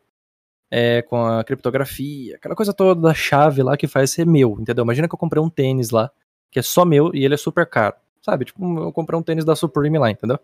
é, 0.69 1.01
com 1.03 1.23
a 1.25 1.43
criptografia, 1.43 2.35
aquela 2.35 2.55
coisa 2.55 2.73
toda 2.73 2.99
da 2.99 3.13
chave 3.13 3.61
lá 3.63 3.77
que 3.77 3.87
faz 3.87 4.11
ser 4.11 4.25
meu, 4.25 4.57
entendeu? 4.59 4.83
Imagina 4.83 5.07
que 5.07 5.13
eu 5.13 5.19
comprei 5.19 5.41
um 5.41 5.49
tênis 5.49 5.91
lá, 5.91 6.09
que 6.51 6.59
é 6.59 6.61
só 6.61 6.83
meu 6.83 7.11
e 7.13 7.23
ele 7.23 7.35
é 7.35 7.37
super 7.37 7.65
caro. 7.65 7.95
Sabe? 8.21 8.45
Tipo, 8.45 8.79
eu 8.79 8.91
comprei 8.93 9.19
um 9.19 9.21
tênis 9.21 9.43
da 9.43 9.53
Supreme 9.53 9.99
lá, 9.99 10.09
entendeu? 10.09 10.39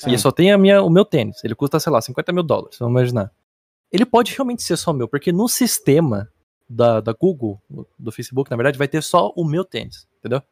Sim. 0.00 0.12
E 0.12 0.18
só 0.18 0.30
tem 0.30 0.50
a 0.50 0.56
minha, 0.56 0.82
o 0.82 0.88
meu 0.88 1.04
tênis. 1.04 1.44
Ele 1.44 1.54
custa, 1.54 1.78
sei 1.78 1.92
lá, 1.92 2.00
50 2.00 2.32
mil 2.32 2.42
dólares, 2.42 2.78
vamos 2.78 2.98
imaginar. 2.98 3.30
Ele 3.92 4.06
pode 4.06 4.32
realmente 4.34 4.62
ser 4.62 4.78
só 4.78 4.94
meu, 4.94 5.06
porque 5.06 5.30
no 5.30 5.46
sistema 5.46 6.26
da, 6.66 7.00
da 7.00 7.12
Google, 7.12 7.60
do 7.98 8.10
Facebook, 8.10 8.50
na 8.50 8.56
verdade, 8.56 8.78
vai 8.78 8.88
ter 8.88 9.02
só 9.02 9.30
o 9.36 9.44
meu 9.44 9.62
tênis, 9.62 10.08
entendeu? 10.18 10.42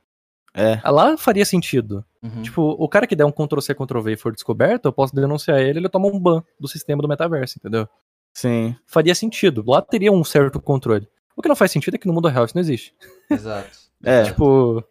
É. 0.52 0.78
Lá 0.90 1.16
faria 1.16 1.46
sentido. 1.46 2.04
Uhum. 2.22 2.42
Tipo, 2.42 2.62
o 2.78 2.86
cara 2.88 3.06
que 3.06 3.16
der 3.16 3.24
um 3.24 3.32
Ctrl-C, 3.32 3.74
Ctrl-V 3.74 4.12
e 4.12 4.16
for 4.18 4.32
descoberto, 4.32 4.84
eu 4.86 4.92
posso 4.92 5.14
denunciar 5.14 5.58
ele, 5.60 5.78
ele 5.78 5.88
toma 5.88 6.08
um 6.08 6.20
ban 6.20 6.42
do 6.60 6.68
sistema 6.68 7.00
do 7.00 7.08
metaverso, 7.08 7.58
entendeu? 7.58 7.88
Sim. 8.34 8.76
Faria 8.84 9.14
sentido. 9.14 9.64
Lá 9.66 9.80
teria 9.80 10.12
um 10.12 10.22
certo 10.24 10.60
controle. 10.60 11.08
O 11.34 11.40
que 11.40 11.48
não 11.48 11.56
faz 11.56 11.70
sentido 11.70 11.94
é 11.94 11.98
que 11.98 12.06
no 12.06 12.12
mundo 12.12 12.28
real 12.28 12.44
isso 12.44 12.54
não 12.54 12.60
existe. 12.60 12.94
Exato. 13.30 13.70
É. 14.04 14.24
Tipo, 14.24 14.84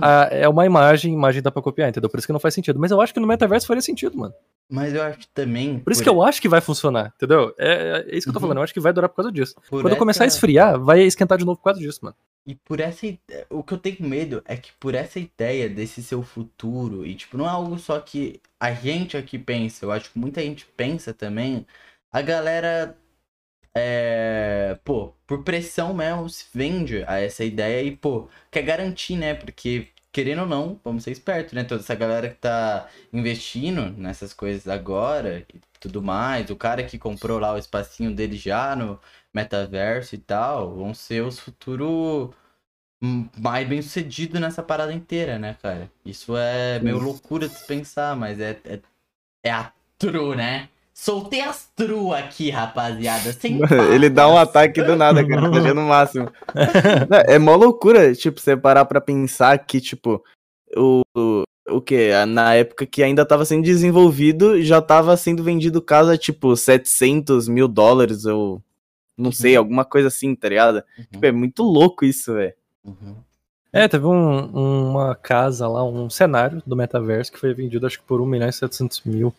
a- 0.00 0.28
é 0.30 0.48
uma 0.48 0.64
imagem, 0.66 1.12
imagem 1.12 1.42
dá 1.42 1.50
pra 1.50 1.62
copiar, 1.62 1.88
entendeu? 1.88 2.08
Por 2.10 2.18
isso 2.18 2.26
que 2.26 2.32
não 2.32 2.40
faz 2.40 2.54
sentido. 2.54 2.78
Mas 2.78 2.90
eu 2.90 3.00
acho 3.00 3.12
que 3.12 3.20
no 3.20 3.26
metaverso 3.26 3.66
faria 3.66 3.82
sentido, 3.82 4.16
mano. 4.16 4.34
Mas 4.70 4.94
eu 4.94 5.02
acho 5.02 5.18
também. 5.34 5.78
Por 5.78 5.92
isso 5.92 6.02
que 6.02 6.08
eu 6.08 6.22
acho 6.22 6.40
que 6.40 6.48
vai 6.48 6.60
funcionar, 6.60 7.12
entendeu? 7.16 7.54
É, 7.58 8.04
é 8.08 8.16
isso 8.16 8.24
que 8.24 8.30
eu 8.30 8.32
tô 8.32 8.38
Uhum. 8.38 8.40
falando. 8.42 8.56
Eu 8.58 8.62
acho 8.62 8.72
que 8.72 8.80
vai 8.80 8.92
durar 8.92 9.08
por 9.10 9.16
causa 9.16 9.30
disso. 9.30 9.54
por 9.68 9.82
Quando 9.82 9.96
começar 9.96 10.24
a 10.24 10.26
essa- 10.26 10.36
esfriar, 10.36 10.78
vai 10.80 11.02
esquentar 11.02 11.36
de 11.36 11.44
novo 11.44 11.58
por 11.58 11.64
causa 11.64 11.80
disso, 11.80 12.00
mano. 12.02 12.16
E 12.46 12.54
por 12.54 12.78
essa 12.80 13.06
o 13.50 13.62
que 13.62 13.72
eu 13.72 13.78
tenho 13.78 13.96
medo 14.00 14.42
é 14.46 14.56
que 14.56 14.70
por 14.78 14.94
essa 14.94 15.18
ideia 15.18 15.68
desse 15.68 16.02
seu 16.02 16.22
futuro, 16.22 17.06
e 17.06 17.14
tipo, 17.14 17.36
não 17.38 17.46
é 17.46 17.48
algo 17.48 17.78
só 17.78 17.98
que 18.00 18.40
a 18.60 18.72
gente 18.72 19.16
aqui 19.16 19.38
pensa, 19.38 19.84
eu 19.86 19.92
acho 19.92 20.10
que 20.12 20.18
muita 20.18 20.40
gente 20.42 20.66
pensa 20.76 21.12
também, 21.14 21.66
a 22.12 22.20
galera 22.22 22.96
é, 23.76 24.78
pô, 24.84 25.12
por 25.26 25.42
pressão 25.44 25.94
mesmo 25.94 26.28
se 26.28 26.46
vende 26.54 27.04
a 27.06 27.18
essa 27.20 27.44
ideia 27.44 27.82
e, 27.82 27.96
pô, 27.96 28.28
quer 28.50 28.62
garantir, 28.62 29.16
né? 29.16 29.34
Porque 29.34 29.88
querendo 30.12 30.42
ou 30.42 30.46
não, 30.46 30.80
vamos 30.84 31.02
ser 31.04 31.10
espertos, 31.10 31.52
né? 31.54 31.64
Toda 31.64 31.82
essa 31.82 31.94
galera 31.94 32.28
que 32.30 32.36
tá 32.36 32.88
investindo 33.12 33.90
nessas 33.98 34.32
coisas 34.32 34.68
agora 34.68 35.40
e 35.52 35.60
tudo 35.80 36.00
mais, 36.02 36.48
o 36.50 36.56
cara 36.56 36.84
que 36.84 36.98
comprou 36.98 37.38
lá 37.40 37.52
o 37.52 37.58
espacinho 37.58 38.14
dele 38.14 38.36
já 38.36 38.76
no 38.76 39.00
metaverso 39.34 40.14
e 40.14 40.18
tal, 40.18 40.74
vão 40.76 40.94
ser 40.94 41.22
os 41.24 41.40
futuros 41.40 42.30
mais 43.38 43.68
bem 43.68 43.82
sucedidos 43.82 44.40
nessa 44.40 44.62
parada 44.62 44.92
inteira, 44.92 45.38
né, 45.38 45.56
cara? 45.60 45.90
Isso 46.04 46.36
é 46.36 46.78
meio 46.80 46.98
loucura 46.98 47.48
de 47.48 47.58
pensar, 47.66 48.16
mas 48.16 48.40
é, 48.40 48.58
é, 48.64 48.80
é 49.44 49.50
a 49.50 49.72
true, 49.98 50.36
né? 50.36 50.68
Soltei 50.96 51.40
as 51.40 51.68
true 51.74 52.12
aqui, 52.14 52.50
rapaziada. 52.50 53.32
Sem 53.32 53.58
Ele 53.92 54.08
dá 54.08 54.28
um 54.28 54.38
ataque 54.38 54.80
do 54.80 54.94
nada, 54.94 55.26
cara. 55.26 55.50
Tá 55.50 55.58
achando 55.58 55.80
o 55.80 55.88
máximo. 55.88 56.30
Não, 57.10 57.18
É 57.26 57.36
mó 57.38 57.56
loucura, 57.56 58.14
tipo, 58.14 58.40
você 58.40 58.56
parar 58.56 58.84
pra 58.84 59.00
pensar 59.00 59.58
que, 59.58 59.80
tipo, 59.80 60.22
o, 60.76 61.02
o, 61.16 61.42
o 61.68 61.80
que? 61.80 62.10
Na 62.26 62.54
época 62.54 62.86
que 62.86 63.02
ainda 63.02 63.26
tava 63.26 63.44
sendo 63.44 63.64
desenvolvido, 63.64 64.62
já 64.62 64.80
tava 64.80 65.16
sendo 65.16 65.42
vendido 65.42 65.82
casa, 65.82 66.16
tipo, 66.16 66.56
700 66.56 67.48
mil 67.48 67.66
dólares, 67.66 68.24
ou 68.24 68.62
não 69.18 69.32
sei, 69.32 69.54
Uhum. 69.54 69.58
alguma 69.58 69.84
coisa 69.84 70.06
assim, 70.08 70.32
tá 70.36 70.48
ligado? 70.48 70.76
Uhum, 70.96 71.04
Tipo, 71.12 71.26
é 71.26 71.32
muito 71.32 71.62
louco 71.64 72.04
isso, 72.04 72.32
velho. 72.34 72.54
uhum. 72.84 73.16
É, 73.72 73.88
teve 73.88 74.06
um- 74.06 74.90
uma 74.92 75.16
casa 75.16 75.66
lá, 75.66 75.82
um 75.82 76.08
cenário 76.08 76.62
do 76.64 76.76
metaverso 76.76 77.32
que 77.32 77.38
foi 77.40 77.52
vendido 77.52 77.84
acho 77.84 77.98
que 77.98 78.06
por 78.06 78.20
1 78.20 78.26
milhão 78.26 78.48
e 78.48 78.52
700 78.52 79.02
mil. 79.04 79.34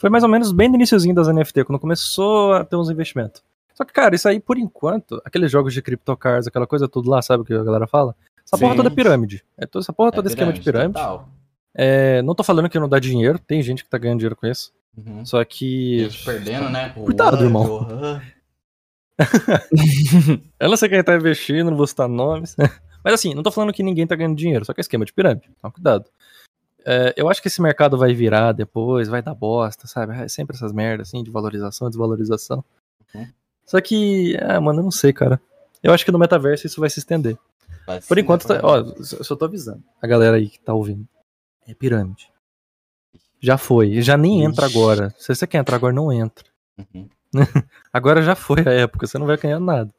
Foi 0.00 0.08
mais 0.08 0.24
ou 0.24 0.30
menos 0.30 0.50
bem 0.50 0.66
no 0.66 0.76
iniciozinho 0.76 1.14
das 1.14 1.28
NFT, 1.28 1.62
quando 1.64 1.78
começou 1.78 2.54
a 2.54 2.64
ter 2.64 2.74
uns 2.74 2.88
investimentos. 2.88 3.42
Só 3.74 3.84
que, 3.84 3.92
cara, 3.92 4.14
isso 4.14 4.26
aí, 4.26 4.40
por 4.40 4.56
enquanto, 4.56 5.20
aqueles 5.26 5.52
jogos 5.52 5.74
de 5.74 5.82
CryptoCars, 5.82 6.46
aquela 6.46 6.66
coisa 6.66 6.88
tudo 6.88 7.10
lá, 7.10 7.20
sabe 7.20 7.42
o 7.42 7.44
que 7.44 7.52
a 7.52 7.62
galera 7.62 7.86
fala? 7.86 8.16
Essa 8.42 8.56
porra 8.56 8.70
Sim. 8.70 8.76
toda 8.78 8.88
é 8.88 8.94
pirâmide. 8.94 9.44
É 9.58 9.66
toda, 9.66 9.82
essa 9.84 9.92
porra 9.92 10.08
É 10.08 10.12
toda 10.12 10.26
é 10.26 10.30
esquema 10.30 10.54
de 10.54 10.60
pirâmide. 10.62 10.94
total. 10.94 11.28
É, 11.74 12.22
não 12.22 12.34
tô 12.34 12.42
falando 12.42 12.70
que 12.70 12.78
não 12.78 12.88
dá 12.88 12.98
dinheiro, 12.98 13.38
tem 13.38 13.62
gente 13.62 13.84
que 13.84 13.90
tá 13.90 13.98
ganhando 13.98 14.20
dinheiro 14.20 14.36
com 14.36 14.46
isso. 14.46 14.72
Uhum. 14.96 15.22
Só 15.26 15.44
que. 15.44 16.08
Perdendo, 16.24 16.70
né? 16.70 16.88
Cuidado, 16.96 17.44
irmão. 17.44 17.84
Johan. 17.84 18.22
Eu 20.58 20.70
não 20.70 20.78
sei 20.78 20.88
quem 20.88 21.04
tá 21.04 21.14
investindo, 21.14 21.70
não 21.70 21.76
vou 21.76 21.86
citar 21.86 22.08
nomes. 22.08 22.56
Mas 23.04 23.12
assim, 23.12 23.34
não 23.34 23.42
tô 23.42 23.50
falando 23.50 23.72
que 23.74 23.82
ninguém 23.82 24.06
tá 24.06 24.16
ganhando 24.16 24.36
dinheiro, 24.36 24.64
só 24.64 24.72
que 24.72 24.80
é 24.80 24.82
esquema 24.82 25.04
de 25.04 25.12
pirâmide. 25.12 25.50
Então, 25.58 25.70
cuidado. 25.70 26.06
É, 26.84 27.14
eu 27.16 27.28
acho 27.28 27.40
que 27.42 27.48
esse 27.48 27.60
mercado 27.60 27.96
vai 27.98 28.14
virar 28.14 28.52
depois, 28.52 29.08
vai 29.08 29.22
dar 29.22 29.34
bosta, 29.34 29.86
sabe? 29.86 30.14
É 30.16 30.28
sempre 30.28 30.56
essas 30.56 30.72
merdas 30.72 31.08
assim, 31.08 31.22
de 31.22 31.30
valorização, 31.30 31.88
desvalorização. 31.88 32.64
Uhum. 33.14 33.28
Só 33.66 33.80
que, 33.80 34.36
ah, 34.40 34.60
mano, 34.60 34.80
eu 34.80 34.84
não 34.84 34.90
sei, 34.90 35.12
cara. 35.12 35.40
Eu 35.82 35.92
acho 35.92 36.04
que 36.04 36.12
no 36.12 36.18
metaverso 36.18 36.66
isso 36.66 36.80
vai 36.80 36.90
se 36.90 36.98
estender. 36.98 37.38
Vai 37.86 38.00
Por 38.00 38.18
enquanto, 38.18 38.46
tá, 38.46 38.60
ó, 38.62 38.78
eu 38.78 39.04
só 39.04 39.34
tô 39.36 39.44
avisando. 39.44 39.82
A 40.00 40.06
galera 40.06 40.36
aí 40.36 40.48
que 40.48 40.60
tá 40.60 40.74
ouvindo. 40.74 41.06
É 41.66 41.74
pirâmide. 41.74 42.30
Já 43.40 43.56
foi. 43.56 44.02
Já 44.02 44.16
nem 44.16 44.42
entra 44.42 44.66
Ixi. 44.66 44.76
agora. 44.76 45.14
Se 45.18 45.34
você 45.34 45.46
quer 45.46 45.58
entrar 45.58 45.76
agora, 45.76 45.94
não 45.94 46.12
entra. 46.12 46.44
Uhum, 46.78 47.08
Agora 47.92 48.22
já 48.22 48.34
foi 48.34 48.62
a 48.66 48.72
época, 48.72 49.06
você 49.06 49.18
não 49.18 49.26
vai 49.26 49.36
ganhar 49.36 49.60
nada. 49.60 49.90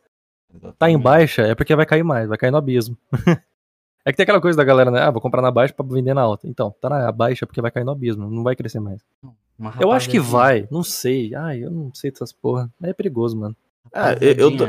Tá 0.51 0.89
em 0.89 0.95
exatamente. 0.95 1.01
baixa 1.01 1.41
é 1.43 1.55
porque 1.55 1.75
vai 1.75 1.85
cair 1.85 2.03
mais, 2.03 2.27
vai 2.27 2.37
cair 2.37 2.51
no 2.51 2.57
abismo. 2.57 2.97
é 4.05 4.11
que 4.11 4.17
tem 4.17 4.23
aquela 4.23 4.41
coisa 4.41 4.57
da 4.57 4.63
galera, 4.63 4.89
né? 4.91 4.99
Ah, 5.01 5.11
vou 5.11 5.21
comprar 5.21 5.41
na 5.41 5.51
baixa 5.51 5.73
pra 5.73 5.85
vender 5.85 6.13
na 6.13 6.21
alta. 6.21 6.47
Então, 6.47 6.73
tá 6.81 6.89
na 6.89 7.11
baixa 7.11 7.45
porque 7.45 7.61
vai 7.61 7.71
cair 7.71 7.83
no 7.83 7.91
abismo, 7.91 8.29
não 8.29 8.43
vai 8.43 8.55
crescer 8.55 8.79
mais. 8.79 9.01
Uma 9.57 9.73
Eu 9.79 9.91
acho 9.91 10.09
que 10.09 10.19
vai, 10.19 10.67
não 10.71 10.83
sei. 10.83 11.33
Ai, 11.35 11.63
eu 11.63 11.69
não 11.71 11.93
sei 11.93 12.09
dessas 12.11 12.31
porra. 12.33 12.69
É 12.81 12.93
perigoso, 12.93 13.37
mano. 13.37 13.55
Ah, 13.93 14.13
eu- 14.19 14.33
eu 14.33 14.57
tô-. 14.57 14.67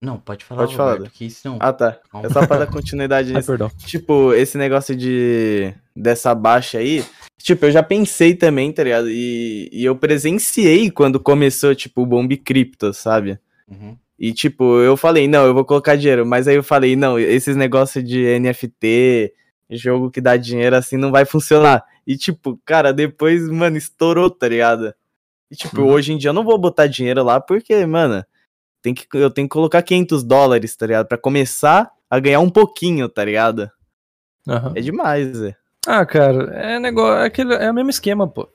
Não, 0.00 0.16
pode 0.18 0.44
falar, 0.44 0.62
Pode 0.62 0.76
falar, 0.76 0.92
Roberto, 0.92 1.12
que 1.12 1.24
isso 1.26 1.48
não... 1.48 1.58
Ah, 1.60 1.72
tá. 1.72 1.98
É 2.22 2.28
só 2.28 2.46
pra 2.46 2.58
dar 2.58 2.66
continuidade 2.68 3.30
Ai, 3.34 3.36
nisso. 3.36 3.48
perdão. 3.48 3.68
Tipo, 3.78 4.32
esse 4.32 4.56
negócio 4.56 4.94
de 4.94 5.74
dessa 5.94 6.32
baixa 6.36 6.78
aí, 6.78 7.04
tipo, 7.36 7.66
eu 7.66 7.72
já 7.72 7.82
pensei 7.82 8.32
também, 8.36 8.72
tá 8.72 8.84
ligado? 8.84 9.10
E, 9.10 9.68
e 9.72 9.84
eu 9.84 9.96
presenciei 9.96 10.88
quando 10.88 11.18
começou, 11.18 11.74
tipo, 11.74 12.02
o 12.02 12.06
Bomb 12.06 12.36
Crypto, 12.36 12.92
sabe? 12.92 13.40
Uhum. 13.68 13.96
E, 14.18 14.32
tipo, 14.32 14.80
eu 14.80 14.96
falei, 14.96 15.28
não, 15.28 15.46
eu 15.46 15.54
vou 15.54 15.64
colocar 15.64 15.94
dinheiro. 15.96 16.26
Mas 16.26 16.48
aí 16.48 16.56
eu 16.56 16.62
falei, 16.62 16.96
não, 16.96 17.18
esses 17.18 17.54
negócios 17.54 18.02
de 18.02 18.24
NFT, 18.40 19.32
jogo 19.70 20.10
que 20.10 20.20
dá 20.20 20.36
dinheiro, 20.36 20.74
assim, 20.74 20.96
não 20.96 21.12
vai 21.12 21.24
funcionar. 21.24 21.84
E, 22.06 22.16
tipo, 22.16 22.60
cara, 22.64 22.92
depois, 22.92 23.48
mano, 23.48 23.76
estourou, 23.76 24.28
tá 24.30 24.48
ligado? 24.48 24.92
E, 25.50 25.54
tipo, 25.56 25.82
Uhum. 25.82 25.88
hoje 25.90 26.12
em 26.12 26.18
dia 26.18 26.30
eu 26.30 26.34
não 26.34 26.44
vou 26.44 26.58
botar 26.58 26.86
dinheiro 26.88 27.22
lá 27.22 27.40
porque, 27.40 27.86
mano, 27.86 28.24
tem 28.82 28.92
que, 28.94 29.06
eu 29.14 29.30
tenho 29.30 29.46
que 29.48 29.52
colocar 29.52 29.82
500 29.82 30.22
dólares, 30.24 30.74
tá 30.76 30.86
ligado? 30.86 31.06
Pra 31.06 31.16
começar 31.18 31.90
a 32.10 32.18
ganhar 32.18 32.40
um 32.40 32.50
pouquinho, 32.50 33.08
tá 33.08 33.24
ligado? 33.24 33.70
Aham. 34.48 34.72
É 34.74 34.80
demais, 34.80 35.38
velho. 35.38 35.56
Ah, 35.86 36.04
cara, 36.04 36.54
é 36.54 36.78
negócio. 36.78 37.22
É, 37.22 37.26
aquele, 37.26 37.54
é 37.54 37.70
o 37.70 37.74
mesmo 37.74 37.90
esquema, 37.90 38.26
pô. 38.26 38.48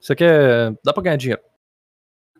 Você 0.00 0.14
quer. 0.14 0.74
Dá 0.84 0.92
pra 0.92 1.02
ganhar 1.02 1.16
dinheiro. 1.16 1.40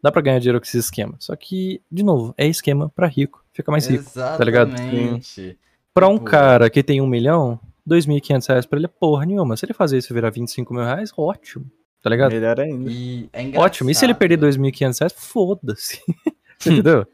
Dá 0.03 0.12
pra 0.12 0.20
ganhar 0.22 0.38
dinheiro 0.38 0.61
com 0.61 0.64
esse 0.66 0.78
esquema. 0.78 1.14
Só 1.18 1.34
que, 1.36 1.80
de 1.90 2.03
novo, 2.05 2.34
é 2.36 2.46
esquema 2.46 2.88
pra 2.94 3.07
rico. 3.07 3.44
Fica 3.53 3.70
mais 3.72 3.86
rico. 3.86 4.05
Exatamente. 4.05 4.44
ligado? 4.44 5.57
Pra 5.92 6.09
um 6.09 6.14
Tipo- 6.14 6.24
cara 6.26 6.70
que 6.70 6.82
tem 6.82 7.01
um 7.01 7.07
milhão, 7.07 7.59
2.500 7.88 8.46
reais 8.46 8.66
pra 8.66 8.78
ele 8.78 8.86
é 8.86 8.88
porra 8.88 9.26
nenhuma. 9.26 9.57
Se 9.57 9.64
ele 9.66 9.72
fazer 9.74 9.99
isso 9.99 10.14
virar 10.14 10.30
25 10.30 10.72
mil 10.72 10.84
reais, 10.84 11.12
ótimo. 11.16 11.66
Tá 12.01 12.09
ligado? 12.11 12.30
Melhor 12.32 12.61
ainda. 12.61 12.88
E 12.90 13.28
é. 13.32 13.59
Ótimo. 13.59 13.90
E 13.90 13.94
se 13.94 14.05
ele 14.05 14.14
perder 14.14 14.38
2.500 14.38 14.99
reais, 15.01 15.12
foda-se. 15.16 16.01
Entendeu? 16.64 17.05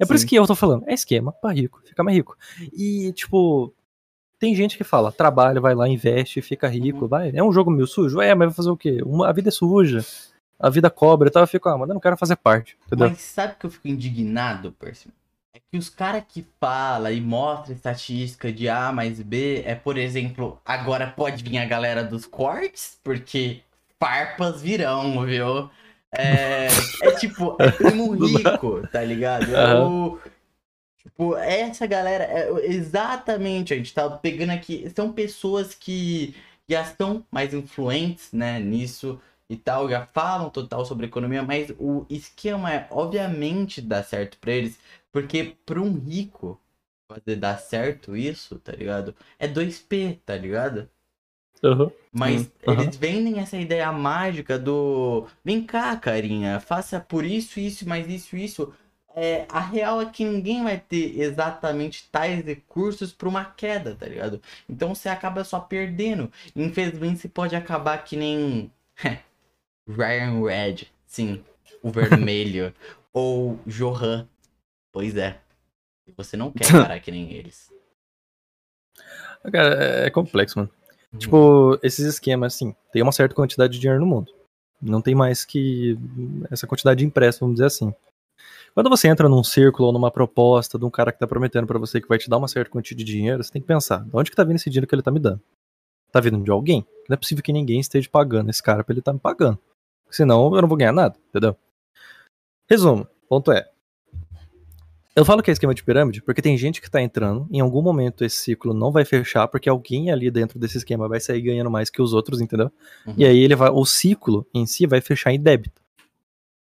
É 0.00 0.06
por 0.06 0.14
isso 0.16 0.22
Sim. 0.22 0.28
que 0.28 0.36
eu 0.36 0.46
tô 0.46 0.54
falando. 0.54 0.84
É 0.88 0.94
esquema 0.94 1.30
pra 1.32 1.52
rico. 1.52 1.82
Fica 1.84 2.02
mais 2.02 2.16
rico. 2.16 2.34
E, 2.72 3.12
tipo, 3.12 3.74
tem 4.38 4.54
gente 4.54 4.78
que 4.78 4.84
fala, 4.84 5.12
trabalha, 5.12 5.60
vai 5.60 5.74
lá, 5.74 5.86
investe, 5.86 6.40
fica 6.40 6.66
rico, 6.68 7.02
Uhum. 7.02 7.08
vai. 7.08 7.30
É 7.34 7.42
um 7.44 7.52
jogo 7.52 7.70
meio 7.70 7.86
sujo? 7.86 8.18
É, 8.22 8.34
mas 8.34 8.48
vai 8.48 8.54
fazer 8.54 8.70
o 8.70 8.76
quê? 8.78 9.02
Uma- 9.04 9.28
a 9.28 9.32
vida 9.32 9.48
é 9.50 9.52
suja. 9.52 10.02
A 10.60 10.68
vida 10.70 10.90
cobra 10.90 11.28
e 11.28 11.32
tal. 11.32 11.42
Eu 11.42 11.46
fico, 11.48 11.68
ah, 11.68 11.78
mano, 11.78 11.90
eu 11.92 11.94
não 11.94 12.00
quero 12.00 12.16
fazer 12.16 12.36
parte. 12.36 12.76
Entendeu? 12.86 13.08
Mas 13.08 13.18
sabe 13.20 13.54
que 13.58 13.66
eu 13.66 13.70
fico 13.70 13.88
indignado, 13.88 14.72
Percy? 14.72 15.08
É 15.54 15.58
que 15.58 15.76
os 15.78 15.88
caras 15.88 16.22
que 16.28 16.46
falam 16.60 17.10
e 17.10 17.20
mostram 17.20 17.74
estatística 17.74 18.52
de 18.52 18.68
A 18.68 18.92
mais 18.92 19.20
B 19.20 19.62
é, 19.66 19.74
por 19.74 19.96
exemplo, 19.98 20.60
agora 20.64 21.08
pode 21.08 21.42
vir 21.42 21.58
a 21.58 21.64
galera 21.64 22.04
dos 22.04 22.24
cortes, 22.26 22.98
porque 23.02 23.62
farpas 23.98 24.60
virão, 24.62 25.24
viu? 25.24 25.68
É, 26.12 26.68
é 27.02 27.10
tipo, 27.12 27.56
é 27.58 27.70
primo 27.70 28.12
rico, 28.14 28.86
tá 28.92 29.02
ligado? 29.02 29.54
É 29.56 29.74
o- 29.80 30.18
Tipo, 31.02 31.34
essa 31.36 31.86
galera, 31.86 32.24
é, 32.24 32.66
exatamente, 32.66 33.72
a 33.72 33.76
gente 33.76 33.92
tá 33.94 34.08
pegando 34.10 34.50
aqui, 34.50 34.90
são 34.94 35.10
pessoas 35.10 35.74
que 35.74 36.34
já 36.68 36.82
estão 36.82 37.24
mais 37.30 37.54
influentes, 37.54 38.30
né, 38.32 38.60
nisso 38.60 39.18
e 39.50 39.56
tal, 39.58 39.90
já 39.90 40.06
falam 40.06 40.50
total 40.50 40.84
sobre 40.86 41.06
economia, 41.06 41.42
mas 41.42 41.70
o 41.78 42.06
esquema 42.10 42.72
é, 42.72 42.88
obviamente, 42.90 43.82
dar 43.82 44.04
certo 44.04 44.38
pra 44.38 44.52
eles, 44.52 44.78
porque 45.12 45.56
pra 45.66 45.80
um 45.82 45.92
rico 45.98 46.60
fazer 47.08 47.36
dar 47.36 47.58
certo 47.58 48.16
isso, 48.16 48.58
tá 48.60 48.72
ligado? 48.72 49.14
É 49.38 49.48
2P, 49.48 50.20
tá 50.24 50.36
ligado? 50.36 50.88
Uhum. 51.62 51.90
Mas 52.12 52.50
Sim, 52.50 52.52
eles 52.62 52.96
vendem 52.96 53.38
essa 53.40 53.56
ideia 53.56 53.90
mágica 53.92 54.58
do 54.58 55.26
vem 55.44 55.64
cá, 55.64 55.96
carinha, 55.96 56.58
faça 56.60 56.98
por 57.00 57.24
isso, 57.24 57.60
isso, 57.60 57.88
mais 57.88 58.08
isso, 58.08 58.36
isso. 58.36 58.72
É, 59.14 59.46
a 59.50 59.60
real 59.60 60.00
é 60.00 60.06
que 60.10 60.24
ninguém 60.24 60.62
vai 60.62 60.78
ter 60.78 61.18
exatamente 61.20 62.08
tais 62.10 62.44
recursos 62.44 63.12
para 63.12 63.28
uma 63.28 63.44
queda, 63.44 63.94
tá 63.94 64.06
ligado? 64.06 64.40
Então 64.68 64.94
você 64.94 65.08
acaba 65.08 65.44
só 65.44 65.60
perdendo. 65.60 66.30
Infelizmente 66.54 67.20
você 67.20 67.28
pode 67.28 67.54
acabar 67.56 67.98
que 68.04 68.16
nem 68.16 68.72
Ryan 69.96 70.42
Red, 70.44 70.86
sim, 71.06 71.42
o 71.82 71.90
vermelho, 71.90 72.74
ou 73.12 73.58
Johan. 73.66 74.26
Pois 74.92 75.16
é. 75.16 75.40
Você 76.16 76.36
não 76.36 76.50
quer 76.50 76.66
parar 76.72 77.00
que 77.00 77.10
nem 77.10 77.32
eles. 77.32 77.70
Cara, 79.52 79.74
é- 79.84 80.06
é 80.06 80.10
complexo, 80.10 80.58
mano. 80.58 80.70
Uhum. 81.12 81.18
Tipo, 81.18 81.78
esses 81.82 82.04
esquemas, 82.06 82.54
assim, 82.54 82.74
tem 82.92 83.02
uma 83.02 83.12
certa 83.12 83.34
quantidade 83.34 83.72
de 83.72 83.78
dinheiro 83.80 84.00
no 84.00 84.06
mundo. 84.06 84.32
Não 84.80 85.00
tem 85.02 85.14
mais 85.14 85.44
que 85.44 85.98
essa 86.50 86.66
quantidade 86.66 86.98
de 87.00 87.04
empréstimo, 87.06 87.46
vamos 87.46 87.56
dizer 87.56 87.66
assim. 87.66 87.92
Quando 88.74 88.88
você 88.88 89.08
entra 89.08 89.28
num 89.28 89.42
círculo 89.42 89.88
ou 89.88 89.92
numa 89.92 90.10
proposta 90.10 90.78
de 90.78 90.84
um 90.84 90.90
cara 90.90 91.12
que 91.12 91.18
tá 91.18 91.26
prometendo 91.26 91.66
pra 91.66 91.78
você 91.78 92.00
que 92.00 92.08
vai 92.08 92.18
te 92.18 92.30
dar 92.30 92.38
uma 92.38 92.48
certa 92.48 92.70
quantia 92.70 92.96
de 92.96 93.02
dinheiro, 93.04 93.42
você 93.42 93.50
tem 93.52 93.60
que 93.60 93.66
pensar, 93.68 94.04
de 94.04 94.10
onde 94.14 94.30
que 94.30 94.36
tá 94.36 94.44
vindo 94.44 94.56
esse 94.56 94.70
dinheiro 94.70 94.86
que 94.86 94.94
ele 94.94 95.02
tá 95.02 95.10
me 95.10 95.18
dando? 95.18 95.40
Tá 96.12 96.20
vindo 96.20 96.42
de 96.42 96.50
alguém? 96.50 96.86
Não 97.08 97.14
é 97.14 97.16
possível 97.16 97.42
que 97.42 97.52
ninguém 97.52 97.80
esteja 97.80 98.08
pagando 98.10 98.48
esse 98.48 98.62
cara 98.62 98.82
pra 98.84 98.92
ele 98.94 99.02
tá 99.02 99.12
me 99.12 99.18
pagando. 99.18 99.58
Senão 100.10 100.54
eu 100.54 100.62
não 100.62 100.68
vou 100.68 100.76
ganhar 100.76 100.92
nada, 100.92 101.16
entendeu? 101.28 101.56
Resumo, 102.68 103.06
ponto 103.28 103.52
é. 103.52 103.68
Eu 105.14 105.24
falo 105.24 105.42
que 105.42 105.50
é 105.50 105.52
esquema 105.52 105.74
de 105.74 105.82
pirâmide 105.82 106.22
porque 106.22 106.40
tem 106.40 106.56
gente 106.56 106.80
que 106.80 106.90
tá 106.90 107.02
entrando, 107.02 107.48
em 107.50 107.60
algum 107.60 107.82
momento 107.82 108.24
esse 108.24 108.36
ciclo 108.36 108.72
não 108.72 108.92
vai 108.92 109.04
fechar 109.04 109.48
porque 109.48 109.68
alguém 109.68 110.10
ali 110.10 110.30
dentro 110.30 110.58
desse 110.58 110.78
esquema 110.78 111.08
vai 111.08 111.18
sair 111.18 111.42
ganhando 111.42 111.70
mais 111.70 111.90
que 111.90 112.00
os 112.00 112.12
outros, 112.12 112.40
entendeu? 112.40 112.70
Uhum. 113.06 113.14
E 113.18 113.24
aí 113.24 113.38
ele 113.38 113.56
vai, 113.56 113.70
o 113.70 113.84
ciclo 113.84 114.46
em 114.54 114.66
si 114.66 114.86
vai 114.86 115.00
fechar 115.00 115.32
em 115.32 115.40
débito. 115.40 115.80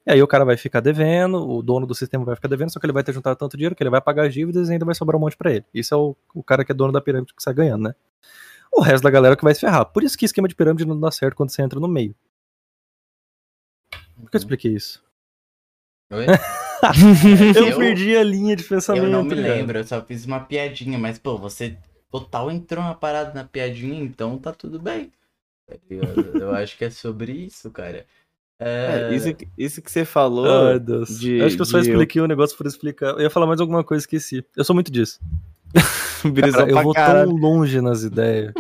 E 0.07 0.13
aí 0.13 0.23
o 0.23 0.27
cara 0.27 0.45
vai 0.45 0.57
ficar 0.57 0.81
devendo, 0.81 1.49
o 1.49 1.63
dono 1.63 1.87
do 1.87 1.95
sistema 1.95 2.25
vai 2.25 2.35
ficar 2.35 2.49
devendo, 2.49 2.73
só 2.73 2.81
que 2.81 2.87
ele 2.87 2.93
vai 2.93 3.05
ter 3.05 3.13
juntado 3.13 3.37
tanto 3.37 3.57
dinheiro 3.57 3.77
que 3.77 3.83
ele 3.83 3.91
vai 3.91 4.01
pagar 4.01 4.27
as 4.27 4.35
dívidas 4.35 4.69
e 4.69 4.73
ainda 4.73 4.85
vai 4.85 4.95
sobrar 4.95 5.17
um 5.17 5.21
monte 5.21 5.37
pra 5.37 5.53
ele. 5.53 5.65
Isso 5.73 5.95
é 5.95 5.97
o, 5.97 6.17
o 6.35 6.43
cara 6.43 6.65
que 6.65 6.73
é 6.73 6.75
dono 6.75 6.93
da 6.93 7.01
pirâmide 7.01 7.35
que 7.35 7.43
sai 7.43 7.55
ganhando, 7.55 7.85
né? 7.85 7.95
O 8.73 8.81
resto 8.81 9.05
da 9.05 9.11
galera 9.11 9.37
que 9.37 9.45
vai 9.45 9.55
se 9.55 9.61
ferrar. 9.61 9.85
Por 9.85 10.03
isso 10.03 10.17
que 10.17 10.25
esquema 10.25 10.49
de 10.49 10.57
pirâmide 10.57 10.87
não 10.87 10.99
dá 10.99 11.11
certo 11.11 11.37
quando 11.37 11.51
você 11.51 11.63
entra 11.63 11.79
no 11.79 11.87
meio. 11.87 12.15
Por 14.23 14.31
que 14.31 14.37
eu 14.37 14.39
expliquei 14.39 14.73
isso? 14.73 15.03
Oi? 16.13 16.27
Eu, 17.57 17.69
Eu- 17.69 17.79
perdi 17.79 18.17
a 18.17 18.25
linha 18.25 18.57
de 18.57 18.65
pensamento. 18.65 19.05
Eu 19.05 19.11
não 19.11 19.23
me 19.23 19.37
cara. 19.37 19.55
lembro, 19.55 19.79
eu 19.79 19.85
só 19.85 20.03
fiz 20.03 20.25
uma 20.27 20.41
piadinha, 20.41 20.99
mas 20.99 21.17
pô, 21.19 21.39
você 21.39 21.77
total 22.11 22.51
entrou 22.51 22.83
na 22.83 22.93
parada 22.95 23.33
na 23.33 23.45
piadinha, 23.45 24.03
então 24.03 24.37
tá 24.37 24.53
tudo 24.53 24.81
bem. 24.81 25.13
Eu, 25.89 26.03
eu 26.41 26.51
acho 26.55 26.77
que 26.77 26.85
é 26.85 26.91
sobre 26.91 27.33
isso, 27.33 27.71
cara. 27.71 28.05
É, 28.61 29.09
É, 29.11 29.15
isso, 29.15 29.33
que- 29.35 29.49
isso 29.57 29.81
que 29.81 29.91
você 29.91 30.05
falou. 30.05 30.69
Ai, 30.69 30.79
Deus. 30.81 31.19
de- 31.21 31.37
Eu 31.39 31.47
acho 31.47 31.55
que 31.57 31.63
eu 31.63 31.67
só 31.67 31.79
expliquei 31.79 32.21
o 32.21 32.27
negócio 32.27 32.57
por 32.57 32.67
explicar. 32.67 33.11
Eu 33.13 33.21
ia 33.21 33.31
falar 33.31 33.47
mais 33.47 33.61
alguma 33.61 33.85
coisa, 33.85 34.03
esqueci. 34.03 34.45
Eu 34.57 34.65
sou 34.65 34.75
muito 34.75 34.91
disso. 34.91 35.21
Cara, 36.53 36.69
eu 36.71 36.83
vou 36.83 36.93
caralho. 36.93 37.29
tão 37.31 37.37
longe 37.39 37.81
nas 37.81 38.03
ideias. 38.03 38.53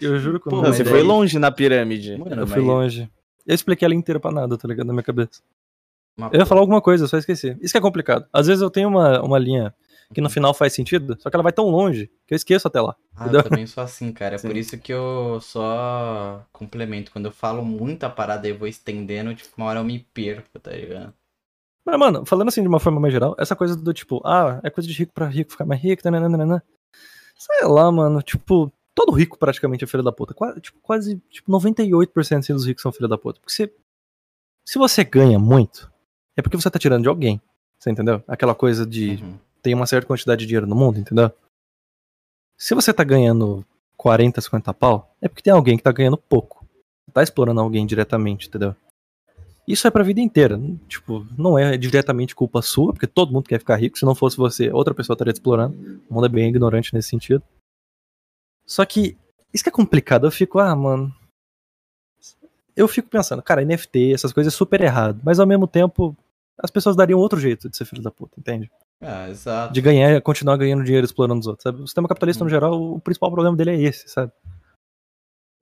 Eu 0.00 0.18
juro 0.20 0.38
que 0.40 0.48
eu 0.48 0.52
não 0.52 0.64
você 0.64 0.84
foi 0.84 1.02
longe 1.02 1.38
na 1.38 1.50
pirâmide. 1.50 2.16
Mano, 2.18 2.42
Eu 2.42 2.46
fui 2.46 2.60
longe. 2.60 3.08
Eu 3.48 3.54
expliquei 3.54 3.86
ela 3.86 3.94
inteira 3.94 4.20
pra 4.20 4.30
nada, 4.30 4.56
tá 4.58 4.68
ligado? 4.68 4.86
Na 4.86 4.92
minha 4.92 5.02
cabeça. 5.02 5.40
uma- 6.16 6.28
Eu 6.32 6.40
ia 6.40 6.46
falar 6.46 6.60
alguma 6.60 6.80
coisa, 6.82 7.04
eu 7.04 7.08
só 7.08 7.16
esqueci. 7.16 7.56
Isso 7.60 7.72
que 7.72 7.78
é 7.78 7.80
complicado. 7.80 8.26
Às 8.32 8.46
vezes 8.46 8.60
eu 8.62 8.68
tenho 8.70 8.88
uma, 8.88 9.20
uma 9.22 9.38
linha 9.38 9.74
que 10.12 10.20
no 10.20 10.28
final 10.30 10.52
faz 10.54 10.72
sentido, 10.72 11.16
só 11.20 11.28
que 11.30 11.36
ela 11.36 11.42
vai 11.42 11.52
tão 11.52 11.66
longe 11.68 12.10
que 12.26 12.32
eu 12.34 12.36
esqueço 12.36 12.66
até 12.68 12.80
lá. 12.80 12.94
Ah, 13.16 13.28
eu 13.32 13.42
também 13.42 13.66
sou 13.66 13.82
assim, 13.82 14.12
cara. 14.12 14.36
É 14.36 14.38
por 14.38 14.50
Sim. 14.52 14.58
isso 14.58 14.78
que 14.78 14.92
eu 14.92 15.38
só 15.40 16.42
complemento. 16.52 17.10
Quando 17.12 17.26
eu 17.26 17.32
falo 17.32 17.64
muita 17.64 18.08
parada 18.10 18.48
e 18.48 18.52
vou 18.52 18.66
estendendo, 18.68 19.34
tipo, 19.34 19.50
uma 19.56 19.66
hora 19.66 19.80
eu 19.80 19.84
me 19.84 19.98
perco, 20.12 20.58
tá 20.58 20.70
ligado? 20.72 21.12
Mas, 21.84 21.98
mano, 21.98 22.26
falando 22.26 22.48
assim 22.48 22.60
de 22.62 22.68
uma 22.68 22.80
forma 22.80 23.00
mais 23.00 23.12
geral, 23.12 23.34
essa 23.38 23.56
coisa 23.56 23.74
do 23.76 23.92
tipo, 23.94 24.20
ah, 24.26 24.60
é 24.62 24.68
coisa 24.70 24.86
de 24.88 24.94
rico 24.94 25.12
pra 25.14 25.26
rico 25.26 25.52
ficar 25.52 25.64
mais 25.64 25.80
rico, 25.80 26.02
nananana. 26.10 26.62
Sei 27.36 27.66
lá, 27.68 27.90
mano, 27.90 28.20
tipo, 28.22 28.70
todo 28.98 29.12
rico 29.12 29.38
praticamente 29.38 29.84
é 29.84 29.86
filho 29.86 30.02
da 30.02 30.10
puta. 30.10 30.34
Quase, 30.34 30.60
tipo, 30.60 30.78
quase 30.80 31.16
tipo, 31.30 31.52
98% 31.52 32.38
assim, 32.38 32.52
dos 32.52 32.66
ricos 32.66 32.82
são 32.82 32.90
filho 32.92 33.08
da 33.08 33.16
puta. 33.16 33.38
Porque 33.38 33.52
se, 33.52 33.72
se 34.66 34.76
você 34.78 35.04
ganha 35.04 35.38
muito, 35.38 35.90
é 36.36 36.42
porque 36.42 36.56
você 36.56 36.68
tá 36.68 36.78
tirando 36.78 37.02
de 37.02 37.08
alguém. 37.08 37.40
Você 37.78 37.90
entendeu? 37.90 38.22
Aquela 38.26 38.54
coisa 38.56 38.84
de 38.84 39.22
Uhum. 39.22 39.38
tem 39.62 39.72
uma 39.72 39.86
certa 39.86 40.06
quantidade 40.06 40.40
de 40.40 40.46
dinheiro 40.46 40.66
no 40.66 40.74
mundo, 40.74 40.98
entendeu? 40.98 41.30
Se 42.58 42.74
você 42.74 42.92
tá 42.92 43.04
ganhando 43.04 43.64
40, 43.96 44.40
50 44.40 44.74
pau, 44.74 45.14
é 45.20 45.28
porque 45.28 45.42
tem 45.42 45.52
alguém 45.52 45.76
que 45.76 45.82
tá 45.84 45.92
ganhando 45.92 46.16
pouco. 46.16 46.66
Tá 47.12 47.22
explorando 47.22 47.60
alguém 47.60 47.86
diretamente, 47.86 48.48
entendeu? 48.48 48.74
Isso 49.66 49.86
é 49.86 49.90
pra 49.90 50.02
vida 50.02 50.20
inteira. 50.20 50.58
Tipo, 50.88 51.24
não 51.36 51.56
é 51.58 51.76
diretamente 51.76 52.34
culpa 52.34 52.62
sua, 52.62 52.92
porque 52.92 53.06
todo 53.06 53.32
mundo 53.32 53.48
quer 53.48 53.58
ficar 53.60 53.76
rico. 53.76 53.98
Se 53.98 54.04
não 54.04 54.14
fosse 54.14 54.36
você, 54.36 54.70
outra 54.72 54.92
pessoa 54.94 55.14
estaria 55.14 55.32
te 55.32 55.36
explorando. 55.36 56.02
O 56.08 56.14
mundo 56.14 56.26
é 56.26 56.28
bem 56.28 56.48
ignorante 56.48 56.92
nesse 56.94 57.10
sentido. 57.10 57.42
Só 58.68 58.84
que, 58.84 59.16
isso 59.52 59.64
que 59.64 59.70
é 59.70 59.72
complicado. 59.72 60.26
Eu 60.26 60.30
fico, 60.30 60.58
ah, 60.58 60.76
mano. 60.76 61.12
Eu 62.76 62.86
fico 62.86 63.08
pensando, 63.08 63.42
cara, 63.42 63.62
NFT, 63.64 64.12
essas 64.12 64.32
coisas 64.32 64.52
é 64.52 64.56
super 64.56 64.80
errado. 64.80 65.20
Mas 65.24 65.40
ao 65.40 65.46
mesmo 65.46 65.66
tempo, 65.66 66.16
as 66.62 66.70
pessoas 66.70 66.94
dariam 66.94 67.18
outro 67.18 67.40
jeito 67.40 67.68
de 67.68 67.76
ser 67.76 67.84
filho 67.84 68.02
da 68.02 68.10
puta, 68.10 68.38
entende? 68.38 68.70
Ah, 69.00 69.28
exato. 69.30 69.72
de 69.72 69.80
ganhar, 69.80 70.20
continuar 70.22 70.56
ganhando 70.56 70.82
dinheiro 70.82 71.04
explorando 71.04 71.38
os 71.40 71.46
outros, 71.46 71.62
sabe? 71.62 71.80
O 71.82 71.86
sistema 71.86 72.08
capitalista, 72.08 72.42
no 72.42 72.48
Hum. 72.48 72.50
geral, 72.50 72.80
o 72.94 73.00
principal 73.00 73.30
problema 73.30 73.56
dele 73.56 73.70
é 73.70 73.80
esse, 73.80 74.08
sabe? 74.08 74.32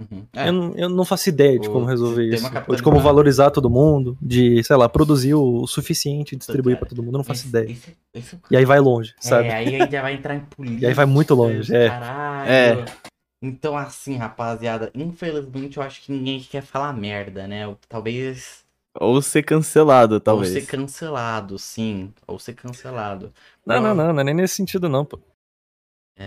Uhum. 0.01 0.27
É, 0.35 0.49
Eu, 0.49 0.53
não, 0.53 0.75
eu 0.75 0.89
não 0.91 1.05
faço 1.07 1.29
ideia 1.31 1.59
de 1.59 1.69
O 1.69 1.73
como 1.73 1.87
resolver 1.87 2.25
isso. 2.35 2.51
Ou 2.69 2.77
de 2.77 2.83
como 2.83 2.99
valorizar 3.01 3.51
todo 3.51 3.69
mundo, 3.71 4.17
de, 4.21 4.63
sei 4.65 4.77
lá, 4.77 4.89
produzir 4.91 5.35
o 5.35 5.67
suficiente 5.67 6.35
e 6.35 6.39
distribuir 6.39 6.79
pra 6.79 6.87
todo 6.89 7.03
mundo, 7.03 7.15
eu 7.15 7.19
não 7.19 7.25
faço 7.25 7.41
esse- 7.41 7.49
ideia. 7.49 7.71
esse- 7.71 7.97
esse- 8.15 8.39
E 8.51 8.57
aí 8.57 8.65
vai 8.67 8.79
longe, 8.81 9.15
sabe? 9.19 9.49
É, 9.49 9.55
aí 9.55 9.75
ainda 9.75 10.03
vai 10.03 10.15
entrar 10.15 10.35
em 10.35 10.41
política. 10.41 10.81
E 10.85 10.87
aí 10.87 10.95
vai 10.95 11.07
muito 11.07 11.35
longe, 11.35 11.75
é. 11.75 11.89
Caralho. 11.89 12.26
É. 12.45 12.85
Então, 13.41 13.77
assim, 13.77 14.17
rapaziada, 14.17 14.91
infelizmente 14.95 15.77
eu 15.77 15.83
acho 15.83 16.03
que 16.03 16.11
ninguém 16.11 16.41
quer 16.41 16.63
falar 16.63 16.93
merda, 16.93 17.47
né? 17.47 17.75
Talvez. 17.89 18.65
Ou 18.99 19.21
ser 19.21 19.43
cancelado, 19.43 20.19
talvez. 20.19 20.55
Ou 20.55 20.61
ser 20.61 20.67
cancelado, 20.67 21.59
sim. 21.59 22.13
Ou 22.27 22.39
ser 22.39 22.55
cancelado. 22.55 23.33
Não, 23.65 23.81
não, 23.81 23.95
não, 23.95 24.13
não 24.13 24.21
é 24.21 24.25
nem 24.25 24.35
nesse 24.35 24.55
sentido, 24.55 24.89
não, 24.89 25.05
pô. 25.05 25.21
É, 26.19 26.25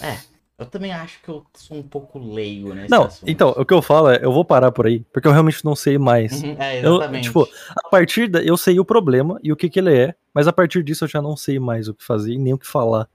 é, 0.00 0.18
eu 0.58 0.64
também 0.64 0.90
acho 0.90 1.20
que 1.22 1.28
eu 1.28 1.44
sou 1.52 1.76
um 1.76 1.82
pouco 1.82 2.18
leigo 2.18 2.72
nesse 2.72 2.90
Não, 2.90 3.04
assunto. 3.04 3.28
então, 3.28 3.50
o 3.50 3.64
que 3.64 3.74
eu 3.74 3.82
falo 3.82 4.08
é, 4.08 4.18
eu 4.22 4.32
vou 4.32 4.42
parar 4.42 4.72
por 4.72 4.86
aí, 4.86 5.00
porque 5.12 5.28
eu 5.28 5.32
realmente 5.32 5.62
não 5.62 5.76
sei 5.76 5.98
mais. 5.98 6.42
Uhum, 6.42 6.56
é, 6.58 6.78
Eu, 6.84 6.96
exatamente. 6.96 7.24
tipo, 7.24 7.46
a 7.84 7.88
partir 7.90 8.28
da. 8.28 8.42
Eu 8.42 8.56
sei 8.56 8.80
o 8.80 8.84
problema 8.84 9.38
e 9.42 9.52
o 9.52 9.56
que, 9.56 9.68
que 9.68 9.78
ele 9.78 9.94
é, 9.94 10.14
mas 10.32 10.48
a 10.48 10.52
partir 10.52 10.82
disso 10.82 11.04
eu 11.04 11.08
já 11.08 11.20
não 11.20 11.36
sei 11.36 11.58
mais 11.58 11.88
o 11.88 11.94
que 11.94 12.02
fazer 12.02 12.32
e 12.32 12.38
nem 12.38 12.54
o 12.54 12.58
que 12.58 12.66
falar. 12.66 13.06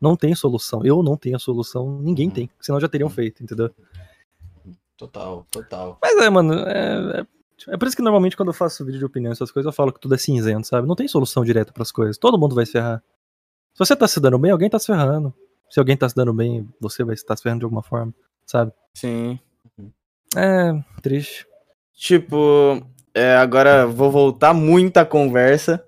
Não 0.00 0.16
tem 0.16 0.34
solução. 0.34 0.80
Eu 0.84 1.02
não 1.02 1.16
tenho 1.16 1.36
a 1.36 1.38
solução, 1.38 1.98
ninguém 2.00 2.28
Uhum. 2.28 2.34
tem. 2.34 2.50
Senão 2.60 2.80
já 2.80 2.88
teriam 2.88 3.08
Uhum. 3.08 3.14
feito, 3.14 3.42
entendeu? 3.42 3.70
Total, 4.96 5.46
total. 5.50 5.98
Mas 6.02 6.16
é, 6.18 6.28
mano, 6.30 6.54
é, 6.54 7.20
é, 7.20 7.26
é 7.74 7.76
por 7.76 7.86
isso 7.86 7.96
que 7.96 8.02
normalmente 8.02 8.36
quando 8.36 8.48
eu 8.48 8.54
faço 8.54 8.84
vídeo 8.84 8.98
de 8.98 9.04
opinião, 9.04 9.30
essas 9.32 9.50
coisas, 9.50 9.66
eu 9.66 9.72
falo 9.72 9.92
que 9.92 10.00
tudo 10.00 10.14
é 10.14 10.18
cinzento, 10.18 10.66
sabe? 10.66 10.88
Não 10.88 10.96
tem 10.96 11.06
solução 11.06 11.44
direta 11.44 11.72
pras 11.72 11.92
coisas. 11.92 12.18
Todo 12.18 12.38
mundo 12.38 12.54
vai 12.54 12.66
se 12.66 12.72
ferrar. 12.72 13.02
Se 13.74 13.78
você 13.78 13.94
tá 13.94 14.08
se 14.08 14.18
dando 14.18 14.38
bem, 14.38 14.50
alguém 14.50 14.68
tá 14.68 14.78
se 14.78 14.86
ferrando. 14.86 15.32
Se 15.70 15.78
alguém 15.78 15.96
tá 15.96 16.08
se 16.08 16.16
dando 16.16 16.32
bem, 16.32 16.68
você 16.80 17.04
vai 17.04 17.14
estar 17.14 17.36
se 17.36 17.42
ferrando 17.42 17.60
de 17.60 17.64
alguma 17.66 17.82
forma, 17.82 18.12
sabe? 18.46 18.72
Sim. 18.94 19.38
É, 20.36 20.72
triste. 21.00 21.46
Tipo, 21.94 22.82
é, 23.14 23.36
agora 23.36 23.86
vou 23.86 24.10
voltar 24.10 24.52
muita 24.52 25.04
conversa. 25.04 25.84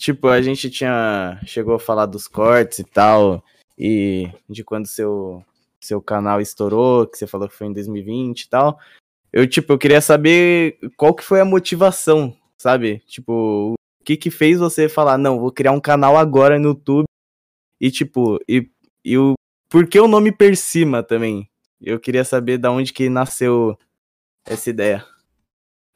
Tipo, 0.00 0.28
a 0.28 0.40
gente 0.40 0.70
tinha. 0.70 1.38
Chegou 1.44 1.74
a 1.74 1.78
falar 1.78 2.06
dos 2.06 2.26
cortes 2.26 2.78
e 2.78 2.84
tal. 2.84 3.44
E 3.78 4.30
de 4.48 4.64
quando 4.64 4.86
seu, 4.86 5.44
seu 5.78 6.00
canal 6.00 6.40
estourou, 6.40 7.06
que 7.06 7.18
você 7.18 7.26
falou 7.26 7.46
que 7.46 7.54
foi 7.54 7.66
em 7.66 7.72
2020 7.74 8.40
e 8.40 8.48
tal. 8.48 8.78
Eu, 9.30 9.46
tipo, 9.46 9.74
eu 9.74 9.78
queria 9.78 10.00
saber 10.00 10.78
qual 10.96 11.14
que 11.14 11.22
foi 11.22 11.38
a 11.38 11.44
motivação, 11.44 12.34
sabe? 12.56 13.00
Tipo, 13.06 13.74
o 13.74 13.74
que 14.02 14.16
que 14.16 14.30
fez 14.30 14.58
você 14.58 14.88
falar, 14.88 15.18
não, 15.18 15.38
vou 15.38 15.52
criar 15.52 15.72
um 15.72 15.80
canal 15.80 16.16
agora 16.16 16.58
no 16.58 16.68
YouTube. 16.68 17.04
E, 17.78 17.90
tipo, 17.90 18.40
e, 18.48 18.70
e 19.04 19.18
o. 19.18 19.34
Por 19.68 19.86
que 19.86 20.00
o 20.00 20.08
nome 20.08 20.32
Persima 20.32 21.02
também? 21.02 21.46
Eu 21.78 22.00
queria 22.00 22.24
saber 22.24 22.56
da 22.56 22.70
onde 22.72 22.90
que 22.90 23.10
nasceu 23.10 23.78
essa 24.46 24.70
ideia. 24.70 25.04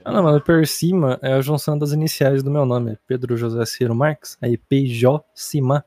Ah, 0.04 0.12
não, 0.12 0.22
mano, 0.22 0.38
per 0.38 0.66
cima 0.66 1.18
é 1.22 1.32
a 1.32 1.40
junção 1.40 1.78
das 1.78 1.92
iniciais 1.92 2.42
do 2.42 2.50
meu 2.50 2.66
nome, 2.66 2.98
Pedro 3.06 3.38
José 3.38 3.64
Ciro 3.64 3.94
Marques, 3.94 4.36
aí 4.40 4.58
PJ 4.58 5.24
Cima. 5.34 5.82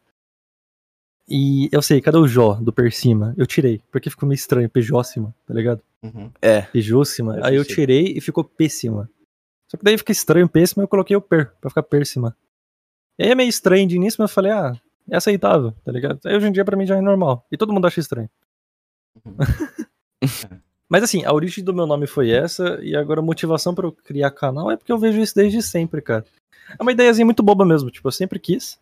E 1.29 1.69
eu 1.71 1.83
sei, 1.83 2.01
cadê 2.01 2.17
o 2.17 2.27
Jó 2.27 2.53
do 2.55 2.73
per 2.73 2.91
cima? 2.91 3.35
Eu 3.37 3.45
tirei, 3.45 3.79
porque 3.91 4.09
ficou 4.09 4.27
meio 4.27 4.37
estranho, 4.37 4.69
Pejócima, 4.69 5.35
tá 5.45 5.53
ligado? 5.53 5.81
Uhum. 6.01 6.31
É. 6.41 6.61
Pejócima. 6.63 7.37
Aí 7.43 7.55
eu 7.55 7.65
tirei 7.65 8.17
e 8.17 8.21
ficou 8.21 8.43
péssima. 8.43 9.07
Só 9.67 9.77
que 9.77 9.83
daí 9.83 9.97
fica 9.97 10.11
estranho, 10.11 10.49
péssima, 10.49 10.83
eu 10.83 10.87
coloquei 10.87 11.15
o 11.15 11.21
per, 11.21 11.51
pra 11.61 11.69
ficar 11.69 11.83
péssima. 11.83 12.35
E 13.19 13.23
aí 13.23 13.31
é 13.31 13.35
meio 13.35 13.49
estranho 13.49 13.87
de 13.87 13.97
início, 13.97 14.17
mas 14.19 14.31
eu 14.31 14.33
falei, 14.33 14.51
ah, 14.51 14.73
é 15.11 15.17
aceitável, 15.17 15.73
tá 15.83 15.91
ligado? 15.91 16.19
Aí 16.25 16.35
hoje 16.35 16.47
em 16.47 16.51
dia 16.51 16.65
pra 16.65 16.77
mim 16.77 16.87
já 16.87 16.95
é 16.95 17.01
normal. 17.01 17.45
E 17.51 17.57
todo 17.57 17.71
mundo 17.71 17.85
acha 17.85 17.99
estranho. 17.99 18.29
Uhum. 19.23 19.35
Mas 20.89 21.03
assim, 21.03 21.25
a 21.25 21.33
origem 21.33 21.63
do 21.63 21.73
meu 21.73 21.85
nome 21.85 22.07
foi 22.07 22.31
essa, 22.31 22.79
e 22.81 22.95
agora 22.95 23.19
a 23.19 23.23
motivação 23.23 23.75
pra 23.75 23.85
eu 23.85 23.91
criar 23.91 24.31
canal 24.31 24.71
é 24.71 24.77
porque 24.77 24.91
eu 24.91 24.97
vejo 24.97 25.19
isso 25.19 25.35
desde 25.35 25.61
sempre, 25.61 26.01
cara. 26.01 26.25
É 26.79 26.81
uma 26.81 26.91
ideiazinha 26.91 27.25
muito 27.25 27.43
boba 27.43 27.65
mesmo, 27.65 27.91
tipo, 27.91 28.07
eu 28.07 28.11
sempre 28.11 28.39
quis. 28.39 28.79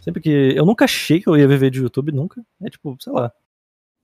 Sempre 0.00 0.22
que. 0.22 0.30
Eu 0.56 0.64
nunca 0.64 0.84
achei 0.84 1.20
que 1.20 1.28
eu 1.28 1.36
ia 1.36 1.48
viver 1.48 1.70
de 1.70 1.80
YouTube, 1.80 2.12
nunca. 2.12 2.42
É 2.62 2.70
tipo, 2.70 2.96
sei 3.00 3.12
lá. 3.12 3.32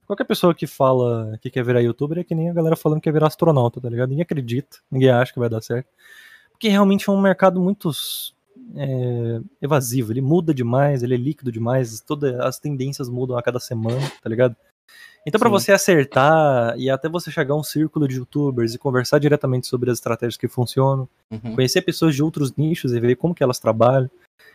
Qualquer 0.05 0.25
pessoa 0.25 0.53
que 0.53 0.67
fala 0.67 1.37
que 1.41 1.49
quer 1.49 1.63
virar 1.63 1.81
youtuber 1.81 2.19
é 2.19 2.23
que 2.23 2.35
nem 2.35 2.49
a 2.49 2.53
galera 2.53 2.75
falando 2.75 2.99
que 2.99 3.05
quer 3.05 3.13
virar 3.13 3.27
astronauta, 3.27 3.81
tá 3.81 3.89
ligado? 3.89 4.09
Ninguém 4.09 4.23
acredita, 4.23 4.77
ninguém 4.91 5.09
acha 5.09 5.33
que 5.33 5.39
vai 5.39 5.49
dar 5.49 5.61
certo. 5.61 5.87
Porque 6.51 6.69
realmente 6.69 7.09
é 7.09 7.11
um 7.11 7.19
mercado 7.19 7.59
muito. 7.59 7.89
é, 8.75 9.41
evasivo, 9.61 10.11
ele 10.11 10.21
muda 10.21 10.53
demais, 10.53 11.01
ele 11.01 11.15
é 11.15 11.17
líquido 11.17 11.51
demais, 11.51 12.01
todas 12.01 12.39
as 12.39 12.59
tendências 12.59 13.09
mudam 13.09 13.37
a 13.37 13.41
cada 13.43 13.59
semana, 13.59 13.99
tá 14.21 14.29
ligado? 14.29 14.55
Então, 15.27 15.39
para 15.39 15.49
você 15.49 15.71
acertar 15.71 16.77
e 16.77 16.89
até 16.89 17.09
você 17.09 17.31
chegar 17.31 17.55
a 17.55 17.57
um 17.57 17.63
círculo 17.63 18.07
de 18.07 18.15
youtubers 18.17 18.73
e 18.75 18.77
conversar 18.77 19.17
diretamente 19.19 19.65
sobre 19.67 19.89
as 19.89 19.97
estratégias 19.97 20.37
que 20.37 20.47
funcionam, 20.47 21.07
Uhum. 21.31 21.55
conhecer 21.55 21.81
pessoas 21.81 22.13
de 22.15 22.21
outros 22.21 22.55
nichos 22.55 22.93
e 22.93 22.99
ver 22.99 23.15
como 23.15 23.33
que 23.33 23.43
elas 23.43 23.57
trabalham, 23.57 24.09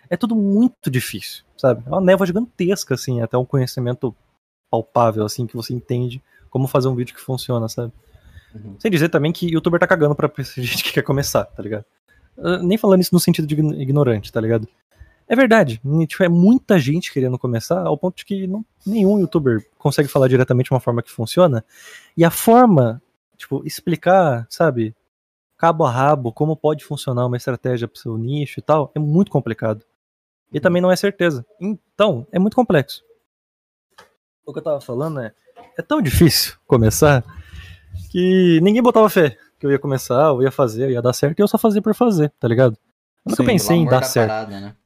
é 0.08 0.16
tudo 0.16 0.36
muito 0.36 0.88
difícil, 0.88 1.42
sabe? 1.56 1.82
É 1.86 1.88
uma 1.90 2.00
névoa 2.00 2.26
gigantesca, 2.26 2.94
assim, 2.94 3.20
até 3.20 3.36
um 3.36 3.44
conhecimento 3.44 4.14
palpável, 4.70 5.24
assim, 5.24 5.46
que 5.46 5.56
você 5.56 5.74
entende 5.74 6.22
como 6.48 6.68
fazer 6.68 6.86
um 6.88 6.94
vídeo 6.94 7.14
que 7.14 7.20
funciona, 7.20 7.68
sabe? 7.68 7.92
Uhum. 8.54 8.76
Sem 8.78 8.90
dizer 8.90 9.08
também 9.08 9.32
que 9.32 9.46
youtuber 9.48 9.80
tá 9.80 9.86
cagando 9.88 10.14
pra 10.14 10.30
gente 10.56 10.84
que 10.84 10.92
quer 10.92 11.02
começar, 11.02 11.44
tá 11.44 11.62
ligado? 11.62 11.84
Ah, 12.38 12.58
Nem 12.58 12.78
falando 12.78 13.00
isso 13.00 13.12
no 13.14 13.20
sentido 13.20 13.46
de 13.48 13.54
ign- 13.54 13.82
ignorante, 13.82 14.32
tá 14.32 14.40
ligado? 14.40 14.68
É 15.30 15.36
verdade, 15.36 15.80
tipo, 16.08 16.24
é 16.24 16.28
muita 16.28 16.76
gente 16.76 17.12
querendo 17.12 17.38
começar, 17.38 17.86
ao 17.86 17.96
ponto 17.96 18.16
de 18.16 18.24
que 18.24 18.48
não, 18.48 18.66
nenhum 18.84 19.20
youtuber 19.20 19.64
consegue 19.78 20.08
falar 20.08 20.26
diretamente 20.26 20.72
uma 20.72 20.80
forma 20.80 21.04
que 21.04 21.10
funciona. 21.12 21.64
E 22.16 22.24
a 22.24 22.32
forma, 22.32 23.00
tipo, 23.36 23.64
explicar, 23.64 24.44
sabe, 24.50 24.92
cabo 25.56 25.84
a 25.84 25.90
rabo, 25.92 26.32
como 26.32 26.56
pode 26.56 26.84
funcionar 26.84 27.26
uma 27.26 27.36
estratégia 27.36 27.86
pro 27.86 28.00
seu 28.00 28.18
nicho 28.18 28.58
e 28.58 28.62
tal, 28.62 28.90
é 28.92 28.98
muito 28.98 29.30
complicado. 29.30 29.84
E 30.52 30.58
também 30.58 30.82
não 30.82 30.90
é 30.90 30.96
certeza. 30.96 31.46
Então, 31.60 32.26
é 32.32 32.38
muito 32.40 32.56
complexo. 32.56 33.04
O 34.44 34.52
que 34.52 34.58
eu 34.58 34.64
tava 34.64 34.80
falando 34.80 35.20
é, 35.20 35.32
é 35.78 35.82
tão 35.82 36.02
difícil 36.02 36.56
começar 36.66 37.22
que 38.10 38.58
ninguém 38.64 38.82
botava 38.82 39.08
fé 39.08 39.38
que 39.60 39.64
eu 39.64 39.70
ia 39.70 39.78
começar, 39.78 40.30
eu 40.30 40.42
ia 40.42 40.50
fazer, 40.50 40.86
eu 40.86 40.90
ia 40.90 41.02
dar 41.02 41.12
certo, 41.12 41.38
e 41.38 41.42
eu 41.42 41.46
só 41.46 41.56
fazia 41.56 41.80
por 41.80 41.94
fazer, 41.94 42.32
tá 42.40 42.48
ligado? 42.48 42.76
Eu 43.24 43.30
nunca 43.30 43.44
Sim, 43.44 43.46
pensei 43.46 43.76
em 43.76 43.84
dar 43.84 44.00
da 44.00 44.06
certo. 44.06 44.28
parada, 44.28 44.60
né? 44.60 44.76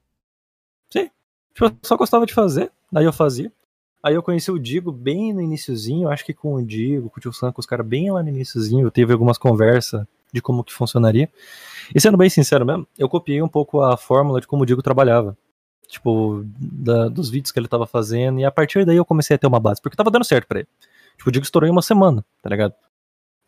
Tipo, 1.55 1.67
eu 1.67 1.77
só 1.83 1.97
gostava 1.97 2.27
de 2.27 2.35
fazer, 2.35 2.71
daí 2.91 3.05
eu 3.05 3.13
fazia. 3.13 3.51
Aí 4.03 4.15
eu 4.15 4.23
conheci 4.23 4.51
o 4.51 4.59
Digo 4.59 4.93
bem 4.93 5.33
no 5.33 5.41
iniciozinho, 5.41 6.09
acho 6.11 6.25
que 6.25 6.35
com 6.35 6.55
o 6.55 6.63
Digo, 6.63 7.09
com 7.09 7.19
o 7.19 7.21
Tio 7.21 7.33
Sam, 7.33 7.53
com 7.53 7.61
os 7.61 7.67
caras 7.67 7.87
bem 7.87 8.11
lá 8.11 8.23
no 8.23 8.29
iniciozinho, 8.29 8.87
eu 8.87 8.91
tive 8.91 9.13
algumas 9.13 9.39
conversas 9.39 10.05
de 10.33 10.43
como 10.43 10.63
que 10.65 10.73
funcionaria. 10.75 11.31
E 11.95 12.01
sendo 12.01 12.17
bem 12.17 12.29
sincero 12.29 12.67
mesmo, 12.67 12.87
eu 12.99 13.09
copiei 13.09 13.41
um 13.41 13.49
pouco 13.49 13.81
a 13.81 13.97
fórmula 13.97 14.41
de 14.41 14.47
como 14.47 14.63
o 14.63 14.67
Digo 14.67 14.83
trabalhava. 14.83 15.37
Tipo, 15.89 16.43
da- 16.47 17.09
dos 17.09 17.31
vídeos 17.31 17.53
que 17.53 17.59
ele 17.59 17.69
tava 17.69 17.87
fazendo, 17.87 18.41
e 18.41 18.45
a 18.45 18.51
partir 18.51 18.85
daí 18.85 18.97
eu 18.97 19.05
comecei 19.05 19.37
a 19.37 19.39
ter 19.39 19.47
uma 19.47 19.61
base, 19.61 19.81
porque 19.81 19.97
tava 19.97 20.11
dando 20.11 20.25
certo 20.25 20.47
pra 20.49 20.59
ele. 20.61 20.69
Tipo, 21.17 21.29
o 21.29 21.33
Digo 21.33 21.45
estourou 21.45 21.69
em 21.69 21.73
uma 21.73 21.83
semana, 21.83 22.25
tá 22.43 22.51
ligado? 22.51 22.73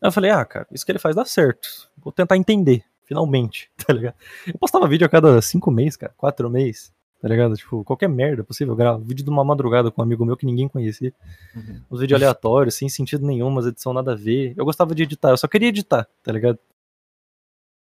Aí 0.01 0.07
eu 0.07 0.11
falei, 0.11 0.31
ah, 0.31 0.45
cara, 0.45 0.65
isso 0.71 0.85
que 0.85 0.91
ele 0.91 0.99
faz 0.99 1.15
dá 1.15 1.25
certo. 1.25 1.67
Vou 1.97 2.11
tentar 2.13 2.37
entender, 2.37 2.83
finalmente, 3.03 3.69
tá 3.85 3.91
ligado? 3.93 4.15
Eu 4.47 4.57
postava 4.57 4.87
vídeo 4.87 5.05
a 5.05 5.09
cada 5.09 5.39
cinco 5.41 5.69
meses, 5.69 5.97
cara, 5.97 6.13
quatro 6.15 6.49
meses. 6.49 6.91
Tá 7.19 7.27
ligado? 7.27 7.55
Tipo, 7.55 7.83
qualquer 7.83 8.07
merda 8.07 8.43
possível. 8.43 8.73
Eu 8.73 8.77
gravo 8.77 9.03
vídeo 9.03 9.23
de 9.23 9.29
uma 9.29 9.43
madrugada 9.43 9.89
com 9.89 10.01
um 10.01 10.03
amigo 10.05 10.23
meu 10.23 10.37
que 10.37 10.45
ninguém 10.45 10.67
conhecia. 10.67 11.11
Uhum. 11.55 11.81
Uns 11.89 11.99
vídeos 11.99 12.21
aleatórios, 12.21 12.75
sem 12.75 12.87
sentido 12.87 13.25
nenhum, 13.25 13.47
umas 13.47 13.65
edição 13.65 13.91
nada 13.91 14.11
a 14.11 14.15
ver. 14.15 14.53
Eu 14.55 14.63
gostava 14.63 14.93
de 14.93 15.03
editar, 15.03 15.29
eu 15.31 15.37
só 15.37 15.47
queria 15.47 15.69
editar, 15.69 16.07
tá 16.21 16.31
ligado? 16.31 16.59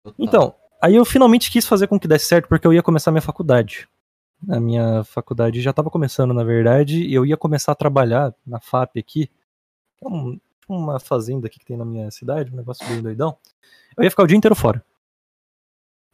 Total. 0.04 0.16
Então, 0.18 0.56
aí 0.82 0.96
eu 0.96 1.06
finalmente 1.06 1.52
quis 1.52 1.68
fazer 1.68 1.88
com 1.88 2.00
que 2.00 2.08
desse 2.08 2.26
certo 2.26 2.48
porque 2.48 2.66
eu 2.66 2.74
ia 2.74 2.82
começar 2.82 3.12
minha 3.12 3.22
faculdade. 3.22 3.88
A 4.50 4.60
minha 4.60 5.04
faculdade 5.04 5.62
já 5.62 5.72
tava 5.72 5.92
começando, 5.92 6.34
na 6.34 6.44
verdade, 6.44 7.04
e 7.04 7.14
eu 7.14 7.24
ia 7.24 7.38
começar 7.38 7.74
a 7.74 7.76
trabalhar 7.76 8.34
na 8.46 8.60
FAP 8.60 8.98
aqui, 8.98 9.30
é 10.04 10.08
um- 10.08 10.40
uma 10.68 11.00
fazenda 11.00 11.46
aqui 11.46 11.60
que 11.60 11.66
tem 11.66 11.78
na 11.78 11.86
minha 11.86 12.10
cidade, 12.10 12.52
um 12.52 12.56
negócio 12.56 12.88
bem 12.88 13.04
doidão. 13.04 13.38
Eu 13.96 14.04
ia 14.04 14.10
ficar 14.10 14.24
o 14.24 14.28
dia 14.28 14.36
inteiro 14.38 14.56
fora. 14.56 14.84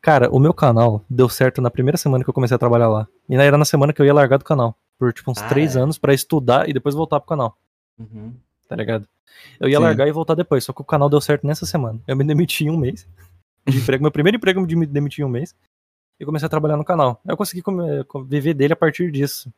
Cara, 0.08 0.30
o 0.32 0.40
meu 0.40 0.54
canal 0.54 1.04
deu 1.10 1.28
certo 1.28 1.62
na 1.62 1.70
primeira 1.70 1.98
semana 1.98 2.24
que 2.24 2.30
eu 2.30 2.34
comecei 2.34 2.56
a 2.56 2.58
trabalhar 2.58 2.88
lá. 2.88 3.06
E 3.28 3.36
era 3.36 3.58
na 3.58 3.66
semana 3.66 3.92
que 3.92 4.02
eu 4.02 4.06
ia 4.06 4.14
largar 4.14 4.38
do 4.38 4.46
canal. 4.46 4.74
Por 4.98 5.12
tipo 5.12 5.30
uns 5.30 5.40
Ah, 5.44 5.50
três 5.50 5.76
é? 5.76 5.82
anos 5.82 5.98
pra 5.98 6.14
estudar 6.14 6.70
e 6.70 6.72
depois 6.72 6.96
voltar 6.96 7.20
pro 7.20 7.28
canal, 7.28 7.58
Uhum. 8.00 8.34
tá 8.70 8.76
ligado? 8.78 9.06
Eu 9.60 9.68
ia 9.68 9.76
Sim. 9.76 9.84
largar 9.84 10.08
e 10.08 10.12
voltar 10.14 10.34
depois, 10.34 10.64
só 10.64 10.72
que 10.72 10.80
o 10.80 10.86
canal 10.86 11.10
deu 11.10 11.20
certo 11.20 11.46
nessa 11.46 11.66
semana. 11.66 12.00
Eu 12.08 12.16
me 12.16 12.24
demiti 12.24 12.64
em 12.64 12.70
um 12.70 12.78
mês 12.78 13.06
de 13.68 13.78
emprego, 13.98 14.02
meu 14.02 14.10
primeiro 14.12 14.38
emprego 14.38 14.66
de 14.66 14.78
me 14.78 14.86
demiti 14.86 15.22
em 15.22 15.26
um 15.26 15.30
mês. 15.30 15.54
E 16.18 16.24
comecei 16.26 16.46
a 16.46 16.50
trabalhar 16.50 16.78
no 16.78 16.86
canal. 16.86 17.20
Eu 17.28 17.36
consegui 17.36 17.62
viver 18.28 18.54
dele 18.54 18.72
a 18.72 18.78
partir 18.78 19.12
disso. 19.12 19.54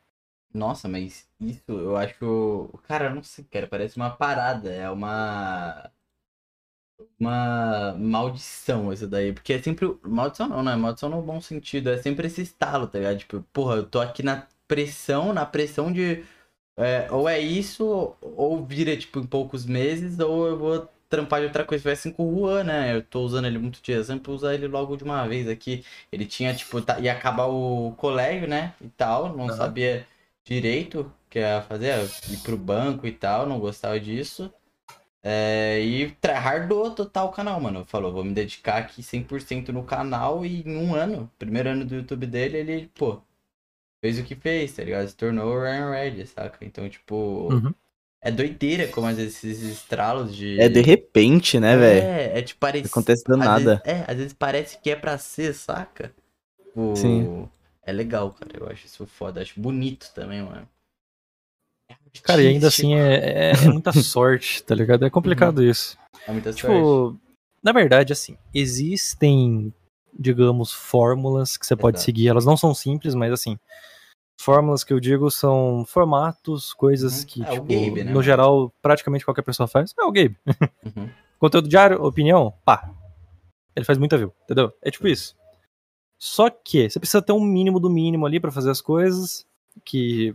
Nossa, 0.52 0.88
mas 0.88 1.28
isso 1.40 1.62
eu 1.70 1.96
acho. 1.96 2.68
Cara, 2.88 3.04
eu 3.06 3.14
não 3.14 3.22
sei, 3.22 3.44
cara, 3.44 3.68
parece 3.68 3.96
uma 3.96 4.10
parada. 4.10 4.68
É 4.68 4.90
uma. 4.90 5.88
Uma 7.18 7.94
maldição 7.98 8.92
isso 8.92 9.06
daí. 9.06 9.32
Porque 9.32 9.52
é 9.52 9.62
sempre. 9.62 9.86
Maldição 10.02 10.48
não, 10.48 10.62
não 10.62 10.72
é 10.72 10.76
maldição 10.76 11.08
no 11.08 11.22
bom 11.22 11.40
sentido. 11.40 11.90
É 11.90 11.98
sempre 12.02 12.26
esse 12.26 12.42
estalo, 12.42 12.86
tá 12.86 12.98
ligado? 12.98 13.18
Tipo, 13.18 13.42
porra, 13.52 13.76
eu 13.76 13.86
tô 13.86 14.00
aqui 14.00 14.22
na 14.22 14.46
pressão, 14.66 15.32
na 15.32 15.44
pressão 15.46 15.92
de. 15.92 16.24
é, 16.76 17.10
ou 17.12 17.28
é 17.28 17.38
isso, 17.40 18.16
ou 18.22 18.64
vira, 18.66 18.96
tipo, 18.96 19.20
em 19.20 19.26
poucos 19.26 19.66
meses, 19.66 20.18
ou 20.20 20.46
eu 20.48 20.58
vou 20.58 20.88
trampar 21.08 21.40
de 21.40 21.46
outra 21.46 21.64
coisa. 21.64 21.82
Foi 21.82 21.92
assim 21.92 22.12
com 22.12 22.24
o 22.34 22.38
Juan, 22.40 22.64
né? 22.64 22.94
Eu 22.96 23.02
tô 23.04 23.22
usando 23.22 23.46
ele 23.46 23.58
muito 23.58 23.82
de 23.82 23.92
exemplo, 23.92 24.34
usar 24.34 24.54
ele 24.54 24.68
logo 24.68 24.96
de 24.96 25.04
uma 25.04 25.26
vez 25.28 25.48
aqui. 25.48 25.84
Ele 26.12 26.26
tinha, 26.26 26.54
tipo, 26.54 26.80
tá, 26.82 27.00
ia 27.00 27.12
acabar 27.12 27.46
o 27.48 27.92
colégio, 27.98 28.48
né? 28.48 28.74
E 28.80 28.88
tal, 28.90 29.36
não 29.36 29.50
Aham. 29.50 29.52
sabia 29.52 30.06
direito 30.44 31.00
o 31.02 31.12
que 31.30 31.38
ia 31.40 31.62
fazer, 31.62 32.12
ir 32.28 32.38
pro 32.38 32.56
banco 32.58 33.06
e 33.06 33.12
tal, 33.12 33.46
não 33.46 33.60
gostava 33.60 34.00
disso. 34.00 34.52
É, 35.22 35.80
e 35.80 36.10
tryhardou 36.12 36.94
total 36.94 37.28
o 37.28 37.32
canal, 37.32 37.60
mano. 37.60 37.84
Falou, 37.84 38.12
vou 38.12 38.24
me 38.24 38.32
dedicar 38.32 38.78
aqui 38.78 39.02
100% 39.02 39.72
no 39.72 39.84
canal 39.84 40.44
e 40.46 40.62
em 40.62 40.76
um 40.76 40.94
ano, 40.94 41.30
primeiro 41.38 41.68
ano 41.70 41.84
do 41.84 41.94
YouTube 41.96 42.26
dele, 42.26 42.56
ele, 42.58 42.90
pô, 42.94 43.20
fez 44.00 44.18
o 44.18 44.24
que 44.24 44.34
fez, 44.34 44.74
tá 44.74 44.84
ligado? 44.84 45.08
Se 45.08 45.16
tornou 45.16 45.48
o 45.54 45.60
Ryan 45.62 45.90
Red, 45.90 46.26
saca? 46.26 46.64
Então, 46.64 46.88
tipo, 46.88 47.48
Uhum. 47.50 47.74
é 48.22 48.30
doideira 48.30 48.88
como 48.88 49.06
às 49.06 49.16
vezes 49.16 49.44
esses 49.44 49.62
estralos 49.62 50.34
de... 50.34 50.58
É 50.60 50.68
de 50.68 50.80
repente, 50.80 51.60
né, 51.60 51.76
velho? 51.76 52.06
É, 52.06 52.38
é 52.38 52.42
tipo, 52.42 52.60
parece... 52.60 52.88
Acontece 52.88 53.24
do 53.24 53.36
às 53.36 53.38
nada. 53.38 53.82
vezes- 53.82 53.82
é, 53.84 54.10
às 54.12 54.16
vezes 54.16 54.32
parece 54.32 54.78
que 54.78 54.90
é 54.90 54.96
pra 54.96 55.18
ser, 55.18 55.54
saca? 55.54 56.14
Tipo, 56.66 56.94
Sim. 56.96 57.48
É 57.82 57.92
legal, 57.92 58.32
cara. 58.32 58.52
Eu 58.58 58.68
acho 58.68 58.86
isso 58.86 59.06
foda. 59.06 59.40
Acho 59.42 59.60
bonito 59.60 60.12
também, 60.14 60.42
mano. 60.42 60.68
Cara, 62.22 62.42
e 62.42 62.48
ainda 62.48 62.68
assim 62.68 62.94
é, 62.94 63.14
é- 63.14 63.50
é 63.52 63.52
muita 63.70 63.92
sorte, 63.92 64.62
tá 64.62 64.74
ligado? 64.74 65.04
É 65.04 65.10
complicado 65.10 65.62
isso. 65.62 65.96
É 66.26 66.32
muita 66.32 66.52
sorte. 66.52 66.62
Tipo, 66.66 67.16
na 67.62 67.72
verdade, 67.72 68.12
assim, 68.12 68.36
existem, 68.54 69.72
digamos, 70.18 70.72
fórmulas 70.72 71.56
que 71.56 71.66
você 71.66 71.76
pode 71.76 71.96
Exato. 71.98 72.04
seguir. 72.06 72.28
Elas 72.28 72.44
não 72.44 72.56
são 72.56 72.74
simples, 72.74 73.14
mas 73.14 73.32
assim, 73.32 73.58
fórmulas 74.40 74.82
que 74.82 74.92
eu 74.92 75.00
digo 75.00 75.30
são 75.30 75.84
formatos, 75.86 76.72
coisas 76.72 77.20
Uhum. 77.20 77.26
que, 77.26 77.42
É, 77.42 77.50
tipo, 77.50 77.66
Gabe, 77.66 78.04
né, 78.04 78.12
no 78.12 78.22
geral, 78.22 78.72
praticamente 78.82 79.24
qualquer 79.24 79.42
pessoa 79.42 79.66
faz. 79.68 79.94
É 79.98 80.02
o 80.04 80.10
Gabe. 80.12 80.36
Uhum. 80.84 81.08
Conteúdo 81.38 81.68
diário, 81.68 82.02
opinião, 82.04 82.52
pá. 82.64 82.90
Ele 83.74 83.84
faz 83.84 83.96
muita 83.98 84.18
view, 84.18 84.34
entendeu? 84.44 84.72
É 84.82 84.90
tipo 84.90 85.06
isso. 85.08 85.34
Só 86.18 86.50
que 86.50 86.90
você 86.90 86.98
precisa 86.98 87.22
ter 87.22 87.32
um 87.32 87.40
mínimo 87.40 87.80
do 87.80 87.88
mínimo 87.88 88.26
ali 88.26 88.38
pra 88.40 88.50
fazer 88.50 88.70
as 88.70 88.80
coisas 88.80 89.46
que. 89.84 90.34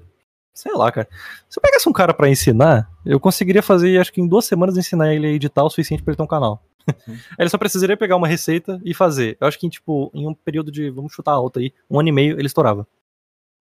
Sei 0.55 0.71
lá, 0.73 0.89
cara. 0.91 1.07
Se 1.49 1.59
eu 1.59 1.61
pegasse 1.61 1.87
um 1.87 1.91
cara 1.93 2.13
pra 2.13 2.29
ensinar, 2.29 2.89
eu 3.05 3.19
conseguiria 3.19 3.61
fazer, 3.61 3.99
acho 3.99 4.11
que 4.13 4.21
em 4.21 4.27
duas 4.27 4.45
semanas, 4.45 4.77
ensinar 4.77 5.13
ele 5.13 5.27
a 5.27 5.29
editar 5.29 5.63
o 5.63 5.69
suficiente 5.69 6.01
pra 6.01 6.11
ele 6.11 6.17
ter 6.17 6.23
um 6.23 6.27
canal. 6.27 6.63
Uhum. 6.87 7.13
Aí 7.31 7.39
ele 7.39 7.49
só 7.49 7.57
precisaria 7.57 7.97
pegar 7.97 8.15
uma 8.15 8.27
receita 8.27 8.79
e 8.83 8.93
fazer. 8.93 9.37
Eu 9.41 9.47
acho 9.47 9.59
que, 9.59 9.69
tipo, 9.69 10.09
em 10.13 10.25
um 10.27 10.33
período 10.33 10.71
de, 10.71 10.89
vamos 10.89 11.11
chutar 11.13 11.33
alto 11.33 11.59
aí, 11.59 11.73
um 11.89 11.99
ano 11.99 12.07
e 12.09 12.11
meio, 12.11 12.39
ele 12.39 12.47
estourava. 12.47 12.87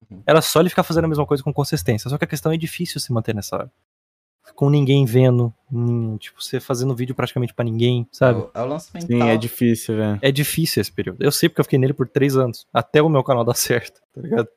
Uhum. 0.09 0.21
Era 0.25 0.41
só 0.41 0.61
ele 0.61 0.69
ficar 0.69 0.83
fazendo 0.83 1.03
a 1.05 1.07
mesma 1.09 1.25
coisa 1.25 1.43
com 1.43 1.51
consistência. 1.51 2.09
Só 2.09 2.17
que 2.17 2.23
a 2.23 2.27
questão 2.27 2.51
é 2.51 2.57
difícil 2.57 3.01
se 3.01 3.11
manter 3.11 3.35
nessa 3.35 3.55
hora. 3.57 3.71
Com 4.53 4.69
ninguém 4.69 5.05
vendo, 5.05 5.51
tipo, 6.19 6.41
você 6.41 6.59
fazendo 6.59 6.95
vídeo 6.95 7.15
praticamente 7.15 7.53
pra 7.53 7.65
ninguém, 7.65 8.03
É 8.03 8.15
sabe? 8.15 8.39
o, 8.39 8.51
é 8.53 8.61
o 8.61 8.65
lance 8.65 8.91
mental. 8.93 9.07
Sim, 9.09 9.23
é 9.23 9.35
difícil, 9.35 9.95
velho. 9.97 10.19
É 10.21 10.31
difícil 10.31 10.81
esse 10.81 10.91
período. 10.91 11.17
Eu 11.21 11.31
sei 11.31 11.49
porque 11.49 11.59
eu 11.61 11.65
fiquei 11.65 11.79
nele 11.79 11.93
por 11.93 12.07
três 12.07 12.37
anos. 12.37 12.65
Até 12.71 13.01
o 13.01 13.09
meu 13.09 13.23
canal 13.23 13.43
dar 13.43 13.55
certo, 13.57 13.99
tá 14.13 14.21
ligado? 14.21 14.47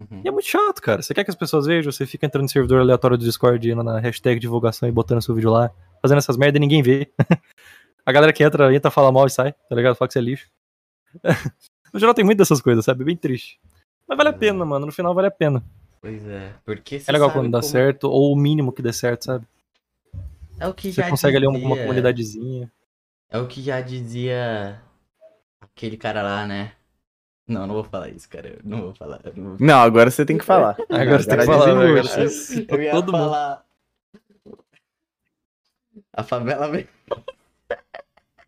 Uhum. 0.00 0.22
E 0.24 0.28
é 0.28 0.30
muito 0.30 0.48
chato, 0.48 0.80
cara. 0.82 1.02
Você 1.02 1.14
quer 1.14 1.24
que 1.24 1.30
as 1.30 1.36
pessoas 1.36 1.66
vejam, 1.66 1.90
você 1.92 2.06
fica 2.06 2.26
entrando 2.26 2.42
no 2.44 2.48
servidor 2.48 2.80
aleatório 2.80 3.16
do 3.16 3.24
Discord, 3.24 3.70
indo 3.70 3.82
na 3.82 3.98
hashtag 4.00 4.40
divulgação 4.40 4.88
e 4.88 4.92
botando 4.92 5.22
seu 5.22 5.34
vídeo 5.34 5.50
lá, 5.50 5.70
fazendo 6.02 6.18
essas 6.18 6.36
merda 6.36 6.58
e 6.58 6.60
ninguém 6.60 6.82
vê. 6.82 7.10
A 8.06 8.12
galera 8.12 8.32
que 8.32 8.44
entra, 8.44 8.74
entra, 8.74 8.90
fala 8.90 9.10
mal 9.10 9.26
e 9.26 9.30
sai, 9.30 9.52
tá 9.52 9.74
ligado? 9.74 9.94
Fala 9.94 10.08
que 10.08 10.12
você 10.12 10.18
é 10.18 10.22
lixo. 10.22 10.50
No 11.92 12.00
geral 12.00 12.12
tem 12.12 12.24
muito 12.24 12.38
dessas 12.38 12.60
coisas, 12.60 12.84
sabe? 12.84 13.04
Bem 13.04 13.16
triste. 13.16 13.60
Mas 14.04 14.16
vale 14.16 14.30
a 14.30 14.32
pena, 14.32 14.64
mano. 14.64 14.84
No 14.84 14.90
final 14.90 15.14
vale 15.14 15.28
a 15.28 15.30
pena. 15.30 15.62
Pois 16.00 16.26
é. 16.26 16.52
Porque 16.64 17.00
É 17.06 17.12
legal 17.12 17.30
quando 17.30 17.48
dá 17.48 17.62
certo, 17.62 18.10
ou 18.10 18.32
o 18.32 18.36
mínimo 18.36 18.72
que 18.72 18.82
dê 18.82 18.92
certo, 18.92 19.26
sabe? 19.26 19.46
É 20.58 20.66
o 20.66 20.74
que 20.74 20.92
Você 20.92 21.02
já 21.02 21.08
consegue 21.08 21.36
ali 21.36 21.46
dizia... 21.46 21.66
uma 21.66 21.76
comunidadezinha. 21.76 22.72
É 23.30 23.38
o 23.38 23.46
que 23.46 23.62
já 23.62 23.80
dizia 23.80 24.82
aquele 25.60 25.96
cara 25.96 26.20
lá, 26.20 26.44
né? 26.44 26.72
Não, 27.46 27.66
não 27.66 27.74
vou 27.74 27.84
falar 27.84 28.08
isso, 28.08 28.28
cara. 28.28 28.48
Eu 28.48 28.58
não 28.64 28.80
vou 28.82 28.94
falar. 28.94 29.20
eu 29.24 29.32
Não 29.36 29.50
vou... 29.50 29.56
Não, 29.60 29.80
agora 29.82 30.10
você 30.10 30.24
tem 30.24 30.38
que 30.38 30.44
falar. 30.44 30.76
Agora 30.88 31.22
você 31.22 31.28
tem 31.28 31.38
que 31.38 31.44
falar. 31.44 31.68
Agora 31.70 32.02
você 32.02 32.66
Eu 32.68 32.82
ia 32.82 32.90
todo 32.90 33.12
mundo. 33.12 33.20
falar. 33.24 33.64
A 36.12 36.22
favela 36.22 36.68
vem. 36.70 36.86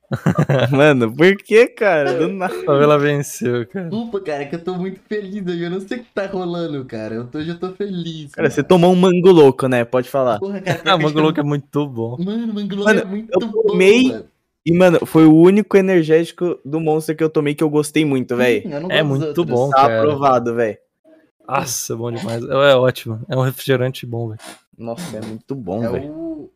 Mano, 0.70 1.12
por 1.14 1.36
que, 1.36 1.66
cara? 1.66 2.14
Do 2.14 2.28
nada. 2.28 2.54
A 2.54 2.64
favela 2.64 2.96
venceu, 2.98 3.66
cara. 3.66 3.88
Desculpa, 3.88 4.20
cara, 4.20 4.46
que 4.46 4.54
eu 4.54 4.62
tô 4.64 4.74
muito 4.76 5.00
feliz 5.08 5.44
hoje. 5.44 5.62
Eu 5.64 5.70
não 5.70 5.80
sei 5.80 5.98
o 5.98 6.04
que 6.04 6.10
tá 6.14 6.26
rolando, 6.26 6.84
cara. 6.84 7.14
Eu 7.16 7.26
tô, 7.26 7.42
já 7.42 7.54
tô 7.56 7.72
feliz. 7.72 8.30
Cara, 8.32 8.46
mano. 8.48 8.54
você 8.54 8.62
tomou 8.62 8.92
um 8.92 8.96
mango 8.96 9.30
louco, 9.32 9.66
né? 9.66 9.84
Pode 9.84 10.08
falar. 10.08 10.38
Porra, 10.38 10.60
cara, 10.60 10.80
Ah, 10.84 10.96
Mango 10.96 11.20
Louco 11.20 11.40
é 11.40 11.42
muito 11.42 11.86
bom. 11.88 12.16
Mano, 12.18 12.44
o 12.52 12.54
Mango 12.54 12.74
Louco 12.76 12.84
Mano, 12.88 13.00
é 13.00 13.04
muito 13.04 13.30
eu 13.32 13.48
bom, 13.48 13.62
tomei- 13.62 14.08
mano. 14.12 14.26
E, 14.66 14.72
mano, 14.72 15.06
foi 15.06 15.24
o 15.26 15.32
único 15.32 15.76
energético 15.76 16.58
do 16.64 16.80
Monster 16.80 17.16
que 17.16 17.22
eu 17.22 17.30
tomei 17.30 17.54
que 17.54 17.62
eu 17.62 17.70
gostei 17.70 18.04
muito, 18.04 18.36
velho. 18.36 18.68
Eu 18.68 18.80
não 18.80 18.90
É 18.90 19.00
muito 19.00 19.44
bom, 19.44 19.70
Tá 19.70 19.82
cara. 19.82 20.00
aprovado, 20.00 20.56
velho. 20.56 20.76
Nossa, 21.46 21.94
bom 21.94 22.10
demais. 22.10 22.42
É, 22.44 22.72
é 22.72 22.74
ótimo. 22.74 23.24
É 23.28 23.36
um 23.36 23.42
refrigerante 23.42 24.04
bom, 24.04 24.30
velho. 24.30 24.40
Nossa, 24.76 25.16
é 25.16 25.20
muito 25.20 25.54
bom, 25.54 25.84
É 25.84 25.88
velho. 25.88 26.12
o. 26.12 26.50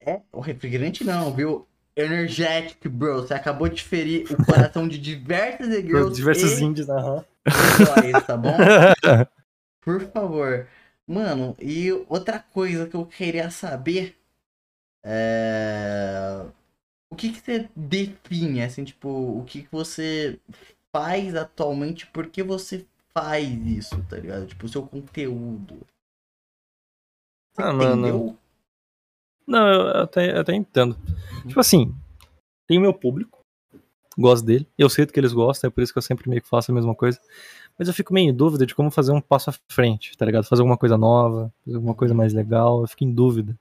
É, 0.00 0.20
o 0.32 0.40
refrigerante 0.40 1.04
não, 1.04 1.34
viu? 1.34 1.68
Energetic, 1.94 2.88
bro. 2.88 3.16
Você 3.20 3.34
acabou 3.34 3.68
de 3.68 3.82
ferir 3.82 4.24
o 4.32 4.36
coração 4.46 4.88
de 4.88 4.98
diversas 4.98 5.68
girls 5.68 6.14
Diversos 6.16 6.58
e 6.58 6.64
índios, 6.64 6.88
aham. 6.88 7.22
boys, 7.44 8.26
tá 8.26 8.38
bom? 8.38 8.56
Por 9.84 10.00
favor. 10.10 10.66
Mano, 11.06 11.54
e 11.60 11.92
outra 12.08 12.38
coisa 12.38 12.86
que 12.86 12.94
eu 12.96 13.04
queria 13.04 13.50
saber 13.50 14.16
é. 15.04 15.79
O 17.20 17.22
que, 17.22 17.32
que 17.32 17.40
você 17.42 17.68
define, 17.76 18.62
assim, 18.62 18.82
tipo, 18.82 19.06
o 19.10 19.44
que, 19.44 19.64
que 19.64 19.68
você 19.70 20.40
faz 20.90 21.34
atualmente, 21.34 22.06
por 22.06 22.26
que 22.28 22.42
você 22.42 22.86
faz 23.12 23.46
isso, 23.66 24.02
tá 24.08 24.16
ligado? 24.16 24.46
Tipo, 24.46 24.64
o 24.64 24.68
seu 24.70 24.82
conteúdo. 24.82 25.86
Você 27.52 27.62
Ah, 27.62 27.74
mano. 27.74 28.08
entendeu? 28.08 28.38
Não, 29.46 29.68
eu 29.68 30.02
até, 30.02 30.34
eu 30.34 30.40
até 30.40 30.54
entendo. 30.54 30.96
Tipo 31.46 31.60
assim, 31.60 31.94
tem 32.66 32.78
o 32.78 32.80
meu 32.80 32.94
público, 32.94 33.44
gosto 34.16 34.46
dele, 34.46 34.66
eu 34.78 34.88
sei 34.88 35.04
do 35.04 35.12
que 35.12 35.20
eles 35.20 35.34
gostam, 35.34 35.68
é 35.68 35.70
por 35.70 35.82
isso 35.82 35.92
que 35.92 35.98
eu 35.98 36.02
sempre 36.02 36.26
meio 36.26 36.40
que 36.40 36.48
faço 36.48 36.72
a 36.72 36.74
mesma 36.74 36.94
coisa. 36.94 37.20
Mas 37.78 37.86
eu 37.86 37.92
fico 37.92 38.14
meio 38.14 38.30
em 38.30 38.34
dúvida 38.34 38.64
de 38.64 38.74
como 38.74 38.90
fazer 38.90 39.12
um 39.12 39.20
passo 39.20 39.50
à 39.50 39.54
frente, 39.68 40.16
tá 40.16 40.24
ligado? 40.24 40.44
Fazer 40.44 40.62
alguma 40.62 40.78
coisa 40.78 40.96
nova, 40.96 41.52
fazer 41.66 41.76
alguma 41.76 41.94
coisa 41.94 42.14
mais 42.14 42.32
legal, 42.32 42.80
eu 42.80 42.88
fico 42.88 43.04
em 43.04 43.12
dúvida. 43.12 43.54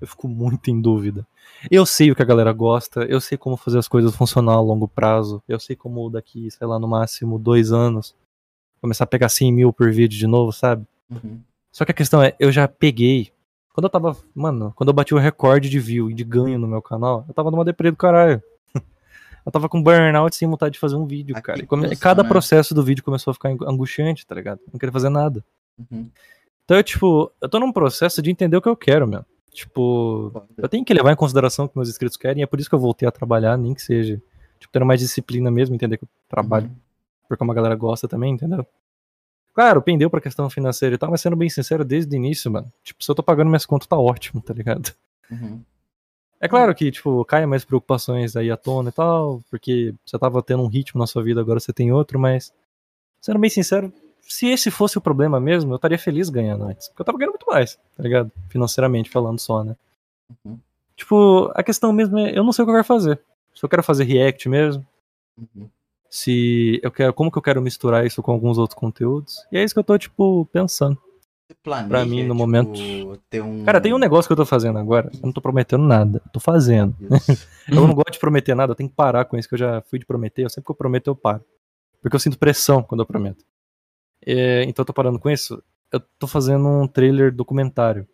Eu 0.00 0.06
fico 0.06 0.28
muito 0.28 0.70
em 0.70 0.80
dúvida. 0.80 1.26
Eu 1.70 1.86
sei 1.86 2.10
o 2.10 2.16
que 2.16 2.22
a 2.22 2.26
galera 2.26 2.52
gosta, 2.52 3.04
eu 3.04 3.20
sei 3.20 3.38
como 3.38 3.56
fazer 3.56 3.78
as 3.78 3.88
coisas 3.88 4.14
funcionar 4.14 4.52
a 4.54 4.60
longo 4.60 4.86
prazo, 4.88 5.42
eu 5.48 5.58
sei 5.60 5.74
como 5.76 6.10
daqui, 6.10 6.50
sei 6.50 6.66
lá, 6.66 6.78
no 6.78 6.86
máximo 6.88 7.38
dois 7.38 7.72
anos, 7.72 8.14
começar 8.80 9.04
a 9.04 9.06
pegar 9.06 9.28
100 9.28 9.52
mil 9.52 9.72
por 9.72 9.90
vídeo 9.90 10.18
de 10.18 10.26
novo, 10.26 10.52
sabe? 10.52 10.84
Uhum. 11.10 11.40
Só 11.72 11.84
que 11.84 11.90
a 11.90 11.94
questão 11.94 12.22
é, 12.22 12.34
eu 12.38 12.50
já 12.52 12.66
peguei. 12.68 13.32
Quando 13.72 13.84
eu 13.86 13.90
tava. 13.90 14.16
Mano, 14.34 14.72
quando 14.76 14.88
eu 14.90 14.94
bati 14.94 15.14
o 15.14 15.18
recorde 15.18 15.68
de 15.68 15.80
view 15.80 16.10
e 16.10 16.14
de 16.14 16.22
ganho 16.22 16.58
no 16.58 16.68
meu 16.68 16.80
canal, 16.82 17.24
eu 17.26 17.34
tava 17.34 17.50
numa 17.50 17.64
deprê 17.64 17.90
do 17.90 17.96
caralho. 17.96 18.42
Eu 19.46 19.52
tava 19.52 19.68
com 19.68 19.82
burnout 19.82 20.34
sem 20.34 20.48
vontade 20.48 20.72
de 20.72 20.78
fazer 20.78 20.96
um 20.96 21.04
vídeo, 21.04 21.36
Ah, 21.36 21.42
cara. 21.42 21.60
E 21.60 21.66
come- 21.66 21.94
cada 21.96 22.22
né? 22.22 22.28
processo 22.30 22.74
do 22.74 22.82
vídeo 22.82 23.04
começou 23.04 23.30
a 23.30 23.34
ficar 23.34 23.50
angustiante, 23.50 24.26
tá 24.26 24.34
ligado? 24.34 24.58
Não 24.72 24.78
queria 24.78 24.90
fazer 24.92 25.10
nada. 25.10 25.44
Uhum. 25.78 26.08
Então, 26.64 26.78
eu, 26.78 26.82
tipo, 26.82 27.30
eu 27.42 27.46
tô 27.48 27.60
num 27.60 27.70
processo 27.70 28.22
de 28.22 28.30
entender 28.30 28.56
o 28.56 28.62
que 28.62 28.68
eu 28.70 28.74
quero, 28.76 29.06
meu. 29.06 29.22
Tipo, 29.54 30.32
eu 30.56 30.68
tenho 30.68 30.84
que 30.84 30.92
levar 30.92 31.12
em 31.12 31.16
consideração 31.16 31.64
o 31.66 31.68
que 31.68 31.76
meus 31.76 31.88
inscritos 31.88 32.16
querem, 32.16 32.40
e 32.40 32.42
é 32.42 32.46
por 32.46 32.58
isso 32.58 32.68
que 32.68 32.74
eu 32.74 32.78
voltei 32.78 33.06
a 33.06 33.12
trabalhar, 33.12 33.56
nem 33.56 33.72
que 33.72 33.80
seja. 33.80 34.20
Tipo, 34.58 34.72
tendo 34.72 34.84
mais 34.84 34.98
disciplina 34.98 35.48
mesmo, 35.48 35.76
entender 35.76 35.96
que 35.96 36.04
eu 36.04 36.08
trabalho 36.28 36.66
Uhum. 36.66 36.74
porque 37.28 37.44
uma 37.44 37.54
galera 37.54 37.76
gosta 37.76 38.08
também, 38.08 38.34
entendeu? 38.34 38.66
Claro, 39.54 39.80
pendeu 39.80 40.10
pra 40.10 40.20
questão 40.20 40.50
financeira 40.50 40.96
e 40.96 40.98
tal, 40.98 41.08
mas 41.08 41.20
sendo 41.20 41.36
bem 41.36 41.48
sincero, 41.48 41.84
desde 41.84 42.12
o 42.14 42.18
início, 42.18 42.50
mano, 42.50 42.70
tipo, 42.82 43.02
se 43.04 43.08
eu 43.08 43.14
tô 43.14 43.22
pagando 43.22 43.46
minhas 43.48 43.64
contas, 43.64 43.86
tá 43.86 43.96
ótimo, 43.96 44.40
tá 44.42 44.52
ligado? 44.52 44.92
Uhum. 45.30 45.62
É 46.40 46.48
claro 46.48 46.74
que, 46.74 46.90
tipo, 46.90 47.24
caia 47.24 47.46
mais 47.46 47.64
preocupações 47.64 48.34
aí 48.34 48.50
à 48.50 48.56
tona 48.56 48.88
e 48.88 48.92
tal, 48.92 49.40
porque 49.48 49.94
você 50.04 50.18
tava 50.18 50.42
tendo 50.42 50.64
um 50.64 50.66
ritmo 50.66 50.98
na 50.98 51.06
sua 51.06 51.22
vida, 51.22 51.40
agora 51.40 51.60
você 51.60 51.72
tem 51.72 51.92
outro, 51.92 52.18
mas, 52.18 52.52
sendo 53.20 53.38
bem 53.38 53.48
sincero, 53.48 53.92
se 54.26 54.46
esse 54.48 54.70
fosse 54.70 54.98
o 54.98 55.00
problema 55.00 55.38
mesmo, 55.40 55.72
eu 55.72 55.76
estaria 55.76 55.98
feliz 55.98 56.28
ganhando 56.28 56.64
antes, 56.64 56.88
porque 56.88 57.02
eu 57.02 57.06
tava 57.06 57.18
ganhando 57.18 57.32
muito 57.32 57.46
mais, 57.46 57.76
tá 57.96 58.02
ligado? 58.02 58.30
Financeiramente 58.48 59.10
falando 59.10 59.38
só, 59.38 59.62
né? 59.64 59.76
Uhum. 60.44 60.58
Tipo, 60.96 61.50
a 61.54 61.62
questão 61.62 61.92
mesmo 61.92 62.18
é, 62.18 62.36
eu 62.36 62.44
não 62.44 62.52
sei 62.52 62.62
o 62.62 62.66
que 62.66 62.70
eu 62.70 62.74
quero 62.76 62.84
fazer. 62.86 63.20
Se 63.54 63.64
eu 63.64 63.68
quero 63.68 63.82
fazer 63.82 64.04
react 64.04 64.48
mesmo, 64.48 64.84
Uhum. 65.36 65.68
se 66.08 66.78
eu 66.82 66.90
quero, 66.92 67.12
como 67.12 67.30
que 67.30 67.38
eu 67.38 67.42
quero 67.42 67.60
misturar 67.60 68.06
isso 68.06 68.22
com 68.22 68.30
alguns 68.32 68.56
outros 68.58 68.78
conteúdos. 68.78 69.44
E 69.50 69.58
é 69.58 69.64
isso 69.64 69.74
que 69.74 69.80
eu 69.80 69.84
tô, 69.84 69.98
tipo, 69.98 70.46
pensando. 70.52 70.96
Você 71.46 71.54
planeja, 71.62 71.88
Pra 71.88 72.04
mim, 72.06 72.18
no 72.22 72.28
tipo, 72.28 72.34
momento- 72.34 72.80
um... 72.80 73.64
Cara, 73.64 73.80
tem 73.80 73.92
um 73.92 73.98
negócio 73.98 74.28
que 74.28 74.32
eu 74.32 74.36
tô 74.36 74.46
fazendo 74.46 74.78
agora. 74.78 75.10
Eu 75.12 75.20
não 75.24 75.32
tô 75.32 75.40
prometendo 75.42 75.82
nada. 75.84 76.22
Eu 76.24 76.32
tô 76.32 76.40
fazendo. 76.40 76.94
Eu 77.68 77.86
não 77.86 77.94
gosto 77.94 78.12
de 78.12 78.18
prometer 78.18 78.54
nada, 78.54 78.72
eu 78.72 78.76
tenho 78.76 78.88
que 78.90 78.94
parar 78.94 79.24
com 79.24 79.36
isso, 79.38 79.48
que 79.48 79.54
eu 79.54 79.58
já 79.58 79.80
fui 79.82 79.98
de 79.98 80.04
prometer. 80.06 80.44
Eu 80.44 80.50
sempre 80.50 80.66
que 80.66 80.70
eu 80.70 80.74
prometo, 80.74 81.08
eu 81.08 81.16
paro. 81.16 81.42
Porque 82.02 82.14
eu 82.14 82.20
sinto 82.20 82.38
pressão 82.38 82.82
quando 82.82 83.00
eu 83.00 83.06
prometo. 83.06 83.42
É, 84.26 84.62
então 84.64 84.82
eu 84.82 84.86
tô 84.86 84.92
parando 84.92 85.18
com 85.18 85.30
isso. 85.30 85.62
Eu 85.92 86.00
tô 86.18 86.26
fazendo 86.26 86.66
um 86.66 86.86
trailer 86.86 87.32
documentário. 87.32 88.06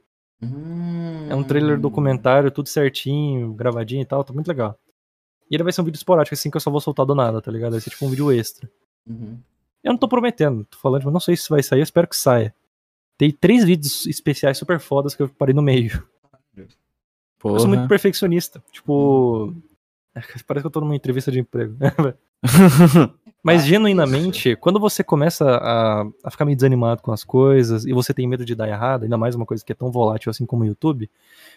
É 1.29 1.35
um 1.35 1.45
trailer 1.45 1.77
Hum. 1.77 1.81
documentário, 1.81 2.51
tudo 2.51 2.69
certinho, 2.69 3.53
gravadinho 3.53 4.03
e 4.03 4.07
tal, 4.07 4.25
tá 4.25 4.33
muito 4.33 4.49
legal. 4.49 4.79
E 5.51 5.55
ele 5.55 5.63
vai 5.63 5.73
ser 5.73 5.81
um 5.83 5.85
vídeo 5.85 5.97
esporádico, 5.99 6.35
assim, 6.35 6.51
que 6.51 6.57
eu 6.57 6.61
só 6.61 6.71
vou 6.71 6.81
soltar 6.81 7.05
do 7.05 7.15
nada, 7.15 7.43
tá 7.43 7.51
ligado? 7.51 7.73
Vai 7.73 7.81
ser 7.81 7.91
tipo 7.91 8.07
um 8.07 8.11
vídeo 8.11 8.33
extra. 8.33 8.71
Uhum. 9.07 9.39
Eu 9.83 9.93
não 9.93 9.99
tô 9.99 10.09
prometendo, 10.09 10.65
tô 10.65 10.79
falando, 10.79 11.01
tipo, 11.01 11.11
não 11.11 11.21
sei 11.21 11.37
se 11.37 11.49
vai 11.49 11.63
sair, 11.63 11.81
eu 11.81 11.85
espero 11.85 12.07
que 12.09 12.17
saia. 12.17 12.55
Tem 13.19 13.31
três 13.31 13.65
vídeos 13.65 14.07
especiais 14.07 14.57
super 14.57 14.81
fodas 14.81 15.15
que 15.15 15.23
eu 15.23 15.29
parei 15.29 15.55
no 15.55 15.63
meio. 15.63 16.03
Eu 17.43 17.59
sou 17.59 17.69
muito 17.69 17.89
perfeccionista. 17.89 18.63
Tipo. 18.71 19.55
Parece 20.47 20.63
que 20.63 20.67
eu 20.67 20.71
tô 20.71 20.81
numa 20.81 20.95
entrevista 20.95 21.33
de 21.33 21.41
emprego. 21.41 21.75
Mas 23.43 23.63
Ah, 23.63 23.67
genuinamente, 23.67 24.55
quando 24.57 24.79
você 24.79 25.03
começa 25.03 25.45
a, 25.49 26.05
a 26.23 26.31
ficar 26.31 26.45
meio 26.45 26.57
desanimado 26.57 27.01
com 27.01 27.11
as 27.11 27.25
coisas 27.25 27.87
e 27.87 27.93
você 27.93 28.13
tem 28.13 28.27
medo 28.27 28.45
de 28.45 28.55
dar 28.55 28.69
errado, 28.69 29.05
ainda 29.05 29.17
mais 29.17 29.35
uma 29.35 29.47
coisa 29.47 29.65
que 29.65 29.73
é 29.73 29.75
tão 29.75 29.91
volátil 29.91 30.29
assim 30.31 30.45
como 30.45 30.63
o 30.63 30.67
YouTube, 30.67 31.09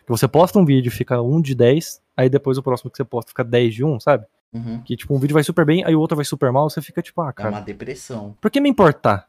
que 0.05 0.09
você 0.09 0.27
posta 0.27 0.57
um 0.57 0.65
vídeo 0.65 0.87
e 0.87 0.91
fica 0.91 1.21
um 1.21 1.41
de 1.41 1.53
10, 1.53 2.01
aí 2.15 2.29
depois 2.29 2.57
o 2.57 2.63
próximo 2.63 2.89
que 2.89 2.97
você 2.97 3.03
posta 3.03 3.29
fica 3.29 3.43
10 3.43 3.73
de 3.73 3.83
1, 3.83 3.99
sabe? 3.99 4.25
Uhum. 4.53 4.81
Que 4.81 4.95
tipo, 4.95 5.13
um 5.13 5.19
vídeo 5.19 5.33
vai 5.33 5.43
super 5.43 5.65
bem, 5.65 5.83
aí 5.83 5.93
o 5.95 5.99
outro 5.99 6.15
vai 6.15 6.23
super 6.23 6.51
mal, 6.51 6.69
você 6.69 6.81
fica 6.81 7.01
tipo, 7.01 7.21
ah, 7.21 7.29
É 7.29 7.33
cara, 7.33 7.49
uma 7.49 7.61
depressão. 7.61 8.35
por 8.39 8.49
que 8.49 8.61
me 8.61 8.69
importar? 8.69 9.27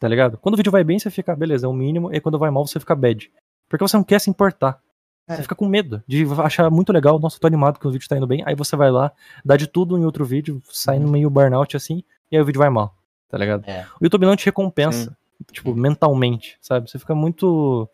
Tá 0.00 0.08
ligado? 0.08 0.36
Quando 0.38 0.54
o 0.54 0.56
vídeo 0.56 0.72
vai 0.72 0.82
bem, 0.82 0.98
você 0.98 1.10
fica, 1.10 1.36
beleza, 1.36 1.66
é 1.66 1.68
o 1.68 1.72
mínimo, 1.72 2.12
e 2.12 2.20
quando 2.20 2.38
vai 2.38 2.50
mal, 2.50 2.66
você 2.66 2.80
fica 2.80 2.94
bad. 2.96 3.30
Porque 3.68 3.86
você 3.86 3.96
não 3.96 4.02
quer 4.02 4.20
se 4.20 4.28
importar. 4.28 4.80
É. 5.28 5.36
Você 5.36 5.42
fica 5.42 5.54
com 5.54 5.66
medo 5.66 6.02
de 6.06 6.24
achar 6.42 6.68
muito 6.70 6.92
legal, 6.92 7.18
nossa, 7.18 7.38
tô 7.38 7.46
animado 7.46 7.78
que 7.78 7.86
o 7.86 7.90
vídeo 7.90 8.08
tá 8.08 8.16
indo 8.16 8.26
bem, 8.26 8.42
aí 8.44 8.54
você 8.54 8.74
vai 8.76 8.90
lá, 8.90 9.12
dá 9.44 9.56
de 9.56 9.66
tudo 9.66 9.96
em 9.96 10.04
outro 10.04 10.24
vídeo, 10.24 10.60
sai 10.64 10.98
no 10.98 11.06
Uhum. 11.06 11.12
meio 11.12 11.30
burnout 11.30 11.76
assim, 11.76 12.02
e 12.30 12.36
aí 12.36 12.42
o 12.42 12.44
vídeo 12.44 12.58
vai 12.58 12.68
mal, 12.68 12.94
tá 13.28 13.38
ligado? 13.38 13.64
É. 13.66 13.86
O 14.00 14.04
YouTube 14.04 14.26
não 14.26 14.34
te 14.36 14.44
recompensa, 14.44 15.16
tipo, 15.52 15.74
mentalmente, 15.74 16.58
sabe? 16.60 16.90
Você 16.90 16.98
fica 16.98 17.14
muito 17.14 17.88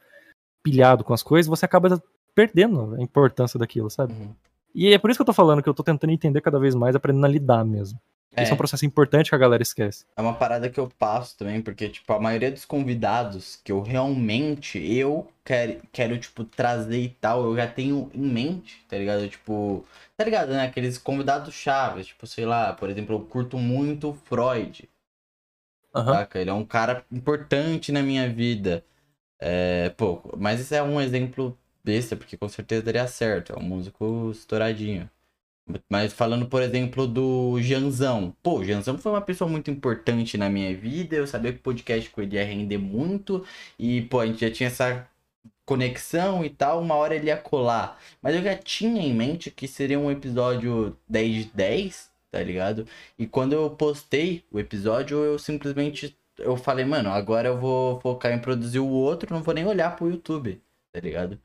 pilhado 0.62 1.04
com 1.04 1.12
as 1.12 1.22
coisas, 1.22 1.48
você 1.48 1.64
acaba 1.64 2.02
perdendo 2.34 2.94
a 2.94 3.02
importância 3.02 3.58
daquilo, 3.58 3.90
sabe? 3.90 4.12
Uhum. 4.14 4.34
E 4.74 4.92
é 4.92 4.98
por 4.98 5.10
isso 5.10 5.18
que 5.18 5.22
eu 5.22 5.26
tô 5.26 5.32
falando 5.32 5.62
que 5.62 5.68
eu 5.68 5.74
tô 5.74 5.82
tentando 5.82 6.10
entender 6.12 6.40
cada 6.40 6.58
vez 6.58 6.74
mais, 6.74 6.94
aprendendo 6.96 7.24
a 7.26 7.28
lidar 7.28 7.64
mesmo. 7.64 7.98
É. 8.36 8.42
Isso 8.42 8.52
é 8.52 8.54
um 8.54 8.58
processo 8.58 8.84
importante 8.86 9.30
que 9.30 9.34
a 9.34 9.38
galera 9.38 9.62
esquece. 9.62 10.04
É 10.16 10.20
uma 10.20 10.34
parada 10.34 10.68
que 10.68 10.78
eu 10.78 10.88
passo 10.98 11.36
também, 11.36 11.60
porque, 11.60 11.88
tipo, 11.88 12.12
a 12.12 12.20
maioria 12.20 12.50
dos 12.50 12.64
convidados 12.64 13.56
que 13.64 13.72
eu 13.72 13.80
realmente, 13.80 14.78
eu 14.78 15.26
quero, 15.44 15.80
quero, 15.92 16.18
tipo, 16.18 16.44
trazer 16.44 17.00
e 17.00 17.08
tal, 17.08 17.44
eu 17.44 17.56
já 17.56 17.66
tenho 17.66 18.10
em 18.14 18.20
mente, 18.20 18.84
tá 18.88 18.96
ligado? 18.96 19.28
Tipo, 19.28 19.84
tá 20.16 20.24
ligado, 20.24 20.50
né? 20.50 20.66
Aqueles 20.66 20.98
convidados 20.98 21.52
chaves, 21.54 22.08
tipo, 22.08 22.26
sei 22.26 22.44
lá, 22.44 22.72
por 22.72 22.90
exemplo, 22.90 23.16
eu 23.16 23.20
curto 23.20 23.58
muito 23.58 24.10
o 24.10 24.14
Freud, 24.14 24.88
Aham. 25.94 26.12
saca? 26.12 26.38
Ele 26.38 26.50
é 26.50 26.54
um 26.54 26.64
cara 26.64 27.04
importante 27.10 27.90
na 27.92 28.02
minha 28.02 28.28
vida. 28.28 28.84
É, 29.40 29.90
pô, 29.90 30.20
mas 30.36 30.60
isso 30.60 30.74
é 30.74 30.82
um 30.82 31.00
exemplo 31.00 31.58
besta, 31.84 32.16
porque 32.16 32.36
com 32.36 32.48
certeza 32.48 32.82
daria 32.82 33.06
certo, 33.06 33.52
é 33.52 33.56
um 33.58 33.62
músico 33.62 34.30
estouradinho. 34.32 35.08
Mas 35.88 36.12
falando, 36.12 36.46
por 36.46 36.62
exemplo, 36.62 37.06
do 37.06 37.60
Janzão. 37.60 38.34
Pô, 38.42 38.58
o 38.60 38.64
Janzão 38.64 38.98
foi 38.98 39.12
uma 39.12 39.20
pessoa 39.20 39.48
muito 39.50 39.70
importante 39.70 40.38
na 40.38 40.48
minha 40.48 40.74
vida. 40.76 41.16
Eu 41.16 41.26
sabia 41.26 41.52
que 41.52 41.58
o 41.58 41.62
podcast 41.62 42.08
com 42.10 42.22
ele 42.22 42.36
ia 42.36 42.44
render 42.44 42.78
muito. 42.78 43.44
E, 43.78 44.02
pô, 44.02 44.20
a 44.20 44.26
gente 44.26 44.40
já 44.40 44.50
tinha 44.50 44.68
essa 44.68 45.08
conexão 45.64 46.44
e 46.44 46.50
tal. 46.50 46.80
Uma 46.80 46.94
hora 46.94 47.14
ele 47.14 47.26
ia 47.28 47.36
colar. 47.36 48.00
Mas 48.22 48.34
eu 48.36 48.42
já 48.42 48.56
tinha 48.56 49.02
em 49.02 49.14
mente 49.14 49.50
que 49.50 49.68
seria 49.68 49.98
um 49.98 50.10
episódio 50.10 50.96
10 51.08 51.34
de 51.46 51.50
10, 51.52 52.10
tá 52.30 52.42
ligado? 52.42 52.86
E 53.18 53.26
quando 53.26 53.52
eu 53.52 53.70
postei 53.70 54.44
o 54.50 54.58
episódio, 54.58 55.18
eu 55.24 55.38
simplesmente. 55.38 56.16
Eu 56.38 56.56
falei, 56.56 56.84
mano, 56.84 57.10
agora 57.10 57.48
eu 57.48 57.58
vou 57.58 58.00
focar 58.00 58.32
em 58.32 58.38
produzir 58.40 58.78
o 58.78 58.88
outro, 58.88 59.34
não 59.34 59.42
vou 59.42 59.54
nem 59.54 59.66
olhar 59.66 59.96
pro 59.96 60.10
YouTube, 60.10 60.62
tá 60.92 61.00
ligado? 61.00 61.38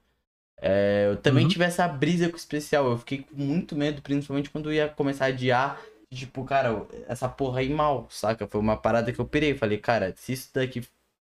É, 0.66 1.08
eu 1.10 1.18
também 1.22 1.46
Uhum. 1.46 1.50
tive 1.50 1.66
essa 1.66 1.88
brisa 1.88 2.30
com 2.30 2.36
o 2.36 2.38
especial. 2.38 2.86
Eu 2.90 2.98
fiquei 2.98 3.24
com 3.24 3.36
muito 3.36 3.76
medo, 3.76 4.02
principalmente 4.02 4.50
quando 4.50 4.72
ia 4.74 4.88
começar 4.90 5.26
a 5.26 5.28
adiar. 5.30 5.82
Tipo, 6.12 6.46
cara, 6.46 6.88
essa 7.08 7.28
porra 7.28 7.60
aí 7.62 7.70
mal, 7.70 8.08
saca? 8.10 8.48
Foi 8.48 8.62
uma 8.62 8.78
parada 8.78 9.12
que 9.12 9.20
eu 9.20 9.28
pirei. 9.28 9.56
Falei, 9.56 9.78
cara, 9.78 10.14
se 10.16 10.32
isso 10.34 10.52
daqui 10.54 10.82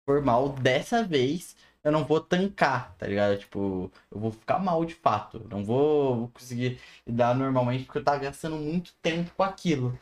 for 0.07 0.23
mal 0.23 0.49
dessa 0.51 1.05
vez, 1.05 1.55
eu 1.85 1.93
não 1.93 2.05
vou 2.05 2.21
tancar, 2.21 2.95
tá 2.97 3.07
ligado? 3.07 3.39
Tipo, 3.39 3.93
eu 4.11 4.19
vou 4.21 4.33
ficar 4.33 4.59
mal 4.59 4.85
de 4.85 4.95
fato. 4.95 5.47
Não 5.51 5.65
vou 5.65 6.29
conseguir 6.31 6.81
lidar 7.07 7.35
normalmente 7.37 7.85
porque 7.85 7.99
eu 7.99 8.05
tava 8.05 8.19
gastando 8.19 8.57
muito 8.57 8.93
tempo 9.03 9.31
com 9.37 9.43
aquilo. 9.45 9.99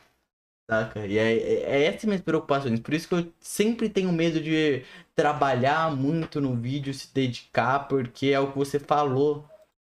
Saca? 0.69 1.05
E 1.07 1.17
é, 1.17 1.33
é, 1.37 1.61
é 1.81 1.85
essas 1.85 2.03
minhas 2.05 2.21
preocupações. 2.21 2.79
Por 2.79 2.93
isso 2.93 3.07
que 3.07 3.15
eu 3.15 3.33
sempre 3.39 3.89
tenho 3.89 4.11
medo 4.11 4.41
de 4.41 4.83
trabalhar 5.17 5.95
muito 5.95 6.39
no 6.41 6.55
vídeo, 6.55 6.93
se 6.93 7.13
dedicar, 7.13 7.87
porque 7.89 8.27
é 8.27 8.39
o 8.39 8.51
que 8.51 8.57
você 8.59 8.79
falou. 8.79 9.45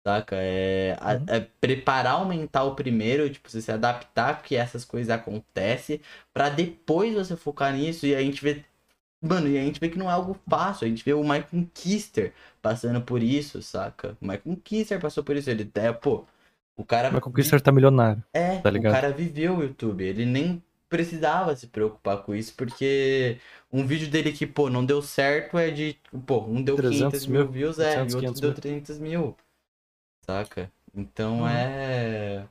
Saca? 0.08 0.38
É, 0.40 0.98
Uhum. 1.14 1.26
é 1.28 1.41
preparar 1.62 2.22
o 2.22 2.28
mental 2.28 2.76
primeiro, 2.76 3.30
tipo, 3.30 3.50
você 3.50 3.62
se 3.62 3.72
adaptar 3.72 4.41
que 4.41 4.56
essas 4.56 4.86
coisas 4.86 5.10
acontecem, 5.12 6.02
pra 6.34 6.50
depois 6.50 7.14
você 7.16 7.36
focar 7.38 7.74
nisso 7.74 8.06
e 8.08 8.16
a 8.16 8.22
gente 8.22 8.41
vê. 8.44 8.64
Mano, 9.22 9.50
e 9.50 9.58
a 9.58 9.62
gente 9.62 9.80
vê 9.82 9.90
que 9.90 9.98
não 10.00 10.10
é 10.10 10.14
algo 10.14 10.38
fácil. 10.50 10.86
A 10.86 10.90
gente 10.90 11.04
vê 11.04 11.14
o 11.14 11.22
Michael 11.24 11.68
Kister 11.74 12.34
passando 12.62 13.02
por 13.02 13.22
isso, 13.22 13.62
saca? 13.62 14.18
O 14.22 14.26
Michael 14.28 14.58
Kister 14.64 15.00
passou 15.02 15.24
por 15.24 15.36
isso. 15.36 15.50
Ele 15.50 15.64
até, 15.64 15.91
pô, 15.91 16.26
o 16.78 16.86
cara. 16.86 17.12
Mas 17.12 17.22
Conquistar 17.22 17.60
tá 17.60 17.72
milionário. 17.72 18.24
É, 18.34 18.60
tá 18.60 18.70
o 18.70 18.72
ligado? 18.72 18.94
cara 18.94 19.12
viveu 19.12 19.58
o 19.58 19.64
YouTube. 19.64 20.04
Ele 20.06 20.26
nem 20.26 20.64
precisava 20.90 21.56
se 21.56 21.68
preocupar 21.68 22.24
com 22.24 22.34
isso, 22.36 22.53
porque 22.57 23.38
um 23.72 23.86
vídeo 23.86 24.10
dele 24.10 24.32
que, 24.32 24.45
pô, 24.48 24.70
não 24.70 24.84
deu 24.84 25.02
certo 25.02 25.57
é 25.57 25.70
de, 25.70 25.95
pô, 26.26 26.40
um 26.45 26.61
deu 26.61 26.76
300 26.76 26.99
500 27.22 27.28
mil 27.28 27.41
mil, 27.44 27.52
views, 27.52 27.80
é, 27.80 27.94
400, 27.95 28.14
e 28.14 28.16
outro 28.16 28.20
500 28.34 28.41
deu 28.41 28.49
mil. 28.49 28.56
300 28.61 28.99
mil. 28.99 29.38
Saca? 30.26 30.72
Então 30.95 31.40
Uhum. 31.41 31.48
é. 31.48 32.45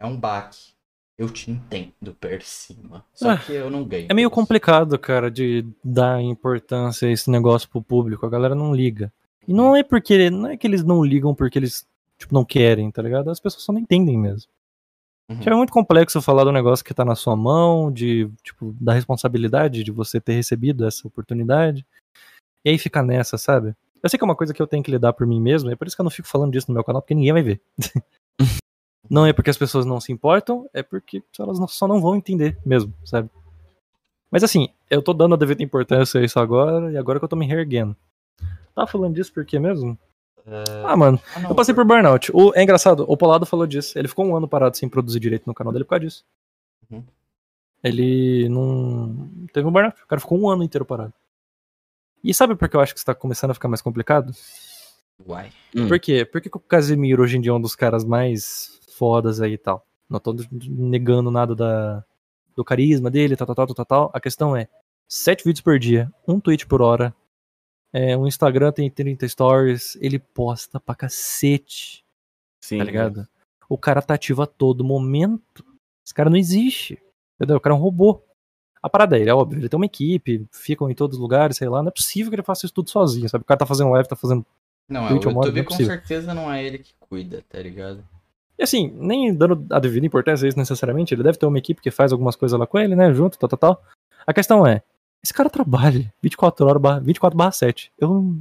É 0.00 0.06
um 0.06 0.16
baque. 0.16 0.72
Eu 1.18 1.28
te 1.30 1.50
entendo, 1.50 2.14
Persima. 2.18 3.04
Só 3.14 3.30
Ah, 3.30 3.38
que 3.38 3.52
eu 3.52 3.70
não 3.70 3.84
ganho. 3.84 4.06
É 4.10 4.14
meio 4.14 4.30
complicado, 4.30 4.98
cara, 4.98 5.30
de 5.30 5.64
dar 5.84 6.20
importância 6.20 7.06
a 7.06 7.12
esse 7.12 7.30
negócio 7.30 7.68
pro 7.68 7.82
público. 7.82 8.26
A 8.26 8.30
galera 8.30 8.54
não 8.54 8.74
liga. 8.74 9.12
E 9.46 9.52
não 9.52 9.76
é 9.76 9.82
porque. 9.82 10.30
Não 10.30 10.48
é 10.50 10.56
que 10.56 10.66
eles 10.66 10.82
não 10.82 11.04
ligam 11.04 11.34
porque 11.34 11.58
eles, 11.58 11.86
tipo, 12.18 12.34
não 12.34 12.44
querem, 12.44 12.90
tá 12.90 13.02
ligado? 13.02 13.30
As 13.30 13.38
pessoas 13.38 13.62
só 13.62 13.72
não 13.72 13.80
entendem 13.80 14.18
mesmo. 14.18 14.50
Uhum. 15.30 15.38
Tipo, 15.38 15.50
É 15.50 15.56
muito 15.56 15.72
complexo 15.72 16.20
falar 16.20 16.44
do 16.44 16.52
negócio 16.52 16.84
que 16.84 16.94
tá 16.94 17.04
na 17.04 17.14
sua 17.14 17.36
mão, 17.36 17.90
de, 17.92 18.28
tipo, 18.42 18.74
da 18.80 18.92
responsabilidade 18.92 19.82
de 19.84 19.90
você 19.90 20.20
ter 20.20 20.34
recebido 20.34 20.86
essa 20.86 21.06
oportunidade. 21.06 21.86
E 22.64 22.70
aí 22.70 22.78
fica 22.78 23.02
nessa, 23.02 23.36
sabe? 23.38 23.74
Eu 24.02 24.10
sei 24.10 24.18
que 24.18 24.24
é 24.24 24.26
uma 24.26 24.36
coisa 24.36 24.52
que 24.52 24.60
eu 24.60 24.66
tenho 24.66 24.82
que 24.82 24.90
lidar 24.90 25.12
por 25.12 25.26
mim 25.26 25.40
mesmo, 25.40 25.70
é 25.70 25.76
por 25.76 25.86
isso 25.86 25.96
que 25.96 26.00
eu 26.00 26.04
não 26.04 26.10
fico 26.10 26.28
falando 26.28 26.52
disso 26.52 26.66
no 26.68 26.74
meu 26.74 26.84
canal, 26.84 27.00
porque 27.00 27.14
ninguém 27.14 27.32
vai 27.32 27.42
ver. 27.42 27.60
não 29.08 29.26
é 29.26 29.32
porque 29.32 29.50
as 29.50 29.56
pessoas 29.56 29.86
não 29.86 30.00
se 30.00 30.12
importam, 30.12 30.68
é 30.72 30.82
porque 30.82 31.22
elas 31.38 31.58
não- 31.58 31.68
só 31.68 31.86
não 31.86 32.00
vão 32.00 32.16
entender 32.16 32.58
mesmo, 32.64 32.92
sabe? 33.04 33.30
Mas 34.30 34.42
assim, 34.42 34.68
eu 34.90 35.02
tô 35.02 35.12
dando 35.12 35.34
a 35.34 35.38
devida 35.38 35.62
importância 35.62 36.20
a 36.20 36.24
isso 36.24 36.38
agora, 36.40 36.90
e 36.90 36.96
agora 36.96 37.18
que 37.18 37.24
eu 37.24 37.28
tô 37.28 37.36
me 37.36 37.46
reerguendo. 37.46 37.96
Tava 38.74 38.86
falando 38.86 39.14
disso 39.14 39.32
por 39.32 39.44
quê 39.44 39.58
mesmo? 39.58 39.96
Ah, 40.84 40.96
mano, 40.96 41.20
Ah, 41.34 41.40
não, 41.40 41.50
eu 41.50 41.54
passei 41.54 41.74
por 41.74 41.84
burnout. 41.84 42.30
O, 42.34 42.52
é 42.54 42.62
engraçado, 42.62 43.04
o 43.06 43.16
Polado 43.16 43.46
falou 43.46 43.66
disso. 43.66 43.98
Ele 43.98 44.08
ficou 44.08 44.26
um 44.26 44.36
ano 44.36 44.48
parado 44.48 44.76
sem 44.76 44.88
produzir 44.88 45.20
direito 45.20 45.46
no 45.46 45.54
canal 45.54 45.72
dele 45.72 45.84
por 45.84 45.90
causa 45.90 46.04
disso. 46.04 46.24
Uhum. 46.90 47.04
Ele 47.82 48.48
não. 48.48 49.30
Teve 49.52 49.66
um 49.66 49.72
burnout. 49.72 50.02
O 50.02 50.06
cara 50.06 50.20
ficou 50.20 50.40
um 50.40 50.48
ano 50.48 50.62
inteiro 50.62 50.84
parado. 50.84 51.12
E 52.22 52.32
sabe 52.32 52.54
por 52.54 52.68
que 52.68 52.76
eu 52.76 52.80
acho 52.80 52.92
que 52.92 52.98
isso 52.98 53.06
tá 53.06 53.14
começando 53.14 53.50
a 53.50 53.54
ficar 53.54 53.68
mais 53.68 53.82
complicado? 53.82 54.32
Uai. 55.26 55.50
Hum. 55.74 55.88
Por 55.88 55.98
quê? 55.98 56.24
Por 56.24 56.40
que, 56.40 56.48
que 56.48 56.56
o 56.56 56.60
Casemiro 56.60 57.22
hoje 57.22 57.36
em 57.36 57.40
dia 57.40 57.50
é 57.50 57.54
um 57.54 57.60
dos 57.60 57.74
caras 57.74 58.04
mais 58.04 58.80
fodas 58.96 59.40
aí 59.40 59.54
e 59.54 59.58
tal? 59.58 59.84
Não 60.08 60.20
tô 60.20 60.36
negando 60.52 61.30
nada 61.30 61.54
da, 61.54 62.04
do 62.54 62.64
carisma 62.64 63.10
dele, 63.10 63.36
tal, 63.36 63.46
tal, 63.46 63.54
tal, 63.56 63.74
tal, 63.74 63.84
tal. 63.84 64.10
A 64.12 64.20
questão 64.20 64.56
é: 64.56 64.68
sete 65.08 65.44
vídeos 65.44 65.62
por 65.62 65.78
dia, 65.78 66.12
um 66.26 66.38
tweet 66.38 66.66
por 66.66 66.82
hora. 66.82 67.14
É, 67.92 68.16
o 68.16 68.26
Instagram 68.26 68.72
tem 68.72 68.90
30 68.90 69.28
stories, 69.28 69.96
ele 70.00 70.18
posta 70.18 70.80
pra 70.80 70.94
cacete 70.94 72.02
Sim. 72.62 72.78
tá 72.78 72.84
ligado? 72.84 73.28
O 73.68 73.76
cara 73.76 74.00
tá 74.00 74.14
ativo 74.14 74.42
a 74.42 74.46
todo 74.46 74.84
momento. 74.84 75.64
Esse 76.04 76.14
cara 76.14 76.30
não 76.30 76.36
existe. 76.36 76.98
Entendeu? 77.36 77.56
O 77.56 77.60
cara 77.60 77.74
é 77.74 77.78
um 77.78 77.80
robô. 77.80 78.22
A 78.82 78.88
parada 78.88 79.16
dele, 79.16 79.30
é 79.30 79.34
óbvio, 79.34 79.60
ele 79.60 79.68
tem 79.68 79.76
uma 79.76 79.86
equipe, 79.86 80.44
ficam 80.50 80.90
em 80.90 80.94
todos 80.94 81.16
os 81.16 81.22
lugares, 81.22 81.56
sei 81.56 81.68
lá. 81.68 81.82
Não 81.82 81.88
é 81.88 81.92
possível 81.92 82.30
que 82.30 82.36
ele 82.36 82.42
faça 82.42 82.66
isso 82.66 82.74
tudo 82.74 82.90
sozinho, 82.90 83.28
sabe? 83.28 83.42
O 83.42 83.46
cara 83.46 83.58
tá 83.58 83.66
fazendo 83.66 83.90
live, 83.90 84.08
tá 84.08 84.16
fazendo. 84.16 84.44
Não, 84.88 85.02
é, 85.02 85.06
o 85.06 85.08
Twitch 85.10 85.26
ou 85.26 85.32
modo, 85.32 85.46
YouTube 85.46 85.60
é 85.60 85.64
com 85.64 85.84
certeza 85.84 86.34
não 86.34 86.52
é 86.52 86.64
ele 86.64 86.78
que 86.78 86.92
cuida, 86.98 87.44
tá 87.48 87.60
ligado? 87.60 88.04
E 88.58 88.62
assim, 88.62 88.92
nem 88.96 89.32
dando 89.32 89.64
a 89.70 89.78
devida 89.78 90.04
importância 90.04 90.44
a 90.44 90.48
isso 90.48 90.58
necessariamente, 90.58 91.14
ele 91.14 91.22
deve 91.22 91.38
ter 91.38 91.46
uma 91.46 91.58
equipe 91.58 91.80
que 91.80 91.90
faz 91.90 92.12
algumas 92.12 92.34
coisas 92.34 92.58
lá 92.58 92.66
com 92.66 92.78
ele, 92.78 92.96
né? 92.96 93.12
Junto, 93.14 93.38
tal, 93.38 93.48
tal, 93.48 93.58
tal. 93.58 93.84
A 94.26 94.34
questão 94.34 94.66
é, 94.66 94.82
esse 95.22 95.32
cara 95.32 95.48
trabalha 95.50 96.12
24 96.22 96.66
horas, 96.66 96.82
barra- 96.82 97.00
24 97.00 97.36
barra 97.36 97.52
7. 97.52 97.92
Eu 97.98 98.08
não. 98.08 98.40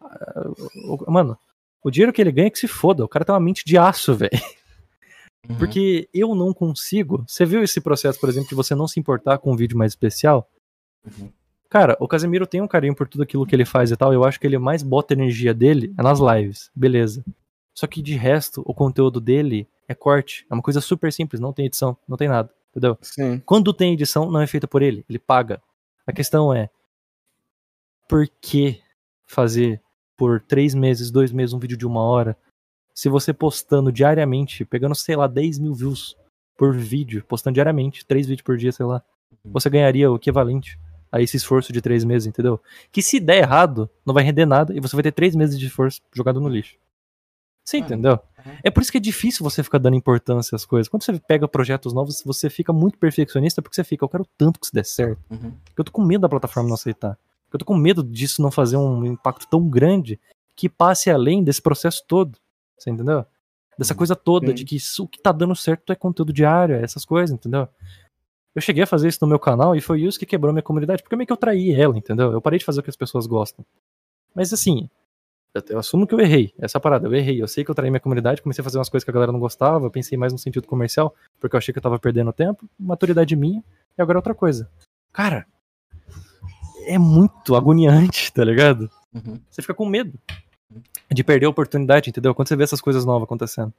ah, 0.00 0.50
o- 0.86 1.10
Mano, 1.10 1.38
o 1.82 1.90
dinheiro 1.90 2.12
que 2.12 2.20
ele 2.20 2.32
ganha 2.32 2.46
é 2.46 2.50
que 2.50 2.58
se 2.58 2.68
foda. 2.68 3.04
O 3.04 3.08
cara 3.08 3.24
tem 3.24 3.32
uma 3.34 3.40
mente 3.40 3.64
de 3.64 3.76
aço, 3.76 4.14
velho. 4.14 4.30
Uhum. 5.48 5.56
Porque 5.58 6.08
eu 6.14 6.34
não 6.34 6.54
consigo. 6.54 7.24
Você 7.28 7.44
viu 7.44 7.62
esse 7.62 7.80
processo, 7.80 8.18
por 8.18 8.28
exemplo, 8.28 8.48
de 8.48 8.54
você 8.54 8.74
não 8.74 8.88
se 8.88 8.98
importar 8.98 9.36
com 9.38 9.52
um 9.52 9.56
vídeo 9.56 9.76
mais 9.76 9.92
especial? 9.92 10.48
Uhum. 11.04 11.30
Cara, 11.68 11.96
o 12.00 12.06
Casemiro 12.08 12.46
tem 12.46 12.62
um 12.62 12.68
carinho 12.68 12.94
por 12.94 13.06
tudo 13.08 13.22
aquilo 13.24 13.44
que 13.44 13.54
ele 13.54 13.64
faz 13.64 13.90
e 13.90 13.96
tal. 13.96 14.12
Eu 14.12 14.24
acho 14.24 14.38
que 14.40 14.46
ele 14.46 14.56
mais 14.58 14.82
bota 14.82 15.12
energia 15.12 15.52
dele 15.52 15.92
é 15.98 16.02
nas 16.02 16.18
lives. 16.20 16.70
Beleza. 16.74 17.24
Só 17.74 17.86
que 17.86 18.00
de 18.00 18.14
resto, 18.14 18.62
o 18.64 18.72
conteúdo 18.72 19.20
dele 19.20 19.66
é 19.88 19.94
corte. 19.94 20.46
É 20.48 20.54
uma 20.54 20.62
coisa 20.62 20.80
super 20.80 21.12
simples, 21.12 21.40
não 21.40 21.52
tem 21.52 21.66
edição, 21.66 21.96
não 22.08 22.16
tem 22.16 22.28
nada. 22.28 22.48
Entendeu? 22.70 22.96
Sim. 23.02 23.42
Quando 23.44 23.74
tem 23.74 23.92
edição, 23.92 24.30
não 24.30 24.40
é 24.40 24.46
feita 24.46 24.66
por 24.68 24.80
ele. 24.82 25.04
Ele 25.08 25.18
paga. 25.18 25.60
A 26.06 26.12
questão 26.12 26.52
é: 26.52 26.68
por 28.08 28.26
que 28.40 28.80
fazer 29.26 29.80
por 30.16 30.40
três 30.40 30.74
meses, 30.74 31.10
dois 31.10 31.32
meses, 31.32 31.52
um 31.52 31.58
vídeo 31.58 31.76
de 31.76 31.86
uma 31.86 32.02
hora? 32.02 32.36
Se 32.94 33.08
você 33.08 33.32
postando 33.32 33.90
diariamente, 33.90 34.64
pegando, 34.64 34.94
sei 34.94 35.16
lá, 35.16 35.26
10 35.26 35.58
mil 35.58 35.74
views 35.74 36.16
por 36.56 36.76
vídeo, 36.76 37.24
postando 37.26 37.54
diariamente, 37.54 38.06
três 38.06 38.26
vídeos 38.26 38.44
por 38.44 38.56
dia, 38.56 38.70
sei 38.70 38.86
lá, 38.86 39.02
você 39.44 39.68
ganharia 39.68 40.10
o 40.10 40.16
equivalente 40.16 40.78
a 41.10 41.20
esse 41.20 41.36
esforço 41.36 41.72
de 41.72 41.80
três 41.80 42.04
meses, 42.04 42.26
entendeu? 42.26 42.60
Que 42.92 43.02
se 43.02 43.18
der 43.18 43.38
errado, 43.38 43.90
não 44.06 44.14
vai 44.14 44.22
render 44.22 44.46
nada 44.46 44.74
e 44.74 44.80
você 44.80 44.94
vai 44.94 45.02
ter 45.02 45.12
três 45.12 45.34
meses 45.34 45.58
de 45.58 45.66
esforço 45.66 46.00
jogado 46.12 46.40
no 46.40 46.48
lixo. 46.48 46.76
Você 47.64 47.78
entendeu? 47.78 48.20
é. 48.44 48.58
É 48.64 48.70
por 48.70 48.82
isso 48.82 48.92
que 48.92 48.98
é 48.98 49.00
difícil 49.00 49.42
você 49.42 49.62
ficar 49.62 49.78
dando 49.78 49.96
importância 49.96 50.54
às 50.54 50.66
coisas. 50.66 50.86
Quando 50.88 51.02
você 51.02 51.18
pega 51.18 51.48
projetos 51.48 51.94
novos, 51.94 52.22
você 52.24 52.50
fica 52.50 52.72
muito 52.72 52.98
perfeccionista 52.98 53.62
porque 53.62 53.74
você 53.74 53.82
fica, 53.84 54.04
eu 54.04 54.08
quero 54.08 54.26
tanto 54.36 54.60
que 54.60 54.66
isso 54.66 54.74
dê 54.74 54.84
certo. 54.84 55.18
Uhum. 55.30 55.52
Eu 55.76 55.82
tô 55.82 55.90
com 55.90 56.02
medo 56.02 56.20
da 56.20 56.28
plataforma 56.28 56.68
não 56.68 56.74
aceitar. 56.74 57.18
Eu 57.50 57.58
tô 57.58 57.64
com 57.64 57.74
medo 57.76 58.02
disso 58.02 58.42
não 58.42 58.50
fazer 58.50 58.76
um 58.76 59.04
impacto 59.06 59.46
tão 59.48 59.66
grande 59.68 60.20
que 60.54 60.68
passe 60.68 61.10
além 61.10 61.42
desse 61.42 61.62
processo 61.62 62.02
todo. 62.06 62.38
Você 62.76 62.90
entendeu? 62.90 63.24
Dessa 63.78 63.94
Uhum. 63.94 63.98
coisa 63.98 64.14
toda 64.14 64.48
Sim. 64.48 64.54
de 64.54 64.64
que 64.64 64.76
isso, 64.76 65.04
o 65.04 65.08
que 65.08 65.20
tá 65.20 65.32
dando 65.32 65.56
certo 65.56 65.90
é 65.92 65.96
conteúdo 65.96 66.32
diário, 66.32 66.76
é 66.76 66.82
essas 66.82 67.04
coisas, 67.04 67.34
entendeu? 67.34 67.66
Eu 68.54 68.60
cheguei 68.62 68.82
a 68.84 68.86
fazer 68.86 69.08
isso 69.08 69.18
no 69.22 69.26
meu 69.26 69.38
canal 69.38 69.74
e 69.74 69.80
foi 69.80 70.02
isso 70.02 70.18
que 70.18 70.26
quebrou 70.26 70.52
minha 70.52 70.62
comunidade, 70.62 71.02
porque 71.02 71.16
meio 71.16 71.26
que 71.26 71.32
eu 71.32 71.36
traí 71.36 71.72
ela, 71.72 71.96
entendeu? 71.96 72.30
Eu 72.30 72.40
parei 72.40 72.58
de 72.58 72.64
fazer 72.64 72.80
o 72.80 72.82
que 72.82 72.90
as 72.90 72.96
pessoas 72.96 73.26
gostam. 73.26 73.64
Mas 74.34 74.52
assim, 74.52 74.88
eu, 75.68 75.78
assumo 75.78 76.06
que 76.06 76.14
eu 76.14 76.20
errei. 76.20 76.52
Essa 76.58 76.76
é 76.76 76.78
a 76.78 76.80
parada, 76.80 77.06
eu 77.06 77.14
errei. 77.14 77.40
Eu 77.40 77.46
sei 77.46 77.64
que 77.64 77.70
eu 77.70 77.74
traí 77.74 77.90
minha 77.90 78.00
comunidade, 78.00 78.42
comecei 78.42 78.60
a 78.60 78.64
fazer 78.64 78.78
umas 78.78 78.88
coisas 78.88 79.04
que 79.04 79.10
a 79.10 79.14
galera 79.14 79.32
não 79.32 79.38
gostava, 79.38 79.90
pensei 79.90 80.18
mais 80.18 80.32
no 80.32 80.38
sentido 80.38 80.66
comercial, 80.66 81.14
porque 81.40 81.54
eu 81.54 81.58
achei 81.58 81.72
que 81.72 81.78
eu 81.78 81.82
tava 81.82 81.98
perdendo 81.98 82.32
tempo, 82.32 82.68
maturidade 82.78 83.36
minha, 83.36 83.62
e 83.96 84.02
agora 84.02 84.16
é 84.16 84.20
outra 84.20 84.34
coisa. 84.34 84.68
Cara, 85.12 85.46
é 86.86 86.98
muito 86.98 87.54
agoniante, 87.54 88.32
tá 88.32 88.44
ligado? 88.44 88.90
Uhum. 89.14 89.38
Você 89.48 89.62
fica 89.62 89.74
com 89.74 89.86
medo 89.86 90.18
de 91.10 91.22
perder 91.22 91.46
a 91.46 91.50
oportunidade, 91.50 92.10
entendeu? 92.10 92.34
Quando 92.34 92.48
você 92.48 92.56
vê 92.56 92.64
essas 92.64 92.80
coisas 92.80 93.04
novas 93.04 93.24
acontecendo. 93.24 93.72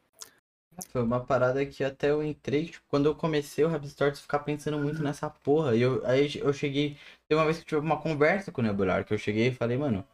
Foi 0.92 1.02
uma 1.02 1.22
parada 1.22 1.66
que 1.66 1.84
até 1.84 2.12
eu 2.12 2.22
entrei, 2.24 2.66
tipo, 2.66 2.84
quando 2.90 3.06
eu 3.06 3.16
comecei 3.16 3.64
o 3.64 3.70
Rapstores, 3.70 4.20
ficar 4.20 4.40
pensando 4.40 4.78
muito 4.78 5.02
nessa 5.02 5.30
porra. 5.30 5.76
E 5.76 5.82
eu, 5.82 6.06
aí 6.06 6.30
eu 6.36 6.52
cheguei. 6.52 6.98
Tem 7.28 7.38
uma 7.38 7.46
vez 7.46 7.58
que 7.58 7.64
eu 7.64 7.68
tive 7.68 7.82
uma 7.82 7.98
conversa 7.98 8.52
com 8.52 8.62
o 8.62 8.64
Nebular, 8.64 9.06
que 9.06 9.14
eu 9.14 9.18
cheguei 9.18 9.48
e 9.48 9.54
falei, 9.54 9.78
mano, 9.78 10.06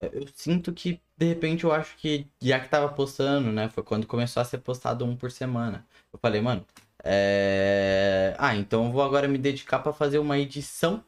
eu 0.00 0.26
sinto 0.34 0.72
que, 0.72 1.00
de 1.16 1.26
repente, 1.26 1.64
eu 1.64 1.72
acho 1.72 1.96
que, 1.96 2.26
já 2.40 2.60
que 2.60 2.68
tava 2.68 2.88
postando, 2.92 3.52
né? 3.52 3.68
Foi 3.68 3.82
quando 3.82 4.06
começou 4.06 4.40
a 4.40 4.44
ser 4.44 4.58
postado 4.58 5.04
um 5.04 5.16
por 5.16 5.30
semana. 5.30 5.86
Eu 6.12 6.18
falei, 6.18 6.40
mano, 6.40 6.64
é. 7.02 8.34
Ah, 8.38 8.54
então 8.56 8.86
eu 8.86 8.92
vou 8.92 9.02
agora 9.02 9.28
me 9.28 9.38
dedicar 9.38 9.78
pra 9.80 9.92
fazer 9.92 10.18
uma 10.18 10.38
edição. 10.38 11.04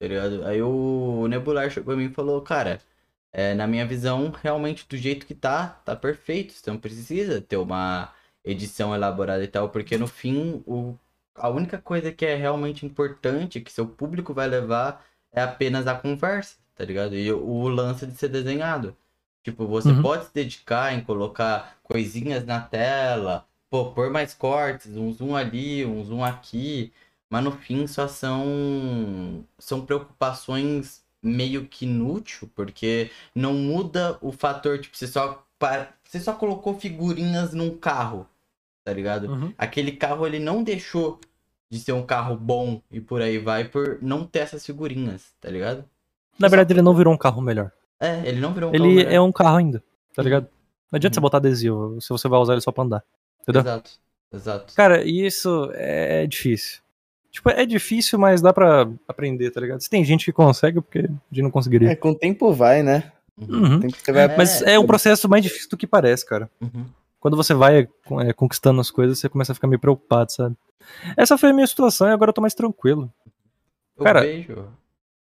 Tá? 0.00 0.48
Aí 0.48 0.62
o 0.62 1.26
Nebular 1.28 1.70
chegou 1.70 1.94
pra 1.94 1.96
mim 1.96 2.10
e 2.10 2.14
falou, 2.14 2.40
cara. 2.42 2.80
É, 3.32 3.54
na 3.54 3.66
minha 3.66 3.86
visão, 3.86 4.30
realmente 4.30 4.86
do 4.88 4.96
jeito 4.96 5.26
que 5.26 5.34
tá, 5.34 5.68
tá 5.84 5.96
perfeito. 5.96 6.52
Você 6.52 6.70
não 6.70 6.78
precisa 6.78 7.40
ter 7.40 7.56
uma 7.56 8.12
edição 8.44 8.94
elaborada 8.94 9.44
e 9.44 9.48
tal, 9.48 9.68
porque 9.70 9.96
no 9.98 10.06
fim, 10.06 10.62
o, 10.66 10.96
a 11.34 11.48
única 11.48 11.78
coisa 11.78 12.12
que 12.12 12.26
é 12.26 12.34
realmente 12.34 12.84
importante, 12.86 13.60
que 13.60 13.72
seu 13.72 13.86
público 13.86 14.34
vai 14.34 14.48
levar, 14.48 15.04
é 15.32 15.42
apenas 15.42 15.86
a 15.86 15.94
conversa, 15.94 16.56
tá 16.74 16.84
ligado? 16.84 17.14
E 17.14 17.32
o, 17.32 17.68
lance 17.68 18.06
de 18.06 18.14
ser 18.16 18.28
desenhado. 18.28 18.96
Tipo, 19.42 19.66
você 19.66 19.88
Uhum. 19.90 20.02
pode 20.02 20.26
se 20.26 20.34
dedicar 20.34 20.92
em 20.94 21.02
colocar 21.02 21.78
coisinhas 21.82 22.44
na 22.44 22.60
tela, 22.60 23.46
pô, 23.70 23.92
pôr 23.92 24.10
mais 24.10 24.34
cortes, 24.34 24.96
um 24.96 25.12
zoom 25.12 25.34
ali, 25.36 25.84
um 25.84 26.04
zoom 26.04 26.22
aqui, 26.24 26.92
mas 27.30 27.44
no 27.44 27.52
fim 27.52 27.86
só 27.86 28.06
são, 28.08 29.44
são 29.58 29.84
preocupações 29.86 31.02
meio 31.22 31.66
que 31.66 31.84
inútil, 31.86 32.50
porque 32.54 33.10
não 33.34 33.54
muda 33.54 34.18
o 34.20 34.32
fator, 34.32 34.78
tipo, 34.78 34.96
você 34.96 35.06
só, 35.06 35.44
você 36.04 36.20
só 36.20 36.32
colocou 36.34 36.78
figurinhas 36.78 37.52
num 37.54 37.76
carro, 37.76 38.26
tá 38.84 38.92
ligado? 38.92 39.28
Uhum. 39.30 39.54
Aquele 39.56 39.92
carro 39.92 40.26
ele 40.26 40.38
não 40.38 40.62
deixou 40.62 41.20
de 41.70 41.78
ser 41.78 41.92
um 41.92 42.04
carro 42.04 42.36
bom 42.36 42.82
e 42.90 43.00
por 43.00 43.22
aí 43.22 43.38
vai 43.38 43.64
por 43.68 44.02
não 44.02 44.26
ter 44.26 44.40
essas 44.40 44.66
figurinhas, 44.66 45.32
tá 45.40 45.48
ligado? 45.48 45.84
Na 46.38 46.48
verdade, 46.48 46.72
ele 46.72 46.82
não 46.82 46.94
virou 46.94 47.12
um 47.12 47.16
carro 47.18 47.40
melhor. 47.42 47.70
É, 47.98 48.22
ele 48.26 48.40
não 48.40 48.52
virou 48.52 48.70
um 48.70 48.72
carro 48.72 48.84
Ele 48.86 48.94
melhor. 48.96 49.12
é 49.12 49.20
um 49.20 49.32
carro 49.32 49.56
ainda, 49.56 49.82
tá 50.14 50.22
ligado? 50.22 50.46
Não 50.90 50.96
adianta 50.96 51.12
Uhum. 51.12 51.14
você 51.16 51.20
botar 51.20 51.36
adesivo 51.38 52.00
se 52.00 52.08
você 52.08 52.28
vai 52.28 52.40
usar 52.40 52.54
ele 52.54 52.62
só 52.62 52.72
pra 52.72 52.84
andar. 52.84 53.04
Entendeu? 53.42 53.60
Exato, 53.62 53.90
exato. 54.32 54.74
Cara, 54.74 55.02
e 55.04 55.24
isso 55.26 55.70
é 55.74 56.26
difícil. 56.26 56.80
Tipo, 57.30 57.50
é 57.50 57.64
difícil, 57.64 58.18
mas 58.18 58.40
dá 58.40 58.52
pra 58.52 58.88
aprender, 59.06 59.50
tá 59.50 59.60
ligado? 59.60 59.80
Se 59.80 59.88
tem 59.90 60.04
gente 60.04 60.24
que 60.24 60.32
consegue, 60.32 60.80
porque 60.80 60.98
a 61.00 61.02
gente 61.30 61.42
não 61.42 61.50
conseguiria. 61.50 61.90
É, 61.90 61.94
com 61.96 62.10
o 62.10 62.14
tempo 62.14 62.52
vai, 62.52 62.82
né? 62.82 63.12
Uhum, 63.38 63.48
Uhum. 63.62 63.76
O 63.76 63.80
tempo 63.80 63.96
você 63.96 64.12
vai 64.12 64.24
É. 64.24 64.36
Mas 64.36 64.62
é 64.62 64.78
um 64.78 64.86
processo 64.86 65.28
mais 65.28 65.42
difícil 65.44 65.68
do 65.70 65.76
que 65.76 65.86
parece, 65.86 66.26
cara. 66.26 66.50
uhum. 66.60 66.86
Quando 67.20 67.36
você 67.36 67.52
vai 67.54 67.86
é, 68.26 68.32
conquistando 68.32 68.80
as 68.80 68.90
coisas, 68.90 69.18
você 69.18 69.28
começa 69.28 69.52
a 69.52 69.54
ficar 69.54 69.66
meio 69.68 69.78
preocupado, 69.78 70.32
sabe? 70.32 70.56
Essa 71.16 71.36
foi 71.38 71.50
a 71.50 71.52
minha 71.52 71.66
situação 71.66 72.08
e 72.08 72.12
agora 72.12 72.30
eu 72.30 72.34
tô 72.34 72.40
mais 72.40 72.54
tranquilo. 72.54 73.12
Eu 73.96 74.04
Cara, 74.04 74.22
vejo. 74.22 74.66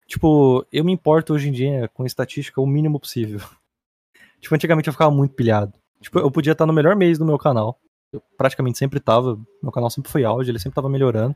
Tipo, 0.07 0.65
eu 0.73 0.85
me 0.85 0.93
importo 0.93 1.35
hoje 1.35 1.49
em 1.49 1.53
dia 1.53 1.89
com 1.93 2.07
estatística 2.07 2.61
o 2.61 2.67
mínimo 2.67 3.01
possível. 3.01 3.41
Tipo, 4.39 4.55
antigamente 4.55 4.87
eu 4.87 4.93
ficava 4.93 5.11
muito 5.11 5.35
pilhado. 5.35 5.73
Tipo, 6.01 6.19
eu 6.19 6.31
podia 6.31 6.53
estar 6.53 6.67
no 6.67 6.73
melhor 6.73 6.95
mês 6.95 7.19
do 7.19 7.25
meu 7.25 7.39
canal. 7.39 7.81
Eu 8.13 8.23
praticamente 8.37 8.79
sempre 8.79 9.01
tava. 9.01 9.41
Meu 9.63 9.73
canal 9.73 9.91
sempre 9.91 10.11
foi 10.11 10.25
áudio, 10.25 10.53
ele 10.53 10.59
sempre 10.59 10.77
tava 10.77 10.91
melhorando. 10.91 11.35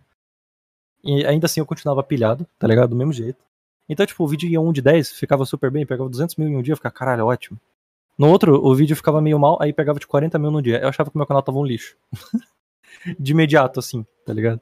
E 1.02 1.24
ainda 1.24 1.46
assim 1.46 1.60
eu 1.60 1.66
continuava 1.66 2.02
pilhado, 2.02 2.46
tá 2.58 2.68
ligado? 2.68 2.90
Do 2.90 2.96
mesmo 2.96 3.12
jeito. 3.12 3.42
Então, 3.88 4.06
tipo, 4.06 4.22
o 4.22 4.28
vídeo 4.28 4.48
ia 4.48 4.60
1 4.60 4.72
de 4.72 4.82
10, 4.82 5.12
ficava 5.12 5.44
super 5.44 5.70
bem, 5.70 5.84
pegava 5.84 6.08
200 6.08 6.36
mil 6.36 6.46
em 6.46 6.56
um 6.56 6.62
dia, 6.62 6.72
eu 6.72 6.76
ficava, 6.76 6.94
caralho, 6.94 7.26
ótimo. 7.26 7.58
No 8.16 8.28
outro, 8.28 8.54
o 8.64 8.74
vídeo 8.74 8.94
ficava 8.94 9.20
meio 9.20 9.38
mal, 9.38 9.58
aí 9.60 9.72
pegava 9.72 9.98
de 9.98 10.06
40 10.06 10.38
mil 10.38 10.50
no 10.50 10.62
dia. 10.62 10.78
Eu 10.78 10.88
achava 10.88 11.10
que 11.10 11.16
meu 11.16 11.26
canal 11.26 11.42
tava 11.42 11.58
um 11.58 11.64
lixo. 11.64 11.96
de 13.18 13.32
imediato, 13.32 13.80
assim, 13.80 14.06
tá 14.24 14.32
ligado? 14.32 14.60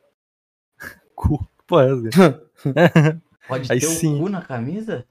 Cu. 1.15 1.47
Pô, 1.67 1.81
é, 1.81 1.89
cara? 2.11 3.23
Pode 3.49 3.73
Aí 3.73 3.81
ter 3.81 3.87
sim. 3.87 4.17
o 4.17 4.19
cu 4.19 4.29
na 4.29 4.43
camisa? 4.43 5.07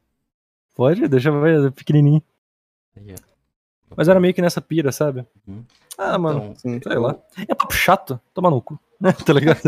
Pode, 0.75 1.07
deixa 1.07 1.29
eu 1.29 1.41
ver, 1.41 1.65
é 1.65 1.71
pequenininho. 1.71 2.21
Aí, 2.95 3.13
ó. 3.13 3.37
Mas 3.95 4.07
era 4.07 4.19
meio 4.19 4.33
que 4.33 4.41
nessa 4.41 4.61
pira, 4.61 4.91
sabe? 4.91 5.25
Uhum. 5.47 5.63
Ah, 5.97 6.17
mano, 6.19 6.53
Então, 6.63 6.91
sei 6.91 7.01
lá. 7.01 7.17
É 7.47 7.55
papo 7.55 7.73
chato, 7.73 8.19
toma 8.33 8.51
no 8.51 8.61
cu. 8.61 8.79
tá 9.25 9.33
ligado? 9.33 9.59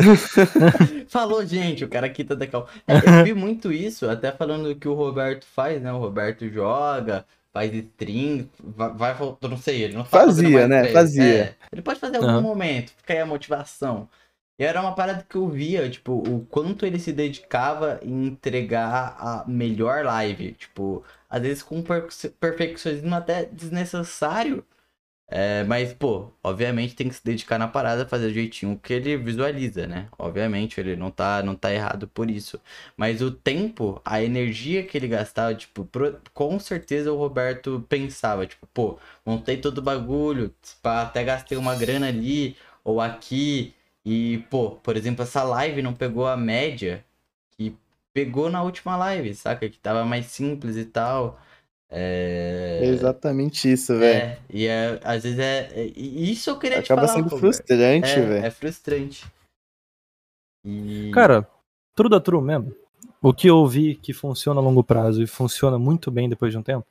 Falou, 1.09 1.43
gente, 1.45 1.83
o 1.83 1.89
cara 1.89 2.05
aqui 2.05 2.23
tá 2.23 2.35
decal. 2.35 2.67
É, 2.85 2.97
eu 2.97 3.23
vi 3.25 3.33
muito 3.33 3.71
isso, 3.71 4.07
até 4.09 4.31
falando 4.31 4.75
que 4.75 4.87
o 4.87 4.93
Roberto 4.93 5.45
faz, 5.45 5.81
né? 5.81 5.91
O 5.91 5.99
Roberto 5.99 6.47
joga, 6.49 7.25
faz 7.51 7.73
stream, 7.73 8.47
vai, 8.63 8.93
vai 8.93 9.15
não 9.41 9.57
sei, 9.57 9.83
ele 9.83 9.93
não 9.95 10.03
tá 10.03 10.09
Fazia, 10.09 10.43
fazendo 10.43 10.53
mais 10.53 10.69
né? 10.69 10.91
Fazia. 10.91 11.23
É, 11.23 11.55
ele 11.71 11.81
pode 11.81 11.99
fazer 11.99 12.17
em 12.17 12.19
algum 12.19 12.29
Aham. 12.29 12.41
momento, 12.41 12.91
fica 12.97 13.13
aí 13.13 13.19
a 13.19 13.25
motivação. 13.25 14.07
E 14.59 14.63
era 14.65 14.81
uma 14.81 14.93
parada 14.95 15.23
que 15.27 15.35
eu 15.37 15.49
via, 15.49 15.89
tipo, 15.89 16.13
o 16.13 16.45
quanto 16.47 16.85
ele 16.85 16.99
se 16.99 17.13
dedicava 17.13 17.99
em 18.03 18.27
entregar 18.27 19.15
a 19.19 19.45
melhor 19.47 20.03
live. 20.05 20.53
Tipo, 20.53 21.03
às 21.29 21.41
vezes 21.41 21.63
com 21.63 21.77
um 21.77 21.83
per- 21.83 22.07
perfeccionismo 22.39 23.15
até 23.15 23.45
desnecessário. 23.45 24.65
É, 25.31 25.63
mas, 25.65 25.93
pô, 25.93 26.31
obviamente 26.43 26.95
tem 26.95 27.07
que 27.07 27.13
se 27.15 27.23
dedicar 27.23 27.59
na 27.59 27.67
parada, 27.67 28.07
fazer 28.07 28.27
o 28.27 28.33
jeitinho 28.33 28.79
que 28.79 28.93
ele 28.93 29.15
visualiza, 29.17 29.85
né? 29.87 30.07
Obviamente, 30.17 30.79
ele 30.79 30.95
não 30.95 31.11
tá, 31.11 31.43
não 31.43 31.55
tá 31.55 31.71
errado 31.73 32.07
por 32.07 32.29
isso. 32.31 32.59
Mas 32.97 33.21
o 33.21 33.29
tempo, 33.31 34.01
a 34.03 34.21
energia 34.23 34.83
que 34.83 34.97
ele 34.97 35.07
gastava, 35.07 35.53
tipo, 35.55 35.85
pro- 35.85 36.19
com 36.33 36.59
certeza 36.59 37.11
o 37.13 37.17
Roberto 37.17 37.85
pensava, 37.87 38.47
tipo, 38.47 38.65
pô, 38.73 38.99
montei 39.25 39.57
todo 39.57 39.77
o 39.79 39.81
bagulho, 39.81 40.53
até 40.83 41.23
gastei 41.23 41.57
uma 41.57 41.75
grana 41.75 42.07
ali 42.07 42.57
ou 42.83 42.99
aqui. 43.01 43.73
E, 44.05 44.39
pô, 44.49 44.71
por 44.71 44.95
exemplo, 44.95 45.23
essa 45.23 45.43
live 45.43 45.81
não 45.81 45.93
pegou 45.93 46.27
a 46.27 46.37
média 46.37 47.03
que 47.57 47.75
pegou 48.13 48.49
na 48.49 48.63
última 48.63 48.95
live, 48.97 49.33
saca? 49.35 49.69
Que 49.69 49.77
tava 49.77 50.03
mais 50.05 50.27
simples 50.27 50.77
e 50.77 50.85
tal. 50.85 51.39
É. 51.91 52.79
É 52.81 52.85
exatamente 52.85 53.71
isso, 53.71 53.97
velho. 53.97 54.19
É, 54.19 54.39
e 54.49 54.67
é, 54.67 54.99
às 55.03 55.23
vezes 55.23 55.39
é. 55.39 55.69
é- 55.73 55.85
Isso 55.95 56.49
eu 56.49 56.59
queria 56.59 56.81
te 56.81 56.91
Acaba 56.91 57.07
falar. 57.07 57.13
sendo 57.19 57.29
Roberto. 57.29 57.39
frustrante, 57.55 58.09
É, 58.09 58.21
velho. 58.21 58.45
é 58.45 58.51
frustrante. 58.51 59.25
E... 60.65 61.11
Cara, 61.13 61.47
true 61.95 62.09
da 62.09 62.19
true 62.19 62.41
mesmo. 62.41 62.73
O 63.21 63.33
que 63.33 63.47
eu 63.49 63.65
vi 63.67 63.95
que 63.95 64.13
funciona 64.13 64.61
a 64.61 64.63
longo 64.63 64.83
prazo 64.83 65.21
e 65.21 65.27
funciona 65.27 65.77
muito 65.77 66.09
bem 66.09 66.29
depois 66.29 66.51
de 66.51 66.57
um 66.57 66.63
tempo, 66.63 66.85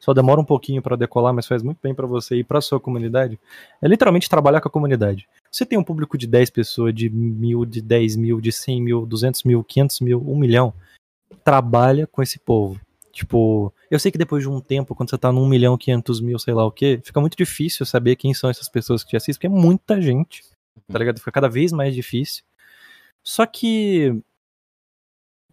só 0.00 0.14
demora 0.14 0.40
um 0.40 0.44
pouquinho 0.44 0.80
pra 0.80 0.96
decolar, 0.96 1.34
mas 1.34 1.46
faz 1.46 1.62
muito 1.62 1.78
bem 1.82 1.94
pra 1.94 2.06
você 2.06 2.36
e 2.36 2.44
pra 2.44 2.60
sua 2.60 2.80
comunidade, 2.80 3.38
é 3.82 3.88
literalmente 3.88 4.28
trabalhar 4.28 4.60
com 4.60 4.68
a 4.68 4.70
comunidade. 4.70 5.28
Você 5.54 5.64
tem 5.64 5.78
um 5.78 5.84
público 5.84 6.18
de 6.18 6.26
10 6.26 6.50
pessoas, 6.50 6.92
de 6.92 7.08
mil, 7.08 7.64
de 7.64 7.80
10 7.80 8.16
mil, 8.16 8.40
de 8.40 8.50
100 8.50 8.82
mil, 8.82 9.06
200 9.06 9.44
mil, 9.44 9.62
500 9.62 10.00
mil, 10.00 10.20
1 10.20 10.36
milhão, 10.36 10.74
trabalha 11.44 12.08
com 12.08 12.20
esse 12.20 12.40
povo. 12.40 12.80
Tipo, 13.12 13.72
eu 13.88 14.00
sei 14.00 14.10
que 14.10 14.18
depois 14.18 14.42
de 14.42 14.48
um 14.48 14.60
tempo, 14.60 14.96
quando 14.96 15.10
você 15.10 15.16
tá 15.16 15.30
num 15.30 15.46
milhão, 15.46 15.78
500 15.78 16.20
mil, 16.20 16.40
sei 16.40 16.54
lá 16.54 16.66
o 16.66 16.72
que, 16.72 17.00
fica 17.04 17.20
muito 17.20 17.36
difícil 17.36 17.86
saber 17.86 18.16
quem 18.16 18.34
são 18.34 18.50
essas 18.50 18.68
pessoas 18.68 19.04
que 19.04 19.10
te 19.10 19.16
assistem, 19.16 19.48
porque 19.48 19.56
é 19.56 19.64
muita 19.64 20.02
gente, 20.02 20.42
tá 20.90 20.98
ligado? 20.98 21.20
Fica 21.20 21.30
cada 21.30 21.48
vez 21.48 21.70
mais 21.70 21.94
difícil. 21.94 22.42
Só 23.22 23.46
que. 23.46 24.12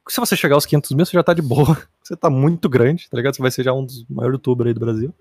Se 0.09 0.19
você 0.19 0.35
chegar 0.35 0.55
aos 0.55 0.65
500 0.65 0.93
mil, 0.93 1.05
você 1.05 1.11
já 1.11 1.21
tá 1.21 1.35
de 1.35 1.43
boa. 1.43 1.77
Você 2.03 2.17
tá 2.17 2.31
muito 2.31 2.67
grande, 2.67 3.07
tá 3.07 3.15
ligado? 3.15 3.35
Você 3.35 3.41
vai 3.43 3.51
ser 3.51 3.63
já 3.63 3.71
um 3.71 3.85
dos 3.85 4.03
maiores 4.09 4.37
youtubers 4.37 4.69
aí 4.69 4.73
do 4.73 4.79
Brasil. 4.79 5.13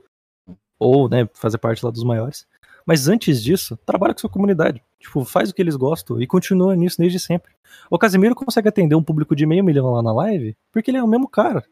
Ou, 0.79 1.11
né, 1.11 1.29
fazer 1.35 1.59
parte 1.59 1.85
lá 1.85 1.91
dos 1.91 2.03
maiores. 2.03 2.47
Mas 2.87 3.09
antes 3.09 3.43
disso, 3.43 3.77
trabalha 3.85 4.15
com 4.15 4.21
sua 4.21 4.31
comunidade. 4.31 4.83
Tipo, 4.99 5.25
faz 5.25 5.51
o 5.51 5.55
que 5.55 5.63
eles 5.63 5.77
gostam 5.77 6.21
e 6.21 6.27
continua 6.27 6.75
nisso 6.77 6.99
desde 6.99 7.19
sempre. 7.19 7.53
O 7.91 7.99
Casimiro 7.99 8.35
consegue 8.35 8.69
atender 8.69 8.95
um 8.95 9.03
público 9.03 9.35
de 9.37 9.47
meio 9.47 9.63
milhão 9.65 9.91
lá 9.93 10.03
na 10.03 10.13
live 10.13 10.57
porque 10.73 10.91
ele 10.91 10.99
é 10.99 11.03
o 11.03 11.09
mesmo 11.09 11.29
cara. 11.29 11.65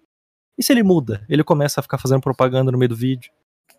E 0.56 0.62
se 0.62 0.72
ele 0.72 0.82
muda? 0.82 1.24
Ele 1.28 1.44
começa 1.44 1.80
a 1.80 1.82
ficar 1.82 1.98
fazendo 1.98 2.20
propaganda 2.20 2.70
no 2.72 2.78
meio 2.78 2.88
do 2.88 2.96
vídeo. 2.96 3.30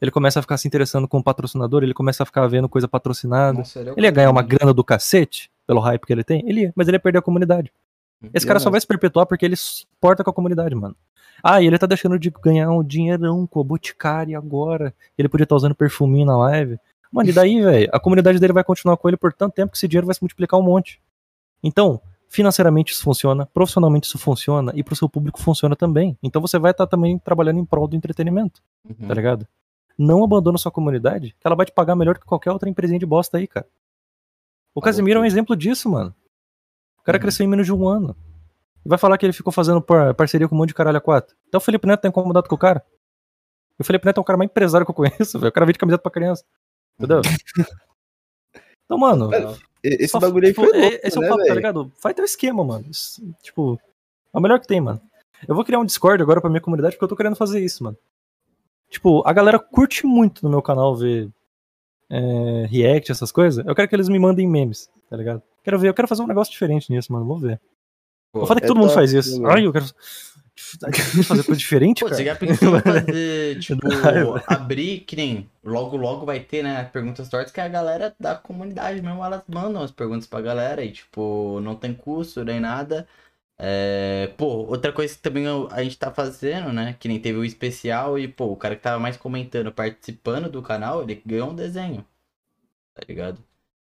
Ele 0.02 0.12
começa 0.12 0.40
a 0.40 0.42
ficar 0.42 0.58
se 0.58 0.68
interessando 0.68 1.08
com 1.08 1.18
o 1.18 1.24
patrocinador, 1.24 1.84
ele 1.84 1.94
começa 1.94 2.24
a 2.24 2.26
ficar 2.26 2.48
vendo 2.48 2.70
coisa 2.70 2.88
patrocinada. 2.88 3.58
Nossa, 3.60 3.80
ele, 3.80 3.90
é 3.90 3.94
Ele 3.98 4.08
ia 4.08 4.12
ganhar 4.12 4.30
uma 4.30 4.42
cara- 4.44 4.56
grana 4.58 4.74
do 4.74 4.84
cacete 4.84 5.52
pelo 5.68 5.82
hype 5.82 6.06
que 6.06 6.14
ele 6.14 6.24
tem? 6.24 6.42
Ele 6.48 6.62
ia, 6.62 6.74
mas 6.76 6.88
ele 6.88 6.96
ia 6.96 7.00
perder 7.02 7.20
a 7.20 7.22
comunidade. 7.22 7.72
Esse 8.34 8.46
cara 8.46 8.60
só 8.60 8.70
vai 8.70 8.80
se 8.82 8.88
perpetuar 8.88 9.26
porque 9.26 9.46
ele 9.46 9.56
se 9.56 9.86
importa 9.98 10.24
com 10.24 10.30
a 10.30 10.34
comunidade, 10.34 10.74
mano. 10.76 10.96
Ah, 11.44 11.62
e 11.62 11.68
ele 11.68 11.78
tá 11.78 11.86
deixando 11.88 12.20
de 12.20 12.30
ganhar 12.30 12.70
um 12.70 12.84
dinheirão 12.84 13.48
com 13.48 13.62
a 13.62 13.64
Boticário 13.64 14.38
agora. 14.38 14.94
Ele 15.18 15.30
podia 15.30 15.44
estar 15.46 15.56
usando 15.56 15.74
perfuminho 15.76 16.26
na 16.26 16.38
live. 16.38 16.78
Mano, 17.12 17.30
e 17.30 17.34
daí, 17.34 17.62
velho? 17.62 17.90
A 17.92 18.00
comunidade 18.00 18.40
dele 18.40 18.54
vai 18.54 18.64
continuar 18.64 18.96
com 18.98 19.08
ele 19.08 19.18
por 19.18 19.34
tanto 19.34 19.54
tempo 19.54 19.72
que 19.72 19.78
esse 19.78 19.88
dinheiro 19.88 20.06
vai 20.06 20.14
se 20.16 20.22
multiplicar 20.22 20.60
um 20.60 20.64
monte. 20.64 21.02
Então, 21.64 22.00
financeiramente 22.28 22.94
isso 22.94 23.04
funciona, 23.04 23.46
profissionalmente 23.48 24.08
isso 24.08 24.18
funciona 24.20 24.72
e 24.76 24.84
pro 24.84 24.96
seu 24.96 25.10
público 25.10 25.40
funciona 25.42 25.76
também. 25.76 26.18
Então 26.22 26.40
você 26.42 26.60
vai 26.60 26.72
estar 26.72 26.86
também 26.86 27.18
trabalhando 27.18 27.60
em 27.60 27.66
prol 27.66 27.88
do 27.88 27.96
entretenimento, 27.96 28.62
Uhum. 28.88 29.08
tá 29.08 29.14
ligado? 29.14 29.48
Não 29.98 30.24
abandona 30.24 30.58
sua 30.58 30.72
comunidade, 30.72 31.36
que 31.40 31.46
ela 31.48 31.56
vai 31.56 31.66
te 31.66 31.72
pagar 31.72 31.96
melhor 31.96 32.18
que 32.18 32.26
qualquer 32.26 32.52
outra 32.52 32.70
empresinha 32.70 33.00
de 33.00 33.06
bosta 33.06 33.38
aí, 33.38 33.48
cara. 33.48 33.66
O 34.76 34.80
Falou 34.80 34.84
Casimiro 34.86 35.20
é 35.20 35.22
um 35.24 35.26
exemplo 35.26 35.56
disso, 35.56 35.90
mano. 35.90 36.14
O 37.00 37.04
cara 37.04 37.18
Uhum. 37.18 37.22
cresceu 37.22 37.44
em 37.44 37.50
menos 37.50 37.66
de 37.66 37.74
um 37.74 37.88
ano. 37.88 38.16
E 38.86 38.88
vai 38.88 38.98
falar 39.00 39.18
que 39.18 39.26
ele 39.26 39.34
ficou 39.34 39.52
fazendo 39.52 39.82
par- 39.82 40.14
parceria 40.14 40.48
com 40.48 40.54
um 40.56 40.58
monte 40.60 40.70
de 40.70 40.76
caralho 40.76 40.98
a 40.98 41.02
quatro. 41.02 41.36
Então 41.48 41.58
o 41.58 41.62
Felipe 41.62 41.88
Neto 41.88 42.02
tá 42.02 42.08
incomodado 42.08 42.48
com 42.48 42.56
o 42.56 42.58
cara. 42.58 42.86
E 43.78 43.82
o 43.82 43.84
Felipe 43.84 44.06
Neto 44.06 44.20
é 44.20 44.22
o 44.22 44.24
cara 44.24 44.38
mais 44.38 44.50
empresário 44.50 44.86
que 44.86 44.92
eu 44.92 44.96
conheço, 44.96 45.38
velho. 45.40 45.50
O 45.50 45.52
cara 45.52 45.66
vende 45.66 45.80
camiseta 45.80 46.02
pra 46.04 46.12
criança. 46.12 46.46
Entendeu? 47.00 47.22
Então, 48.86 48.98
mano. 48.98 49.30
Esse 49.84 50.08
só- 50.08 50.20
bagulho 50.20 50.48
aí 50.48 50.52
tipo, 50.52 50.66
foi 50.66 50.76
é- 50.76 50.82
louco, 50.82 51.00
Esse 51.04 51.16
é 51.16 51.20
o 51.20 51.22
né, 51.22 51.28
papo, 51.30 51.40
tá 51.42 51.44
velho? 51.46 51.56
ligado? 51.58 51.92
Faz 52.02 52.16
teu 52.16 52.26
esquema, 52.26 52.64
mano. 52.64 52.86
Isso, 52.90 53.22
tipo, 53.44 53.80
é 54.34 54.38
o 54.38 54.42
melhor 54.42 54.60
que 54.60 54.66
tem, 54.66 54.82
mano. 54.82 55.00
Eu 55.48 55.54
vou 55.54 55.64
criar 55.64 55.78
um 55.78 55.86
Discord 55.86 56.24
agora 56.24 56.42
pra 56.42 56.50
minha 56.50 56.60
comunidade 56.60 56.96
porque 56.96 57.04
eu 57.06 57.08
tô 57.10 57.16
querendo 57.16 57.36
fazer 57.36 57.64
isso, 57.64 57.84
mano. 57.84 57.96
Tipo, 58.90 59.22
a 59.28 59.32
galera 59.32 59.60
curte 59.60 60.08
muito 60.08 60.44
no 60.44 60.50
meu 60.50 60.62
canal 60.64 60.96
ver 60.96 61.30
é, 62.10 62.66
react, 62.68 63.12
essas 63.12 63.32
coisas. 63.32 63.64
Eu 63.64 63.76
quero 63.76 63.88
que 63.88 63.96
eles 63.96 64.10
me 64.10 64.18
mandem 64.18 64.48
memes, 64.48 64.90
tá 65.08 65.16
ligado? 65.16 65.44
Quero 65.64 65.78
ver, 65.78 65.90
eu 65.90 65.94
quero 65.94 66.08
fazer 66.08 66.24
um 66.24 66.28
negócio 66.28 66.52
diferente 66.52 66.92
nisso, 66.92 67.14
mano. 67.14 67.26
Vou 67.26 67.38
ver. 67.38 67.62
Pô, 68.34 68.42
eu 68.42 68.48
falei 68.48 68.62
que 68.62 68.66
é 68.66 68.68
todo 68.68 68.80
mundo 68.80 68.92
faz 68.92 69.14
isso. 69.14 69.40
mano. 69.40 69.54
Ai, 69.54 69.68
eu 69.68 69.72
quero 69.72 69.86
fazer 71.26 71.44
coisa 71.44 71.60
diferente, 71.60 72.00
Pô, 72.00 72.06
cara. 72.06 72.18
você 72.18 72.26
já 72.26 72.36
pensou 72.36 72.78
em 72.78 72.82
fazer, 72.82 73.60
tipo, 73.62 73.88
abrir, 74.48 75.02
que 75.02 75.16
nem 75.16 75.50
logo 75.64 75.96
logo 75.98 76.26
vai 76.26 76.40
ter, 76.40 76.64
né, 76.64 76.84
perguntas 76.86 77.30
tortas 77.30 77.52
que 77.52 77.62
a 77.62 77.68
galera 77.68 78.16
da 78.20 78.36
comunidade 78.36 79.02
mesmo, 79.02 79.24
elas 79.24 79.44
mandam 79.48 79.82
as 79.82 79.92
perguntas 79.92 80.28
pra 80.28 80.42
galera 80.42 80.84
e, 80.84 80.92
tipo, 80.92 81.60
não 81.62 81.76
tem 81.76 81.94
custo 81.94 82.44
nem 82.44 82.60
nada. 82.60 83.08
É, 83.58 84.32
pô, 84.38 84.46
outra 84.68 84.92
coisa 84.94 85.14
que 85.14 85.22
também 85.22 85.46
a 85.72 85.84
gente 85.84 85.98
tá 85.98 86.12
fazendo, 86.12 86.72
né, 86.72 86.96
que 87.00 87.08
nem 87.08 87.20
teve 87.20 87.38
o 87.40 87.46
especial 87.46 88.18
e, 88.18 88.28
pô, 88.28 88.46
o 88.46 88.56
cara 88.58 88.76
que 88.76 88.82
tava 88.82 89.00
mais 89.00 89.18
comentando, 89.18 89.72
participando 89.72 90.50
do 90.50 90.62
canal, 90.62 91.04
ele 91.04 91.22
ganhou 91.26 91.50
um 91.52 91.56
desenho, 91.56 92.06
tá 92.94 93.04
ligado? 93.08 93.44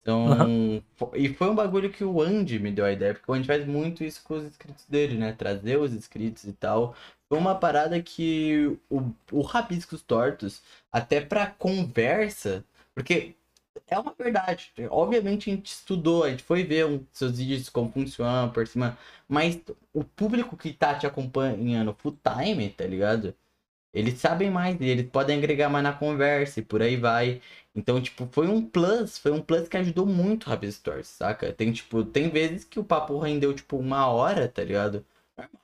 Então, 0.09 0.83
fo- 0.95 1.11
e 1.15 1.33
foi 1.33 1.49
um 1.49 1.55
bagulho 1.55 1.91
que 1.91 2.03
o 2.03 2.21
Andy 2.21 2.59
me 2.59 2.71
deu 2.71 2.85
a 2.85 2.91
ideia, 2.91 3.13
porque 3.13 3.29
o 3.31 3.33
Andy 3.33 3.47
faz 3.47 3.65
muito 3.65 4.03
isso 4.03 4.23
com 4.23 4.35
os 4.35 4.43
inscritos 4.43 4.85
dele, 4.87 5.17
né? 5.17 5.33
Trazer 5.33 5.77
os 5.77 5.93
inscritos 5.93 6.43
e 6.45 6.53
tal. 6.53 6.95
Foi 7.27 7.37
uma 7.37 7.55
parada 7.55 8.01
que 8.01 8.77
o, 8.89 9.11
o 9.31 9.41
Rabiscos 9.41 10.01
Tortos, 10.01 10.61
até 10.91 11.21
pra 11.21 11.47
conversa, 11.47 12.65
porque 12.95 13.35
é 13.87 13.99
uma 13.99 14.13
verdade. 14.17 14.71
Obviamente 14.89 15.49
a 15.51 15.55
gente 15.55 15.67
estudou, 15.67 16.23
a 16.23 16.29
gente 16.31 16.43
foi 16.43 16.63
ver 16.63 16.85
um, 16.85 17.05
seus 17.11 17.37
vídeos, 17.37 17.69
como 17.69 17.91
funcionam 17.91 18.51
por 18.51 18.67
cima, 18.67 18.97
mas 19.27 19.59
o 19.93 20.03
público 20.03 20.57
que 20.57 20.73
tá 20.73 20.95
te 20.97 21.05
acompanhando 21.07 21.93
full 21.95 22.17
time, 22.23 22.69
tá 22.71 22.85
ligado? 22.85 23.35
Eles 23.93 24.19
sabem 24.19 24.51
mais, 24.51 24.79
eles 24.79 25.09
podem 25.09 25.37
agregar 25.37 25.69
mais 25.69 25.83
na 25.83 25.93
conversa 25.93 26.59
e 26.59 26.63
por 26.63 26.81
aí 26.81 26.95
vai. 26.95 27.41
Então, 27.75 28.01
tipo, 28.01 28.27
foi 28.31 28.47
um 28.47 28.61
plus, 28.65 29.17
foi 29.17 29.31
um 29.31 29.41
plus 29.41 29.67
que 29.67 29.77
ajudou 29.77 30.05
muito 30.05 30.45
o 30.45 30.49
Rabiscos 30.49 30.83
Tortos, 30.83 31.07
saca? 31.07 31.51
Tem, 31.53 31.71
tipo, 31.71 32.03
tem 32.03 32.29
vezes 32.29 32.63
que 32.63 32.79
o 32.79 32.83
papo 32.83 33.17
rendeu, 33.19 33.53
tipo, 33.53 33.77
uma 33.77 34.07
hora, 34.07 34.47
tá 34.47 34.63
ligado? 34.63 35.05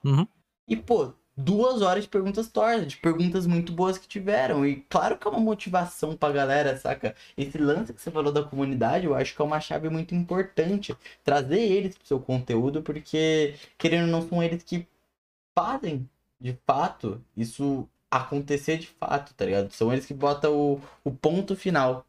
Uhum. 0.04 0.26
E, 0.68 0.76
pô, 0.76 1.12
duas 1.36 1.82
horas 1.82 2.04
de 2.04 2.10
perguntas 2.10 2.48
tortas, 2.48 2.88
de 2.88 2.96
perguntas 2.96 3.46
muito 3.46 3.72
boas 3.72 3.98
que 3.98 4.08
tiveram. 4.08 4.64
E 4.66 4.76
claro 4.88 5.18
que 5.18 5.26
é 5.26 5.30
uma 5.30 5.40
motivação 5.40 6.16
pra 6.16 6.32
galera, 6.32 6.76
saca? 6.76 7.14
Esse 7.36 7.58
lance 7.58 7.92
que 7.92 8.00
você 8.00 8.10
falou 8.10 8.32
da 8.32 8.42
comunidade, 8.42 9.06
eu 9.06 9.14
acho 9.14 9.34
que 9.34 9.42
é 9.42 9.44
uma 9.44 9.60
chave 9.60 9.88
muito 9.90 10.14
importante. 10.14 10.96
Trazer 11.22 11.60
eles 11.60 11.96
pro 11.96 12.06
seu 12.06 12.20
conteúdo, 12.20 12.82
porque, 12.82 13.54
querendo 13.78 14.06
ou 14.06 14.10
não, 14.10 14.28
são 14.28 14.42
eles 14.42 14.62
que 14.62 14.86
fazem, 15.54 16.08
de 16.40 16.58
fato, 16.66 17.22
isso 17.36 17.88
acontecer 18.16 18.78
de 18.78 18.86
fato, 18.86 19.34
tá 19.34 19.44
ligado? 19.44 19.70
São 19.72 19.92
eles 19.92 20.06
que 20.06 20.14
botam 20.14 20.54
o, 20.54 20.80
o 21.04 21.10
ponto 21.10 21.56
final. 21.56 22.06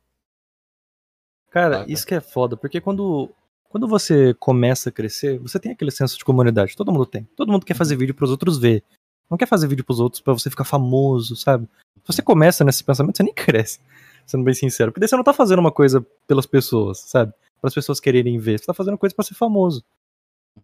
Cara, 1.49 1.79
Saca? 1.79 1.91
isso 1.91 2.05
que 2.05 2.15
é 2.15 2.21
foda, 2.21 2.57
porque 2.57 2.81
quando, 2.81 3.29
quando 3.69 3.87
você 3.87 4.33
começa 4.35 4.89
a 4.89 4.91
crescer, 4.91 5.39
você 5.39 5.59
tem 5.59 5.71
aquele 5.71 5.91
senso 5.91 6.17
de 6.17 6.25
comunidade. 6.25 6.75
Todo 6.75 6.91
mundo 6.91 7.05
tem. 7.05 7.23
Todo 7.35 7.51
mundo 7.51 7.65
quer 7.65 7.73
fazer 7.73 7.95
vídeo 7.95 8.15
pros 8.15 8.31
outros 8.31 8.57
ver. 8.57 8.83
Não 9.29 9.37
quer 9.37 9.47
fazer 9.47 9.67
vídeo 9.67 9.83
pros 9.83 9.99
outros 9.99 10.21
pra 10.21 10.33
você 10.33 10.49
ficar 10.49 10.63
famoso, 10.63 11.35
sabe? 11.35 11.67
Se 12.03 12.13
você 12.13 12.21
começa 12.21 12.63
nesse 12.63 12.83
pensamento, 12.83 13.17
você 13.17 13.23
nem 13.23 13.33
cresce. 13.33 13.79
Sendo 14.25 14.43
bem 14.43 14.53
sincero. 14.53 14.91
Porque 14.91 14.99
daí 14.99 15.07
você 15.07 15.15
não 15.15 15.23
tá 15.23 15.33
fazendo 15.33 15.59
uma 15.59 15.71
coisa 15.71 16.05
pelas 16.25 16.45
pessoas, 16.45 16.99
sabe? 16.99 17.33
Para 17.61 17.69
as 17.69 17.73
pessoas 17.73 17.99
quererem 17.99 18.37
ver. 18.37 18.59
Você 18.59 18.65
tá 18.65 18.73
fazendo 18.73 18.97
coisa 18.97 19.15
pra 19.15 19.23
ser 19.23 19.35
famoso. 19.35 19.83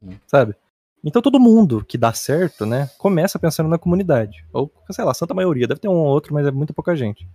Uhum. 0.02 0.18
Sabe? 0.28 0.56
Então 1.04 1.22
todo 1.22 1.40
mundo 1.40 1.84
que 1.84 1.98
dá 1.98 2.14
certo, 2.14 2.66
né, 2.66 2.90
começa 2.98 3.38
pensando 3.38 3.68
na 3.68 3.78
comunidade. 3.78 4.46
Ou, 4.54 4.72
sei 4.92 5.04
lá, 5.04 5.14
santa 5.14 5.34
maioria. 5.34 5.68
Deve 5.68 5.82
ter 5.82 5.90
um 5.90 5.96
ou 5.96 6.08
outro, 6.08 6.34
mas 6.34 6.48
é 6.48 6.52
muito 6.52 6.74
pouca 6.74 6.96
gente. 6.96 7.28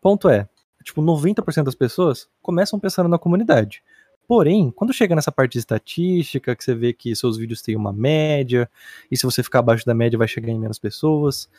Ponto 0.00 0.28
é, 0.28 0.48
tipo, 0.84 1.02
90% 1.02 1.64
das 1.64 1.74
pessoas 1.74 2.28
começam 2.40 2.78
pensando 2.78 3.08
na 3.08 3.18
comunidade. 3.18 3.82
Porém, 4.28 4.70
quando 4.70 4.92
chega 4.92 5.16
nessa 5.16 5.32
parte 5.32 5.54
de 5.54 5.58
estatística, 5.58 6.54
que 6.54 6.62
você 6.62 6.72
vê 6.72 6.92
que 6.92 7.16
seus 7.16 7.36
vídeos 7.36 7.62
têm 7.62 7.74
uma 7.74 7.92
média, 7.92 8.70
e 9.10 9.16
se 9.16 9.24
você 9.24 9.42
ficar 9.42 9.58
abaixo 9.58 9.84
da 9.84 9.92
média 9.92 10.16
vai 10.16 10.28
chegar 10.28 10.52
em 10.52 10.58
menos 10.58 10.78
pessoas, 10.78 11.50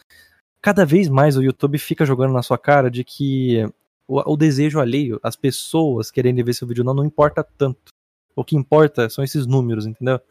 cada 0.61 0.85
vez 0.85 1.09
mais 1.09 1.35
o 1.35 1.43
YouTube 1.43 1.77
fica 1.77 2.05
jogando 2.05 2.31
na 2.31 2.41
sua 2.41 2.57
cara 2.57 2.89
de 2.89 3.03
que 3.03 3.69
o, 4.07 4.33
o 4.33 4.37
desejo 4.37 4.79
alheio, 4.79 5.19
as 5.21 5.35
pessoas 5.35 6.09
querendo 6.09 6.43
ver 6.45 6.53
seu 6.53 6.65
vídeo 6.65 6.83
não, 6.83 6.93
não 6.93 7.03
importa 7.03 7.43
tanto. 7.43 7.91
O 8.33 8.43
que 8.45 8.55
importa 8.55 9.09
são 9.09 9.21
esses 9.21 9.45
números, 9.45 9.85
entendeu? 9.85 10.21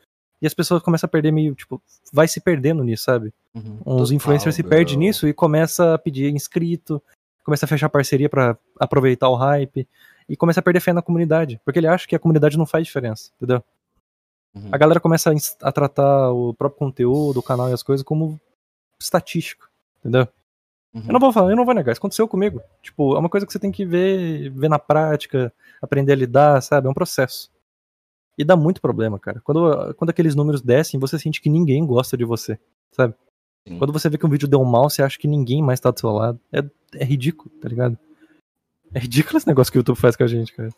E 0.40 0.46
as 0.46 0.54
pessoas 0.54 0.82
começam 0.82 1.06
a 1.06 1.10
perder 1.10 1.32
meio, 1.32 1.54
tipo, 1.54 1.82
vai 2.12 2.26
se 2.26 2.40
perdendo 2.40 2.82
nisso, 2.82 3.04
sabe? 3.04 3.32
Uhum. 3.54 3.78
Uns 3.84 4.10
influencers 4.10 4.54
se 4.54 4.62
perdem 4.62 4.96
nisso 4.96 5.28
e 5.28 5.34
começa 5.34 5.94
a 5.94 5.98
pedir 5.98 6.32
inscrito, 6.32 7.02
começa 7.44 7.66
a 7.66 7.68
fechar 7.68 7.88
parceria 7.88 8.28
pra 8.28 8.56
aproveitar 8.78 9.28
o 9.28 9.34
hype 9.34 9.86
e 10.28 10.36
começa 10.36 10.60
a 10.60 10.62
perder 10.62 10.80
fé 10.80 10.92
na 10.92 11.02
comunidade, 11.02 11.60
porque 11.64 11.78
ele 11.78 11.86
acha 11.86 12.06
que 12.06 12.14
a 12.14 12.18
comunidade 12.18 12.56
não 12.56 12.64
faz 12.64 12.86
diferença, 12.86 13.30
entendeu? 13.36 13.62
Uhum. 14.54 14.68
A 14.72 14.78
galera 14.78 15.00
começa 15.00 15.30
a, 15.30 15.68
a 15.68 15.72
tratar 15.72 16.30
o 16.30 16.54
próprio 16.54 16.78
conteúdo, 16.78 17.38
o 17.38 17.42
canal 17.42 17.68
e 17.68 17.72
as 17.72 17.82
coisas 17.82 18.04
como 18.04 18.40
estatístico, 18.98 19.68
entendeu? 19.98 20.26
Uhum. 20.94 21.02
Eu 21.06 21.12
não 21.12 21.20
vou 21.20 21.32
falar, 21.32 21.50
eu 21.50 21.56
não 21.56 21.64
vou 21.64 21.74
negar, 21.74 21.92
isso 21.92 22.00
aconteceu 22.00 22.26
comigo. 22.26 22.60
Tipo, 22.82 23.14
é 23.14 23.18
uma 23.18 23.28
coisa 23.28 23.46
que 23.46 23.52
você 23.52 23.58
tem 23.58 23.70
que 23.70 23.84
ver, 23.84 24.50
ver 24.50 24.68
na 24.68 24.78
prática, 24.78 25.52
aprender 25.80 26.12
a 26.12 26.16
lidar, 26.16 26.60
sabe? 26.62 26.86
É 26.86 26.90
um 26.90 26.94
processo. 26.94 27.50
E 28.40 28.44
dá 28.44 28.56
muito 28.56 28.80
problema, 28.80 29.18
cara. 29.18 29.38
Quando, 29.44 29.94
quando 29.96 30.08
aqueles 30.08 30.34
números 30.34 30.62
descem, 30.62 30.98
você 30.98 31.18
sente 31.18 31.42
que 31.42 31.50
ninguém 31.50 31.84
gosta 31.84 32.16
de 32.16 32.24
você, 32.24 32.58
sabe? 32.90 33.12
Sim. 33.68 33.76
Quando 33.76 33.92
você 33.92 34.08
vê 34.08 34.16
que 34.16 34.24
um 34.24 34.30
vídeo 34.30 34.48
deu 34.48 34.64
mal, 34.64 34.88
você 34.88 35.02
acha 35.02 35.18
que 35.18 35.28
ninguém 35.28 35.62
mais 35.62 35.78
tá 35.78 35.90
do 35.90 36.00
seu 36.00 36.08
lado. 36.10 36.40
É, 36.50 36.64
é 36.94 37.04
ridículo, 37.04 37.50
tá 37.60 37.68
ligado? 37.68 37.98
É 38.94 38.98
ridículo 38.98 39.36
esse 39.36 39.46
negócio 39.46 39.70
que 39.70 39.76
o 39.76 39.80
YouTube 39.80 39.98
faz 39.98 40.16
com 40.16 40.24
a 40.24 40.26
gente, 40.26 40.54
cara. 40.54 40.70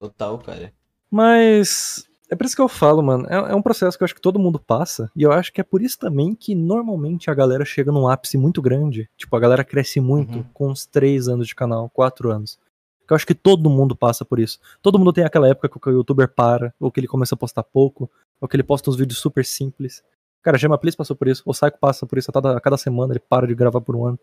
Total, 0.00 0.38
cara. 0.38 0.72
Mas 1.10 2.08
é 2.30 2.34
por 2.34 2.46
isso 2.46 2.56
que 2.56 2.62
eu 2.62 2.68
falo, 2.68 3.02
mano. 3.02 3.26
É, 3.28 3.34
é 3.52 3.54
um 3.54 3.60
processo 3.60 3.98
que 3.98 4.02
eu 4.02 4.06
acho 4.06 4.14
que 4.14 4.20
todo 4.20 4.38
mundo 4.38 4.58
passa. 4.58 5.10
E 5.14 5.22
eu 5.22 5.32
acho 5.32 5.52
que 5.52 5.60
é 5.60 5.64
por 5.64 5.82
isso 5.82 5.98
também 5.98 6.34
que 6.34 6.54
normalmente 6.54 7.30
a 7.30 7.34
galera 7.34 7.64
chega 7.66 7.92
num 7.92 8.08
ápice 8.08 8.38
muito 8.38 8.62
grande. 8.62 9.06
Tipo, 9.18 9.36
a 9.36 9.40
galera 9.40 9.62
cresce 9.62 10.00
muito 10.00 10.38
Uhum. 10.38 10.44
com 10.54 10.68
uns 10.70 10.86
3 10.86 11.28
anos 11.28 11.46
de 11.46 11.54
canal, 11.54 11.90
4 11.90 12.30
anos. 12.30 12.58
Que 13.06 13.12
eu 13.12 13.14
acho 13.14 13.26
que 13.26 13.34
todo 13.34 13.70
mundo 13.70 13.94
passa 13.94 14.24
por 14.24 14.38
isso. 14.38 14.58
Todo 14.82 14.98
mundo 14.98 15.12
tem 15.12 15.24
aquela 15.24 15.48
época 15.48 15.68
que 15.68 15.88
o 15.88 15.92
youtuber 15.92 16.28
para, 16.28 16.74
ou 16.80 16.90
que 16.90 16.98
ele 16.98 17.06
começa 17.06 17.34
a 17.34 17.38
postar 17.38 17.62
pouco, 17.62 18.10
ou 18.40 18.48
que 18.48 18.56
ele 18.56 18.64
posta 18.64 18.90
uns 18.90 18.96
vídeos 18.96 19.18
super 19.18 19.44
simples. 19.44 20.02
Cara, 20.42 20.58
Gema 20.58 20.78
Please 20.78 20.96
passou 20.96 21.14
por 21.16 21.28
isso, 21.28 21.42
o 21.44 21.52
Psycho 21.52 21.78
passa 21.80 22.06
por 22.06 22.18
isso 22.18 22.30
a 22.30 22.34
cada, 22.34 22.56
a 22.56 22.60
cada 22.60 22.76
semana, 22.76 23.12
ele 23.12 23.20
para 23.20 23.46
de 23.46 23.54
gravar 23.54 23.80
por 23.80 23.96
um 23.96 24.06
ano. 24.06 24.18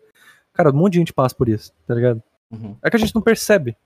Cara, 0.52 0.70
um 0.70 0.74
monte 0.74 0.94
de 0.94 0.98
gente 0.98 1.12
passa 1.12 1.34
por 1.34 1.48
isso, 1.48 1.72
tá 1.86 1.94
ligado? 1.94 2.22
Uhum. 2.50 2.76
É 2.82 2.90
que 2.90 2.96
a 2.96 2.98
gente 2.98 3.14
não 3.14 3.22
percebe. 3.22 3.76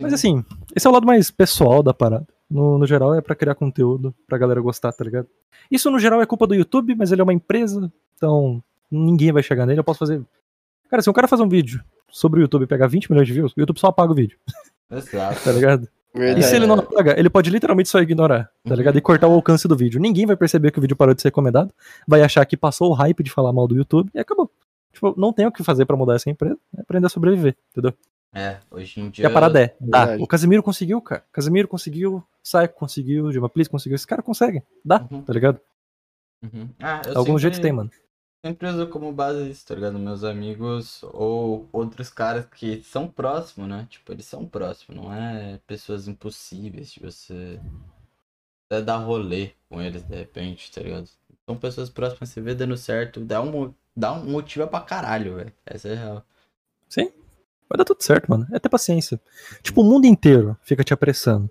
Mas 0.00 0.12
assim, 0.12 0.44
esse 0.74 0.86
é 0.86 0.90
o 0.90 0.92
lado 0.92 1.06
mais 1.06 1.30
pessoal 1.30 1.82
da 1.82 1.94
parada. 1.94 2.26
No, 2.48 2.78
no 2.78 2.86
geral 2.86 3.14
é 3.14 3.20
pra 3.20 3.34
criar 3.34 3.54
conteúdo, 3.54 4.14
pra 4.26 4.36
galera 4.36 4.60
gostar, 4.60 4.92
tá 4.92 5.02
ligado? 5.02 5.28
Isso 5.70 5.90
no 5.90 5.98
geral 5.98 6.20
é 6.20 6.26
culpa 6.26 6.46
do 6.46 6.54
YouTube, 6.54 6.94
mas 6.94 7.10
ele 7.10 7.20
é 7.20 7.24
uma 7.24 7.32
empresa, 7.32 7.90
então 8.14 8.62
ninguém 8.90 9.32
vai 9.32 9.42
chegar 9.42 9.64
nele. 9.64 9.80
Eu 9.80 9.84
posso 9.84 9.98
fazer. 10.00 10.22
Cara, 10.90 11.02
se 11.02 11.08
um 11.08 11.14
cara 11.14 11.28
fazer 11.28 11.42
um 11.42 11.48
vídeo 11.48 11.82
sobre 12.12 12.38
o 12.40 12.42
YouTube 12.42 12.62
e 12.62 12.66
pegar 12.66 12.86
20 12.86 13.10
milhões 13.10 13.26
de 13.26 13.32
views, 13.34 13.52
o 13.56 13.60
YouTube 13.60 13.80
só 13.80 13.88
apaga 13.88 14.12
o 14.12 14.14
vídeo, 14.14 14.38
Exato. 14.90 15.40
tá 15.42 15.50
ligado? 15.52 15.88
E 16.14 16.42
se 16.42 16.54
ele 16.54 16.66
não 16.66 16.74
apaga, 16.76 17.18
ele 17.18 17.30
pode 17.30 17.48
literalmente 17.48 17.88
só 17.88 17.98
ignorar, 18.00 18.44
tá 18.62 18.70
Uhum. 18.70 18.76
ligado? 18.76 18.98
E 18.98 19.00
cortar 19.00 19.26
o 19.28 19.32
alcance 19.32 19.66
do 19.66 19.74
vídeo. 19.74 19.98
Ninguém 19.98 20.26
vai 20.26 20.36
perceber 20.36 20.70
que 20.70 20.78
o 20.78 20.82
vídeo 20.82 20.94
parou 20.94 21.14
de 21.14 21.22
ser 21.22 21.28
recomendado, 21.28 21.72
vai 22.06 22.20
achar 22.22 22.44
que 22.44 22.54
passou 22.56 22.90
o 22.90 22.92
hype 22.92 23.22
de 23.22 23.30
falar 23.30 23.52
mal 23.52 23.66
do 23.66 23.74
YouTube 23.74 24.10
e 24.14 24.18
acabou. 24.20 24.50
Tipo, 24.92 25.14
não 25.16 25.32
tem 25.32 25.46
o 25.46 25.50
que 25.52 25.64
fazer 25.64 25.86
pra 25.86 25.96
mudar 25.96 26.16
essa 26.16 26.28
empresa, 26.28 26.58
é 26.76 26.82
aprender 26.82 27.06
a 27.06 27.08
sobreviver, 27.08 27.56
entendeu? 27.70 27.94
É, 28.34 28.58
hoje 28.70 29.00
em 29.00 29.06
E 29.06 29.10
dia. 29.10 29.26
a 29.26 29.30
parada 29.30 29.58
é, 29.62 29.74
dá. 29.80 30.00
Verdade. 30.04 30.22
O 30.22 30.26
Casemiro 30.26 30.62
conseguiu, 30.62 31.00
cara. 31.00 31.22
Casemiro 31.32 31.66
conseguiu, 31.68 32.22
Psycho 32.42 32.74
conseguiu, 32.74 33.30
Please 33.50 33.70
conseguiu. 33.70 33.94
Esse 33.94 34.06
cara 34.06 34.22
consegue. 34.22 34.62
Dá, 34.84 35.06
Uhum. 35.10 35.22
tá 35.22 35.32
ligado? 35.32 35.60
Uhum. 36.42 36.68
Ah, 36.80 37.00
eu 37.06 37.12
Algum 37.12 37.24
sempre- 37.38 37.42
jeito 37.42 37.60
tem, 37.60 37.72
mano. 37.72 37.90
Sempre 38.44 38.68
uso 38.68 38.88
como 38.88 39.12
base 39.12 39.48
isso, 39.48 39.64
tá 39.66 39.74
ligado? 39.76 39.98
Meus 40.00 40.24
amigos 40.24 41.04
ou 41.12 41.68
outros 41.72 42.10
caras 42.10 42.44
que 42.46 42.82
são 42.82 43.06
próximos, 43.06 43.68
né? 43.68 43.86
Tipo, 43.88 44.12
eles 44.12 44.24
são 44.24 44.44
próximos, 44.46 44.96
não 45.00 45.14
é 45.14 45.60
pessoas 45.64 46.08
impossíveis 46.08 46.92
de 46.92 47.00
você 47.00 47.60
até 48.66 48.82
dar 48.82 48.96
rolê 48.96 49.52
com 49.68 49.80
eles 49.80 50.02
de 50.02 50.16
repente, 50.16 50.72
tá 50.72 50.80
ligado? 50.80 51.08
São 51.46 51.56
pessoas 51.56 51.88
próximas, 51.88 52.30
você 52.30 52.40
vê 52.40 52.52
dando 52.52 52.76
certo, 52.76 53.20
dá 53.20 53.40
um, 53.40 53.72
dá 53.94 54.12
um 54.12 54.24
motivo 54.24 54.66
pra 54.66 54.80
caralho, 54.80 55.36
velho. 55.36 55.52
Essa 55.64 55.88
é 55.88 55.92
a 55.92 55.96
real. 55.96 56.26
Sim. 56.88 57.12
Vai 57.68 57.78
dar 57.78 57.84
tudo 57.84 58.02
certo, 58.02 58.28
mano. 58.28 58.46
É 58.52 58.58
ter 58.58 58.68
paciência. 58.68 59.20
Tipo, 59.62 59.82
o 59.82 59.84
mundo 59.84 60.04
inteiro 60.04 60.58
fica 60.62 60.82
te 60.82 60.92
apressando. 60.92 61.48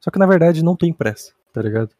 Só 0.00 0.10
que 0.10 0.18
na 0.18 0.26
verdade 0.26 0.64
não 0.64 0.74
tem 0.74 0.92
pressa, 0.92 1.34
tá 1.52 1.60
ligado? 1.60 1.94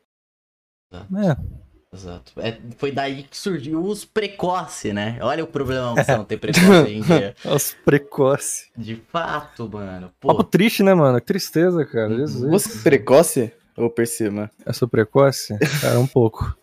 É. 0.92 1.69
Exato. 1.92 2.32
É, 2.38 2.56
foi 2.78 2.92
daí 2.92 3.24
que 3.24 3.36
surgiu 3.36 3.82
os 3.84 4.04
precoce, 4.04 4.92
né? 4.92 5.18
Olha 5.20 5.42
o 5.42 5.46
problema 5.46 5.94
que 5.96 6.04
você 6.04 6.16
não 6.16 6.24
ter 6.24 6.36
precoce 6.38 6.68
hoje 6.70 6.94
em 6.94 7.02
dia. 7.02 7.34
Os 7.44 7.74
precoce. 7.84 8.70
De 8.76 8.94
fato, 8.94 9.68
mano. 9.68 10.12
Papo 10.20 10.36
Pô, 10.36 10.44
triste, 10.44 10.84
né, 10.84 10.94
mano? 10.94 11.18
Que 11.20 11.26
tristeza, 11.26 11.84
cara. 11.84 12.10
Uhum. 12.10 12.16
Jesus. 12.18 12.48
Você 12.48 12.78
é 12.78 12.82
precoce 12.82 13.52
ou 13.76 13.90
por 13.90 14.06
cima? 14.06 14.48
Eu 14.64 14.72
sou 14.72 14.86
precoce? 14.86 15.58
Cara, 15.80 15.98
um 15.98 16.06
pouco. 16.06 16.56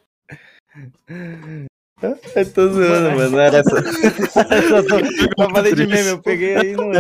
Eu 2.35 2.53
tô 2.53 2.69
zoando, 2.69 3.17
mano. 3.17 3.31
Não 3.31 3.39
era 3.39 3.57
essa. 3.57 3.75
eu 5.35 5.49
falei 5.49 5.73
de 5.73 5.87
meme, 5.87 6.09
eu 6.09 6.21
peguei 6.21 6.55
aí 6.55 6.73
no. 6.73 6.91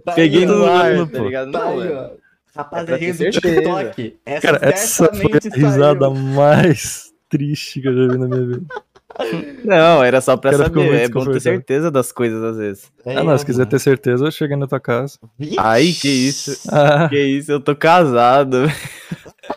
tá 0.00 0.12
Peguei 0.14 0.40
aí, 0.40 0.46
no 0.46 0.64
ar, 0.64 0.96
pô. 0.96 1.06
tá 1.06 1.18
ligado? 1.18 1.52
Tá 1.52 1.58
Não, 1.58 1.80
aí, 1.80 2.10
É 2.56 2.62
Rapaziada 2.62 2.98
ter 2.98 3.12
do. 3.12 3.30
TikTok. 3.30 4.16
Essa 4.24 4.40
Cara, 4.46 4.58
essa 4.62 5.12
foi 5.14 5.30
a 5.32 5.56
risada 5.56 6.00
saiu. 6.06 6.14
mais 6.14 7.12
triste 7.28 7.80
que 7.80 7.88
eu 7.88 7.94
já 7.94 8.12
vi 8.12 8.18
na 8.18 8.26
minha 8.28 8.46
vida. 8.46 8.66
Não, 9.64 10.04
era 10.04 10.20
só 10.20 10.36
pra 10.36 10.52
saber. 10.52 10.92
É 10.94 11.08
bom 11.08 11.24
ter 11.24 11.40
certeza 11.40 11.90
das 11.90 12.12
coisas 12.12 12.42
às 12.42 12.56
vezes. 12.58 12.92
Ah, 13.06 13.22
não, 13.24 13.36
se 13.38 13.46
quiser 13.46 13.66
ter 13.66 13.78
certeza, 13.78 14.26
eu 14.26 14.30
cheguei 14.30 14.56
na 14.56 14.66
tua 14.66 14.78
casa. 14.80 15.18
Vixe. 15.38 15.56
Ai, 15.58 15.92
que 15.98 16.08
isso. 16.08 16.58
Ah, 16.70 17.08
Que 17.08 17.18
isso, 17.18 17.50
eu 17.50 17.60
tô 17.60 17.74
casado. 17.74 18.66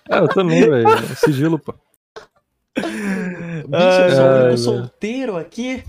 ah, 0.09 0.17
eu 0.19 0.27
também, 0.30 0.61
velho. 0.69 0.88
Sigilo, 1.17 1.59
pô. 1.59 1.73
Bicho, 2.77 2.88
eu 3.67 4.11
sou 4.11 4.23
o 4.23 4.27
Ai, 4.27 4.31
único 4.31 4.43
velho. 4.45 4.57
solteiro 4.57 5.35
aqui. 5.38 5.84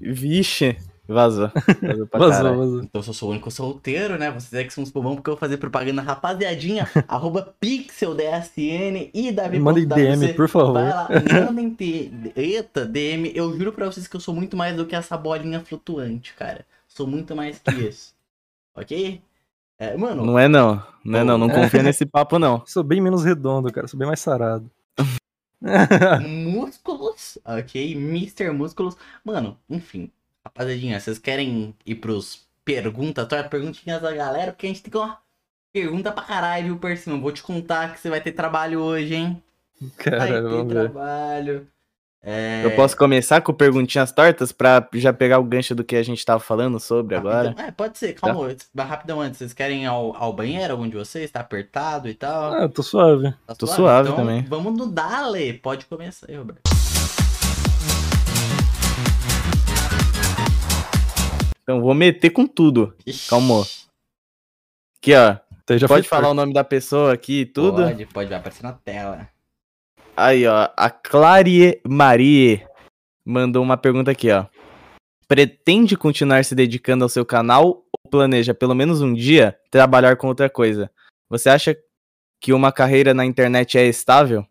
Vixe. 0.00 0.76
Vazou. 1.10 1.50
Vazou 1.82 2.06
pra 2.06 2.20
Vazou, 2.20 2.56
vazou. 2.56 2.82
Então, 2.82 3.02
se 3.02 3.10
eu 3.10 3.14
sou 3.14 3.28
o 3.28 3.32
único 3.32 3.50
solteiro, 3.50 4.16
né? 4.16 4.30
Vocês 4.30 4.54
é 4.54 4.64
que 4.64 4.72
são 4.72 4.84
os 4.84 4.90
bobão, 4.90 5.16
porque 5.16 5.28
eu 5.28 5.34
vou 5.34 5.40
fazer 5.40 5.56
propaganda 5.56 6.00
rapaziadinha. 6.00 6.88
arroba 7.08 7.52
pixeldsn 7.58 9.10
e 9.12 9.32
Davi. 9.32 9.58
Mandem 9.58 9.88
DM, 9.88 10.34
por 10.34 10.48
favor. 10.48 10.74
Vai 10.74 10.88
lá, 10.88 11.08
mandem 11.46 11.76
Eita, 12.36 12.86
DM. 12.86 13.32
Eu 13.34 13.52
juro 13.58 13.72
pra 13.72 13.86
vocês 13.86 14.06
que 14.06 14.14
eu 14.14 14.20
sou 14.20 14.32
muito 14.32 14.56
mais 14.56 14.76
do 14.76 14.86
que 14.86 14.94
essa 14.94 15.16
bolinha 15.16 15.58
flutuante, 15.58 16.32
cara. 16.34 16.64
Sou 16.86 17.08
muito 17.08 17.34
mais 17.34 17.58
que 17.58 17.72
isso. 17.72 18.14
ok? 18.74 19.20
É, 19.80 19.96
mano, 19.96 20.24
Não 20.24 20.38
é 20.38 20.46
não. 20.46 20.80
Não 21.04 21.18
é 21.18 21.24
não. 21.24 21.38
Não 21.38 21.50
confia 21.50 21.82
nesse 21.82 22.06
papo, 22.06 22.38
não. 22.38 22.62
Sou 22.66 22.84
bem 22.84 23.00
menos 23.00 23.24
redondo, 23.24 23.72
cara. 23.72 23.88
Sou 23.88 23.98
bem 23.98 24.06
mais 24.06 24.20
sarado. 24.20 24.70
músculos, 26.20 27.36
ok? 27.44 27.94
Mr. 27.94 28.52
Músculos. 28.52 28.96
Mano, 29.24 29.58
enfim. 29.68 30.08
Rapaziadinha, 30.44 30.98
vocês 30.98 31.18
querem 31.18 31.74
ir 31.84 31.96
pros 31.96 32.46
perguntas, 32.64 33.26
tá? 33.28 33.42
perguntinhas 33.44 34.00
da 34.00 34.12
galera? 34.12 34.52
Porque 34.52 34.66
a 34.66 34.68
gente 34.68 34.82
tem 34.82 34.90
que 34.90 34.96
uma 34.96 35.18
pergunta 35.72 36.10
pra 36.12 36.22
caralho, 36.22 36.66
viu, 36.66 36.78
Percinho? 36.78 37.20
Vou 37.20 37.32
te 37.32 37.42
contar 37.42 37.92
que 37.92 38.00
você 38.00 38.08
vai 38.08 38.20
ter 38.20 38.32
trabalho 38.32 38.80
hoje, 38.80 39.14
hein? 39.14 39.42
Vai 39.80 39.90
Cara, 39.96 40.26
ter 40.26 40.42
vamos 40.42 40.72
ver. 40.72 40.90
trabalho. 40.90 41.66
É... 42.22 42.62
Eu 42.64 42.76
posso 42.76 42.94
começar 42.96 43.40
com 43.40 43.52
perguntinhas 43.52 44.12
tortas 44.12 44.52
pra 44.52 44.86
já 44.92 45.10
pegar 45.10 45.38
o 45.38 45.44
gancho 45.44 45.74
do 45.74 45.82
que 45.82 45.96
a 45.96 46.02
gente 46.02 46.22
tava 46.22 46.38
falando 46.38 46.78
sobre 46.78 47.16
agora? 47.16 47.54
É, 47.58 47.70
pode 47.70 47.96
ser, 47.96 48.12
calma. 48.12 48.54
Vai 48.74 48.86
Rapidão 48.86 49.20
antes. 49.22 49.38
Vocês 49.38 49.54
querem 49.54 49.84
ir 49.84 49.86
ao, 49.86 50.14
ao 50.14 50.32
banheiro, 50.32 50.72
algum 50.72 50.86
de 50.86 50.96
vocês? 50.96 51.30
Tá 51.30 51.40
apertado 51.40 52.08
e 52.08 52.14
tal? 52.14 52.52
Ah, 52.52 52.62
eu 52.62 52.68
tô 52.68 52.82
suave. 52.82 53.32
Tá 53.46 53.54
tô 53.54 53.66
suave 53.66 54.10
Então, 54.10 54.16
também. 54.22 54.42
Vamos 54.42 54.76
no 54.76 54.86
Dale. 54.86 55.54
Pode 55.54 55.86
começar 55.86 56.26
aí, 56.28 56.36
Roberto. 56.36 56.79
Então 61.70 61.80
vou 61.80 61.94
meter 61.94 62.30
com 62.30 62.48
tudo. 62.48 62.96
Calma. 63.28 63.64
Aqui, 64.98 65.14
ó. 65.14 65.36
Então, 65.62 65.78
já 65.78 65.86
Pode 65.86 66.08
falar 66.08 66.28
o 66.30 66.34
nome 66.34 66.52
da 66.52 66.64
pessoa 66.64 67.12
aqui 67.12 67.42
e 67.42 67.46
tudo? 67.46 67.84
Pode, 67.84 68.06
pode, 68.06 68.28
vai 68.28 68.38
aparecer 68.38 68.64
na 68.64 68.72
tela. 68.72 69.28
Aí, 70.16 70.48
ó. 70.48 70.68
A 70.76 70.90
Clarie 70.90 71.80
Marie 71.86 72.66
mandou 73.24 73.62
uma 73.62 73.76
pergunta 73.76 74.10
aqui, 74.10 74.32
ó. 74.32 74.46
Pretende 75.28 75.96
continuar 75.96 76.44
se 76.44 76.56
dedicando 76.56 77.04
ao 77.04 77.08
seu 77.08 77.24
canal 77.24 77.84
ou 77.92 78.10
planeja, 78.10 78.52
pelo 78.52 78.74
menos 78.74 79.00
um 79.00 79.14
dia, 79.14 79.56
trabalhar 79.70 80.16
com 80.16 80.26
outra 80.26 80.50
coisa? 80.50 80.90
Você 81.28 81.48
acha 81.48 81.78
que 82.40 82.52
uma 82.52 82.72
carreira 82.72 83.14
na 83.14 83.24
internet 83.24 83.78
é 83.78 83.86
estável? 83.86 84.44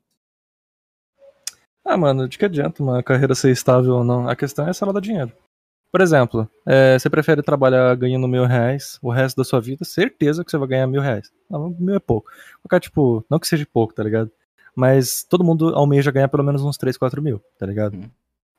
Ah, 1.83 1.97
mano, 1.97 2.29
de 2.29 2.37
que 2.37 2.45
adianta 2.45 2.81
uma 2.81 3.03
carreira 3.03 3.35
ser 3.35 3.51
estável 3.51 3.95
ou 3.95 4.03
não? 4.05 4.29
A 4.29 4.37
questão 4.37 4.65
é 4.65 4.71
se 4.71 4.81
ela 4.81 4.93
dá 4.93 5.01
dinheiro. 5.01 5.33
Por 5.91 6.01
exemplo, 6.01 6.47
é, 6.67 6.99
você 6.99 7.09
prefere 7.09 7.41
trabalhar 7.41 7.95
ganhando 7.95 8.27
mil 8.27 8.45
reais 8.45 8.99
o 9.01 9.09
resto 9.09 9.37
da 9.37 9.43
sua 9.43 9.59
vida? 9.59 9.83
Certeza 9.83 10.45
que 10.45 10.51
você 10.51 10.57
vai 10.57 10.67
ganhar 10.67 10.87
mil 10.87 11.01
reais. 11.01 11.31
Não, 11.49 11.75
mil 11.79 11.95
é 11.95 11.99
pouco. 11.99 12.29
Colocar, 12.61 12.79
tipo, 12.79 13.25
não 13.29 13.39
que 13.39 13.47
seja 13.47 13.67
pouco, 13.71 13.93
tá 13.93 14.03
ligado? 14.03 14.31
Mas 14.75 15.23
todo 15.23 15.43
mundo 15.43 15.73
almeja 15.75 16.11
ganhar 16.11 16.27
pelo 16.27 16.43
menos 16.43 16.61
uns 16.61 16.77
3, 16.77 16.95
4 16.95 17.21
mil, 17.21 17.41
tá 17.57 17.65
ligado? 17.65 17.95
Hum. 17.95 18.09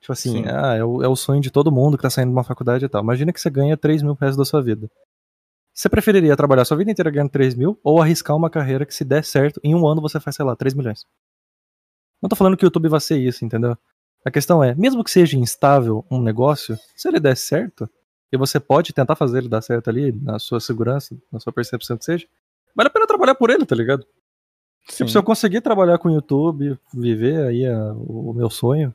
Tipo 0.01 0.13
assim, 0.13 0.43
Sim. 0.43 0.45
ah, 0.49 0.75
é 0.75 0.85
o, 0.85 1.03
é 1.03 1.09
o 1.09 1.15
sonho 1.15 1.41
de 1.41 1.51
todo 1.51 1.71
mundo 1.71 1.97
que 1.97 2.03
tá 2.03 2.11
saindo 2.11 2.31
de 2.31 2.35
uma 2.35 2.43
faculdade 2.43 2.85
e 2.85 2.89
tal. 2.89 3.03
Imagina 3.03 3.33
que 3.33 3.41
você 3.41 3.51
ganha 3.51 3.77
3 3.77 4.03
mil 4.03 4.17
pro 4.17 4.27
resto 4.27 4.39
da 4.39 4.45
sua 4.45 4.63
vida. 4.63 4.91
Você 5.73 5.89
preferiria 5.89 6.37
trabalhar 6.37 6.65
sua 6.65 6.77
vida 6.77 6.91
inteira 6.91 7.11
ganhando 7.11 7.31
3 7.31 7.55
mil 7.55 7.79
ou 7.85 8.03
arriscar 8.03 8.37
uma 8.37 8.51
carreira 8.51 8.85
que, 8.85 8.95
se 8.95 9.05
der 9.05 9.23
certo, 9.25 9.61
em 9.63 9.75
um 9.75 9.87
ano 9.87 10.01
você 10.01 10.19
faz, 10.19 10.37
sei 10.37 10.45
lá, 10.45 10.57
3 10.57 10.75
milhões? 10.75 11.07
Não 12.21 12.29
tô 12.29 12.37
falando 12.37 12.57
que 12.57 12.65
o 12.65 12.67
YouTube 12.67 12.89
vai 12.89 13.01
ser 13.01 13.19
isso, 13.19 13.45
entendeu? 13.45 13.77
A 14.25 14.31
questão 14.31 14.63
é, 14.63 14.75
mesmo 14.75 15.03
que 15.03 15.11
seja 15.11 15.37
instável 15.39 16.05
um 16.11 16.21
negócio, 16.21 16.79
se 16.95 17.09
ele 17.09 17.19
der 17.21 17.37
certo, 17.37 17.89
e 18.33 18.37
você 18.37 18.61
pode 18.61 18.93
tentar 18.93 19.17
fazer 19.17 19.39
ele 19.39 19.49
dar 19.49 19.63
certo 19.63 19.89
ali, 19.89 20.13
na 20.13 20.39
sua 20.39 20.61
segurança, 20.61 21.17
na 21.33 21.41
sua 21.41 21.53
percepção 21.53 21.97
que 21.97 22.05
seja, 22.05 22.27
vale 22.75 22.89
a 22.89 22.91
pena 22.91 23.07
trabalhar 23.07 23.35
por 23.35 23.51
ele, 23.51 23.65
tá 23.67 23.75
ligado? 23.75 24.07
Tipo, 24.89 25.09
se 25.11 25.17
eu 25.19 25.23
conseguir 25.23 25.61
trabalhar 25.61 25.99
com 25.99 26.09
o 26.09 26.13
YouTube, 26.13 26.79
viver 26.93 27.47
aí 27.47 27.67
a- 27.67 27.93
o 27.95 28.33
meu 28.33 28.51
sonho 28.51 28.95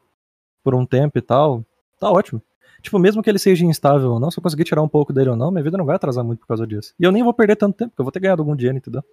por 0.63 0.73
um 0.75 0.85
tempo 0.85 1.17
e 1.17 1.21
tal, 1.21 1.63
tá 1.99 2.09
ótimo. 2.11 2.41
Tipo, 2.81 2.99
mesmo 2.99 3.23
que 3.23 3.29
ele 3.29 3.39
seja 3.39 3.65
instável 3.65 4.11
ou 4.13 4.19
não, 4.19 4.29
se 4.29 4.37
eu 4.37 4.43
conseguir 4.43 4.63
tirar 4.63 4.81
um 4.81 4.87
pouco 4.87 5.11
dele 5.11 5.29
ou 5.31 5.35
não, 5.35 5.49
minha 5.51 5.63
vida 5.63 5.77
não 5.77 5.85
vai 5.85 5.95
atrasar 5.95 6.23
muito 6.23 6.39
por 6.39 6.47
causa 6.47 6.67
disso. 6.67 6.93
E 6.99 7.03
eu 7.03 7.11
nem 7.11 7.23
vou 7.23 7.33
perder 7.33 7.55
tanto 7.55 7.75
tempo, 7.77 7.91
porque 7.91 8.01
eu 8.01 8.05
vou 8.05 8.11
ter 8.11 8.19
ganhado 8.19 8.41
algum 8.41 8.55
dinheiro, 8.55 8.77
entendeu? 8.77 9.03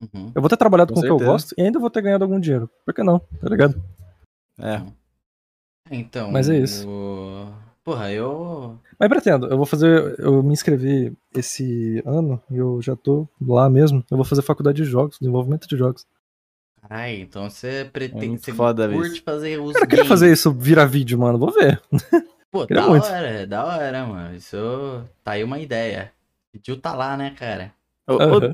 Uhum. 0.00 0.30
Eu 0.34 0.40
vou 0.42 0.48
ter 0.48 0.56
trabalhado 0.56 0.92
Com 0.92 1.00
com, 1.00 1.06
o 1.06 1.16
que 1.16 1.22
eu 1.24 1.26
gosto 1.26 1.54
e 1.56 1.62
ainda 1.62 1.78
vou 1.78 1.90
ter 1.90 2.02
ganhado 2.02 2.22
algum 2.24 2.38
dinheiro. 2.38 2.70
Por 2.84 2.92
que 2.94 3.02
não? 3.02 3.18
Tá 3.18 3.48
ligado? 3.48 3.82
É. 4.58 4.82
Então. 5.90 6.30
Mas 6.30 6.48
é 6.48 6.58
isso. 6.58 6.88
o- 6.88 7.46
Porra, 7.84 8.10
eu. 8.10 8.76
Mas 8.98 9.08
pretendo, 9.08 9.46
eu 9.46 9.56
vou 9.56 9.64
fazer. 9.66 10.16
Eu 10.18 10.42
me 10.42 10.52
inscrevi 10.52 11.12
esse 11.32 12.02
ano 12.04 12.42
e 12.50 12.56
eu 12.56 12.82
já 12.82 12.96
tô 12.96 13.28
lá 13.40 13.70
mesmo. 13.70 14.02
Eu 14.10 14.16
vou 14.16 14.26
fazer 14.26 14.42
faculdade 14.42 14.82
de 14.82 14.84
jogos, 14.88 15.18
desenvolvimento 15.20 15.68
de 15.68 15.76
jogos. 15.76 16.04
Caralho, 16.82 17.20
então 17.20 17.48
você 17.48 17.88
pretende. 17.92 18.26
muito 18.28 18.44
Você 18.44 18.52
foda 18.52 18.88
curte 18.88 19.12
isso. 19.14 19.22
fazer 19.22 19.60
os. 19.60 19.72
Cara, 19.74 19.84
eu 19.84 19.88
queria 19.88 20.04
fazer 20.04 20.32
isso 20.32 20.52
virar 20.52 20.86
vídeo, 20.86 21.16
mano. 21.16 21.38
Vou 21.38 21.52
ver. 21.52 21.80
Pô, 22.50 22.66
da 22.66 22.88
muito. 22.88 23.04
hora, 23.06 23.26
é 23.28 23.46
da 23.46 23.64
hora, 23.64 24.04
mano. 24.06 24.34
Isso 24.34 24.56
tá 25.22 25.32
aí 25.32 25.44
uma 25.44 25.58
ideia. 25.60 26.10
Pediu 26.52 26.76
tá 26.80 26.92
lá, 26.94 27.16
né, 27.16 27.34
cara? 27.38 27.72
Aham. 28.08 28.52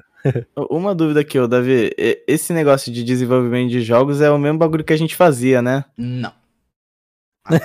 Uma 0.70 0.94
dúvida 0.94 1.20
aqui, 1.20 1.38
ô, 1.38 1.48
Davi. 1.48 1.90
Esse 2.26 2.52
negócio 2.52 2.92
de 2.92 3.02
desenvolvimento 3.02 3.70
de 3.70 3.80
jogos 3.80 4.20
é 4.20 4.30
o 4.30 4.38
mesmo 4.38 4.58
bagulho 4.58 4.84
que 4.84 4.92
a 4.92 4.96
gente 4.96 5.16
fazia, 5.16 5.60
né? 5.62 5.84
Não. 5.96 6.32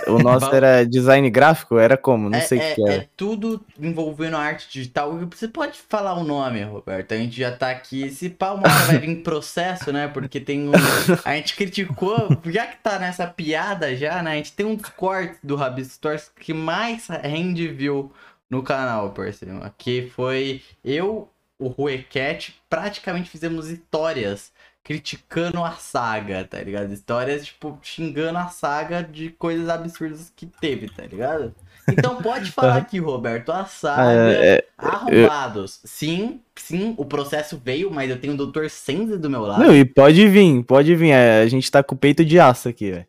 O 0.07 0.17
nosso 0.17 0.53
era 0.53 0.83
design 0.83 1.29
gráfico? 1.29 1.77
Era 1.77 1.95
como? 1.95 2.29
Não 2.29 2.37
é, 2.37 2.41
sei 2.41 2.57
o 2.57 2.61
é, 2.61 2.75
que 2.75 2.81
era. 2.81 2.93
é 2.93 3.07
tudo 3.15 3.63
envolvendo 3.79 4.35
arte 4.35 4.67
digital. 4.71 5.15
Você 5.29 5.47
pode 5.47 5.77
falar 5.87 6.15
o 6.15 6.23
nome, 6.23 6.63
Roberto. 6.63 7.13
A 7.13 7.17
gente 7.17 7.37
já 7.37 7.55
tá 7.55 7.69
aqui. 7.69 8.09
Se 8.09 8.29
pá, 8.29 8.53
uma 8.53 8.63
hora 8.63 8.85
vai 8.85 8.97
vir 8.97 9.17
processo, 9.21 9.91
né? 9.91 10.07
Porque 10.07 10.39
tem 10.39 10.67
um. 10.67 10.71
A 11.23 11.35
gente 11.35 11.55
criticou, 11.55 12.15
já 12.45 12.65
que 12.65 12.77
tá 12.77 12.97
nessa 12.97 13.27
piada 13.27 13.95
já, 13.95 14.23
né? 14.23 14.31
A 14.31 14.35
gente 14.35 14.53
tem 14.53 14.65
um 14.65 14.75
dos 14.75 14.89
cortes 14.89 15.37
do 15.43 15.55
Rabis 15.55 15.93
Stories 15.93 16.31
que 16.39 16.53
mais 16.53 17.07
rende 17.07 17.67
view 17.67 18.11
no 18.49 18.63
canal, 18.63 19.11
por 19.11 19.31
cima. 19.31 19.73
Que 19.77 20.09
foi 20.15 20.61
eu, 20.83 21.29
o 21.59 21.67
Ruecat, 21.67 22.55
praticamente 22.67 23.29
fizemos 23.29 23.69
histórias 23.69 24.51
criticando 24.87 25.61
a 25.65 25.71
saga, 25.73 26.45
tá 26.45 26.61
ligado? 26.61 26.93
Histórias, 26.93 27.45
tipo, 27.45 27.77
xingando 27.83 28.37
a 28.39 28.47
saga 28.47 29.03
de 29.03 29.29
coisas 29.31 29.67
absurdas 29.67 30.31
que 30.33 30.45
teve, 30.45 30.87
tá 30.87 31.03
ligado? 31.03 31.53
Então 31.89 32.21
pode 32.21 32.51
falar 32.53 32.77
aqui, 32.77 32.97
Roberto, 32.97 33.51
a 33.51 33.61
Ah, 33.61 33.65
saga 33.65 34.31
é, 34.33 34.63
Arrombados. 34.77 35.81
Sim, 35.83 36.39
sim, 36.55 36.95
o 36.97 37.03
processo 37.03 37.61
veio, 37.61 37.91
mas 37.91 38.09
eu 38.09 38.17
tenho 38.17 38.33
o 38.33 38.47
Dr. 38.47 38.69
Sense 38.69 39.17
do 39.17 39.29
meu 39.29 39.41
lado. 39.41 39.61
Não, 39.61 39.75
e 39.75 39.83
pode 39.83 40.25
vir, 40.29 40.63
pode 40.63 40.95
vir. 40.95 41.09
é, 41.11 41.41
A 41.41 41.47
gente 41.47 41.69
tá 41.69 41.83
com 41.83 41.93
o 41.93 41.97
peito 41.97 42.23
de 42.23 42.39
aço 42.39 42.69
aqui, 42.69 42.91
velho. 42.91 43.05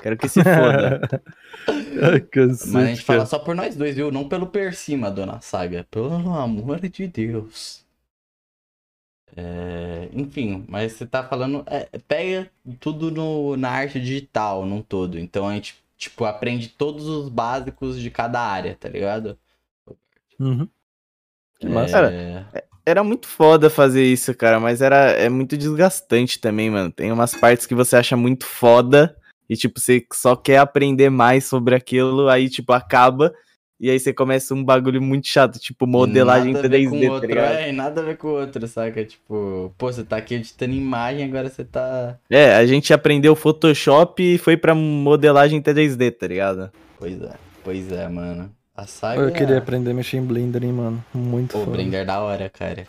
Quero 0.00 0.16
que 0.16 0.28
se 0.28 0.44
foda. 0.44 1.22
Ai, 1.68 2.24
mas 2.36 2.74
a 2.76 2.86
gente 2.86 3.02
fala 3.02 3.26
só 3.26 3.38
por 3.40 3.56
nós 3.56 3.74
dois, 3.74 3.96
viu? 3.96 4.12
Não 4.12 4.28
pelo 4.28 4.46
Persima, 4.46 5.10
dona 5.10 5.40
Saga. 5.40 5.84
Pelo 5.90 6.14
amor 6.34 6.78
de 6.88 7.08
Deus. 7.08 7.84
É, 9.36 10.08
enfim, 10.12 10.64
mas 10.68 10.92
você 10.92 11.06
tá 11.06 11.22
falando. 11.22 11.64
é, 11.66 11.88
pega 12.06 12.50
tudo 12.78 13.10
no, 13.10 13.56
na 13.56 13.70
arte 13.70 14.00
digital, 14.00 14.66
num 14.66 14.82
todo. 14.82 15.18
Então 15.18 15.48
a 15.48 15.54
gente, 15.54 15.76
tipo, 15.96 16.24
aprende 16.24 16.68
todos 16.68 17.06
os 17.06 17.28
básicos 17.28 18.00
de 18.00 18.10
cada 18.10 18.40
área, 18.40 18.76
tá 18.78 18.88
ligado? 18.88 19.38
Uhum. 20.38 20.68
É, 22.52 22.64
Era 22.86 23.04
muito 23.04 23.28
foda 23.28 23.68
fazer 23.68 24.04
isso, 24.04 24.34
cara, 24.34 24.58
mas 24.58 24.80
era 24.80 25.10
é 25.10 25.28
muito 25.28 25.56
desgastante 25.56 26.40
também, 26.40 26.70
mano. 26.70 26.90
Tem 26.90 27.12
umas 27.12 27.34
partes 27.34 27.66
que 27.66 27.74
você 27.74 27.96
acha 27.96 28.16
muito 28.16 28.46
foda 28.46 29.16
e, 29.48 29.56
tipo, 29.56 29.78
você 29.78 30.04
só 30.12 30.34
quer 30.34 30.58
aprender 30.58 31.10
mais 31.10 31.44
sobre 31.44 31.74
aquilo, 31.74 32.28
aí, 32.28 32.48
tipo, 32.48 32.72
acaba 32.72 33.34
e 33.80 33.88
aí 33.88 33.98
você 33.98 34.12
começa 34.12 34.54
um 34.54 34.62
bagulho 34.62 35.00
muito 35.00 35.26
chato, 35.26 35.58
tipo, 35.58 35.86
modelagem 35.86 36.52
nada 36.52 36.66
a 36.66 36.68
ver 36.68 36.78
3D, 36.80 36.90
com 36.90 37.00
tá 37.00 37.12
outro, 37.12 37.38
é, 37.38 37.72
nada 37.72 38.00
a 38.02 38.04
ver 38.04 38.16
com 38.18 38.28
o 38.28 38.32
outro, 38.32 38.68
saca? 38.68 39.02
Tipo, 39.02 39.72
pô, 39.78 39.90
você 39.90 40.04
tá 40.04 40.18
aqui 40.18 40.34
editando 40.34 40.74
imagem, 40.74 41.24
agora 41.24 41.48
você 41.48 41.64
tá. 41.64 42.18
É, 42.28 42.54
a 42.54 42.66
gente 42.66 42.92
aprendeu 42.92 43.34
Photoshop 43.34 44.22
e 44.22 44.36
foi 44.36 44.54
pra 44.58 44.74
modelagem 44.74 45.62
3D, 45.62 46.10
tá 46.10 46.26
ligado? 46.26 46.70
Pois 46.98 47.22
é, 47.22 47.32
pois 47.64 47.90
é, 47.90 48.06
mano. 48.06 48.50
A 48.76 48.86
saga. 48.86 49.22
Eu 49.22 49.32
queria 49.32 49.56
aprender 49.56 49.92
a 49.92 49.94
mexer 49.94 50.18
em 50.18 50.22
Blender, 50.22 50.62
hein, 50.62 50.72
mano. 50.72 51.04
Muito 51.14 51.52
Pô, 51.52 51.60
foda. 51.60 51.70
Blender 51.70 52.04
da 52.04 52.20
hora, 52.20 52.50
cara. 52.50 52.86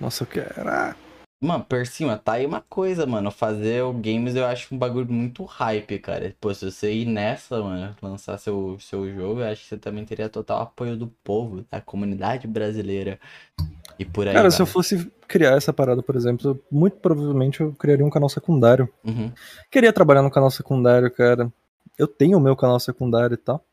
Nossa, 0.00 0.24
eu 0.24 0.26
quero. 0.26 0.94
Mano, 1.42 1.64
por 1.64 1.84
cima, 1.88 2.16
tá 2.16 2.34
aí 2.34 2.46
uma 2.46 2.60
coisa, 2.60 3.04
mano. 3.04 3.28
Fazer 3.32 3.82
o 3.82 3.92
games 3.92 4.36
eu 4.36 4.46
acho 4.46 4.72
um 4.72 4.78
bagulho 4.78 5.12
muito 5.12 5.44
hype, 5.44 5.98
cara. 5.98 6.32
Pô, 6.40 6.54
se 6.54 6.64
você 6.70 6.92
ir 6.92 7.04
nessa, 7.04 7.60
mano, 7.60 7.96
lançar 8.00 8.38
seu, 8.38 8.76
seu 8.78 9.12
jogo, 9.12 9.40
eu 9.40 9.46
acho 9.48 9.62
que 9.62 9.68
você 9.70 9.76
também 9.76 10.04
teria 10.04 10.28
total 10.28 10.62
apoio 10.62 10.96
do 10.96 11.08
povo, 11.24 11.64
da 11.68 11.80
comunidade 11.80 12.46
brasileira. 12.46 13.18
E 13.98 14.04
por 14.04 14.28
aí. 14.28 14.34
Cara, 14.34 14.52
se 14.52 14.62
eu 14.62 14.66
vai. 14.66 14.72
fosse 14.72 15.10
criar 15.26 15.56
essa 15.56 15.72
parada, 15.72 16.00
por 16.00 16.14
exemplo, 16.14 16.62
muito 16.70 16.98
provavelmente 16.98 17.60
eu 17.60 17.72
criaria 17.72 18.06
um 18.06 18.10
canal 18.10 18.28
secundário. 18.28 18.88
Uhum. 19.02 19.32
Queria 19.68 19.92
trabalhar 19.92 20.22
no 20.22 20.30
canal 20.30 20.50
secundário, 20.50 21.10
cara. 21.10 21.52
Eu 21.98 22.06
tenho 22.06 22.38
o 22.38 22.40
meu 22.40 22.54
canal 22.54 22.78
secundário 22.78 23.34
e 23.34 23.38
tal. 23.38 23.64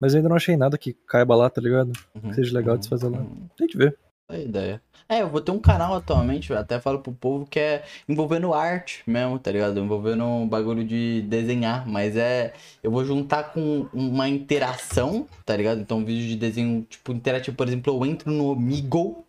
Mas 0.00 0.12
eu 0.12 0.18
ainda 0.18 0.28
não 0.28 0.36
achei 0.36 0.56
nada 0.56 0.76
que 0.76 0.92
caiba 1.06 1.36
lá, 1.36 1.48
tá 1.48 1.60
ligado? 1.60 1.92
Uhum, 2.16 2.30
Que 2.30 2.34
seja 2.34 2.52
legal 2.52 2.76
de 2.76 2.84
se 2.84 2.90
fazer 2.90 3.08
lá. 3.08 3.18
uhum. 3.18 3.48
Tem 3.56 3.68
que 3.68 3.78
ver. 3.78 3.96
A 4.28 4.36
ideia. 4.36 4.82
É, 5.08 5.22
eu 5.22 5.28
vou 5.30 5.40
ter 5.40 5.52
um 5.52 5.58
canal 5.60 5.94
atualmente, 5.94 6.50
eu 6.50 6.58
até 6.58 6.80
falo 6.80 6.98
pro 6.98 7.12
povo 7.12 7.46
que 7.46 7.60
é 7.60 7.84
envolvendo 8.08 8.52
arte 8.52 9.04
mesmo, 9.06 9.38
tá 9.38 9.52
ligado? 9.52 9.78
Envolvendo 9.78 10.24
um 10.24 10.48
bagulho 10.48 10.84
de 10.84 11.22
desenhar, 11.22 11.86
mas 11.86 12.16
é. 12.16 12.52
Eu 12.82 12.90
vou 12.90 13.04
juntar 13.04 13.52
com 13.52 13.86
uma 13.92 14.28
interação, 14.28 15.28
tá 15.44 15.56
ligado? 15.56 15.80
Então, 15.80 15.98
um 15.98 16.04
vídeo 16.04 16.26
de 16.26 16.34
desenho, 16.36 16.84
tipo, 16.90 17.12
interativo, 17.12 17.56
por 17.56 17.68
exemplo, 17.68 17.94
eu 17.94 18.04
entro 18.04 18.32
no 18.32 18.50
Omegle 18.50 19.24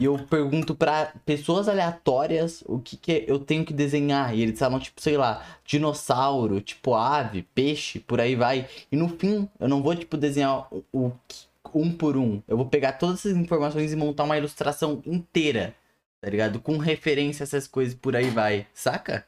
e 0.00 0.06
eu 0.06 0.18
pergunto 0.18 0.74
pra 0.74 1.12
pessoas 1.26 1.68
aleatórias 1.68 2.64
o 2.66 2.78
que, 2.78 2.96
que 2.96 3.24
eu 3.28 3.38
tenho 3.38 3.62
que 3.62 3.74
desenhar. 3.74 4.34
E 4.34 4.40
eles 4.40 4.58
falam, 4.58 4.80
tipo, 4.80 5.02
sei 5.02 5.18
lá, 5.18 5.44
dinossauro, 5.66 6.62
tipo 6.62 6.94
ave, 6.94 7.42
peixe, 7.54 8.00
por 8.00 8.22
aí 8.22 8.34
vai. 8.34 8.66
E 8.90 8.96
no 8.96 9.10
fim, 9.10 9.46
eu 9.60 9.68
não 9.68 9.82
vou, 9.82 9.94
tipo, 9.94 10.16
desenhar 10.16 10.66
o, 10.72 10.82
o 10.92 11.12
que- 11.28 11.52
um 11.74 11.92
por 11.92 12.16
um. 12.16 12.42
Eu 12.48 12.56
vou 12.56 12.66
pegar 12.66 12.92
todas 12.92 13.20
essas 13.20 13.36
informações 13.36 13.92
e 13.92 13.96
montar 13.96 14.24
uma 14.24 14.38
ilustração 14.38 15.02
inteira, 15.06 15.74
tá 16.20 16.30
ligado? 16.30 16.60
Com 16.60 16.78
referência 16.78 17.42
a 17.42 17.44
essas 17.44 17.66
coisas 17.66 17.94
por 17.94 18.14
aí 18.16 18.30
vai, 18.30 18.66
saca? 18.72 19.26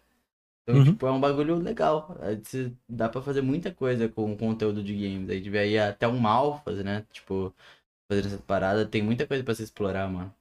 Então, 0.62 0.80
Uhum. 0.80 0.84
tipo, 0.84 1.06
é 1.06 1.10
um 1.12 1.20
bagulho 1.20 1.56
legal. 1.56 2.16
É, 2.22 2.36
Dá 2.88 3.08
pra 3.08 3.22
fazer 3.22 3.40
muita 3.40 3.70
coisa 3.72 4.08
com 4.08 4.36
conteúdo 4.36 4.82
de 4.82 4.94
games. 4.94 5.30
Aí 5.30 5.40
tiver 5.40 5.60
aí 5.60 5.78
até 5.78 6.08
um 6.08 6.18
Malfas, 6.18 6.82
né? 6.84 7.04
Tipo, 7.12 7.54
fazer 8.10 8.26
essa 8.26 8.38
parada. 8.38 8.84
Tem 8.84 9.00
muita 9.02 9.26
coisa 9.26 9.44
pra 9.44 9.54
se 9.54 9.62
explorar, 9.62 10.08
mano. 10.08 10.34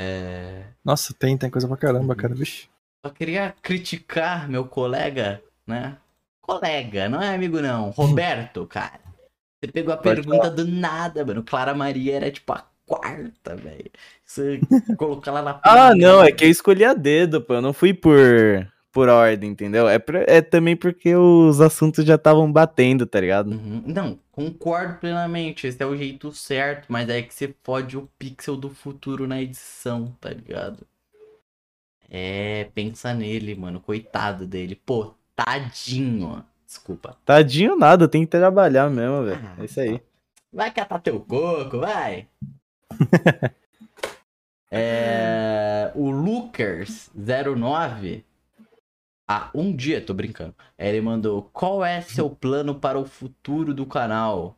É... 0.00 0.64
Nossa, 0.84 1.14
tem, 1.14 1.36
tem 1.38 1.48
coisa 1.50 1.68
pra 1.68 1.76
caramba, 1.76 2.16
cara. 2.16 2.34
Vixe. 2.34 2.68
Só 3.06 3.12
queria 3.12 3.54
criticar 3.62 4.48
meu 4.48 4.66
colega, 4.66 5.40
né? 5.66 5.96
Colega, 6.40 7.08
não 7.08 7.22
é 7.22 7.32
amigo 7.34 7.60
não. 7.60 7.90
Roberto, 7.90 8.66
cara. 8.66 9.00
Você 9.62 9.70
pegou 9.70 9.94
a 9.94 9.96
Pode 9.96 10.22
pergunta 10.22 10.50
do 10.50 10.66
nada, 10.66 11.24
mano. 11.24 11.42
Clara 11.44 11.72
Maria 11.74 12.16
era 12.16 12.30
tipo 12.30 12.52
a 12.52 12.66
quarta, 12.84 13.54
velho. 13.54 13.90
Você 14.24 14.60
colocou 14.98 15.22
ela 15.32 15.40
na 15.42 15.60
Ah, 15.62 15.90
primeira. 15.90 16.12
não, 16.12 16.22
é 16.24 16.32
que 16.32 16.44
eu 16.44 16.50
escolhi 16.50 16.84
a 16.84 16.92
dedo, 16.94 17.40
pô. 17.40 17.54
Eu 17.54 17.62
não 17.62 17.72
fui 17.72 17.94
por, 17.94 18.18
por 18.90 19.08
ordem, 19.08 19.50
entendeu? 19.50 19.88
É, 19.88 20.00
pra- 20.00 20.24
é 20.26 20.42
também 20.42 20.76
porque 20.76 21.14
os 21.14 21.60
assuntos 21.60 22.04
já 22.04 22.16
estavam 22.16 22.50
batendo, 22.50 23.06
tá 23.06 23.20
ligado? 23.20 23.52
Uhum. 23.52 23.84
Não, 23.86 24.18
concordo 24.32 24.98
plenamente. 24.98 25.66
Esse 25.68 25.80
é 25.80 25.86
o 25.86 25.96
jeito 25.96 26.32
certo, 26.32 26.86
mas 26.88 27.08
é 27.08 27.22
que 27.22 27.32
você 27.32 27.54
fode 27.62 27.96
o 27.96 28.08
pixel 28.18 28.56
do 28.56 28.68
futuro 28.68 29.28
na 29.28 29.40
edição, 29.40 30.12
tá 30.20 30.30
ligado? 30.30 30.84
É, 32.10 32.64
pensa 32.74 33.14
nele, 33.14 33.54
mano. 33.54 33.80
Coitado 33.80 34.46
dele. 34.46 34.74
Pô, 34.74 35.14
tadinho. 35.34 36.44
Desculpa. 36.72 37.14
Tadinho 37.22 37.76
nada, 37.76 38.08
tem 38.08 38.22
que 38.22 38.30
trabalhar 38.30 38.88
mesmo, 38.88 39.24
velho. 39.24 39.50
É 39.58 39.64
isso 39.66 39.78
aí. 39.78 40.00
Vai 40.50 40.70
catar 40.70 41.00
teu 41.00 41.20
coco, 41.20 41.78
vai! 41.78 42.26
é, 44.72 45.92
o 45.94 46.06
Lucas09, 46.06 48.24
há 49.28 49.50
um 49.54 49.76
dia, 49.76 50.00
tô 50.00 50.14
brincando, 50.14 50.54
ele 50.78 51.02
mandou: 51.02 51.50
Qual 51.52 51.84
é 51.84 52.00
seu 52.00 52.30
plano 52.30 52.74
para 52.74 52.98
o 52.98 53.04
futuro 53.04 53.74
do 53.74 53.84
canal? 53.84 54.56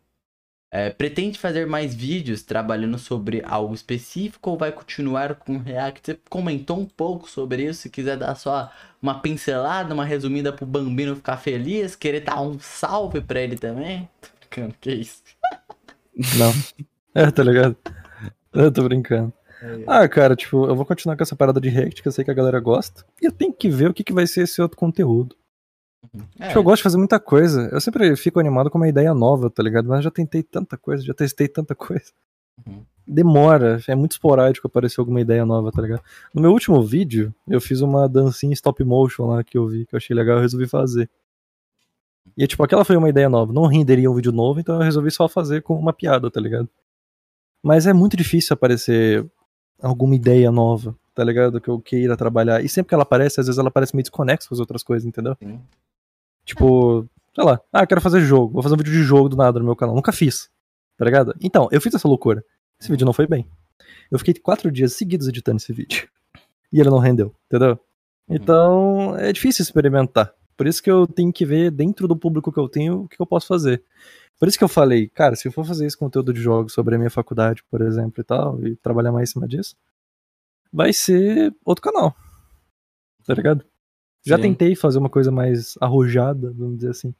É, 0.76 0.90
pretende 0.90 1.38
fazer 1.38 1.68
mais 1.68 1.94
vídeos 1.94 2.42
trabalhando 2.42 2.98
sobre 2.98 3.40
algo 3.46 3.72
específico 3.72 4.50
ou 4.50 4.58
vai 4.58 4.72
continuar 4.72 5.36
com 5.36 5.56
React? 5.56 6.00
Você 6.02 6.18
comentou 6.28 6.80
um 6.80 6.84
pouco 6.84 7.30
sobre 7.30 7.62
isso. 7.62 7.82
Se 7.82 7.88
quiser 7.88 8.16
dar 8.16 8.34
só 8.34 8.72
uma 9.00 9.20
pincelada, 9.20 9.94
uma 9.94 10.04
resumida 10.04 10.52
pro 10.52 10.66
Bambino 10.66 11.14
ficar 11.14 11.36
feliz, 11.36 11.94
querer 11.94 12.22
dar 12.22 12.42
um 12.42 12.58
salve 12.58 13.20
pra 13.20 13.40
ele 13.40 13.56
também. 13.56 14.08
Tô 14.20 14.28
brincando, 14.40 14.74
que 14.80 14.90
isso? 14.90 15.22
Não. 16.36 16.52
É, 17.16 17.30
tá 17.30 17.44
ligado? 17.44 17.76
Eu 18.52 18.72
tô 18.72 18.82
brincando. 18.82 19.32
Ah, 19.86 20.08
cara, 20.08 20.34
tipo, 20.34 20.66
eu 20.66 20.74
vou 20.74 20.84
continuar 20.84 21.16
com 21.16 21.22
essa 21.22 21.36
parada 21.36 21.60
de 21.60 21.68
React, 21.68 22.02
que 22.02 22.08
eu 22.08 22.10
sei 22.10 22.24
que 22.24 22.30
a 22.32 22.34
galera 22.34 22.58
gosta. 22.58 23.04
E 23.22 23.26
eu 23.26 23.30
tenho 23.30 23.52
que 23.52 23.70
ver 23.70 23.90
o 23.90 23.94
que, 23.94 24.02
que 24.02 24.12
vai 24.12 24.26
ser 24.26 24.42
esse 24.42 24.60
outro 24.60 24.76
conteúdo. 24.76 25.36
É, 26.38 26.56
eu 26.56 26.62
gosto 26.62 26.78
de 26.78 26.82
fazer 26.84 26.98
muita 26.98 27.18
coisa. 27.20 27.68
Eu 27.72 27.80
sempre 27.80 28.14
fico 28.16 28.40
animado 28.40 28.70
com 28.70 28.78
uma 28.78 28.88
ideia 28.88 29.14
nova, 29.14 29.50
tá 29.50 29.62
ligado? 29.62 29.88
Mas 29.88 29.98
eu 29.98 30.02
já 30.04 30.10
tentei 30.10 30.42
tanta 30.42 30.76
coisa, 30.76 31.02
já 31.02 31.14
testei 31.14 31.48
tanta 31.48 31.74
coisa. 31.74 32.12
Uhum. 32.66 32.84
Demora, 33.06 33.80
é 33.86 33.94
muito 33.94 34.12
esporádico 34.12 34.66
aparecer 34.66 35.00
alguma 35.00 35.20
ideia 35.20 35.44
nova, 35.44 35.70
tá 35.70 35.82
ligado? 35.82 36.02
No 36.32 36.40
meu 36.40 36.52
último 36.52 36.82
vídeo, 36.82 37.34
eu 37.46 37.60
fiz 37.60 37.80
uma 37.80 38.08
dancinha 38.08 38.54
stop 38.54 38.82
motion 38.82 39.26
lá 39.26 39.44
que 39.44 39.58
eu 39.58 39.66
vi, 39.66 39.84
que 39.84 39.94
eu 39.94 39.98
achei 39.98 40.16
legal, 40.16 40.36
eu 40.36 40.42
resolvi 40.42 40.66
fazer. 40.66 41.10
E 42.36 42.46
tipo, 42.46 42.62
aquela 42.64 42.84
foi 42.84 42.96
uma 42.96 43.08
ideia 43.08 43.28
nova. 43.28 43.52
Não 43.52 43.66
renderia 43.66 44.10
um 44.10 44.14
vídeo 44.14 44.32
novo, 44.32 44.58
então 44.58 44.76
eu 44.76 44.82
resolvi 44.82 45.10
só 45.10 45.28
fazer 45.28 45.62
com 45.62 45.78
uma 45.78 45.92
piada, 45.92 46.30
tá 46.30 46.40
ligado? 46.40 46.68
Mas 47.62 47.86
é 47.86 47.92
muito 47.92 48.16
difícil 48.16 48.54
aparecer 48.54 49.26
alguma 49.80 50.14
ideia 50.14 50.50
nova, 50.50 50.96
tá 51.14 51.22
ligado? 51.22 51.60
Que 51.60 51.68
eu 51.68 51.78
queira 51.80 52.16
trabalhar. 52.16 52.64
E 52.64 52.68
sempre 52.68 52.88
que 52.88 52.94
ela 52.94 53.02
aparece, 53.02 53.40
às 53.40 53.46
vezes 53.46 53.58
ela 53.58 53.68
aparece 53.68 53.94
meio 53.94 54.02
desconexa 54.02 54.48
com 54.48 54.54
as 54.54 54.60
outras 54.60 54.82
coisas, 54.82 55.06
entendeu? 55.06 55.36
Sim. 55.38 55.60
Tipo, 56.44 57.08
sei 57.34 57.44
lá, 57.44 57.60
ah, 57.72 57.86
quero 57.86 58.00
fazer 58.00 58.20
jogo, 58.20 58.52
vou 58.52 58.62
fazer 58.62 58.74
um 58.74 58.78
vídeo 58.78 58.92
de 58.92 59.02
jogo 59.02 59.28
do 59.28 59.36
nada 59.36 59.58
no 59.58 59.64
meu 59.64 59.76
canal. 59.76 59.94
Nunca 59.94 60.12
fiz, 60.12 60.50
tá 60.96 61.04
ligado? 61.04 61.34
Então, 61.40 61.68
eu 61.72 61.80
fiz 61.80 61.94
essa 61.94 62.08
loucura. 62.08 62.44
Esse 62.80 62.90
vídeo 62.90 63.04
não 63.04 63.12
foi 63.12 63.26
bem. 63.26 63.48
Eu 64.10 64.18
fiquei 64.18 64.34
quatro 64.34 64.70
dias 64.70 64.92
seguidos 64.92 65.28
editando 65.28 65.56
esse 65.56 65.72
vídeo. 65.72 66.08
E 66.72 66.80
ele 66.80 66.90
não 66.90 66.98
rendeu, 66.98 67.32
entendeu? 67.46 67.78
Então, 68.28 69.16
é 69.16 69.32
difícil 69.32 69.62
experimentar. 69.62 70.34
Por 70.56 70.66
isso 70.66 70.82
que 70.82 70.90
eu 70.90 71.06
tenho 71.06 71.32
que 71.32 71.46
ver 71.46 71.70
dentro 71.70 72.08
do 72.08 72.16
público 72.16 72.50
que 72.50 72.58
eu 72.58 72.68
tenho 72.68 73.02
o 73.02 73.08
que 73.08 73.20
eu 73.20 73.24
posso 73.24 73.46
fazer. 73.46 73.80
Por 74.40 74.48
isso 74.48 74.58
que 74.58 74.64
eu 74.64 74.68
falei, 74.68 75.08
cara, 75.08 75.36
se 75.36 75.46
eu 75.46 75.52
for 75.52 75.64
fazer 75.64 75.86
esse 75.86 75.96
conteúdo 75.96 76.32
de 76.32 76.40
jogos 76.40 76.72
sobre 76.72 76.96
a 76.96 76.98
minha 76.98 77.10
faculdade, 77.10 77.62
por 77.70 77.80
exemplo, 77.80 78.20
e 78.20 78.24
tal, 78.24 78.66
e 78.66 78.74
trabalhar 78.76 79.12
mais 79.12 79.30
em 79.30 79.32
cima 79.32 79.46
disso, 79.46 79.76
vai 80.72 80.92
ser 80.92 81.54
outro 81.64 81.82
canal. 81.82 82.16
Tá 83.24 83.34
ligado? 83.34 83.64
Já 84.24 84.36
Sim. 84.36 84.42
tentei 84.42 84.74
fazer 84.74 84.98
uma 84.98 85.10
coisa 85.10 85.30
mais 85.30 85.76
arrojada, 85.80 86.50
vamos 86.52 86.76
dizer 86.76 86.90
assim. 86.90 87.14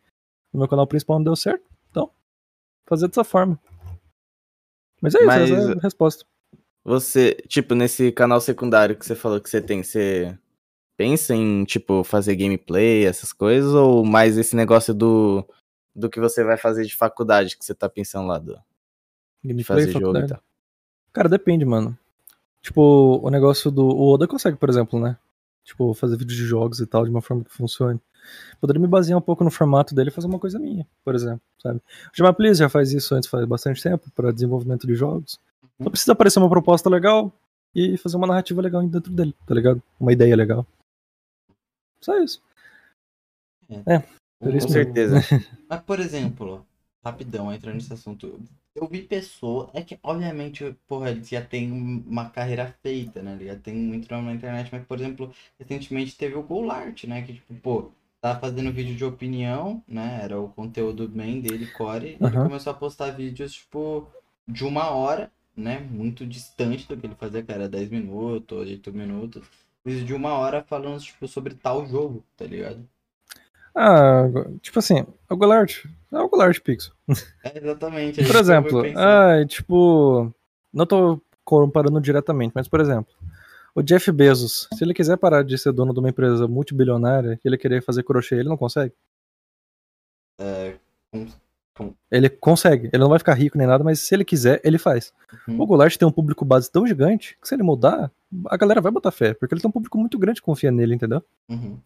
No 0.53 0.61
meu 0.61 0.69
canal 0.69 0.87
principal 0.87 1.19
não 1.19 1.25
deu 1.25 1.37
certo, 1.37 1.65
então, 1.91 2.11
fazer 2.87 3.09
dessa 3.09 3.25
forma. 3.25 3.59
Mas 5.01 5.15
é 5.15 5.19
isso, 5.19 5.27
Mas- 5.27 5.51
essa 5.51 5.73
é 5.73 5.77
a 5.77 5.81
resposta. 5.81 6.25
Você, 6.85 7.35
tipo, 7.49 7.75
nesse 7.75 8.13
canal 8.13 8.41
secundário 8.41 8.97
que 8.97 9.05
você 9.07 9.15
falou 9.15 9.41
que 9.41 9.49
você 9.49 9.61
tem, 9.61 9.83
você 9.83 10.39
pensa 10.97 11.35
em, 11.35 11.65
tipo, 11.65 12.05
fazer 12.05 12.37
gameplay, 12.37 13.05
essas 13.07 13.33
coisas, 13.33 13.73
ou 13.73 14.05
mais 14.05 14.37
esse 14.37 14.55
negócio 14.55 14.93
do, 14.95 15.47
do 15.95 16.11
que 16.11 16.21
você 16.21 16.45
vai 16.45 16.57
fazer 16.59 16.85
de 16.85 16.95
faculdade, 16.95 17.57
que 17.57 17.65
você 17.65 17.75
tá 17.75 17.89
pensando 17.89 18.29
lá, 18.29 18.39
do, 18.39 18.59
Gameplay, 19.43 19.65
fazer 19.65 19.87
jogo 19.87 19.99
e 19.99 20.01
faculdade. 20.01 20.29
tal? 20.29 20.43
Cara, 21.13 21.29
depende, 21.29 21.65
mano. 21.65 21.99
Tipo, 22.61 23.21
o 23.23 23.31
negócio 23.31 23.71
do. 23.71 23.85
O 23.87 24.13
Oda 24.13 24.27
consegue, 24.29 24.57
por 24.57 24.69
exemplo, 24.71 24.99
né? 25.01 25.19
Tipo, 25.65 25.95
fazer 25.95 26.17
vídeo 26.17 26.37
de 26.37 26.45
jogos 26.45 26.79
e 26.81 26.87
tal, 26.87 27.05
de 27.05 27.11
uma 27.11 27.23
forma 27.23 27.43
que 27.43 27.53
funcione. 27.53 27.99
Poderia 28.61 28.81
me 28.81 28.87
basear 28.87 29.19
um 29.19 29.23
pouco 29.23 29.43
no 29.45 29.51
formato 29.51 29.95
dele 29.95 30.11
e 30.11 30.13
fazer 30.13 30.27
uma 30.27 30.39
coisa 30.39 30.59
minha, 30.59 30.87
por 31.05 31.15
exemplo, 31.15 31.43
sabe? 31.59 31.79
O 31.79 32.17
Jamal 32.17 32.35
Please 32.35 32.59
já 32.59 32.69
faz 32.69 32.93
isso 32.93 33.15
antes, 33.15 33.29
faz 33.29 33.45
bastante 33.47 33.83
tempo, 33.83 34.11
para 34.15 34.33
desenvolvimento 34.33 34.87
de 34.87 34.95
jogos. 34.95 35.39
Só 35.83 35.91
precisa 35.91 36.13
aparecer 36.13 36.39
uma 36.39 36.49
proposta 36.49 36.89
legal 36.89 37.33
e 37.75 37.97
fazer 37.97 38.17
uma 38.17 38.27
narrativa 38.27 38.63
legal 38.63 38.87
dentro 38.87 39.13
dele, 39.13 39.35
tá 39.47 39.55
ligado? 39.55 39.83
Uma 39.99 40.13
ideia 40.13 40.37
legal. 40.37 40.67
Só 42.01 42.19
isso. 42.23 42.43
É, 43.87 43.99
por 44.39 44.55
isso 44.55 44.69
Com 44.69 44.75
mesmo. 44.75 44.93
certeza. 44.93 45.21
Mas, 45.69 45.81
por 45.83 45.99
exemplo, 45.99 46.65
rapidão, 47.05 47.53
entrando 47.53 47.77
nesse 47.77 47.93
assunto. 47.93 48.39
Eu 48.75 48.89
vi 48.89 49.03
pessoa, 49.03 49.71
é 49.73 49.83
que 49.83 49.99
obviamente, 50.03 50.77
porra, 50.89 51.11
eles 51.11 51.29
já 51.29 51.41
tem 51.45 51.71
uma 51.73 52.29
carreira 52.31 52.77
feita, 52.83 53.23
né? 53.23 53.35
Ele 53.35 53.47
já 53.47 53.57
tem 53.57 53.75
muito 53.75 54.11
nome 54.11 54.27
na 54.27 54.35
internet, 54.35 54.69
mas, 54.73 54.85
por 54.85 54.99
exemplo, 54.99 55.33
recentemente 55.59 56.17
teve 56.17 56.35
o 56.35 56.43
Golart, 56.43 57.05
né? 57.05 57.23
Que, 57.23 57.35
tipo, 57.35 57.55
pô, 57.57 57.93
tava 58.21 58.41
fazendo 58.41 58.73
vídeo 58.73 58.97
de 58.97 59.05
opinião, 59.05 59.83
né? 59.87 60.21
Era 60.23 60.41
o 60.41 60.49
conteúdo 60.49 61.09
main 61.09 61.41
dele, 61.41 61.67
core. 61.69 62.17
E 62.21 62.27
ele 62.27 62.37
Aham. 62.37 62.43
começou 62.43 62.73
a 62.73 62.75
postar 62.77 63.13
vídeos, 63.13 63.55
tipo, 63.55 64.09
de 64.49 64.65
uma 64.65 64.91
hora, 64.91 65.31
né? 65.57 65.79
Muito 65.79 66.27
distante 66.27 66.89
do 66.89 66.97
que 66.97 67.07
ele 67.07 67.15
fazia, 67.15 67.45
era 67.47 67.69
10 67.69 67.89
minutos, 67.91 68.59
8 68.59 68.93
minutos. 68.93 69.47
Vídeo 69.85 70.05
de 70.05 70.15
uma 70.15 70.35
hora 70.35 70.65
falando, 70.65 71.01
tipo, 71.01 71.29
sobre 71.29 71.55
tal 71.55 71.87
jogo, 71.87 72.25
tá 72.37 72.45
ligado? 72.45 72.89
Ah, 73.75 74.25
tipo 74.63 74.79
assim, 74.79 75.05
o 75.29 75.37
Golart. 75.37 75.85
É 76.13 76.19
o 76.19 76.29
Golart 76.29 76.61
Pixel. 76.61 76.93
É, 77.43 77.59
exatamente. 77.59 78.25
Por 78.25 78.37
é 78.37 78.39
exemplo, 78.39 78.83
ah, 78.97 79.45
tipo, 79.47 80.33
não 80.73 80.87
tô 80.87 81.21
comparando 81.45 82.01
diretamente, 82.01 82.53
mas 82.55 82.69
por 82.69 82.81
exemplo, 82.81 83.13
o 83.75 83.83
Jeff 83.83 84.11
Bezos, 84.13 84.69
se 84.73 84.85
ele 84.85 84.95
quiser 84.95 85.17
parar 85.17 85.43
de 85.43 85.59
ser 85.59 85.73
dono 85.73 85.93
de 85.93 85.99
uma 85.99 86.09
empresa 86.09 86.47
multibilionária 86.47 87.39
e 87.45 87.49
ele 87.49 87.59
querer 87.59 87.83
fazer 87.83 88.05
crochê, 88.05 88.37
ele 88.37 88.49
não 88.49 88.57
consegue? 88.57 88.93
com- 91.75 91.93
Ele 92.11 92.31
consegue, 92.31 92.89
ele 92.93 93.03
não 93.03 93.09
vai 93.09 93.19
ficar 93.19 93.35
rico 93.35 93.59
nem 93.59 93.67
nada, 93.67 93.83
mas 93.83 93.99
se 94.01 94.15
ele 94.15 94.25
quiser, 94.25 94.61
ele 94.63 94.79
faz. 94.79 95.13
Uhum. 95.49 95.61
O 95.61 95.67
Goulart 95.67 95.97
tem 95.97 96.07
um 96.07 96.13
público 96.13 96.45
base 96.45 96.71
tão 96.71 96.87
gigante 96.87 97.37
que 97.41 97.49
se 97.49 97.55
ele 97.55 97.65
mudar, 97.65 98.11
a 98.47 98.57
galera 98.57 98.81
vai 98.81 98.93
botar 98.93 99.11
fé, 99.11 99.35
porque 99.35 99.53
ele 99.53 99.61
tem 99.61 99.69
um 99.69 99.73
público 99.73 99.99
muito 99.99 100.17
grande 100.19 100.41
que 100.41 100.47
confia 100.47 100.71
nele, 100.71 100.95
entendeu? 100.95 101.23
Uhum. 101.49 101.79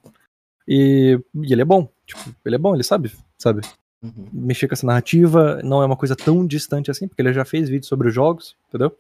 E, 0.69 1.19
e 1.35 1.53
ele 1.53 1.62
é 1.62 1.65
bom, 1.65 1.89
tipo, 2.07 2.20
ele 2.45 2.57
é 2.57 2.59
bom, 2.59 2.74
ele 2.74 2.85
sabe, 2.85 3.11
sabe 3.39 3.62
Uhum. 4.01 4.28
mexer 4.32 4.69
com 4.69 4.74
essa 4.74 4.86
narrativa 4.86 5.61
não 5.65 5.82
é 5.82 5.86
uma 5.86 5.97
coisa 5.97 6.15
tão 6.15 6.47
distante 6.47 6.89
assim, 6.89 7.09
porque 7.09 7.20
ele 7.20 7.32
já 7.32 7.45
fez 7.45 7.69
vídeos 7.69 7.89
sobre 7.89 8.07
os 8.07 8.15
jogos, 8.15 8.57
entendeu? 8.69 8.97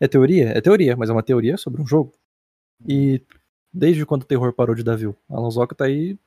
É 0.00 0.08
teoria? 0.08 0.48
É 0.48 0.60
teoria, 0.60 0.96
mas 0.96 1.08
é 1.08 1.12
uma 1.12 1.22
teoria 1.22 1.56
sobre 1.56 1.80
um 1.80 1.86
jogo. 1.86 2.12
E 2.84 3.22
desde 3.72 4.04
quando 4.04 4.22
o 4.22 4.26
terror 4.26 4.52
parou 4.52 4.74
de 4.74 4.82
dar 4.82 4.96
view? 4.96 5.14
Alan 5.30 5.50
Zoka 5.50 5.74
tá 5.74 5.84
aí 5.84 6.18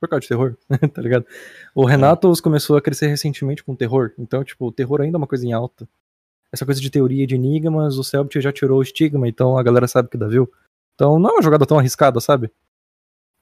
por 0.00 0.08
causa 0.08 0.22
de 0.22 0.28
terror, 0.28 0.56
tá 0.94 1.02
ligado? 1.02 1.26
O 1.74 1.84
Renatos 1.84 2.40
começou 2.40 2.76
a 2.76 2.80
crescer 2.80 3.08
recentemente 3.08 3.62
com 3.62 3.76
terror, 3.76 4.12
então, 4.18 4.42
tipo, 4.42 4.66
o 4.66 4.72
terror 4.72 5.02
ainda 5.02 5.16
é 5.16 5.18
uma 5.18 5.26
coisa 5.26 5.46
em 5.46 5.52
alta. 5.52 5.86
Essa 6.50 6.64
coisa 6.64 6.80
de 6.80 6.90
teoria 6.90 7.26
de 7.26 7.34
enigmas, 7.34 7.98
o 7.98 8.04
Selbit 8.04 8.40
já 8.40 8.52
tirou 8.52 8.78
o 8.78 8.82
estigma, 8.82 9.28
então 9.28 9.56
a 9.58 9.62
galera 9.62 9.86
sabe 9.86 10.08
que 10.08 10.16
dá 10.16 10.26
view. 10.26 10.50
Então 10.94 11.18
não 11.18 11.30
é 11.30 11.32
uma 11.34 11.42
jogada 11.42 11.66
tão 11.66 11.78
arriscada, 11.78 12.20
sabe? 12.20 12.50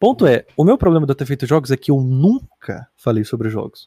Ponto 0.00 0.26
é, 0.26 0.46
o 0.56 0.64
meu 0.64 0.78
problema 0.78 1.04
de 1.04 1.12
eu 1.12 1.14
ter 1.14 1.26
feito 1.26 1.44
jogos 1.44 1.70
é 1.70 1.76
que 1.76 1.90
eu 1.90 2.00
nunca 2.00 2.88
falei 2.96 3.22
sobre 3.22 3.50
jogos. 3.50 3.86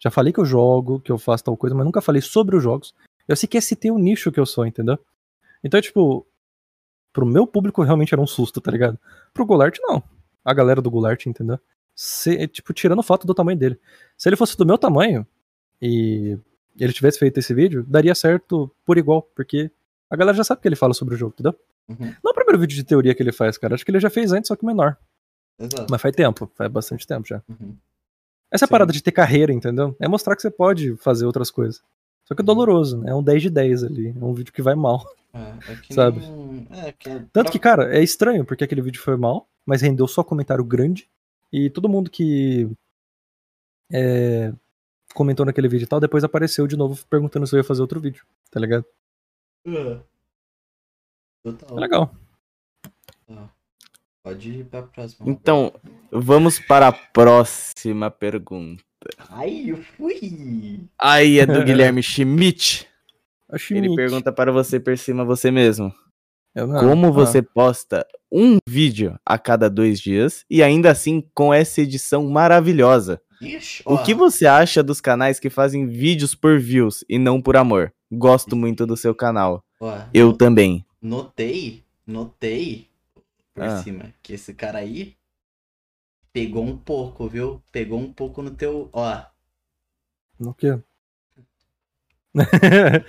Já 0.00 0.10
falei 0.10 0.32
que 0.32 0.40
eu 0.40 0.44
jogo, 0.44 0.98
que 0.98 1.12
eu 1.12 1.16
faço 1.16 1.44
tal 1.44 1.56
coisa, 1.56 1.76
mas 1.76 1.86
nunca 1.86 2.00
falei 2.00 2.20
sobre 2.20 2.56
os 2.56 2.62
jogos. 2.62 2.92
Eu 3.28 3.36
sequer 3.36 3.62
citei 3.62 3.92
o 3.92 3.96
nicho 3.96 4.32
que 4.32 4.40
eu 4.40 4.44
sou, 4.44 4.66
entendeu? 4.66 4.98
Então, 5.62 5.80
tipo, 5.80 6.26
pro 7.12 7.24
meu 7.24 7.46
público 7.46 7.84
realmente 7.84 8.12
era 8.12 8.20
um 8.20 8.26
susto, 8.26 8.60
tá 8.60 8.68
ligado? 8.72 8.98
Pro 9.32 9.46
Goulart, 9.46 9.78
não. 9.80 10.02
A 10.44 10.52
galera 10.52 10.82
do 10.82 10.90
Goulart, 10.90 11.24
entendeu? 11.24 11.60
Se, 11.94 12.48
tipo, 12.48 12.72
tirando 12.72 13.00
foto 13.04 13.24
do 13.24 13.32
tamanho 13.32 13.56
dele. 13.56 13.78
Se 14.18 14.28
ele 14.28 14.36
fosse 14.36 14.56
do 14.58 14.66
meu 14.66 14.76
tamanho 14.76 15.24
e 15.80 16.36
ele 16.76 16.92
tivesse 16.92 17.20
feito 17.20 17.38
esse 17.38 17.54
vídeo, 17.54 17.84
daria 17.86 18.16
certo 18.16 18.68
por 18.84 18.98
igual, 18.98 19.22
porque 19.36 19.70
a 20.10 20.16
galera 20.16 20.36
já 20.36 20.42
sabe 20.42 20.60
que 20.60 20.66
ele 20.66 20.74
fala 20.74 20.94
sobre 20.94 21.14
o 21.14 21.16
jogo, 21.16 21.32
entendeu? 21.34 21.56
Uhum. 21.88 22.12
Não 22.24 22.30
é 22.30 22.32
o 22.32 22.34
primeiro 22.34 22.58
vídeo 22.58 22.74
de 22.74 22.82
teoria 22.82 23.14
que 23.14 23.22
ele 23.22 23.30
faz, 23.30 23.56
cara. 23.56 23.76
Acho 23.76 23.84
que 23.84 23.92
ele 23.92 24.00
já 24.00 24.10
fez 24.10 24.32
antes, 24.32 24.48
só 24.48 24.56
que 24.56 24.66
menor. 24.66 24.98
Exato. 25.58 25.86
Mas 25.90 26.00
faz 26.00 26.14
tempo, 26.14 26.50
faz 26.54 26.70
bastante 26.70 27.06
tempo 27.06 27.26
já. 27.26 27.42
Uhum. 27.48 27.76
Essa 28.50 28.66
Sim. 28.66 28.70
parada 28.70 28.92
de 28.92 29.02
ter 29.02 29.12
carreira, 29.12 29.52
entendeu? 29.52 29.96
É 29.98 30.06
mostrar 30.06 30.36
que 30.36 30.42
você 30.42 30.50
pode 30.50 30.96
fazer 30.96 31.26
outras 31.26 31.50
coisas. 31.50 31.82
Só 32.24 32.34
que 32.34 32.42
é 32.42 32.44
doloroso, 32.44 32.98
né? 32.98 33.10
É 33.10 33.14
um 33.14 33.22
10 33.22 33.42
de 33.42 33.50
10 33.50 33.84
ali. 33.84 34.08
É 34.08 34.24
um 34.24 34.32
vídeo 34.32 34.52
que 34.52 34.62
vai 34.62 34.74
mal. 34.74 35.04
É, 35.34 35.72
é 35.72 35.76
que 35.78 35.92
Sabe? 35.92 36.20
É, 36.70 36.92
que 36.92 37.10
é 37.10 37.24
Tanto 37.32 37.50
que, 37.50 37.58
cara, 37.58 37.92
é 37.92 38.00
estranho, 38.00 38.44
porque 38.44 38.62
aquele 38.62 38.80
vídeo 38.80 39.02
foi 39.02 39.16
mal, 39.16 39.48
mas 39.66 39.82
rendeu 39.82 40.06
só 40.06 40.22
comentário 40.22 40.64
grande. 40.64 41.10
E 41.52 41.68
todo 41.68 41.88
mundo 41.88 42.08
que 42.08 42.70
é, 43.92 44.52
comentou 45.12 45.44
naquele 45.44 45.66
vídeo 45.66 45.86
e 45.86 45.88
tal, 45.88 45.98
depois 45.98 46.22
apareceu 46.22 46.68
de 46.68 46.76
novo 46.76 47.04
perguntando 47.10 47.48
se 47.48 47.56
eu 47.56 47.58
ia 47.58 47.64
fazer 47.64 47.82
outro 47.82 48.00
vídeo, 48.00 48.24
tá 48.48 48.60
ligado? 48.60 48.84
É. 49.66 50.00
Total. 51.42 51.78
É 51.78 51.80
legal. 51.80 52.14
Pode 54.24 54.50
ir 54.50 54.64
pra 54.64 54.80
próxima. 54.82 55.30
Então, 55.30 55.70
vamos 56.10 56.58
para 56.58 56.88
a 56.88 56.92
próxima 56.92 58.10
pergunta. 58.10 58.82
Ai, 59.28 59.64
eu 59.70 59.76
fui! 59.98 60.80
Aí 60.98 61.38
é 61.38 61.44
do 61.44 61.62
Guilherme 61.62 62.02
Schmidt. 62.02 62.88
Ele 63.70 63.94
pergunta 63.94 64.32
para 64.32 64.50
você 64.50 64.80
por 64.80 64.96
cima 64.96 65.26
você 65.26 65.50
mesmo. 65.50 65.92
Eu 66.54 66.66
não- 66.66 66.80
Como 66.80 67.06
ah, 67.08 67.10
você 67.10 67.42
posta 67.42 68.06
um 68.32 68.56
vídeo 68.66 69.18
a 69.26 69.36
cada 69.38 69.68
dois 69.68 70.00
dias 70.00 70.42
e 70.48 70.62
ainda 70.62 70.90
assim 70.90 71.22
com 71.34 71.52
essa 71.52 71.82
edição 71.82 72.26
maravilhosa? 72.30 73.20
Ixi, 73.42 73.82
O 73.84 73.98
que 73.98 74.14
você 74.14 74.46
acha 74.46 74.82
dos 74.82 75.02
canais 75.02 75.38
que 75.38 75.50
fazem 75.50 75.86
vídeos 75.86 76.34
por 76.34 76.58
views 76.58 77.04
e 77.10 77.18
não 77.18 77.42
por 77.42 77.58
amor? 77.58 77.92
Gosto 78.10 78.56
muito 78.56 78.86
do 78.86 78.96
seu 78.96 79.14
canal. 79.14 79.62
ó, 79.78 79.98
Eu 80.14 80.32
também. 80.32 80.82
Notei, 81.02 81.84
notei 82.06 82.88
por 83.54 83.62
Ah. 83.62 83.82
cima 83.82 84.12
que 84.22 84.34
esse 84.34 84.52
cara 84.52 84.78
aí 84.78 85.16
pegou 86.32 86.64
um 86.64 86.76
pouco, 86.76 87.28
viu? 87.28 87.62
Pegou 87.70 87.98
um 88.00 88.12
pouco 88.12 88.42
no 88.42 88.50
teu. 88.50 88.90
Ó, 88.92 89.22
No 90.38 90.52
quê? 90.52 90.78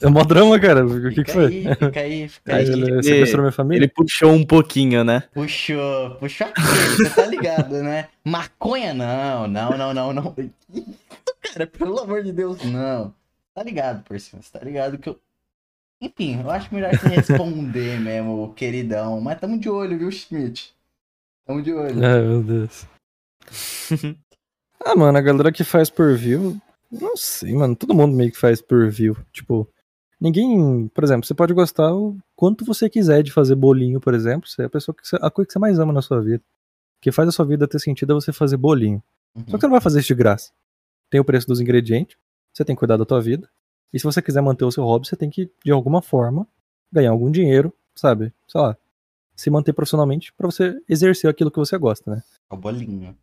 é 0.00 0.08
mó 0.08 0.24
drama, 0.24 0.58
cara. 0.58 0.84
O 0.86 0.88
que, 1.02 1.10
fica 1.10 1.24
que 1.24 1.32
foi? 1.32 1.44
aí, 1.46 1.74
fica 1.74 2.00
aí, 2.00 2.28
fica 2.28 2.56
Aí 2.56 2.64
ele 2.66 3.02
sequestrou 3.02 3.42
minha 3.42 3.52
família? 3.52 3.84
Ele 3.84 3.92
puxou 3.92 4.32
um 4.32 4.44
pouquinho, 4.44 5.04
né? 5.04 5.20
Puxou, 5.34 6.16
puxou 6.16 6.46
aqui, 6.46 6.60
você 6.62 7.10
tá 7.10 7.26
ligado, 7.26 7.82
né? 7.82 8.08
Maconha 8.24 8.94
não, 8.94 9.46
não, 9.46 9.76
não, 9.76 9.92
não, 9.94 10.12
não. 10.12 10.34
Cara, 11.42 11.66
pelo 11.66 11.98
amor 12.00 12.22
de 12.22 12.32
Deus, 12.32 12.62
não. 12.64 13.14
Tá 13.54 13.62
ligado, 13.62 14.02
por 14.04 14.18
cima, 14.20 14.42
você 14.42 14.50
tá 14.58 14.64
ligado 14.64 14.98
que 14.98 15.08
eu. 15.08 15.20
Enfim, 16.00 16.40
eu 16.40 16.50
acho 16.50 16.74
melhor 16.74 16.96
você 16.96 17.08
responder 17.08 17.98
mesmo, 18.00 18.52
queridão. 18.54 19.20
Mas 19.20 19.40
tamo 19.40 19.58
de 19.58 19.68
olho, 19.68 19.98
viu, 19.98 20.10
Schmidt? 20.10 20.74
Tamo 21.46 21.62
de 21.62 21.72
olho. 21.72 22.04
Ai, 22.04 22.20
meu 22.22 22.42
Deus. 22.42 22.86
ah, 24.84 24.96
mano, 24.96 25.16
a 25.16 25.20
galera 25.22 25.52
que 25.52 25.64
faz 25.64 25.88
por 25.88 26.14
view, 26.16 26.60
não 26.90 27.16
sei, 27.16 27.54
mano. 27.54 27.74
Todo 27.74 27.94
mundo 27.94 28.14
meio 28.14 28.30
que 28.30 28.38
faz 28.38 28.60
por 28.60 28.90
view. 28.90 29.16
Tipo, 29.32 29.68
ninguém. 30.20 30.88
Por 30.88 31.04
exemplo, 31.04 31.26
você 31.26 31.34
pode 31.34 31.54
gostar 31.54 31.94
o 31.94 32.16
quanto 32.34 32.64
você 32.64 32.90
quiser 32.90 33.22
de 33.22 33.32
fazer 33.32 33.54
bolinho, 33.54 34.00
por 34.00 34.14
exemplo. 34.14 34.48
Você 34.48 34.62
é 34.62 34.64
a 34.66 34.70
pessoa 34.70 34.94
que 34.94 35.06
você, 35.06 35.16
a 35.20 35.30
coisa 35.30 35.46
que 35.46 35.52
você 35.52 35.58
mais 35.58 35.78
ama 35.78 35.92
na 35.92 36.02
sua 36.02 36.20
vida. 36.20 36.42
O 36.98 37.00
que 37.00 37.12
faz 37.12 37.28
a 37.28 37.32
sua 37.32 37.44
vida 37.44 37.68
ter 37.68 37.78
sentido 37.78 38.12
é 38.12 38.14
você 38.14 38.32
fazer 38.32 38.56
bolinho. 38.56 39.02
Só 39.48 39.56
que 39.56 39.60
você 39.60 39.66
não 39.66 39.72
vai 39.72 39.80
fazer 39.80 40.00
isso 40.00 40.08
de 40.08 40.14
graça. 40.14 40.50
Tem 41.10 41.20
o 41.20 41.24
preço 41.24 41.46
dos 41.46 41.60
ingredientes, 41.60 42.16
você 42.52 42.64
tem 42.64 42.74
que 42.74 42.80
cuidar 42.80 42.96
da 42.96 43.04
tua 43.04 43.20
vida. 43.20 43.48
E 43.96 43.98
se 43.98 44.04
você 44.04 44.20
quiser 44.20 44.42
manter 44.42 44.62
o 44.66 44.70
seu 44.70 44.84
hobby, 44.84 45.08
você 45.08 45.16
tem 45.16 45.30
que, 45.30 45.50
de 45.64 45.72
alguma 45.72 46.02
forma, 46.02 46.46
ganhar 46.92 47.12
algum 47.12 47.30
dinheiro, 47.30 47.72
sabe? 47.94 48.30
Sei 48.46 48.60
lá. 48.60 48.76
Se 49.34 49.48
manter 49.48 49.72
profissionalmente 49.72 50.34
pra 50.34 50.46
você 50.46 50.78
exercer 50.86 51.30
aquilo 51.30 51.50
que 51.50 51.58
você 51.58 51.78
gosta, 51.78 52.10
né? 52.10 52.22
O 52.50 52.58
bolinho. 52.58 53.16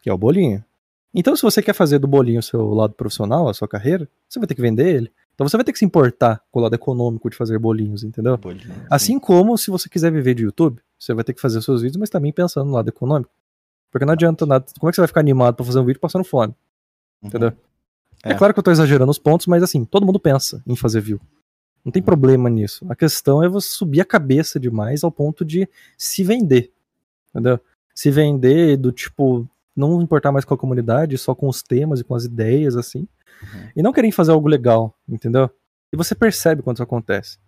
que 0.00 0.08
é 0.08 0.12
o 0.12 0.16
bolinho. 0.16 0.64
Então, 1.12 1.34
se 1.34 1.42
você 1.42 1.60
quer 1.60 1.72
fazer 1.72 1.98
do 1.98 2.06
bolinho 2.06 2.38
o 2.38 2.42
seu 2.42 2.72
lado 2.72 2.94
profissional, 2.94 3.48
a 3.48 3.54
sua 3.54 3.66
carreira, 3.66 4.08
você 4.28 4.38
vai 4.38 4.46
ter 4.46 4.54
que 4.54 4.62
vender 4.62 4.94
ele. 4.94 5.12
Então, 5.34 5.48
você 5.48 5.56
vai 5.56 5.64
ter 5.64 5.72
que 5.72 5.78
se 5.80 5.84
importar 5.84 6.40
com 6.52 6.60
o 6.60 6.62
lado 6.62 6.74
econômico 6.76 7.28
de 7.28 7.36
fazer 7.36 7.58
bolinhos, 7.58 8.04
entendeu? 8.04 8.38
bolinho 8.38 8.72
Assim 8.88 9.18
como 9.18 9.58
se 9.58 9.72
você 9.72 9.88
quiser 9.88 10.12
viver 10.12 10.36
de 10.36 10.44
YouTube, 10.44 10.80
você 10.96 11.12
vai 11.12 11.24
ter 11.24 11.34
que 11.34 11.40
fazer 11.40 11.58
os 11.58 11.64
seus 11.64 11.82
vídeos, 11.82 11.98
mas 11.98 12.10
também 12.10 12.32
pensando 12.32 12.66
no 12.68 12.74
lado 12.74 12.88
econômico. 12.88 13.32
Porque 13.90 14.04
não 14.04 14.12
adianta 14.12 14.46
nada. 14.46 14.66
Como 14.78 14.88
é 14.88 14.92
que 14.92 14.94
você 14.94 15.00
vai 15.00 15.08
ficar 15.08 15.20
animado 15.20 15.56
pra 15.56 15.66
fazer 15.66 15.80
um 15.80 15.84
vídeo 15.84 15.98
passando 15.98 16.22
fome? 16.22 16.54
Uhum. 17.22 17.28
entendeu? 17.28 17.52
É. 18.22 18.32
É. 18.32 18.34
claro 18.34 18.52
que 18.54 18.58
eu 18.60 18.62
tô 18.64 18.70
exagerando 18.70 19.10
os 19.10 19.18
pontos, 19.18 19.46
mas 19.46 19.62
assim, 19.62 19.84
todo 19.84 20.06
mundo 20.06 20.20
pensa 20.20 20.62
em 20.66 20.76
fazer 20.76 21.00
view. 21.00 21.20
Não 21.84 21.90
tem 21.90 22.02
problema 22.02 22.48
nisso. 22.48 22.86
A 22.88 22.94
questão 22.94 23.42
é 23.42 23.48
você 23.48 23.68
subir 23.68 24.00
a 24.00 24.04
cabeça 24.04 24.60
demais 24.60 25.02
ao 25.02 25.10
ponto 25.10 25.44
de 25.44 25.68
se 25.98 26.22
vender. 26.22 26.70
Entendeu? 27.30 27.58
Se 27.94 28.10
vender 28.10 28.76
do 28.76 28.92
tipo, 28.92 29.48
não 29.74 30.00
importar 30.00 30.30
mais 30.30 30.44
com 30.44 30.54
a 30.54 30.58
comunidade, 30.58 31.18
só 31.18 31.34
com 31.34 31.48
os 31.48 31.60
temas 31.62 31.98
e 32.00 32.04
com 32.04 32.14
as 32.14 32.24
ideias, 32.24 32.76
assim. 32.76 33.00
Uhum. 33.42 33.68
E 33.76 33.82
não 33.82 33.92
querer 33.92 34.12
fazer 34.12 34.30
algo 34.30 34.46
legal, 34.48 34.94
entendeu? 35.08 35.50
E 35.92 35.96
você 35.96 36.14
percebe 36.14 36.62
quando 36.62 36.76
isso 36.76 36.82
acontece. 36.84 37.38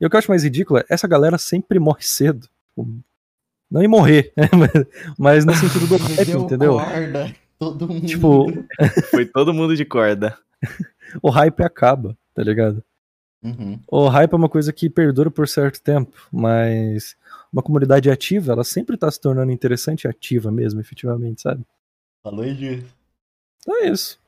E 0.00 0.06
o 0.06 0.10
que 0.10 0.16
eu 0.16 0.18
acho 0.18 0.30
mais 0.30 0.42
ridículo 0.42 0.80
é, 0.80 0.84
essa 0.88 1.06
galera 1.06 1.36
sempre 1.36 1.78
morre 1.78 2.02
cedo. 2.02 2.48
Tipo, 2.70 2.88
Não 3.70 3.82
em 3.82 3.88
morrer, 3.88 4.32
mas- 4.56 4.86
mas 5.18 5.44
no 5.44 5.54
sentido 5.54 5.86
do 5.86 5.96
hype, 6.16 6.24
Deu 6.26 6.40
entendeu? 6.40 6.72
corda, 6.78 7.34
todo 7.58 7.88
mundo. 7.88 8.06
Tipo, 8.06 8.46
Foi 9.10 9.26
todo 9.26 9.54
mundo 9.54 9.76
de 9.76 9.84
corda. 9.84 10.36
o 11.22 11.30
hype 11.30 11.62
acaba, 11.62 12.16
tá 12.34 12.42
ligado? 12.42 12.82
Uhum. 13.42 13.78
O 13.88 14.08
hype 14.08 14.32
é 14.32 14.36
uma 14.36 14.48
coisa 14.48 14.72
que 14.72 14.88
perdura 14.88 15.30
por 15.30 15.46
certo 15.46 15.80
tempo, 15.82 16.16
mas 16.32 17.14
uma 17.52 17.62
comunidade 17.62 18.10
ativa, 18.10 18.52
ela 18.52 18.64
sempre 18.64 18.96
tá 18.96 19.10
se 19.10 19.20
tornando 19.20 19.52
interessante 19.52 20.04
e 20.04 20.08
ativa 20.08 20.50
mesmo, 20.50 20.80
efetivamente, 20.80 21.42
sabe? 21.42 21.62
Falou 22.22 22.44
disso. 22.44 22.86
Então 23.60 23.82
é 23.82 23.88
isso. 23.90 24.18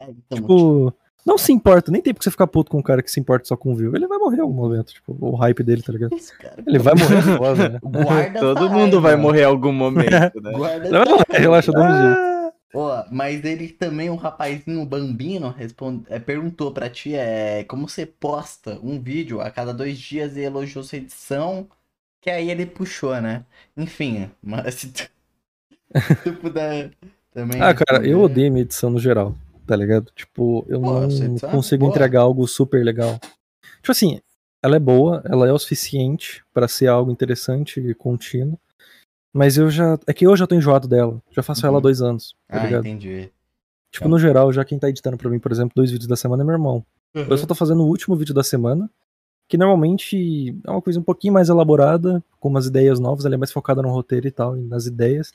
É, 0.00 0.04
então, 0.10 0.38
Tipo, 0.38 0.94
não 1.26 1.36
se 1.36 1.52
importa, 1.52 1.90
nem 1.90 2.00
tem 2.00 2.14
porque 2.14 2.24
você 2.24 2.30
ficar 2.30 2.46
puto 2.46 2.70
com 2.70 2.78
um 2.78 2.82
cara 2.82 3.02
que 3.02 3.10
se 3.10 3.18
importa 3.18 3.46
só 3.46 3.56
com 3.56 3.74
view. 3.74 3.94
Ele 3.96 4.06
vai 4.06 4.18
morrer 4.18 4.38
em 4.38 4.40
algum 4.40 4.54
momento, 4.54 4.92
tipo, 4.92 5.16
o 5.20 5.34
hype 5.34 5.62
dele, 5.64 5.82
tá 5.82 5.92
ligado? 5.92 6.14
esse 6.14 6.36
cara, 6.38 6.62
Ele 6.64 6.78
vai 6.78 6.94
morrer 6.94 7.22
foda, 7.36 7.68
né? 7.68 7.80
Todo 8.38 8.70
mundo 8.70 9.00
vai 9.00 9.12
raiva. 9.12 9.22
morrer 9.22 9.40
em 9.42 9.44
algum 9.44 9.72
momento, 9.72 10.40
né? 10.40 10.52
Guarda 10.52 11.24
relaxa, 11.30 11.72
dá 11.72 11.80
um 11.80 12.02
jeito. 12.02 12.31
Ó, 12.74 13.04
mas 13.10 13.44
ele 13.44 13.68
também, 13.68 14.08
um 14.08 14.16
rapazinho 14.16 14.84
bambino, 14.86 15.50
responde, 15.50 16.04
é, 16.08 16.18
perguntou 16.18 16.72
pra 16.72 16.88
ti 16.88 17.14
é, 17.14 17.64
como 17.64 17.88
você 17.88 18.06
posta 18.06 18.78
um 18.82 19.00
vídeo 19.00 19.40
a 19.40 19.50
cada 19.50 19.74
dois 19.74 19.98
dias 19.98 20.36
e 20.36 20.40
elogiou 20.40 20.82
sua 20.82 20.98
edição, 20.98 21.68
que 22.20 22.30
aí 22.30 22.50
ele 22.50 22.64
puxou, 22.64 23.20
né? 23.20 23.44
Enfim, 23.76 24.30
mas 24.42 24.76
se 24.76 24.90
tu, 24.90 25.02
se 25.02 26.14
tu 26.24 26.34
puder 26.36 26.92
também. 27.32 27.60
Ah, 27.60 27.74
cara, 27.74 28.06
eu 28.06 28.20
odeio 28.20 28.50
minha 28.50 28.62
edição 28.62 28.88
no 28.88 28.98
geral, 28.98 29.34
tá 29.66 29.76
ligado? 29.76 30.10
Tipo, 30.14 30.64
eu 30.68 30.80
Pô, 30.80 31.00
não 31.00 31.36
é 31.36 31.38
consigo 31.50 31.84
boa. 31.84 31.90
entregar 31.90 32.20
algo 32.20 32.46
super 32.48 32.82
legal. 32.82 33.20
Tipo 33.76 33.92
assim, 33.92 34.20
ela 34.62 34.76
é 34.76 34.80
boa, 34.80 35.22
ela 35.26 35.46
é 35.46 35.52
o 35.52 35.58
suficiente 35.58 36.42
pra 36.54 36.68
ser 36.68 36.86
algo 36.86 37.10
interessante 37.10 37.80
e 37.80 37.94
contínuo. 37.94 38.58
Mas 39.32 39.56
eu 39.56 39.70
já. 39.70 39.98
É 40.06 40.12
que 40.12 40.26
eu 40.26 40.36
já 40.36 40.46
tô 40.46 40.54
enjoado 40.54 40.86
dela. 40.86 41.20
Já 41.30 41.42
faço 41.42 41.64
ela 41.66 41.76
há 41.76 41.78
Uhum. 41.78 41.82
dois 41.82 42.02
anos, 42.02 42.34
tá 42.48 42.60
Ah, 42.60 42.64
ligado? 42.64 42.80
entendi. 42.86 43.30
Tipo, 43.90 44.08
no 44.08 44.18
geral, 44.18 44.52
já 44.52 44.64
quem 44.64 44.78
tá 44.78 44.88
editando 44.88 45.16
pra 45.16 45.28
mim, 45.30 45.38
por 45.38 45.52
exemplo, 45.52 45.72
dois 45.74 45.90
vídeos 45.90 46.08
da 46.08 46.16
semana 46.16 46.42
é 46.42 46.46
meu 46.46 46.54
irmão. 46.54 46.84
Uhum. 47.14 47.26
Eu 47.28 47.38
só 47.38 47.46
tô 47.46 47.54
fazendo 47.54 47.82
o 47.82 47.86
último 47.86 48.16
vídeo 48.16 48.34
da 48.34 48.42
semana, 48.42 48.90
que 49.48 49.58
normalmente 49.58 50.56
é 50.66 50.70
uma 50.70 50.80
coisa 50.80 50.98
um 50.98 51.02
pouquinho 51.02 51.34
mais 51.34 51.48
elaborada, 51.50 52.22
com 52.40 52.48
umas 52.48 52.66
ideias 52.66 52.98
novas, 52.98 53.26
ela 53.26 53.34
é 53.34 53.38
mais 53.38 53.52
focada 53.52 53.82
no 53.82 53.90
roteiro 53.90 54.26
e 54.26 54.30
tal, 54.30 54.56
e 54.56 54.62
nas 54.62 54.86
ideias. 54.86 55.32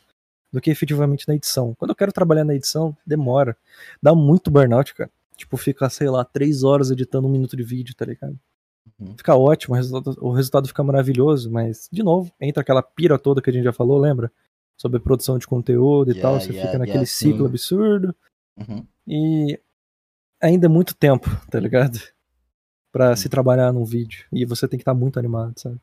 do 0.49 0.61
que 0.61 0.71
efetivamente 0.71 1.27
na 1.27 1.35
edição. 1.35 1.75
Quando 1.77 1.89
eu 1.91 1.95
quero 1.95 2.11
trabalhar 2.13 2.45
na 2.45 2.55
edição, 2.55 2.95
demora. 3.05 3.55
Dá 4.01 4.15
muito 4.15 4.49
burnout, 4.49 4.95
cara. 4.95 5.09
Tipo, 5.35 5.57
ficar, 5.57 5.89
sei 5.89 6.09
lá, 6.09 6.23
três 6.23 6.63
horas 6.63 6.89
editando 6.89 7.27
um 7.27 7.31
minuto 7.31 7.55
de 7.57 7.63
vídeo, 7.63 7.93
tá 7.93 8.05
ligado? 8.05 8.39
Uhum. 8.99 9.15
Fica 9.17 9.35
ótimo, 9.35 9.75
o 9.75 9.77
resultado, 9.77 10.17
o 10.19 10.31
resultado 10.31 10.67
fica 10.67 10.83
maravilhoso, 10.83 11.51
mas, 11.51 11.87
de 11.91 12.01
novo, 12.01 12.31
entra 12.41 12.61
aquela 12.61 12.81
pira 12.81 13.19
toda 13.19 13.41
que 13.41 13.49
a 13.49 13.53
gente 13.53 13.63
já 13.63 13.73
falou, 13.73 13.99
lembra? 13.99 14.31
Sobre 14.75 14.99
produção 14.99 15.37
de 15.37 15.45
conteúdo 15.47 16.09
e 16.11 16.15
Yeah, 16.15 16.21
tal, 16.21 16.39
você 16.39 16.51
yeah, 16.51 16.67
fica 16.67 16.79
naquele 16.79 16.97
yeah, 16.99 17.07
ciclo 17.07 17.45
absurdo. 17.45 18.15
Uhum. 18.57 18.85
E 19.07 19.59
ainda 20.41 20.65
é 20.65 20.69
muito 20.69 20.95
tempo, 20.95 21.29
tá 21.49 21.59
ligado? 21.59 21.99
Pra 22.91 23.11
Hum. 23.11 23.15
se 23.15 23.29
trabalhar 23.29 23.71
num 23.71 23.85
vídeo. 23.85 24.25
E 24.31 24.45
você 24.45 24.67
tem 24.67 24.77
que 24.77 24.81
estar 24.81 24.93
muito 24.93 25.19
animado, 25.19 25.53
sabe? 25.59 25.77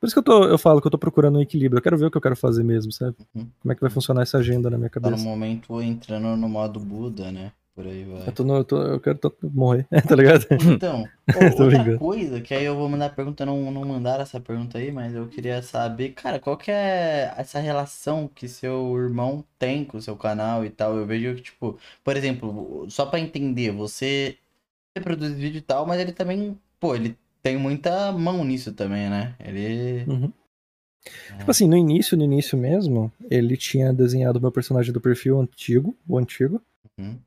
Por 0.00 0.06
isso 0.06 0.14
que 0.14 0.18
eu, 0.18 0.22
tô, 0.24 0.44
eu 0.44 0.58
falo 0.58 0.80
que 0.80 0.86
eu 0.86 0.90
tô 0.90 0.98
procurando 0.98 1.38
um 1.38 1.40
equilíbrio. 1.42 1.78
Eu 1.78 1.82
quero 1.82 1.96
ver 1.96 2.06
o 2.06 2.10
que 2.10 2.16
eu 2.16 2.20
quero 2.22 2.34
fazer 2.36 2.62
mesmo, 2.64 2.90
sabe? 2.92 3.16
Uhum. 3.34 3.48
Como 3.60 3.72
é 3.72 3.74
que 3.74 3.80
vai 3.80 3.90
funcionar 3.90 4.22
essa 4.22 4.38
agenda 4.38 4.68
na 4.68 4.76
minha 4.76 4.90
Tá 4.90 4.98
no 5.00 5.04
cabeça. 5.04 5.24
momento 5.24 5.80
entrando 5.80 6.36
no 6.36 6.48
modo 6.48 6.78
Buda, 6.80 7.30
né? 7.32 7.52
Por 7.74 7.86
aí 7.86 8.04
vai. 8.04 8.28
Eu, 8.28 8.32
tô 8.32 8.44
no- 8.44 8.56
eu, 8.56 8.64
tô- 8.64 8.82
eu 8.82 9.00
quero 9.00 9.18
tô- 9.18 9.34
morrer, 9.42 9.86
tá 10.06 10.14
ligado? 10.14 10.46
Então, 10.74 11.08
outra 11.34 11.66
brincando. 11.66 11.98
coisa, 11.98 12.40
que 12.40 12.52
aí 12.52 12.64
eu 12.64 12.76
vou 12.76 12.86
mandar 12.88 13.06
a 13.06 13.10
pergunta, 13.10 13.46
não, 13.46 13.70
não 13.70 13.82
mandaram 13.84 14.22
essa 14.22 14.38
pergunta 14.38 14.76
aí, 14.76 14.92
mas 14.92 15.14
eu 15.14 15.26
queria 15.28 15.62
saber, 15.62 16.10
cara, 16.10 16.38
qual 16.38 16.56
que 16.56 16.70
é 16.70 17.32
essa 17.36 17.58
relação 17.60 18.28
que 18.28 18.46
seu 18.46 18.94
irmão 18.98 19.42
tem 19.58 19.84
com 19.86 19.96
o 19.96 20.02
seu 20.02 20.14
canal 20.16 20.64
e 20.66 20.70
tal? 20.70 20.96
Eu 20.98 21.06
vejo 21.06 21.34
que, 21.36 21.40
tipo, 21.42 21.78
por 22.04 22.14
exemplo, 22.16 22.86
só 22.90 23.06
pra 23.06 23.18
entender, 23.20 23.70
você, 23.72 24.36
você 24.94 25.02
produz 25.02 25.32
vídeo 25.34 25.58
e 25.58 25.62
tal, 25.62 25.86
mas 25.86 26.00
ele 26.00 26.12
também, 26.12 26.58
pô, 26.78 26.94
ele 26.94 27.16
tem 27.42 27.56
muita 27.56 28.12
mão 28.12 28.44
nisso 28.44 28.72
também, 28.74 29.08
né? 29.08 29.34
Ele. 29.40 30.04
Uhum. 30.10 30.32
Tipo 31.38 31.50
assim, 31.50 31.66
no 31.68 31.76
início, 31.76 32.16
no 32.16 32.24
início 32.24 32.56
mesmo, 32.56 33.10
ele 33.30 33.56
tinha 33.56 33.92
desenhado 33.92 34.38
o 34.38 34.42
meu 34.42 34.52
personagem 34.52 34.92
do 34.92 35.00
perfil 35.00 35.40
antigo, 35.40 35.96
o 36.06 36.18
antigo, 36.18 36.60
Uhum. 36.98 37.18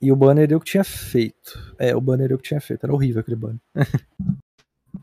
E 0.00 0.12
o 0.12 0.16
banner 0.16 0.50
eu 0.50 0.60
que 0.60 0.66
tinha 0.66 0.84
feito. 0.84 1.74
É, 1.78 1.94
o 1.94 2.00
banner 2.00 2.30
eu 2.30 2.38
que 2.38 2.48
tinha 2.48 2.60
feito, 2.60 2.84
era 2.84 2.92
horrível 2.92 3.20
aquele 3.20 3.36
banner. 3.36 3.60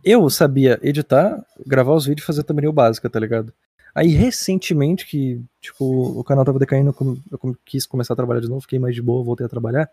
eu 0.04 0.30
sabia 0.30 0.80
editar, 0.82 1.46
gravar 1.66 1.94
os 1.94 2.06
vídeos 2.06 2.24
e 2.24 2.28
fazer 2.28 2.44
thumbnail 2.44 2.72
básica, 2.72 3.10
tá 3.10 3.20
ligado? 3.20 3.54
Aí 3.94 4.08
recentemente 4.08 5.06
que, 5.06 5.44
tipo, 5.60 5.86
o 6.20 6.24
canal 6.24 6.46
tava 6.46 6.60
decaindo, 6.60 6.96
eu 7.32 7.58
quis 7.66 7.86
começar 7.86 8.14
a 8.14 8.16
trabalhar 8.16 8.40
de 8.40 8.48
novo, 8.48 8.62
fiquei 8.62 8.80
mais 8.80 8.96
de 8.96 9.02
boa, 9.02 9.24
voltei 9.24 9.46
a 9.46 9.50
trabalhar. 9.50 9.90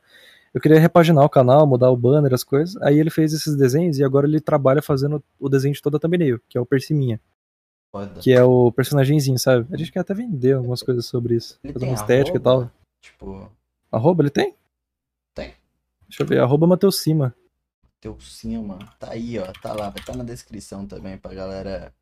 Eu 0.54 0.60
queria 0.60 0.78
repaginar 0.78 1.24
o 1.24 1.28
canal, 1.28 1.66
mudar 1.66 1.90
o 1.90 1.96
banner, 1.96 2.32
as 2.32 2.44
coisas. 2.44 2.80
Aí 2.82 2.98
ele 2.98 3.10
fez 3.10 3.32
esses 3.32 3.56
desenhos 3.56 3.98
e 3.98 4.04
agora 4.04 4.26
ele 4.26 4.40
trabalha 4.40 4.80
fazendo 4.80 5.22
o 5.38 5.48
desenho 5.48 5.74
de 5.74 5.82
toda 5.82 5.96
a 5.96 6.00
thumbnail, 6.00 6.40
que 6.48 6.56
é 6.56 6.60
o 6.60 6.66
Persiminha. 6.66 7.20
Foda. 7.90 8.20
Que 8.20 8.32
é 8.32 8.42
o 8.42 8.70
personagemzinho, 8.70 9.38
sabe? 9.38 9.66
A 9.72 9.76
gente 9.76 9.90
quer 9.90 10.00
até 10.00 10.14
vender 10.14 10.52
algumas 10.52 10.82
coisas 10.82 11.06
sobre 11.06 11.34
isso. 11.34 11.58
Ele 11.64 11.72
Fazer 11.72 11.86
uma 11.86 11.94
estética 11.94 12.36
e 12.36 12.40
tal. 12.40 12.54
arroba? 12.54 12.72
Tipo, 13.00 13.52
Arroba 13.90 14.22
ele? 14.22 14.30
Tem. 14.30 14.54
Deixa 16.08 16.22
eu 16.22 16.26
ver, 16.26 16.40
arroba 16.40 16.66
Mateus 16.66 17.00
Cima. 17.00 17.34
teu 18.00 18.18
cima, 18.20 18.78
tá 18.98 19.10
aí, 19.12 19.38
ó, 19.38 19.46
tá 19.60 19.72
lá, 19.72 19.90
vai 19.90 20.00
estar 20.00 20.16
na 20.16 20.24
descrição 20.24 20.86
também 20.86 21.18
pra 21.18 21.34
galera. 21.34 21.92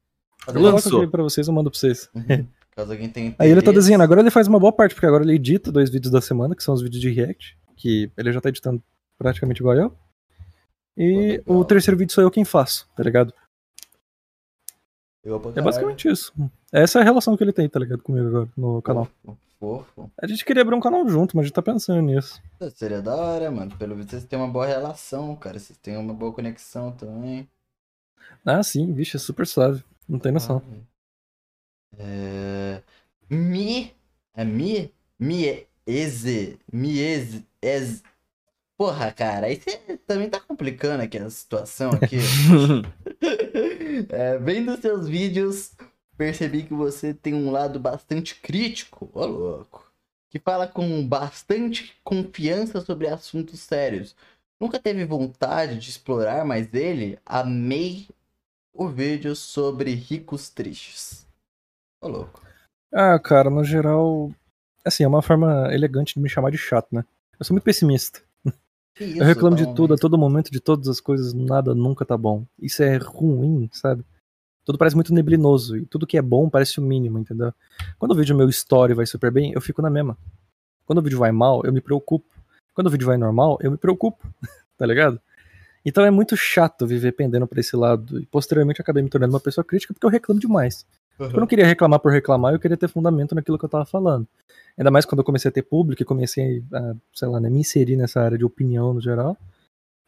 Eu 0.47 0.61
Lançou. 0.61 0.83
coloco 0.91 1.03
aqui 1.05 1.11
pra 1.11 1.23
vocês, 1.23 1.49
eu 1.49 1.55
mando 1.55 1.71
pra 1.71 1.79
vocês. 1.79 2.09
Uhum. 2.15 2.47
Caso 2.77 2.93
alguém 2.93 3.09
tenha 3.09 3.35
Aí 3.39 3.49
ele 3.49 3.55
tá 3.57 3.71
interesse. 3.71 3.75
desenhando. 3.75 4.03
Agora 4.03 4.21
ele 4.21 4.31
faz 4.31 4.47
uma 4.47 4.61
boa 4.61 4.73
parte, 4.73 4.95
porque 4.95 5.07
agora 5.07 5.25
ele 5.25 5.33
edita 5.35 5.73
dois 5.73 5.89
vídeos 5.91 6.13
da 6.13 6.21
semana, 6.21 6.55
que 6.55 6.63
são 6.63 6.75
os 6.75 6.83
vídeos 6.83 7.01
de 7.01 7.09
React, 7.11 7.59
que 7.75 8.11
ele 8.17 8.33
já 8.33 8.41
tá 8.41 8.51
editando 8.51 8.83
praticamente 9.19 9.61
igual 9.63 9.75
eu. 9.77 9.97
E 10.97 11.43
Pô, 11.45 11.57
o 11.59 11.65
terceiro 11.65 11.97
vídeo 11.99 12.13
sou 12.13 12.23
eu 12.23 12.31
quem 12.31 12.45
faço, 12.45 12.87
tá 12.95 13.03
ligado? 13.03 13.33
É 15.57 15.61
basicamente 15.61 16.09
isso. 16.09 16.33
Essa 16.73 16.99
é 16.99 17.03
a 17.03 17.05
relação 17.05 17.37
que 17.37 17.43
ele 17.43 17.53
tem, 17.53 17.69
tá 17.69 17.81
ligado? 17.81 18.03
Comigo 18.03 18.29
agora, 18.29 18.49
no 18.57 18.81
canal. 18.81 19.09
Fofo, 19.59 19.85
fofo. 19.95 20.11
A 20.21 20.27
gente 20.27 20.45
queria 20.45 20.63
abrir 20.63 20.77
um 20.77 20.81
canal 20.81 21.09
junto, 21.09 21.37
mas 21.37 21.45
a 21.45 21.47
gente 21.47 21.55
tá 21.55 21.63
pensando 21.63 22.01
nisso. 22.03 22.41
Seria 22.75 23.03
da 23.03 23.15
hora, 23.15 23.51
mano. 23.51 23.77
Pelo 23.77 23.97
visto 23.97 24.11
vocês 24.11 24.25
têm 24.25 24.39
uma 24.39 24.49
boa 24.49 24.67
relação, 24.67 25.35
cara. 25.35 25.59
Vocês 25.59 25.79
têm 25.79 25.97
uma 25.97 26.15
boa 26.15 26.33
conexão 26.33 26.93
também. 26.93 27.49
Ah, 28.45 28.63
sim, 28.63 28.93
vixe, 28.93 29.17
é 29.17 29.21
super 29.21 29.47
suave. 29.47 29.83
Não 30.09 30.19
tem 30.19 30.31
noção. 30.31 30.63
É... 31.99 32.83
Mi. 33.29 33.93
É 34.35 34.45
Mi? 34.45 34.93
Mieze. 35.19 36.59
Mieze. 36.73 37.45
Ez... 37.61 38.03
Porra, 38.77 39.11
cara, 39.11 39.47
aí 39.47 39.57
você 39.57 39.97
também 40.07 40.29
tá 40.29 40.39
complicando 40.39 41.03
aqui 41.03 41.17
a 41.17 41.31
situação 41.31 41.91
aqui. 41.93 42.19
É, 44.11 44.37
vendo 44.37 44.77
seus 44.79 45.09
vídeos, 45.09 45.75
percebi 46.19 46.65
que 46.65 46.75
você 46.75 47.15
tem 47.15 47.33
um 47.33 47.51
lado 47.51 47.81
bastante 47.81 48.35
crítico, 48.35 49.11
ô 49.15 49.25
louco, 49.25 49.91
que 50.29 50.39
fala 50.39 50.69
com 50.69 51.07
bastante 51.07 51.97
confiança 52.05 52.83
sobre 52.83 53.09
assuntos 53.09 53.61
sérios. 53.61 54.15
Nunca 54.61 54.79
teve 54.79 55.05
vontade 55.07 55.79
de 55.79 55.89
explorar 55.89 56.45
mais 56.45 56.73
ele? 56.75 57.19
Amei 57.25 58.07
o 58.73 58.87
vídeo 58.87 59.35
sobre 59.35 59.95
ricos 59.95 60.51
tristes. 60.51 61.27
Ô 62.03 62.09
louco. 62.09 62.43
Ah, 62.93 63.19
cara, 63.19 63.49
no 63.49 63.65
geral. 63.65 64.31
Assim, 64.85 65.05
é 65.05 65.09
uma 65.09 65.23
forma 65.23 65.73
elegante 65.73 66.15
de 66.15 66.21
me 66.21 66.29
chamar 66.29 66.51
de 66.51 66.59
chato, 66.59 66.95
né? 66.95 67.05
Eu 67.39 67.45
sou 67.45 67.55
muito 67.55 67.65
pessimista. 67.65 68.21
Que 68.97 69.05
eu 69.05 69.09
isso, 69.09 69.25
reclamo 69.25 69.55
de 69.55 69.75
tudo, 69.75 69.93
a 69.93 69.97
todo 69.97 70.17
momento, 70.17 70.51
de 70.51 70.59
todas 70.59 70.89
as 70.89 71.01
coisas, 71.01 71.35
nada 71.35 71.75
nunca 71.75 72.05
tá 72.05 72.17
bom. 72.17 72.47
Isso 72.59 72.83
é 72.83 72.97
ruim, 72.97 73.69
sabe? 73.71 74.03
Tudo 74.65 74.79
parece 74.79 74.97
muito 74.97 75.13
neblinoso 75.13 75.77
e 75.77 75.85
tudo 75.85 76.07
que 76.07 76.17
é 76.17 76.23
bom 76.23 76.49
parece 76.49 76.81
o 76.81 76.83
mínimo, 76.83 77.19
entendeu? 77.19 77.53
Quando 77.99 78.13
o 78.13 78.15
vídeo 78.15 78.35
meu 78.35 78.49
story 78.49 78.95
vai 78.95 79.05
super 79.05 79.31
bem, 79.31 79.53
eu 79.53 79.61
fico 79.61 79.83
na 79.83 79.91
mesma. 79.91 80.17
Quando 80.87 80.99
o 80.99 81.03
vídeo 81.03 81.19
vai 81.19 81.31
mal, 81.31 81.63
eu 81.65 81.73
me 81.73 81.81
preocupo. 81.81 82.27
Quando 82.75 82.87
o 82.87 82.91
vídeo 82.91 83.07
vai 83.07 83.19
normal, 83.19 83.59
eu 83.61 83.71
me 83.71 83.77
preocupo, 83.77 84.27
tá 84.79 84.87
ligado? 84.87 85.21
Então 85.85 86.05
é 86.05 86.11
muito 86.11 86.37
chato 86.37 86.87
viver 86.87 87.13
pendendo 87.13 87.47
pra 87.47 87.61
esse 87.61 87.77
lado. 87.77 88.19
E 88.19 88.27
posteriormente 88.27 88.81
eu 88.81 88.83
acabei 88.83 89.03
me 89.03 89.11
tornando 89.11 89.35
uma 89.35 89.41
pessoa 89.41 89.65
crítica 89.65 89.93
porque 89.93 90.07
eu 90.07 90.11
reclamo 90.11 90.41
demais. 90.41 90.87
Eu 91.19 91.41
não 91.41 91.47
queria 91.47 91.67
reclamar 91.67 92.01
por 92.01 92.13
reclamar, 92.13 92.53
eu 92.53 92.61
queria 92.61 92.77
ter 92.77 92.89
fundamento 92.89 93.35
naquilo 93.35 93.59
que 93.59 93.65
eu 93.65 93.69
tava 93.69 93.85
falando. 93.85 94.27
Ainda 94.77 94.91
mais 94.91 95.05
quando 95.07 95.21
eu 95.21 95.25
comecei 95.25 95.49
a 95.49 95.53
ter 95.53 95.63
público 95.63 96.03
e 96.03 96.05
comecei 96.05 96.63
a, 96.73 96.95
sei 97.15 97.29
lá, 97.29 97.41
né, 97.41 97.49
me 97.49 97.61
inserir 97.61 97.97
nessa 97.97 98.21
área 98.21 98.37
de 98.37 98.45
opinião 98.45 98.93
no 98.93 99.01
geral. 99.01 99.37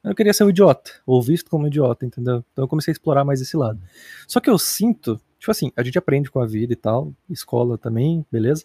Eu 0.05 0.15
queria 0.15 0.33
ser 0.33 0.45
um 0.45 0.51
idiota, 0.51 0.91
ou 1.07 1.21
visto 1.23 1.51
como 1.51 1.65
um 1.65 1.67
idiota, 1.67 2.07
entendeu? 2.07 2.45
Então 2.53 2.65
eu 2.65 2.69
comecei 2.69 2.93
a 2.93 2.95
explorar 2.95 3.25
mais 3.25 3.41
esse 3.41 3.57
lado. 3.57 3.81
Só 4.27 4.41
que 4.41 4.49
eu 4.49 4.59
sinto, 4.59 5.21
tipo 5.39 5.51
assim, 5.51 5.73
a 5.77 5.83
gente 5.83 5.99
aprende 5.99 6.31
com 6.31 6.41
a 6.41 6.47
vida 6.47 6.73
e 6.73 6.77
tal, 6.77 7.13
escola 7.29 7.77
também, 7.77 8.25
beleza? 8.31 8.65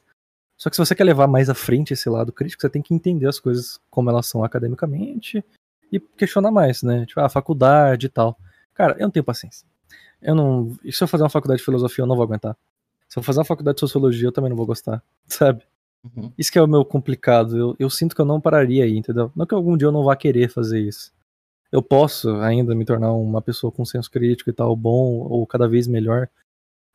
Só 0.57 0.69
que 0.69 0.75
se 0.75 0.85
você 0.85 0.93
quer 0.93 1.03
levar 1.03 1.27
mais 1.27 1.49
à 1.49 1.53
frente 1.53 1.93
esse 1.93 2.09
lado 2.09 2.31
crítico, 2.31 2.61
você 2.61 2.69
tem 2.69 2.81
que 2.81 2.93
entender 2.93 3.27
as 3.27 3.39
coisas 3.39 3.79
como 3.89 4.09
elas 4.09 4.27
são 4.27 4.43
academicamente 4.43 5.43
e 5.91 5.99
questionar 5.99 6.51
mais, 6.51 6.83
né? 6.83 7.05
Tipo, 7.05 7.21
a 7.21 7.29
faculdade 7.29 8.05
e 8.05 8.09
tal. 8.09 8.37
Cara, 8.73 8.93
eu 8.93 9.03
não 9.03 9.11
tenho 9.11 9.23
paciência. 9.23 9.67
Eu 10.23 10.35
não. 10.35 10.77
E 10.83 10.91
se 10.91 11.03
eu 11.03 11.07
fazer 11.07 11.23
uma 11.23 11.29
faculdade 11.29 11.59
de 11.59 11.65
filosofia, 11.65 12.03
eu 12.03 12.07
não 12.07 12.15
vou 12.15 12.23
aguentar. 12.23 12.57
Se 13.07 13.19
eu 13.19 13.23
fazer 13.23 13.39
uma 13.39 13.45
faculdade 13.45 13.75
de 13.75 13.79
sociologia, 13.81 14.27
eu 14.27 14.31
também 14.31 14.49
não 14.49 14.57
vou 14.57 14.65
gostar, 14.65 15.03
sabe? 15.27 15.63
Uhum. 16.15 16.31
Isso 16.37 16.51
que 16.51 16.57
é 16.57 16.61
o 16.61 16.67
meu 16.67 16.83
complicado. 16.83 17.57
Eu, 17.57 17.75
eu 17.79 17.89
sinto 17.89 18.15
que 18.15 18.21
eu 18.21 18.25
não 18.25 18.41
pararia 18.41 18.83
aí, 18.83 18.97
entendeu? 18.97 19.31
Não 19.35 19.45
que 19.45 19.53
algum 19.53 19.77
dia 19.77 19.87
eu 19.87 19.91
não 19.91 20.03
vá 20.03 20.15
querer 20.15 20.49
fazer 20.49 20.79
isso. 20.79 21.11
Eu 21.71 21.81
posso 21.81 22.29
ainda 22.37 22.75
me 22.75 22.85
tornar 22.85 23.11
uma 23.13 23.41
pessoa 23.41 23.71
com 23.71 23.83
senso 23.85 24.09
crítico 24.11 24.49
e 24.49 24.53
tal, 24.53 24.75
bom, 24.75 25.25
ou 25.27 25.45
cada 25.47 25.67
vez 25.67 25.87
melhor, 25.87 26.29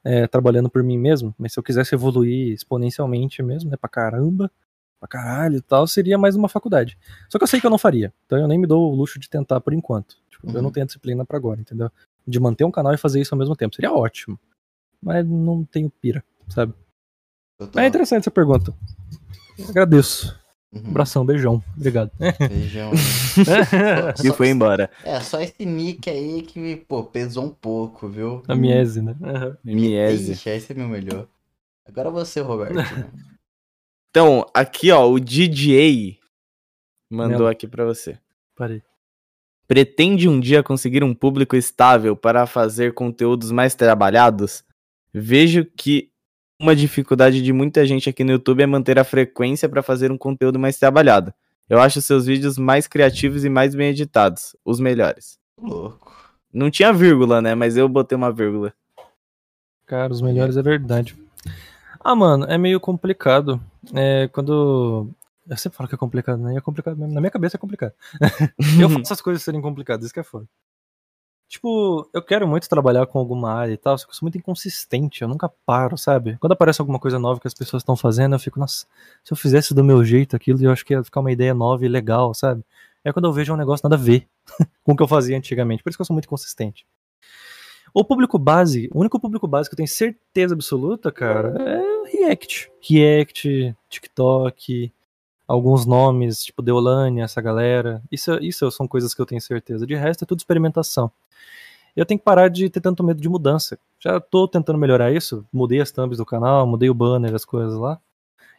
é, 0.04 0.26
trabalhando 0.26 0.68
por 0.70 0.82
mim 0.82 0.96
mesmo. 0.98 1.34
Mas 1.38 1.52
se 1.52 1.58
eu 1.58 1.62
quisesse 1.62 1.94
evoluir 1.94 2.52
exponencialmente 2.52 3.42
mesmo, 3.42 3.70
né, 3.70 3.76
pra 3.76 3.88
caramba, 3.88 4.50
pra 5.00 5.08
caralho 5.08 5.56
e 5.56 5.62
tal, 5.62 5.86
seria 5.86 6.16
mais 6.18 6.36
uma 6.36 6.48
faculdade. 6.48 6.96
Só 7.28 7.38
que 7.38 7.44
eu 7.44 7.48
sei 7.48 7.60
que 7.60 7.66
eu 7.66 7.70
não 7.70 7.78
faria. 7.78 8.12
Então 8.26 8.38
eu 8.38 8.46
nem 8.46 8.58
me 8.58 8.66
dou 8.66 8.92
o 8.92 8.94
luxo 8.94 9.18
de 9.18 9.28
tentar 9.28 9.60
por 9.60 9.72
enquanto. 9.72 10.16
Tipo, 10.30 10.48
eu 10.48 10.54
Uhum. 10.56 10.62
não 10.62 10.70
tenho 10.70 10.84
a 10.84 10.86
disciplina 10.86 11.24
pra 11.24 11.36
agora, 11.38 11.60
entendeu? 11.60 11.90
De 12.28 12.38
manter 12.38 12.64
um 12.64 12.70
canal 12.70 12.92
e 12.92 12.98
fazer 12.98 13.20
isso 13.20 13.34
ao 13.34 13.38
mesmo 13.38 13.56
tempo. 13.56 13.74
Seria 13.74 13.92
ótimo. 13.92 14.38
Mas 15.00 15.26
não 15.26 15.64
tenho 15.64 15.88
pira, 15.88 16.22
sabe? 16.48 16.74
Total. 17.58 17.82
É 17.82 17.86
interessante 17.86 18.22
essa 18.22 18.30
pergunta. 18.30 18.74
Agradeço. 19.68 20.38
Uhum. 20.72 20.90
Abração, 20.90 21.24
beijão. 21.24 21.62
Obrigado. 21.76 22.10
Beijão. 22.48 22.92
E 24.24 24.32
foi 24.32 24.48
embora. 24.48 24.90
É, 25.04 25.20
só 25.20 25.40
esse 25.40 25.64
nick 25.64 26.10
aí 26.10 26.42
que, 26.42 26.76
pô, 26.76 27.04
pesou 27.04 27.44
um 27.44 27.50
pouco, 27.50 28.08
viu? 28.08 28.42
A 28.48 28.54
Miese, 28.54 29.00
né? 29.00 29.14
Miese. 29.64 30.32
Ixi, 30.32 30.50
esse 30.50 30.72
é 30.72 30.74
meu 30.74 30.88
melhor. 30.88 31.26
Agora 31.86 32.10
você, 32.10 32.40
Roberto. 32.40 32.74
Então, 34.10 34.44
aqui 34.52 34.90
ó, 34.90 35.08
o 35.08 35.20
DJ 35.20 36.18
mandou 37.10 37.46
aqui 37.46 37.66
pra 37.68 37.84
você. 37.84 38.18
Parei. 38.56 38.82
Pretende 39.68 40.28
um 40.28 40.40
dia 40.40 40.62
conseguir 40.62 41.04
um 41.04 41.14
público 41.14 41.54
estável 41.54 42.16
para 42.16 42.46
fazer 42.46 42.94
conteúdos 42.94 43.52
mais 43.52 43.74
trabalhados? 43.74 44.64
Vejo 45.12 45.64
que 45.64 46.10
uma 46.60 46.74
dificuldade 46.74 47.42
de 47.42 47.52
muita 47.52 47.86
gente 47.86 48.08
aqui 48.08 48.24
no 48.24 48.32
YouTube 48.32 48.62
é 48.62 48.66
manter 48.66 48.98
a 48.98 49.04
frequência 49.04 49.68
para 49.68 49.82
fazer 49.82 50.10
um 50.10 50.18
conteúdo 50.18 50.58
mais 50.58 50.78
trabalhado. 50.78 51.32
Eu 51.68 51.78
acho 51.80 52.00
seus 52.00 52.24
vídeos 52.24 52.56
mais 52.56 52.86
criativos 52.86 53.44
e 53.44 53.50
mais 53.50 53.74
bem 53.74 53.90
editados, 53.90 54.56
os 54.64 54.80
melhores. 54.80 55.38
Louco. 55.60 56.16
Não 56.52 56.70
tinha 56.70 56.92
vírgula, 56.92 57.42
né? 57.42 57.54
Mas 57.54 57.76
eu 57.76 57.86
botei 57.88 58.16
uma 58.16 58.32
vírgula. 58.32 58.72
Cara, 59.84 60.12
os 60.12 60.22
melhores 60.22 60.56
é 60.56 60.62
verdade. 60.62 61.14
Ah, 62.00 62.14
mano, 62.14 62.46
é 62.46 62.56
meio 62.56 62.80
complicado. 62.80 63.60
É, 63.94 64.28
quando. 64.32 65.10
Eu 65.48 65.56
sempre 65.56 65.76
falo 65.76 65.88
que 65.88 65.94
é 65.94 65.98
complicado, 65.98 66.40
né? 66.40 66.54
E 66.54 66.56
é 66.56 66.60
complicado 66.60 66.96
mesmo. 66.96 67.14
Na 67.14 67.20
minha 67.20 67.30
cabeça 67.30 67.56
é 67.56 67.58
complicado. 67.58 67.92
eu 68.80 68.90
faço 68.90 69.12
as 69.14 69.20
coisas 69.20 69.42
serem 69.42 69.60
complicadas, 69.62 70.04
isso 70.04 70.14
que 70.14 70.20
é 70.20 70.24
foda. 70.24 70.46
Tipo, 71.48 72.06
eu 72.12 72.22
quero 72.22 72.46
muito 72.46 72.68
trabalhar 72.68 73.06
com 73.06 73.18
alguma 73.18 73.50
área 73.50 73.72
e 73.72 73.76
tal, 73.78 73.96
só 73.96 74.04
que 74.04 74.10
eu 74.10 74.14
sou 74.14 74.26
muito 74.26 74.36
inconsistente, 74.36 75.22
eu 75.22 75.28
nunca 75.28 75.48
paro, 75.64 75.96
sabe? 75.96 76.36
Quando 76.38 76.52
aparece 76.52 76.78
alguma 76.78 76.98
coisa 76.98 77.18
nova 77.18 77.40
que 77.40 77.48
as 77.48 77.54
pessoas 77.54 77.80
estão 77.80 77.96
fazendo, 77.96 78.34
eu 78.34 78.38
fico, 78.38 78.60
nossa, 78.60 78.86
se 79.24 79.32
eu 79.32 79.36
fizesse 79.36 79.72
do 79.72 79.82
meu 79.82 80.04
jeito 80.04 80.36
aquilo, 80.36 80.62
eu 80.62 80.70
acho 80.70 80.84
que 80.84 80.92
ia 80.92 81.02
ficar 81.02 81.20
uma 81.20 81.32
ideia 81.32 81.54
nova 81.54 81.86
e 81.86 81.88
legal, 81.88 82.34
sabe? 82.34 82.62
É 83.02 83.10
quando 83.14 83.24
eu 83.24 83.32
vejo 83.32 83.54
um 83.54 83.56
negócio 83.56 83.82
nada 83.88 83.94
a 83.94 84.04
ver 84.04 84.28
com 84.84 84.92
o 84.92 84.96
que 84.96 85.02
eu 85.02 85.08
fazia 85.08 85.38
antigamente. 85.38 85.82
Por 85.82 85.88
isso 85.88 85.96
que 85.96 86.02
eu 86.02 86.06
sou 86.06 86.12
muito 86.12 86.28
consistente. 86.28 86.86
O 87.94 88.04
público 88.04 88.38
base, 88.38 88.90
o 88.92 89.00
único 89.00 89.18
público 89.18 89.48
base 89.48 89.70
que 89.70 89.72
eu 89.74 89.78
tenho 89.78 89.88
certeza 89.88 90.54
absoluta, 90.54 91.10
cara, 91.10 91.54
é 91.58 92.10
React. 92.12 92.70
React, 92.86 93.76
TikTok, 93.88 94.92
alguns 95.48 95.86
nomes, 95.86 96.44
tipo 96.44 96.60
Deolane, 96.60 97.22
essa 97.22 97.40
galera. 97.40 98.02
Isso, 98.12 98.38
isso 98.42 98.70
são 98.70 98.86
coisas 98.86 99.14
que 99.14 99.20
eu 99.20 99.26
tenho 99.26 99.40
certeza. 99.40 99.86
De 99.86 99.94
resto, 99.94 100.24
é 100.24 100.26
tudo 100.26 100.38
experimentação. 100.38 101.10
Eu 101.96 102.04
tenho 102.06 102.18
que 102.18 102.24
parar 102.24 102.48
de 102.48 102.68
ter 102.68 102.80
tanto 102.80 103.02
medo 103.02 103.20
de 103.20 103.28
mudança. 103.28 103.78
Já 103.98 104.20
tô 104.20 104.46
tentando 104.46 104.78
melhorar 104.78 105.10
isso. 105.10 105.44
Mudei 105.52 105.80
as 105.80 105.90
thumbs 105.90 106.18
do 106.18 106.26
canal, 106.26 106.66
mudei 106.66 106.90
o 106.90 106.94
banner, 106.94 107.34
as 107.34 107.44
coisas 107.44 107.76
lá. 107.76 107.98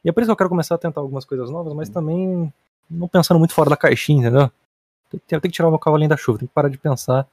E 0.03 0.09
é 0.09 0.11
por 0.11 0.21
isso 0.21 0.27
que 0.27 0.31
eu 0.31 0.35
quero 0.35 0.49
começar 0.49 0.75
a 0.75 0.77
tentar 0.79 0.99
algumas 0.99 1.23
coisas 1.23 1.49
novas, 1.49 1.73
mas 1.73 1.89
também 1.89 2.51
não 2.89 3.07
pensando 3.07 3.37
muito 3.37 3.53
fora 3.53 3.69
da 3.69 3.77
caixinha, 3.77 4.27
entendeu? 4.27 4.51
Eu 5.13 5.19
tenho 5.27 5.41
que 5.41 5.49
tirar 5.49 5.67
o 5.67 5.71
meu 5.71 5.79
cavalinho 5.79 6.09
da 6.09 6.17
chuva, 6.17 6.39
tenho 6.39 6.49
que 6.49 6.53
parar 6.53 6.69
de 6.69 6.77
pensar 6.77 7.27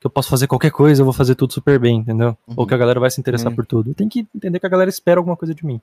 que 0.00 0.06
eu 0.06 0.10
posso 0.10 0.30
fazer 0.30 0.46
qualquer 0.46 0.70
coisa, 0.70 1.02
eu 1.02 1.04
vou 1.04 1.12
fazer 1.12 1.34
tudo 1.34 1.52
super 1.52 1.78
bem, 1.78 1.98
entendeu? 1.98 2.36
Uhum. 2.48 2.54
Ou 2.56 2.66
que 2.66 2.74
a 2.74 2.76
galera 2.76 2.98
vai 2.98 3.10
se 3.10 3.20
interessar 3.20 3.50
uhum. 3.50 3.56
por 3.56 3.66
tudo. 3.66 3.90
Eu 3.90 3.94
tenho 3.94 4.08
que 4.08 4.26
entender 4.34 4.58
que 4.58 4.66
a 4.66 4.70
galera 4.70 4.88
espera 4.88 5.20
alguma 5.20 5.36
coisa 5.36 5.54
de 5.54 5.64
mim. 5.64 5.80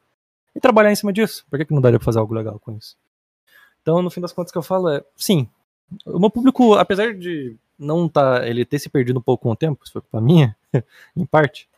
E 0.58 0.60
trabalhar 0.60 0.92
em 0.92 0.96
cima 0.96 1.14
disso. 1.14 1.46
Por 1.52 1.60
que, 1.60 1.66
que 1.66 1.74
não 1.74 1.82
daria 1.82 2.00
pra 2.00 2.06
fazer 2.06 2.18
algo 2.18 2.34
legal 2.34 2.60
com 2.60 2.76
isso? 2.76 2.98
Então, 3.84 4.02
no 4.02 4.10
fim 4.10 4.20
das 4.20 4.34
contas, 4.34 4.50
o 4.50 4.54
que 4.54 4.58
eu 4.58 4.64
falo 4.64 4.90
é, 4.90 5.04
sim, 5.16 5.48
o 6.04 6.20
meu 6.20 6.32
público, 6.32 6.74
apesar 6.74 7.14
de 7.14 7.56
não 7.78 8.10
tá, 8.10 8.42
ele 8.48 8.66
ter 8.66 8.80
se 8.80 8.90
perdido 8.90 9.20
um 9.20 9.22
pouco 9.22 9.44
com 9.44 9.52
o 9.52 9.56
tempo, 9.56 9.84
isso 9.84 9.94
foi 9.94 10.02
culpa 10.02 10.20
minha, 10.20 10.58
em 11.16 11.26
parte, 11.28 11.70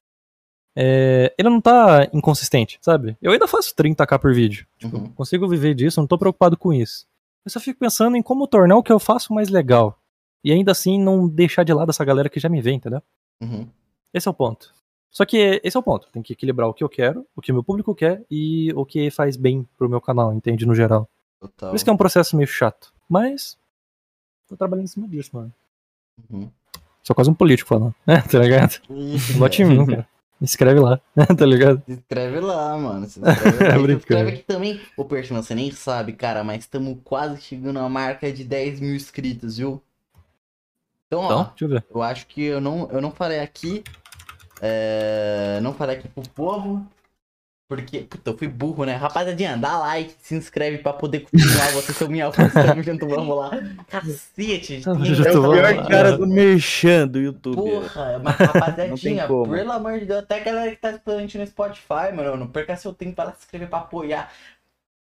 é, 0.73 1.33
ele 1.37 1.49
não 1.49 1.59
tá 1.59 2.07
inconsistente, 2.13 2.79
sabe? 2.81 3.17
Eu 3.21 3.33
ainda 3.33 3.49
faço 3.49 3.75
30k 3.75 4.17
por 4.17 4.33
vídeo. 4.33 4.65
Tipo, 4.77 4.97
uhum. 4.97 5.09
consigo 5.09 5.45
viver 5.45 5.73
disso, 5.73 5.99
não 5.99 6.07
tô 6.07 6.17
preocupado 6.17 6.55
com 6.55 6.71
isso. 6.71 7.05
Eu 7.45 7.51
só 7.51 7.59
fico 7.59 7.79
pensando 7.79 8.15
em 8.15 8.21
como 8.21 8.47
tornar 8.47 8.77
o 8.77 8.83
que 8.83 8.93
eu 8.93 8.99
faço 8.99 9.33
mais 9.33 9.49
legal. 9.49 9.99
E 10.41 10.53
ainda 10.53 10.71
assim 10.71 10.97
não 10.97 11.27
deixar 11.27 11.63
de 11.63 11.73
lado 11.73 11.89
essa 11.89 12.05
galera 12.05 12.29
que 12.29 12.39
já 12.39 12.47
me 12.47 12.61
vê, 12.61 12.71
entendeu? 12.71 13.03
Uhum. 13.41 13.67
Esse 14.13 14.29
é 14.29 14.31
o 14.31 14.33
ponto. 14.33 14.73
Só 15.11 15.25
que 15.25 15.59
esse 15.63 15.75
é 15.75 15.79
o 15.79 15.83
ponto. 15.83 16.07
Tem 16.11 16.21
que 16.21 16.33
equilibrar 16.33 16.67
o 16.69 16.73
que 16.73 16.83
eu 16.83 16.89
quero, 16.89 17.25
o 17.35 17.41
que 17.41 17.51
o 17.51 17.55
meu 17.55 17.63
público 17.63 17.95
quer 17.95 18.23
e 18.29 18.71
o 18.75 18.85
que 18.85 19.09
faz 19.09 19.35
bem 19.35 19.67
pro 19.77 19.89
meu 19.89 19.99
canal, 19.99 20.33
entende? 20.33 20.65
No 20.65 20.75
geral. 20.75 21.09
Total. 21.39 21.69
Por 21.69 21.75
isso 21.75 21.83
que 21.83 21.89
é 21.89 21.93
um 21.93 21.97
processo 21.97 22.35
meio 22.35 22.47
chato. 22.47 22.93
Mas. 23.07 23.57
Tô 24.47 24.55
trabalhando 24.55 24.85
em 24.85 24.89
cima 24.89 25.07
disso, 25.07 25.31
mano. 25.33 25.53
Uhum. 26.29 26.49
Sou 27.03 27.15
quase 27.15 27.29
um 27.29 27.33
político 27.33 27.69
falando. 27.69 27.95
É, 28.05 28.21
tá 28.21 28.39
ligado? 28.39 28.81
Bote 29.37 29.61
em 29.61 29.65
mim, 29.65 29.85
cara. 29.85 30.07
Escreve 30.41 30.79
lá, 30.79 31.01
tá 31.37 31.45
ligado? 31.45 31.83
Escreve 31.87 32.39
lá, 32.39 32.77
mano. 32.77 33.05
Se 33.07 33.19
inscreve, 33.19 33.63
lá. 33.63 33.93
é 33.93 33.97
escreve 33.97 34.29
aqui 34.31 34.43
também. 34.43 34.79
Ô, 34.95 35.03
Perchman, 35.03 35.41
você 35.41 35.53
nem 35.53 35.71
sabe, 35.71 36.13
cara, 36.13 36.43
mas 36.43 36.59
estamos 36.59 36.97
quase 37.03 37.41
chegando 37.41 37.79
à 37.79 37.89
marca 37.89 38.31
de 38.31 38.43
10 38.43 38.79
mil 38.79 38.95
inscritos, 38.95 39.57
viu? 39.57 39.81
Então, 41.07 41.25
então 41.25 41.39
ó, 41.39 41.43
deixa 41.43 41.65
eu, 41.65 41.69
ver. 41.69 41.85
eu 41.93 42.01
acho 42.01 42.27
que 42.27 42.41
eu 42.41 42.61
não, 42.61 42.89
eu 42.89 43.01
não 43.01 43.11
falei 43.11 43.39
aqui. 43.39 43.83
É, 44.61 45.59
não 45.61 45.73
falei 45.73 45.97
aqui 45.97 46.07
pro 46.07 46.27
povo. 46.29 46.85
Porque, 47.69 47.99
puta, 47.99 48.31
eu 48.31 48.35
fui 48.35 48.47
burro, 48.47 48.83
né? 48.83 48.95
Rapaziadinha, 48.95 49.55
dá 49.55 49.77
like, 49.77 50.15
se 50.23 50.33
inscreve 50.33 50.79
pra 50.79 50.91
poder 50.91 51.19
continuar 51.19 51.71
você 51.71 51.93
seu 51.93 52.09
minha 52.09 52.27
voz, 52.31 52.51
tamo 52.51 52.81
junto, 52.81 53.07
vamos 53.07 53.37
lá. 53.37 53.51
Cacete, 53.87 54.81
é 54.83 55.37
o 55.37 55.51
pior 55.51 55.87
cara 55.87 56.17
do 56.17 56.25
merchan 56.25 57.07
do 57.07 57.19
YouTube. 57.19 57.57
Porra, 57.57 58.19
mas 58.23 58.35
rapaziadinha, 58.41 59.27
pelo 59.27 59.71
amor 59.71 59.99
de 59.99 60.05
Deus, 60.07 60.23
até 60.23 60.41
a 60.41 60.43
galera 60.43 60.71
que 60.71 60.77
tá 60.77 60.89
escutando 60.89 61.31
no 61.31 61.45
Spotify, 61.45 62.11
mano, 62.11 62.37
não 62.37 62.47
perca 62.47 62.75
seu 62.75 62.91
tempo 62.91 63.15
pra 63.15 63.33
se 63.33 63.43
inscrever 63.43 63.69
pra 63.69 63.77
apoiar. 63.77 64.31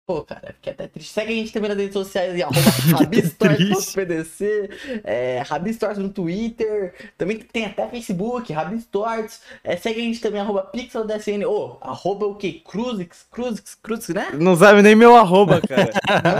Pô, 0.08 0.22
cara, 0.22 0.54
fiquei 0.54 0.72
até 0.72 0.86
triste. 0.86 1.12
Segue 1.12 1.34
a 1.34 1.36
gente 1.36 1.52
também 1.52 1.68
nas 1.68 1.76
redes 1.76 1.92
sociais 1.92 2.34
e 2.34 2.42
arroba 2.42 2.58
rabistores.pdc, 2.98 4.70
é, 5.04 5.42
Rabistores 5.46 5.98
no 5.98 6.08
Twitter, 6.08 6.94
também 7.18 7.36
tem 7.36 7.66
até 7.66 7.86
Facebook, 7.88 8.50
Rabistores. 8.50 9.42
É, 9.62 9.76
segue 9.76 10.00
a 10.00 10.04
gente 10.04 10.18
também, 10.22 10.40
arroba 10.40 10.62
pixeldsn, 10.62 11.44
ô, 11.44 11.78
oh, 11.82 11.86
arroba 11.86 12.24
o 12.24 12.36
que? 12.36 12.54
Cruzix, 12.54 13.26
Cruzix, 13.30 13.74
Cruzix, 13.74 14.14
né? 14.14 14.30
Não 14.32 14.56
sabe 14.56 14.80
nem 14.80 14.94
meu 14.94 15.14
arroba, 15.14 15.60
cara. 15.60 15.90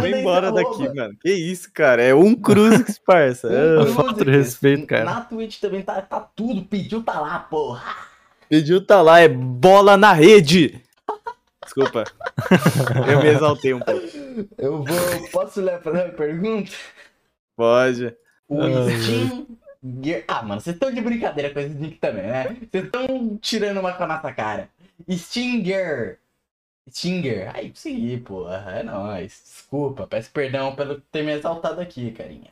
Vai 0.01 0.19
embora 0.19 0.51
daqui, 0.51 0.85
arroba. 0.85 0.95
mano. 0.95 1.17
Que 1.21 1.31
isso, 1.31 1.71
cara, 1.71 2.03
é 2.03 2.15
um 2.15 2.35
Cruzix, 2.35 2.99
parça. 2.99 3.49
Um 3.49 3.83
é, 3.83 3.87
Falta 3.89 4.25
de 4.25 4.31
respeito, 4.31 4.87
cara. 4.87 5.05
Na 5.05 5.21
Twitch 5.21 5.61
também 5.61 5.83
tá, 5.83 6.01
tá 6.01 6.21
tudo, 6.21 6.63
pediu 6.63 7.03
tá 7.03 7.21
lá, 7.21 7.39
porra. 7.39 7.85
Pediu 8.49 8.81
tá 8.81 9.03
lá, 9.03 9.21
é 9.21 9.29
bola 9.29 9.99
na 9.99 10.15
rede. 10.15 10.88
Desculpa. 11.69 12.05
Eu 13.07 13.23
me 13.23 13.29
exaltei 13.29 13.75
um 13.75 13.81
pouco. 13.81 14.01
Eu 14.57 14.83
vou. 14.83 15.31
Posso 15.31 15.61
ler 15.61 15.81
fazer 15.83 16.05
uma 16.05 16.13
pergunta? 16.13 16.73
Pode. 17.55 18.17
O 18.49 18.63
Steam. 18.89 19.47
Ah, 20.27 20.43
mano, 20.43 20.61
vocês 20.61 20.75
estão 20.75 20.91
de 20.91 21.01
brincadeira 21.01 21.53
com 21.53 21.61
esse 21.61 21.75
nick 21.75 21.99
também, 21.99 22.27
né? 22.27 22.57
Vocês 22.71 22.85
estão 22.85 23.39
tirando 23.41 23.79
uma 23.79 23.93
com 23.93 24.05
a 24.05 24.07
nossa 24.07 24.33
cara. 24.33 24.71
Stinger. 25.11 26.19
Stinger. 26.91 27.55
Aí, 27.55 27.69
consegui, 27.69 28.17
porra. 28.19 28.79
É 28.79 28.83
nóis. 28.83 29.43
Desculpa, 29.45 30.07
peço 30.07 30.31
perdão 30.31 30.75
pelo 30.75 31.01
ter 31.13 31.23
me 31.23 31.33
exaltado 31.33 31.81
aqui, 31.81 32.11
carinha. 32.13 32.51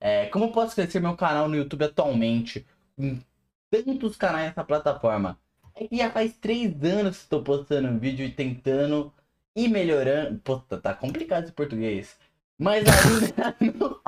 É, 0.00 0.26
como 0.26 0.46
eu 0.46 0.52
posso 0.52 0.74
crescer 0.74 1.00
meu 1.00 1.16
canal 1.16 1.48
no 1.48 1.56
YouTube 1.56 1.84
atualmente? 1.84 2.66
Em 2.98 3.22
tantos 3.70 4.16
canais 4.16 4.48
nessa 4.48 4.64
plataforma. 4.64 5.38
É 5.74 5.88
que 5.88 5.96
já 5.96 6.10
faz 6.10 6.34
três 6.36 6.72
anos 6.82 7.16
que 7.16 7.22
estou 7.24 7.42
postando 7.42 7.88
um 7.88 7.98
vídeo 7.98 8.24
e 8.24 8.30
tentando 8.30 9.12
ir 9.56 9.68
melhorando. 9.68 10.38
Puta, 10.40 10.78
tá 10.78 10.94
complicado 10.94 11.44
esse 11.44 11.52
português. 11.52 12.16
Mas 12.58 12.84
ainda 12.86 13.56
não, 13.78 14.00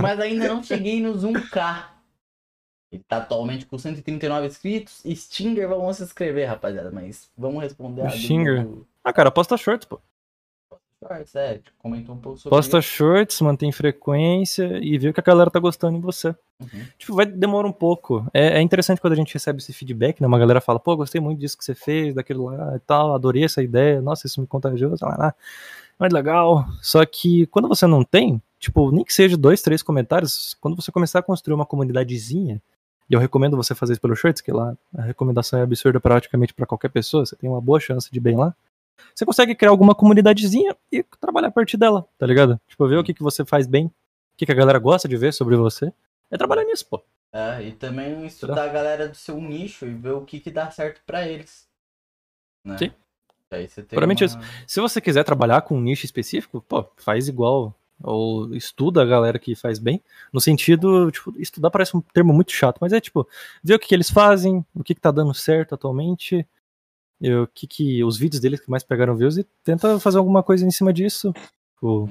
mas 0.00 0.20
ainda 0.20 0.48
não 0.48 0.62
cheguei 0.62 1.00
nos 1.00 1.24
1K. 1.24 1.84
Ele 2.92 3.04
tá 3.06 3.18
atualmente 3.18 3.66
com 3.66 3.78
139 3.78 4.46
inscritos. 4.46 5.02
Stinger, 5.06 5.68
vamos 5.68 5.98
se 5.98 6.02
inscrever, 6.02 6.48
rapaziada. 6.48 6.90
Mas 6.90 7.30
vamos 7.36 7.62
responder 7.62 8.02
a 8.02 8.10
Stinger. 8.10 8.64
Do... 8.64 8.86
Ah, 9.04 9.12
cara, 9.12 9.30
posta 9.30 9.56
shorts, 9.56 9.86
pô 9.86 10.00
shorts, 11.00 11.34
é, 11.34 11.54
tipo, 11.54 11.76
comentou 11.78 12.14
um 12.14 12.18
pouco 12.18 12.38
sobre 12.38 12.54
Posta 12.54 12.78
isso. 12.78 12.88
shorts, 12.88 13.40
mantém 13.40 13.72
frequência 13.72 14.78
e 14.82 14.98
vê 14.98 15.08
o 15.08 15.14
que 15.14 15.20
a 15.20 15.22
galera 15.22 15.50
tá 15.50 15.58
gostando 15.58 15.96
em 15.96 16.00
você. 16.00 16.28
Uhum. 16.60 16.86
Tipo, 16.98 17.14
vai 17.14 17.24
demorar 17.24 17.66
um 17.66 17.72
pouco. 17.72 18.26
É, 18.34 18.58
é, 18.58 18.60
interessante 18.60 19.00
quando 19.00 19.14
a 19.14 19.16
gente 19.16 19.32
recebe 19.32 19.58
esse 19.60 19.72
feedback, 19.72 20.20
né? 20.20 20.26
Uma 20.26 20.38
galera 20.38 20.60
fala, 20.60 20.78
pô, 20.78 20.96
gostei 20.96 21.20
muito 21.20 21.38
disso 21.38 21.56
que 21.56 21.64
você 21.64 21.74
fez, 21.74 22.14
daquilo 22.14 22.44
lá 22.44 22.76
e 22.76 22.80
tal, 22.80 23.14
adorei 23.14 23.44
essa 23.44 23.62
ideia, 23.62 24.02
nossa, 24.02 24.26
isso 24.26 24.40
me 24.40 24.46
contagiou, 24.46 24.96
sei 24.96 25.08
lá, 25.08 25.34
mas 25.98 26.12
legal. 26.12 26.66
Só 26.82 27.04
que 27.06 27.46
quando 27.46 27.68
você 27.68 27.86
não 27.86 28.04
tem, 28.04 28.40
tipo, 28.58 28.90
nem 28.92 29.04
que 29.04 29.12
seja 29.12 29.36
dois, 29.36 29.62
três 29.62 29.82
comentários, 29.82 30.54
quando 30.60 30.76
você 30.76 30.92
começar 30.92 31.20
a 31.20 31.22
construir 31.22 31.54
uma 31.54 31.66
comunidadezinha, 31.66 32.60
e 33.08 33.14
eu 33.14 33.18
recomendo 33.18 33.56
você 33.56 33.74
fazer 33.74 33.94
isso 33.94 34.00
pelo 34.00 34.14
Shorts, 34.14 34.40
que 34.40 34.52
lá 34.52 34.76
a 34.96 35.02
recomendação 35.02 35.58
é 35.58 35.62
absurda 35.62 35.98
praticamente 35.98 36.54
para 36.54 36.64
qualquer 36.64 36.90
pessoa, 36.90 37.26
você 37.26 37.34
tem 37.34 37.50
uma 37.50 37.60
boa 37.60 37.80
chance 37.80 38.08
de 38.10 38.20
bem 38.20 38.36
lá 38.36 38.54
você 39.14 39.24
consegue 39.24 39.54
criar 39.54 39.70
alguma 39.70 39.94
comunidadezinha 39.94 40.76
e 40.90 41.02
trabalhar 41.20 41.48
a 41.48 41.52
partir 41.52 41.76
dela, 41.76 42.06
tá 42.18 42.26
ligado? 42.26 42.60
Tipo, 42.68 42.88
ver 42.88 42.98
o 42.98 43.04
que, 43.04 43.14
que 43.14 43.22
você 43.22 43.44
faz 43.44 43.66
bem, 43.66 43.86
o 43.86 43.92
que, 44.36 44.46
que 44.46 44.52
a 44.52 44.54
galera 44.54 44.78
gosta 44.78 45.08
de 45.08 45.16
ver 45.16 45.32
sobre 45.32 45.56
você. 45.56 45.92
É 46.30 46.38
trabalhar 46.38 46.64
nisso, 46.64 46.86
pô. 46.88 47.02
É, 47.32 47.62
e 47.62 47.72
também 47.72 48.26
estudar 48.26 48.64
a 48.64 48.68
galera 48.68 49.08
do 49.08 49.16
seu 49.16 49.40
nicho 49.40 49.86
e 49.86 49.94
ver 49.94 50.12
o 50.12 50.24
que, 50.24 50.40
que 50.40 50.50
dá 50.50 50.70
certo 50.70 51.00
para 51.06 51.26
eles. 51.26 51.68
Né? 52.64 52.76
Sim. 52.78 52.92
Aí 53.50 53.68
você 53.68 53.82
tem 53.82 53.98
uma... 53.98 54.12
isso. 54.12 54.38
Se 54.66 54.80
você 54.80 55.00
quiser 55.00 55.24
trabalhar 55.24 55.62
com 55.62 55.76
um 55.76 55.80
nicho 55.80 56.04
específico, 56.04 56.64
pô, 56.68 56.84
faz 56.96 57.28
igual. 57.28 57.74
Ou 58.02 58.54
estuda 58.54 59.02
a 59.02 59.06
galera 59.06 59.38
que 59.38 59.54
faz 59.54 59.78
bem. 59.78 60.02
No 60.32 60.40
sentido, 60.40 61.10
tipo, 61.10 61.34
estudar 61.38 61.70
parece 61.70 61.94
um 61.96 62.00
termo 62.00 62.32
muito 62.32 62.50
chato, 62.50 62.78
mas 62.80 62.92
é 62.92 63.00
tipo, 63.00 63.28
ver 63.62 63.74
o 63.74 63.78
que, 63.78 63.88
que 63.88 63.94
eles 63.94 64.10
fazem, 64.10 64.64
o 64.74 64.82
que, 64.82 64.94
que 64.94 65.00
tá 65.00 65.10
dando 65.10 65.34
certo 65.34 65.74
atualmente, 65.74 66.46
o 67.22 67.46
que, 67.46 67.66
que 67.66 68.04
os 68.04 68.16
vídeos 68.16 68.40
deles 68.40 68.60
que 68.60 68.70
mais 68.70 68.82
pegaram 68.82 69.16
views 69.16 69.36
e 69.36 69.44
tenta 69.62 70.00
fazer 70.00 70.18
alguma 70.18 70.42
coisa 70.42 70.66
em 70.66 70.70
cima 70.70 70.92
disso. 70.92 71.32
Tipo, 71.74 72.08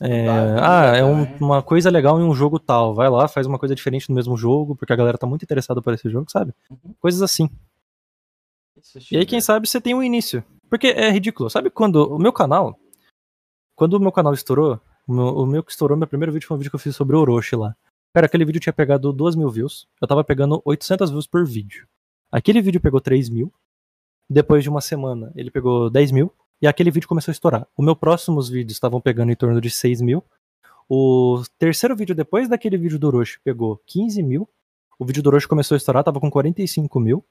é, 0.00 0.28
ah, 0.60 0.96
é 0.96 1.04
um, 1.04 1.22
uma 1.38 1.62
coisa 1.62 1.90
legal 1.90 2.20
em 2.20 2.24
um 2.24 2.34
jogo 2.34 2.58
tal. 2.58 2.94
Vai 2.94 3.08
lá, 3.08 3.28
faz 3.28 3.46
uma 3.46 3.58
coisa 3.58 3.74
diferente 3.74 4.08
no 4.08 4.14
mesmo 4.14 4.36
jogo, 4.36 4.74
porque 4.76 4.92
a 4.92 4.96
galera 4.96 5.18
tá 5.18 5.26
muito 5.26 5.42
interessada 5.42 5.80
por 5.82 5.92
esse 5.92 6.08
jogo, 6.08 6.30
sabe? 6.30 6.52
Uhum. 6.70 6.94
Coisas 7.00 7.22
assim. 7.22 7.48
E 9.10 9.16
aí, 9.16 9.26
quem 9.26 9.40
sabe, 9.40 9.68
você 9.68 9.80
tem 9.80 9.94
um 9.94 10.02
início. 10.02 10.44
Porque 10.68 10.88
é 10.88 11.10
ridículo. 11.10 11.48
Sabe 11.48 11.70
quando 11.70 12.14
o 12.14 12.18
meu 12.18 12.32
canal. 12.32 12.78
Quando 13.74 13.94
o 13.94 14.00
meu 14.00 14.12
canal 14.12 14.34
estourou, 14.34 14.80
o 15.06 15.12
meu, 15.12 15.26
o 15.26 15.46
meu 15.46 15.62
que 15.62 15.70
estourou, 15.70 15.96
meu 15.96 16.06
primeiro 16.06 16.32
vídeo 16.32 16.46
foi 16.46 16.56
um 16.56 16.58
vídeo 16.58 16.70
que 16.70 16.76
eu 16.76 16.80
fiz 16.80 16.94
sobre 16.94 17.16
Orochi 17.16 17.56
lá. 17.56 17.74
Cara, 18.12 18.26
aquele 18.26 18.44
vídeo 18.44 18.60
tinha 18.60 18.72
pegado 18.72 19.12
2 19.12 19.34
mil 19.34 19.50
views. 19.50 19.88
Eu 20.00 20.06
tava 20.06 20.22
pegando 20.22 20.62
800 20.64 21.10
views 21.10 21.26
por 21.26 21.44
vídeo. 21.44 21.86
Aquele 22.30 22.60
vídeo 22.60 22.80
pegou 22.80 23.00
3 23.00 23.28
mil. 23.28 23.52
Depois 24.28 24.62
de 24.62 24.70
uma 24.70 24.80
semana, 24.80 25.32
ele 25.34 25.50
pegou 25.50 25.90
10 25.90 26.12
mil. 26.12 26.32
E 26.62 26.66
aquele 26.66 26.90
vídeo 26.90 27.08
começou 27.08 27.30
a 27.30 27.34
estourar. 27.34 27.66
Os 27.76 27.84
meus 27.84 27.98
próximos 27.98 28.48
vídeos 28.48 28.74
estavam 28.74 29.00
pegando 29.00 29.30
em 29.30 29.36
torno 29.36 29.60
de 29.60 29.70
6 29.70 30.00
mil. 30.00 30.24
O 30.88 31.42
terceiro 31.58 31.96
vídeo 31.96 32.14
depois 32.14 32.48
daquele 32.48 32.76
vídeo 32.78 32.98
do 32.98 33.06
Orochi 33.06 33.38
pegou 33.42 33.80
15 33.86 34.22
mil. 34.22 34.48
O 34.98 35.04
vídeo 35.04 35.22
do 35.22 35.28
Orochi 35.28 35.48
começou 35.48 35.74
a 35.74 35.78
estourar, 35.78 36.04
tava 36.04 36.20
com 36.20 36.30
45 36.30 37.00
mil. 37.00 37.24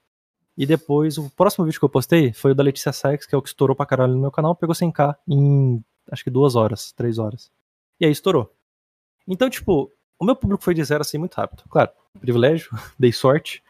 E 0.56 0.66
depois, 0.66 1.18
o 1.18 1.28
próximo 1.30 1.64
vídeo 1.64 1.80
que 1.80 1.84
eu 1.84 1.88
postei 1.88 2.32
foi 2.32 2.52
o 2.52 2.54
da 2.54 2.62
Letícia 2.62 2.92
Sykes, 2.92 3.26
que 3.26 3.34
é 3.34 3.38
o 3.38 3.42
que 3.42 3.48
estourou 3.48 3.74
pra 3.74 3.86
caralho 3.86 4.12
no 4.14 4.20
meu 4.20 4.30
canal, 4.30 4.54
pegou 4.54 4.74
100k 4.74 5.16
em 5.26 5.84
acho 6.10 6.22
que 6.22 6.30
duas 6.30 6.54
horas, 6.54 6.92
três 6.92 7.18
horas. 7.18 7.50
E 7.98 8.04
aí 8.04 8.12
estourou. 8.12 8.52
Então, 9.26 9.48
tipo, 9.48 9.90
o 10.18 10.24
meu 10.24 10.36
público 10.36 10.62
foi 10.62 10.74
de 10.74 10.84
zero 10.84 11.00
assim 11.00 11.18
muito 11.18 11.34
rápido. 11.34 11.64
Claro, 11.68 11.90
privilégio, 12.20 12.70
dei 12.98 13.12
sorte. 13.12 13.63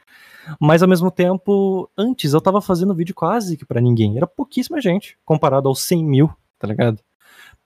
Mas 0.60 0.82
ao 0.82 0.88
mesmo 0.88 1.10
tempo, 1.10 1.90
antes 1.96 2.32
eu 2.32 2.40
tava 2.40 2.60
fazendo 2.60 2.94
vídeo 2.94 3.14
quase 3.14 3.56
que 3.56 3.64
pra 3.64 3.80
ninguém. 3.80 4.16
Era 4.16 4.26
pouquíssima 4.26 4.80
gente, 4.80 5.18
comparado 5.24 5.68
aos 5.68 5.80
100 5.82 6.04
mil, 6.04 6.30
tá 6.58 6.66
ligado? 6.66 7.00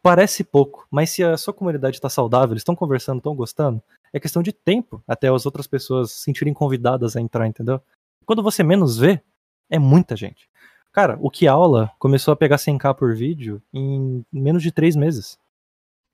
Parece 0.03 0.45
pouco, 0.45 0.87
mas 0.91 1.11
se 1.11 1.25
a 1.25 1.37
sua 1.37 1.53
comunidade 1.53 2.01
tá 2.01 2.09
saudável, 2.09 2.53
eles 2.53 2.61
estão 2.61 2.77
conversando, 2.77 3.19
estão 3.19 3.35
gostando, 3.35 3.83
é 4.13 4.21
questão 4.21 4.43
de 4.43 4.53
tempo 4.53 5.03
até 5.07 5.29
as 5.29 5.45
outras 5.45 5.67
pessoas 5.67 6.13
se 6.13 6.23
sentirem 6.23 6.55
convidadas 6.55 7.17
a 7.17 7.21
entrar, 7.21 7.47
entendeu? 7.47 7.81
Quando 8.25 8.43
você 8.43 8.63
menos 8.63 8.97
vê, 8.97 9.21
é 9.69 9.79
muita 9.79 10.15
gente. 10.15 10.49
Cara, 10.93 11.19
o 11.21 11.31
que 11.31 11.47
aula 11.47 11.91
começou 11.99 12.33
a 12.33 12.37
pegar 12.37 12.57
100k 12.57 12.95
por 12.95 13.15
vídeo 13.15 13.63
em 13.73 14.25
menos 14.33 14.63
de 14.63 14.73
três 14.73 14.97
meses. 14.97 15.39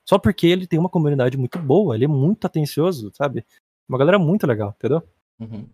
Só 0.07 0.19
porque 0.19 0.47
ele 0.47 0.66
tem 0.66 0.78
uma 0.78 0.89
comunidade 0.89 1.36
muito 1.36 1.59
boa, 1.59 1.95
ele 1.95 2.05
é 2.05 2.09
muito 2.09 2.47
atencioso, 2.47 3.11
sabe? 3.15 3.45
Uma 3.89 3.99
galera 3.99 4.19
muito 4.19 4.47
legal, 4.47 4.74
entendeu? 4.77 5.03
Uhum. 5.41 5.66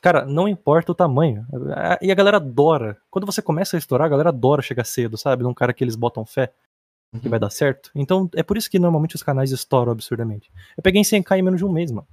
Cara, 0.00 0.24
não 0.24 0.48
importa 0.48 0.92
o 0.92 0.94
tamanho. 0.94 1.46
E 2.00 2.10
a 2.10 2.14
galera 2.14 2.38
adora. 2.38 2.96
Quando 3.10 3.26
você 3.26 3.42
começa 3.42 3.76
a 3.76 3.78
estourar, 3.78 4.06
a 4.06 4.10
galera 4.10 4.30
adora 4.30 4.62
chegar 4.62 4.84
cedo, 4.84 5.18
sabe? 5.18 5.42
Num 5.42 5.52
cara 5.54 5.72
que 5.74 5.84
eles 5.84 5.96
botam 5.96 6.24
fé 6.24 6.52
que 7.20 7.26
Uhum. 7.26 7.30
vai 7.30 7.40
dar 7.40 7.50
certo. 7.50 7.90
Então, 7.94 8.30
é 8.36 8.42
por 8.42 8.56
isso 8.56 8.70
que 8.70 8.78
normalmente 8.78 9.16
os 9.16 9.22
canais 9.22 9.50
estouram 9.50 9.90
absurdamente. 9.90 10.50
Eu 10.76 10.82
peguei 10.82 11.00
em 11.00 11.04
100k 11.04 11.38
em 11.38 11.42
menos 11.42 11.58
de 11.58 11.64
um 11.64 11.72
mês, 11.72 11.90
mano. 11.90 12.06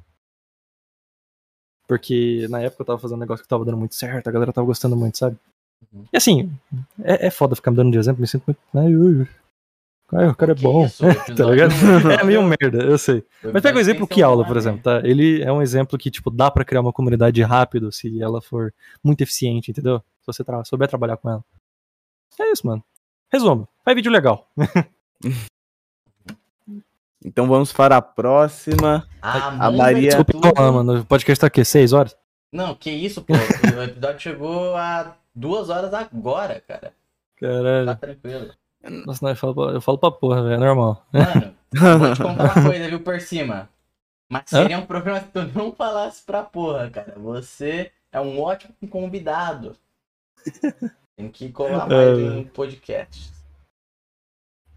Porque 1.87 2.47
na 2.49 2.59
época 2.61 2.81
eu 2.81 2.85
tava 2.85 2.99
fazendo 2.99 3.17
um 3.17 3.21
negócio 3.21 3.43
que 3.43 3.49
tava 3.49 3.63
dando 3.63 3.77
muito 3.77 3.95
certo, 3.95 4.27
a 4.27 4.31
galera 4.31 4.51
tava 4.51 4.65
gostando 4.67 4.95
muito, 4.97 5.17
sabe? 5.17 5.37
Uhum. 5.93 6.05
E 6.11 6.17
assim, 6.17 6.51
é, 7.03 7.27
é 7.27 7.29
foda 7.29 7.55
ficar 7.55 7.71
me 7.71 7.77
dando 7.77 7.91
de 7.91 7.97
exemplo, 7.97 8.19
me 8.21 8.27
sinto 8.27 8.43
muito. 8.47 8.59
O 10.09 10.35
cara 10.35 10.53
é 10.53 10.55
Que 10.55 10.61
bom. 10.61 10.85
isso, 10.85 11.03
tá 11.35 11.43
ligado? 11.45 11.71
o 11.73 12.11
É 12.13 12.23
meio 12.23 12.41
merda, 12.43 12.83
eu 12.83 12.97
sei. 12.97 13.25
Mas 13.43 13.61
pega 13.61 13.77
o 13.77 13.81
exemplo 13.81 14.07
que 14.07 14.21
aula, 14.23 14.45
por 14.45 14.53
né? 14.53 14.59
exemplo, 14.59 14.81
tá? 14.81 15.01
Ele 15.03 15.41
é 15.43 15.51
um 15.51 15.61
exemplo 15.61 15.97
que, 15.97 16.09
tipo, 16.09 16.31
dá 16.31 16.49
pra 16.49 16.63
criar 16.63 16.79
uma 16.81 16.93
comunidade 16.93 17.41
rápido 17.43 17.91
se 17.91 18.21
ela 18.21 18.41
for 18.41 18.73
muito 19.03 19.21
eficiente, 19.21 19.69
entendeu? 19.71 19.99
Se 20.21 20.27
você 20.27 20.43
tra 20.45 20.63
souber 20.63 20.87
trabalhar 20.87 21.17
com 21.17 21.29
ela. 21.29 21.43
É 22.39 22.51
isso, 22.51 22.65
mano. 22.65 22.83
Resumo, 23.31 23.67
faz 23.83 23.95
vídeo 23.95 24.11
legal. 24.11 24.49
Então 27.25 27.47
vamos 27.47 27.73
para 27.73 27.97
a 27.97 28.01
próxima. 28.01 29.07
Ah, 29.21 29.67
A 29.67 29.71
Maria- 29.71 30.09
Desculpa, 30.15 30.51
falar, 30.55 30.71
mano. 30.71 30.99
O 31.01 31.05
podcast 31.05 31.41
tá 31.41 31.47
aqui, 31.47 31.65
seis 31.65 31.91
horas? 31.91 32.15
Não, 32.53 32.73
que 32.75 32.89
isso, 32.89 33.21
pô. 33.21 33.33
o 33.33 33.83
episódio 33.83 34.19
chegou 34.19 34.75
a 34.75 35.15
duas 35.35 35.69
horas 35.69 35.93
agora, 35.93 36.61
cara. 36.65 36.93
Tá 36.93 36.93
Caralho. 37.47 37.95
tranquilo. 37.97 38.51
Nossa, 38.89 39.23
não, 39.25 39.31
eu 39.31 39.35
falo, 39.35 39.53
pra- 39.55 39.73
eu 39.73 39.81
falo 39.81 39.97
pra 39.97 40.11
porra, 40.11 40.43
velho, 40.43 40.55
é 40.55 40.57
normal. 40.57 41.05
Mano, 41.13 41.99
vou 41.99 42.13
te 42.13 42.21
contar 42.21 42.43
uma 42.43 42.53
coisa, 42.69 42.87
viu, 42.89 42.99
por 43.01 43.19
cima. 43.21 43.69
Mas 44.29 44.43
Hã? 44.53 44.61
seria 44.63 44.77
um 44.79 44.85
programa 44.85 45.21
se 45.21 45.27
tu 45.27 45.41
não 45.57 45.71
falasse 45.71 46.23
pra 46.23 46.43
porra, 46.43 46.89
cara. 46.89 47.13
Você 47.17 47.91
é 48.11 48.19
um 48.19 48.41
ótimo 48.41 48.73
convidado. 48.89 49.75
Tem 51.17 51.29
que 51.31 51.49
colar 51.51 51.87
mais 51.87 52.17
É. 52.19 52.21
em 52.39 52.43
podcast. 52.45 53.31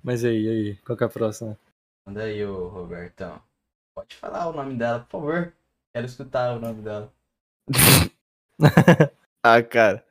Mas 0.02 0.22
e 0.22 0.28
aí, 0.28 0.42
e 0.44 0.48
aí? 0.48 0.76
Qual 0.84 0.96
que 0.96 1.04
é 1.04 1.06
a 1.06 1.10
próxima? 1.10 1.56
Manda 2.06 2.22
aí, 2.22 2.44
ô 2.44 2.68
Robertão. 2.68 3.40
Pode 3.94 4.14
falar 4.16 4.48
o 4.48 4.52
nome 4.52 4.74
dela, 4.74 5.00
por 5.00 5.10
favor. 5.20 5.52
Quero 5.92 6.06
escutar 6.06 6.56
o 6.56 6.60
nome 6.60 6.82
dela. 6.82 7.12
Ah, 9.42 9.62
cara. 9.62 10.04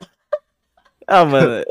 Ah, 1.08 1.24
mano. 1.24 1.64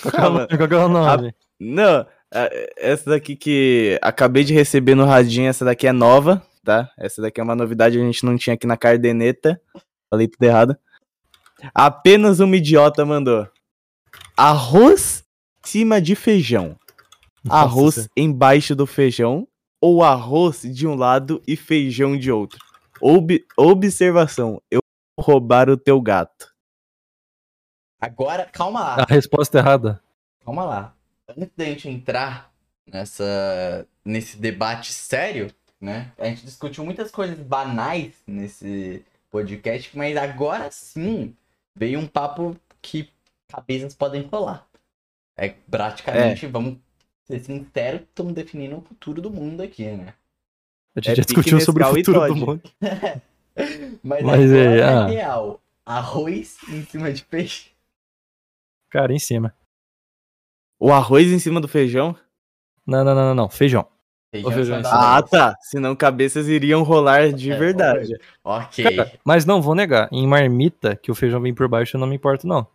Qual 0.00 0.12
que 0.12 0.16
é 0.16 0.20
Ah, 0.20 0.28
o 0.28 0.32
mano. 0.32 0.46
nome? 0.48 1.32
Qual 1.32 1.32
é? 1.60 1.64
Não, 1.64 2.06
é- 2.32 2.72
essa 2.76 3.10
daqui 3.10 3.36
que 3.36 3.98
acabei 4.02 4.44
de 4.44 4.54
receber 4.54 4.94
no 4.94 5.04
radinho, 5.04 5.48
essa 5.48 5.64
daqui 5.64 5.86
é 5.86 5.92
nova, 5.92 6.42
tá? 6.64 6.90
Essa 6.98 7.20
daqui 7.22 7.40
é 7.40 7.44
uma 7.44 7.54
novidade 7.56 7.96
que 7.96 8.02
a 8.02 8.06
gente 8.06 8.24
não 8.24 8.36
tinha 8.36 8.54
aqui 8.54 8.66
na 8.66 8.76
cardeneta. 8.76 9.60
Falei 10.08 10.26
tudo 10.28 10.42
errado. 10.42 10.76
Apenas 11.74 12.40
uma 12.40 12.56
idiota 12.56 13.04
mandou. 13.04 13.46
Arroz 14.36 15.24
em 15.64 15.68
cima 15.68 16.00
de 16.00 16.14
feijão. 16.14 16.76
Nossa, 17.44 17.60
Arroz 17.64 17.94
senhora. 17.94 18.10
embaixo 18.16 18.74
do 18.74 18.86
feijão 18.86 19.46
ou 19.80 20.02
arroz 20.02 20.62
de 20.62 20.86
um 20.86 20.94
lado 20.94 21.42
e 21.46 21.56
feijão 21.56 22.16
de 22.16 22.30
outro. 22.30 22.58
Ob- 23.00 23.44
observação, 23.56 24.60
eu 24.70 24.80
vou 25.16 25.24
roubar 25.26 25.68
o 25.70 25.76
teu 25.76 26.00
gato. 26.00 26.50
Agora, 28.00 28.46
calma 28.46 28.80
lá. 28.80 28.96
A 29.02 29.06
resposta 29.14 29.58
errada. 29.58 30.02
Calma 30.44 30.64
lá. 30.64 30.94
Antes 31.36 31.54
da 31.56 31.64
gente 31.64 31.88
entrar 31.88 32.52
nessa, 32.86 33.86
nesse 34.04 34.36
debate 34.36 34.92
sério, 34.92 35.52
né? 35.80 36.12
A 36.18 36.26
gente 36.26 36.44
discutiu 36.44 36.84
muitas 36.84 37.10
coisas 37.10 37.38
banais 37.38 38.14
nesse 38.26 39.04
podcast, 39.30 39.96
mas 39.96 40.16
agora 40.16 40.70
sim 40.70 41.34
veio 41.74 41.98
um 41.98 42.06
papo 42.06 42.56
que 42.82 43.08
cabeças 43.48 43.94
podem 43.94 44.22
rolar. 44.22 44.66
É 45.36 45.54
praticamente, 45.70 46.46
vamos 46.46 46.76
ser 47.24 47.40
sinceros, 47.40 48.02
estamos 48.02 48.34
definindo 48.34 48.76
o 48.76 48.82
futuro 48.82 49.22
do 49.22 49.30
mundo 49.30 49.62
aqui, 49.62 49.84
né? 49.84 50.14
A 50.94 51.00
gente 51.00 51.12
É 51.12 51.14
já 51.14 51.22
discutiu 51.22 51.60
sobre 51.60 51.84
o 51.84 51.94
futuro 51.94 52.26
do 52.26 52.36
mundo. 52.36 52.62
Mas, 54.02 54.22
Mas, 54.22 54.52
agora 54.52 54.58
é, 54.58 54.82
ah. 54.82 55.08
é 55.08 55.12
real. 55.12 55.60
Arroz 55.84 56.56
em 56.68 56.84
cima 56.84 57.12
de 57.12 57.24
peixe. 57.24 57.70
Cara, 58.90 59.12
em 59.12 59.18
cima. 59.18 59.54
O 60.80 60.90
arroz 60.92 61.30
em 61.30 61.38
cima 61.38 61.60
do 61.60 61.68
feijão? 61.68 62.16
Não, 62.86 63.04
não, 63.04 63.14
não, 63.14 63.24
não, 63.26 63.34
não. 63.34 63.48
Feijão. 63.50 63.86
Feijão 64.32 64.52
feijão 64.52 64.82
Ah, 64.86 65.20
tá. 65.22 65.56
Senão 65.60 65.94
cabeças 65.94 66.48
iriam 66.48 66.82
rolar 66.82 67.32
de 67.32 67.50
É, 67.52 67.56
verdade. 67.56 68.18
Ok. 68.42 68.96
Cara, 68.96 69.12
mas 69.24 69.44
não, 69.44 69.60
vou 69.60 69.74
negar. 69.74 70.08
Em 70.10 70.26
marmita, 70.26 70.96
que 70.96 71.10
o 71.10 71.14
feijão 71.14 71.40
vem 71.40 71.52
por 71.54 71.68
baixo, 71.68 71.96
eu 71.96 72.00
não 72.00 72.06
me 72.06 72.16
importo, 72.16 72.46
não. 72.46 72.66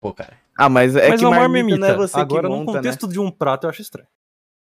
Pô, 0.00 0.14
cara, 0.14 0.34
Ah, 0.56 0.68
mas 0.68 0.94
é 0.96 1.08
mas 1.10 1.20
que 1.20 1.26
uma 1.26 1.36
marmita, 1.36 1.64
marmita. 1.68 1.78
não 1.78 1.88
é 1.88 1.96
você 1.96 2.18
Agora, 2.20 2.42
que 2.42 2.48
num 2.48 2.60
monta, 2.60 2.72
contexto 2.72 3.08
de 3.08 3.18
um 3.20 3.30
prato, 3.30 3.64
eu 3.66 3.70
acho 3.70 3.82
estranho. 3.82 4.08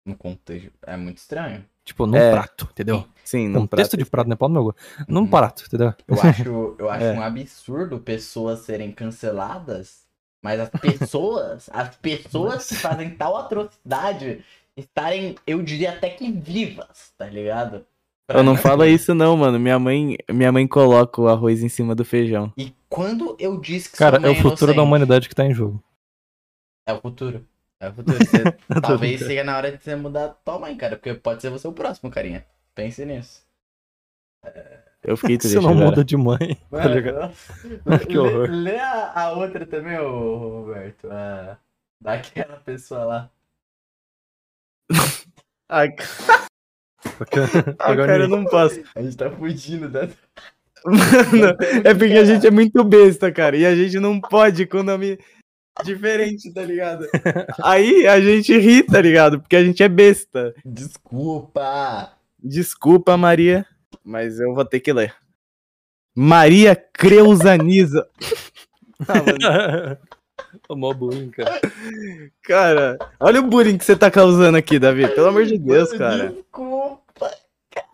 no 0.05 0.17
contexto 0.17 0.73
é 0.87 0.97
muito 0.97 1.19
estranho. 1.19 1.65
Tipo, 1.85 2.07
num 2.07 2.17
É. 2.17 2.31
prato, 2.33 2.67
entendeu? 2.73 2.99
né? 2.99 3.05
Sim, 3.25 3.49
num 3.49 3.61
contexto 3.61 3.91
prato. 3.93 4.05
de 4.05 4.11
prato, 4.11 4.31
né? 4.31 4.37
Pau 4.37 4.49
no 4.49 4.55
meu 4.55 4.65
gosto. 4.65 4.79
Num 5.07 5.21
Uhum. 5.23 5.27
prato, 5.29 5.65
entendeu? 5.67 5.93
Eu 6.09 6.21
acho, 6.23 6.77
eu 6.79 6.89
acho 6.91 7.05
É. 7.05 7.13
um 7.13 7.23
absurdo 7.23 7.99
pessoas 8.01 8.61
serem 8.61 8.91
canceladas, 8.93 10.06
mas 10.47 10.61
as 10.61 10.69
pessoas, 10.69 11.69
as 11.73 11.97
pessoas 11.97 12.69
que 12.69 12.77
fazem 12.77 13.11
tal 13.11 13.37
atrocidade 13.37 14.45
estarem, 14.77 15.35
eu 15.45 15.61
diria 15.61 15.91
até 15.91 16.09
que 16.09 16.31
vivas, 16.31 17.13
tá 17.19 17.27
ligado? 17.27 17.85
Pra 18.29 18.39
Eu 18.39 18.45
não 18.45 18.53
mim- 18.55 18.59
fala 18.61 18.87
isso 18.87 19.13
não, 19.13 19.37
mano. 19.37 19.59
Minha 19.59 19.77
mãe, 19.79 20.17
minha 20.31 20.53
mãe 20.53 20.67
coloca 20.69 21.21
o 21.21 21.27
arroz 21.29 21.65
em 21.65 21.69
cima 21.69 21.95
do 21.97 22.05
feijão. 22.05 22.53
E 22.57 22.73
quando 22.89 23.37
eu 23.41 23.61
disse 23.61 23.91
que 23.91 23.97
Cara, 23.97 24.19
é 24.19 24.21
o 24.21 24.23
mãe 24.23 24.35
futuro 24.37 24.67
da 24.67 24.75
inocente- 24.75 24.81
humanidade 24.87 25.29
que 25.29 25.35
tá 25.35 25.45
em 25.45 25.53
jogo. 25.53 25.83
É 26.87 26.93
o 26.93 27.01
futuro. 27.01 27.45
É 27.81 27.89
o 27.89 27.93
futuro. 27.93 28.19
Você- 28.19 28.53
talvez 28.81 28.99
brincando. 29.13 29.27
seja 29.31 29.43
na 29.45 29.57
hora 29.57 29.73
de 29.77 29.83
você 29.83 29.97
mudar 29.97 30.29
tua 30.45 30.59
mãe, 30.61 30.77
cara, 30.77 30.95
porque 30.97 31.15
pode 31.15 31.43
ser 31.43 31.51
você 31.51 31.67
o 31.67 31.73
próximo, 31.73 32.09
carinha. 32.11 32.47
Pense 32.75 33.05
nisso. 33.05 33.45
Eu 35.03 35.17
fiquei 35.17 35.37
Você 35.41 35.49
triste 35.49 35.63
não 35.63 35.71
agora. 35.71 35.87
muda 35.87 36.05
de 36.05 36.17
mãe, 36.17 36.55
tá 36.71 36.79
Mano, 36.79 36.95
ligado? 36.95 37.35
lê- 37.85 37.99
Que 38.07 38.19
horror. 38.19 38.49
Lê 38.51 38.79
a, 38.79 39.13
a 39.15 39.33
outra 39.33 39.65
também, 39.67 39.99
ô 39.99 40.37
Roberto. 40.37 41.09
A, 41.11 41.59
daquela 42.01 42.57
pessoa 42.59 43.05
lá. 43.05 43.31
Ai, 45.69 45.95
Agora 47.79 48.07
cara, 48.07 48.25
eu 48.25 48.29
não 48.29 48.45
posso. 48.45 48.81
A 48.95 49.03
gente 49.03 49.17
tá 49.17 49.31
fugindo 49.31 49.89
da. 49.89 50.09
Mano, 50.85 51.57
é 51.85 51.95
porque 51.95 52.13
a 52.15 52.25
gente 52.25 52.47
é 52.47 52.51
muito 52.51 52.85
besta, 52.85 53.33
cara. 53.33 53.57
E 53.57 53.67
a 53.67 53.75
gente 53.75 53.99
não 53.99 54.21
pode 54.21 54.67
com 54.67 54.83
nome 54.83 55.19
diferente, 55.85 56.53
tá 56.53 56.63
ligado? 56.63 57.07
Aí 57.65 58.07
a 58.07 58.21
gente 58.21 58.57
ri, 58.59 58.83
tá 58.85 59.01
ligado? 59.01 59.41
Porque 59.41 59.57
a 59.57 59.65
gente 59.65 59.83
é 59.83 59.89
besta. 59.89 60.55
Desculpa! 60.65 62.13
Desculpa, 62.39 63.17
Maria, 63.17 63.67
mas 64.07 64.39
eu 64.41 64.55
vou 64.55 64.65
ter 64.65 64.81
que 64.81 64.93
ler. 64.93 65.15
Maria 66.15 66.75
Creusaniza. 66.77 68.09
Ah, 69.09 69.17
mano, 69.23 69.99
O 70.71 70.75
mó 70.75 70.95
bullying, 70.95 71.29
cara. 71.31 71.61
cara, 72.43 72.99
olha 73.21 73.41
o 73.41 73.47
bullying 73.47 73.77
que 73.77 73.85
você 73.85 73.95
tá 73.95 74.11
causando 74.11 74.57
aqui, 74.57 74.79
Davi. 74.79 75.07
Pelo 75.09 75.27
amor 75.27 75.45
de 75.45 75.59
Deus, 75.59 75.93
cara. 75.93 76.31
Desculpa! 76.31 77.31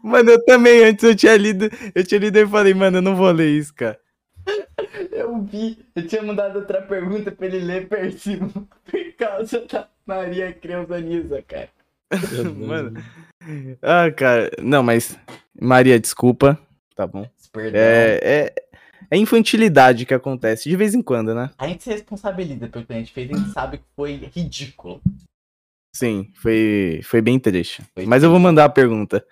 Mano, 0.00 0.30
eu 0.30 0.44
também, 0.44 0.84
antes 0.84 1.02
eu 1.02 1.16
tinha 1.16 1.36
lido, 1.36 1.68
eu 1.92 2.06
tinha 2.06 2.20
lido 2.20 2.38
e 2.38 2.46
falei, 2.46 2.72
mano, 2.72 2.98
eu 2.98 3.02
não 3.02 3.16
vou 3.16 3.32
ler 3.32 3.48
isso, 3.48 3.74
cara. 3.74 3.98
Um 5.28 5.44
vi. 5.44 5.84
Eu 5.96 6.06
tinha 6.06 6.22
mandado 6.22 6.60
outra 6.60 6.80
pergunta 6.82 7.32
pra 7.32 7.46
ele 7.46 7.58
ler 7.58 7.88
por 7.88 8.12
cima. 8.12 8.48
Por 8.88 9.12
causa 9.18 9.66
da 9.66 9.88
Maria 10.06 10.52
Creusaniza, 10.52 11.42
cara. 11.42 11.68
Mano. 12.56 13.02
Ah, 13.82 14.08
cara. 14.10 14.50
Não, 14.60 14.82
mas. 14.84 15.18
Maria, 15.60 15.98
desculpa. 15.98 16.58
Tá 16.94 17.06
bom. 17.06 17.28
Perdão. 17.52 17.80
É, 17.80 18.20
é, 18.22 18.54
é 19.10 19.16
infantilidade 19.16 20.06
que 20.06 20.14
acontece 20.14 20.68
de 20.68 20.76
vez 20.76 20.94
em 20.94 21.02
quando, 21.02 21.34
né? 21.34 21.50
A 21.58 21.68
gente 21.68 21.84
se 21.84 21.90
responsabiliza 21.90 22.68
pelo 22.68 22.84
que 22.84 22.92
a 22.92 22.96
gente 22.96 23.12
fez, 23.12 23.30
a 23.30 23.36
gente 23.36 23.50
sabe 23.50 23.78
que 23.78 23.84
foi 23.94 24.30
ridículo. 24.34 25.00
Sim, 25.94 26.32
foi, 26.36 27.00
foi 27.04 27.20
bem 27.20 27.38
triste. 27.38 27.82
Foi 27.94 28.06
Mas 28.06 28.22
eu 28.22 28.30
vou 28.30 28.38
mandar 28.38 28.64
a 28.64 28.70
pergunta. 28.70 29.24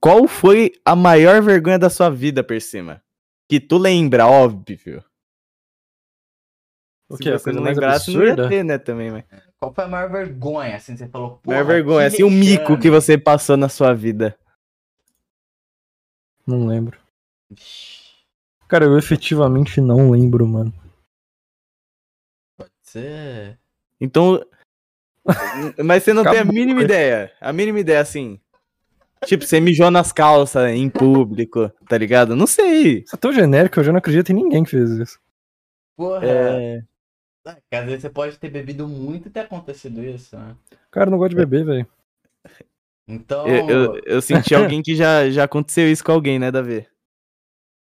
Qual 0.00 0.26
foi 0.26 0.72
a 0.84 0.96
maior 0.96 1.42
vergonha 1.42 1.78
da 1.78 1.90
sua 1.90 2.08
vida, 2.08 2.42
Persima? 2.42 3.02
Que 3.48 3.60
tu 3.60 3.76
lembra, 3.76 4.26
óbvio. 4.26 5.04
O 7.10 7.16
Se 7.16 7.22
que? 7.22 7.28
A 7.28 7.38
coisa 7.38 7.52
não 7.52 7.66
lembrasse, 7.66 8.10
não 8.10 8.24
ia 8.24 8.48
ter, 8.48 8.64
né, 8.64 8.78
também, 8.78 9.10
mas... 9.10 9.24
Qual 9.58 9.74
foi 9.74 9.84
a 9.84 9.88
maior 9.88 10.10
vergonha, 10.10 10.76
assim, 10.76 10.96
você 10.96 11.06
falou? 11.06 11.38
Porra, 11.42 11.56
Maior 11.56 11.66
vergonha, 11.66 12.06
assim, 12.06 12.22
o 12.22 12.30
mico 12.30 12.78
que 12.78 12.88
você 12.88 13.18
passou 13.18 13.58
na 13.58 13.68
sua 13.68 13.92
vida. 13.92 14.34
Não 16.50 16.66
lembro. 16.66 16.98
Cara, 18.66 18.84
eu 18.84 18.98
efetivamente 18.98 19.80
não 19.80 20.10
lembro, 20.10 20.46
mano. 20.46 20.72
Você... 22.82 23.56
Então. 24.00 24.44
Mas 25.84 26.02
você 26.02 26.12
não 26.12 26.22
tem 26.22 26.32
a 26.32 26.42
Acabou, 26.42 26.54
mínima 26.54 26.80
né? 26.80 26.84
ideia. 26.84 27.32
A 27.40 27.52
mínima 27.52 27.78
ideia, 27.78 28.00
assim. 28.00 28.40
Tipo, 29.26 29.44
você 29.44 29.60
mijou 29.60 29.90
nas 29.90 30.12
calças 30.12 30.70
em 30.70 30.88
público, 30.88 31.70
tá 31.86 31.98
ligado? 31.98 32.34
Não 32.34 32.46
sei. 32.46 33.02
Isso 33.04 33.14
é 33.14 33.18
tão 33.18 33.32
genérico, 33.32 33.78
eu 33.78 33.84
já 33.84 33.92
não 33.92 33.98
acredito 33.98 34.30
em 34.30 34.34
ninguém 34.34 34.64
que 34.64 34.70
fez 34.70 34.90
isso. 34.90 35.20
Porra, 35.96 36.26
É. 36.26 36.82
Ah, 37.46 37.56
às 37.72 37.84
vezes 37.86 38.02
você 38.02 38.10
pode 38.10 38.38
ter 38.38 38.50
bebido 38.50 38.86
muito 38.86 39.28
e 39.28 39.30
ter 39.30 39.40
acontecido 39.40 40.02
isso, 40.04 40.36
né? 40.36 40.54
Cara, 40.90 41.06
eu 41.06 41.10
não 41.10 41.18
gosto 41.18 41.30
de 41.30 41.36
beber, 41.36 41.64
velho. 41.64 41.86
Então, 43.10 43.46
Eu, 43.46 43.68
eu, 43.68 44.00
eu 44.06 44.22
senti 44.22 44.54
alguém 44.54 44.82
que 44.82 44.94
já, 44.94 45.28
já 45.30 45.44
aconteceu 45.44 45.90
isso 45.90 46.04
com 46.04 46.12
alguém, 46.12 46.38
né, 46.38 46.50
Davi? 46.50 46.86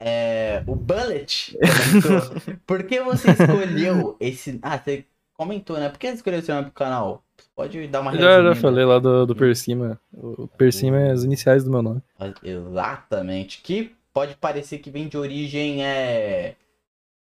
é, 0.01 0.63
o 0.65 0.75
Bullet 0.75 1.57
comentou, 1.59 2.41
por 2.65 2.83
que 2.83 3.01
você 3.01 3.31
escolheu 3.31 4.15
esse... 4.19 4.57
Ah, 4.61 4.77
você 4.77 5.05
comentou, 5.33 5.77
né? 5.77 5.89
Por 5.89 5.99
que 5.99 6.07
você 6.07 6.15
escolheu 6.15 6.39
esse 6.39 6.49
nome 6.51 6.63
pro 6.65 6.71
canal? 6.73 7.21
Você 7.37 7.49
pode 7.55 7.87
dar 7.87 7.99
uma 8.01 8.13
Já, 8.13 8.19
já 8.19 8.29
resumida? 8.37 8.55
falei 8.55 8.85
lá 8.85 8.99
do, 8.99 9.25
do 9.25 9.35
Persima. 9.35 9.99
O 10.13 10.47
Persima 10.47 10.99
é 10.99 11.11
as 11.11 11.23
iniciais 11.23 11.63
do 11.63 11.71
meu 11.71 11.81
nome. 11.81 12.01
Exatamente. 12.43 13.61
Que 13.61 13.93
pode 14.13 14.35
parecer 14.35 14.79
que 14.79 14.89
vem 14.89 15.07
de 15.07 15.17
origem 15.17 15.83
é... 15.85 16.55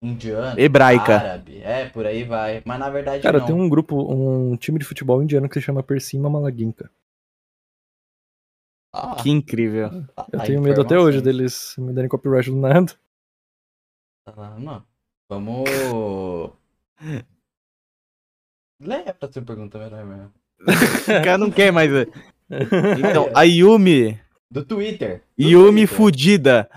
indiana, 0.03 0.55
Hebraica. 0.61 1.17
árabe. 1.17 1.61
É, 1.63 1.87
por 1.87 2.07
aí 2.07 2.25
vai. 2.25 2.63
Mas 2.65 2.79
na 2.79 2.89
verdade 2.91 3.23
Cara, 3.23 3.39
não. 3.39 3.47
tem 3.47 3.55
um 3.55 3.69
grupo, 3.69 3.97
um 4.13 4.57
time 4.57 4.79
de 4.79 4.85
futebol 4.85 5.23
indiano 5.23 5.49
que 5.49 5.55
se 5.55 5.63
chama 5.65 5.83
Persima 5.83 6.29
Malaguinka. 6.31 6.91
Ah, 8.93 9.17
Que 9.23 9.31
incrível. 9.31 9.89
Eu 10.33 10.41
a 10.41 10.45
tenho 10.45 10.61
medo 10.61 10.81
até 10.83 10.99
hoje 10.99 11.21
deles 11.21 11.75
me 11.79 11.93
darem 11.93 12.09
copyright 12.09 12.51
do 12.51 12.57
nada. 12.57 12.93
Ah, 14.27 14.59
Não. 14.59 14.85
Vamos. 15.29 15.65
Leia 18.81 19.15
pra 19.15 19.31
sua 19.31 19.43
pergunta 19.43 19.79
melhor 19.79 20.05
mesmo. 20.05 20.33
O 20.61 21.25
cara 21.25 21.39
não 21.39 21.51
quer 21.51 21.71
mais. 21.73 21.91
Então, 22.99 23.31
a 23.35 23.43
Yumi, 23.43 24.21
Do 24.51 24.65
Twitter. 24.65 25.23
Do 25.39 25.45
Yumi 25.45 25.83
Twitter. 25.83 25.97
Fudida, 25.97 26.71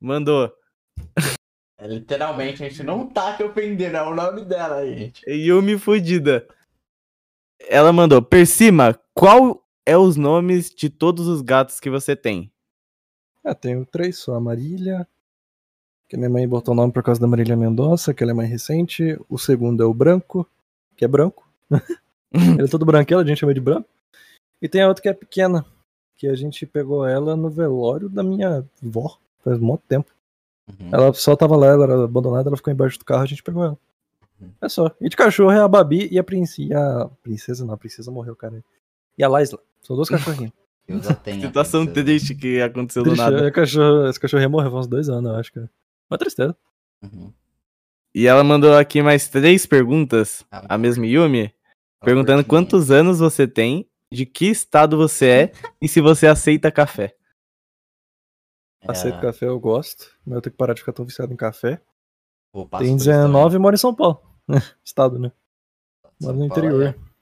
mandou. 0.00 0.50
É, 1.78 1.86
literalmente, 1.86 2.64
a 2.64 2.68
gente 2.68 2.82
não 2.82 3.06
tá 3.06 3.36
te 3.36 3.42
ofendendo, 3.42 3.96
é 3.98 4.02
o 4.02 4.14
nome 4.14 4.44
dela, 4.44 4.84
gente. 4.86 5.28
Yumi 5.28 5.78
Fudida. 5.78 6.48
Ela 7.68 7.92
mandou, 7.92 8.22
Persima, 8.22 8.98
qual 9.12 9.63
é 9.86 9.96
os 9.96 10.16
nomes 10.16 10.70
de 10.70 10.88
todos 10.88 11.26
os 11.26 11.40
gatos 11.42 11.78
que 11.78 11.90
você 11.90 12.16
tem? 12.16 12.50
Ah, 13.44 13.54
tenho 13.54 13.84
três 13.84 14.18
só. 14.18 14.34
A 14.34 14.40
Marília, 14.40 15.06
que 16.08 16.16
minha 16.16 16.30
mãe 16.30 16.48
botou 16.48 16.72
o 16.72 16.76
nome 16.76 16.92
por 16.92 17.02
causa 17.02 17.20
da 17.20 17.26
Marília 17.26 17.56
Mendonça, 17.56 18.14
que 18.14 18.22
ela 18.22 18.32
é 18.32 18.34
mais 18.34 18.48
recente. 18.48 19.18
O 19.28 19.38
segundo 19.38 19.82
é 19.82 19.86
o 19.86 19.92
Branco, 19.92 20.48
que 20.96 21.04
é 21.04 21.08
branco. 21.08 21.48
Ele 22.32 22.64
é 22.64 22.68
todo 22.68 22.84
branquelo, 22.84 23.20
a 23.20 23.24
gente 23.24 23.38
chama 23.38 23.54
de 23.54 23.60
branco. 23.60 23.88
E 24.60 24.68
tem 24.68 24.82
a 24.82 24.88
outra 24.88 25.02
que 25.02 25.08
é 25.08 25.12
pequena, 25.12 25.64
que 26.16 26.26
a 26.26 26.34
gente 26.34 26.66
pegou 26.66 27.06
ela 27.06 27.36
no 27.36 27.50
velório 27.50 28.08
da 28.08 28.22
minha 28.22 28.66
avó, 28.82 29.18
faz 29.44 29.58
muito 29.58 29.82
tempo. 29.86 30.10
Uhum. 30.68 30.88
Ela 30.90 31.12
só 31.12 31.36
tava 31.36 31.56
lá, 31.56 31.66
ela 31.66 31.84
era 31.84 32.04
abandonada, 32.04 32.48
ela 32.48 32.56
ficou 32.56 32.72
embaixo 32.72 32.98
do 32.98 33.04
carro, 33.04 33.22
a 33.22 33.26
gente 33.26 33.42
pegou 33.42 33.64
ela. 33.64 33.78
Uhum. 34.40 34.50
É 34.60 34.68
só. 34.68 34.90
E 35.00 35.08
de 35.08 35.16
cachorro 35.16 35.52
é 35.52 35.60
a 35.60 35.68
Babi 35.68 36.08
e 36.10 36.18
a 36.18 36.24
princesa. 36.24 37.02
A 37.02 37.08
princesa 37.22 37.64
não, 37.64 37.74
a 37.74 37.76
princesa 37.76 38.10
morreu, 38.10 38.34
cara. 38.34 38.64
E 39.16 39.22
a 39.22 39.28
Laisla. 39.28 39.60
São 39.84 39.96
dois 39.96 40.08
cachorrinhos. 40.08 40.52
Eu 40.86 41.02
já 41.02 41.14
tenho. 41.14 41.40
Situação 41.40 41.86
triste 41.86 42.34
que 42.34 42.60
aconteceu 42.60 43.02
do 43.02 43.10
Triste, 43.12 43.24
nada. 43.24 43.48
é, 43.48 43.50
cachorro, 43.50 44.06
esse 44.06 44.20
cachorrinho 44.20 44.50
morreu 44.50 44.70
faz 44.70 44.84
uns 44.84 44.90
dois 44.90 45.08
anos, 45.08 45.30
eu 45.32 45.36
acho, 45.38 45.50
cara. 45.52 45.70
Uma 46.10 46.18
tristeza. 46.18 46.54
Uhum. 47.02 47.32
E 48.14 48.26
ela 48.26 48.44
mandou 48.44 48.76
aqui 48.76 49.00
mais 49.02 49.26
três 49.26 49.64
perguntas, 49.64 50.44
Ah, 50.50 50.74
a 50.74 50.76
mesma 50.78 51.06
Yumi, 51.06 51.44
uma 51.44 51.52
perguntando 52.04 52.44
quantos 52.44 52.90
anos 52.90 53.18
você 53.18 53.48
tem, 53.48 53.88
de 54.12 54.26
que 54.26 54.44
estado 54.44 54.98
você 54.98 55.26
é 55.26 55.52
e 55.80 55.88
se 55.88 56.02
você 56.02 56.26
aceita 56.26 56.70
café. 56.70 57.16
Aceito 58.86 59.16
É, 59.16 59.20
café, 59.22 59.46
eu 59.46 59.58
gosto. 59.58 60.10
Mas 60.26 60.34
eu 60.36 60.42
tenho 60.42 60.52
que 60.52 60.58
parar 60.58 60.74
de 60.74 60.80
ficar 60.80 60.92
tão 60.92 61.06
viciado 61.06 61.32
em 61.32 61.36
café. 61.36 61.80
vou 62.52 62.68
passar 62.68 62.84
Tem 62.84 62.92
por 62.92 63.00
isso 63.00 63.06
também. 63.10 63.22
19 63.26 63.56
e 63.56 63.58
moro 63.58 63.74
em 63.74 63.78
São 63.78 63.94
Paulo. 63.94 64.20
Estado, 64.84 65.18
né? 65.18 65.32
Moro 66.20 66.36
no 66.36 66.46
Paulo, 66.48 66.66
interior. 66.66 66.82
é. 66.88 67.13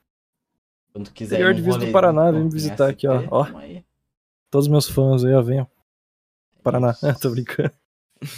Quando 0.93 1.11
quiser 1.11 1.39
num 1.39 1.53
divisa 1.53 1.79
do 1.79 1.91
Paraná, 1.91 2.29
vem 2.31 2.43
me 2.43 2.49
visitar 2.51 2.89
aqui, 2.89 3.07
ó. 3.07 3.19
SP, 3.19 3.27
Ó. 3.31 3.45
Todos 4.51 4.67
os 4.67 4.71
meus 4.71 4.87
fãs 4.87 5.25
aí, 5.25 5.33
ó, 5.33 5.41
venham. 5.41 5.67
Paraná. 6.61 6.91
Isso. 7.03 7.19
Tô 7.19 7.31
brincando. 7.31 7.71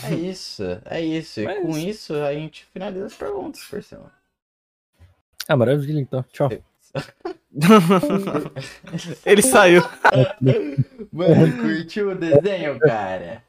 É 0.04 0.16
isso, 0.16 0.64
é 0.86 1.00
isso. 1.00 1.42
E 1.42 1.46
Mas- 1.46 1.62
com 1.62 1.78
isso 1.78 2.16
a 2.16 2.34
gente 2.34 2.66
finaliza 2.74 3.06
as 3.06 3.14
perguntas, 3.14 3.64
por 3.66 3.84
cima. 3.84 4.12
Ah, 5.48 5.56
maravilha, 5.56 6.00
então. 6.00 6.24
Tchau. 6.32 6.50
Ele 9.26 9.42
saiu. 9.44 9.84
Mano, 11.12 11.58
curtiu 11.62 12.12
o 12.12 12.16
desenho, 12.16 12.80
cara? 12.80 13.44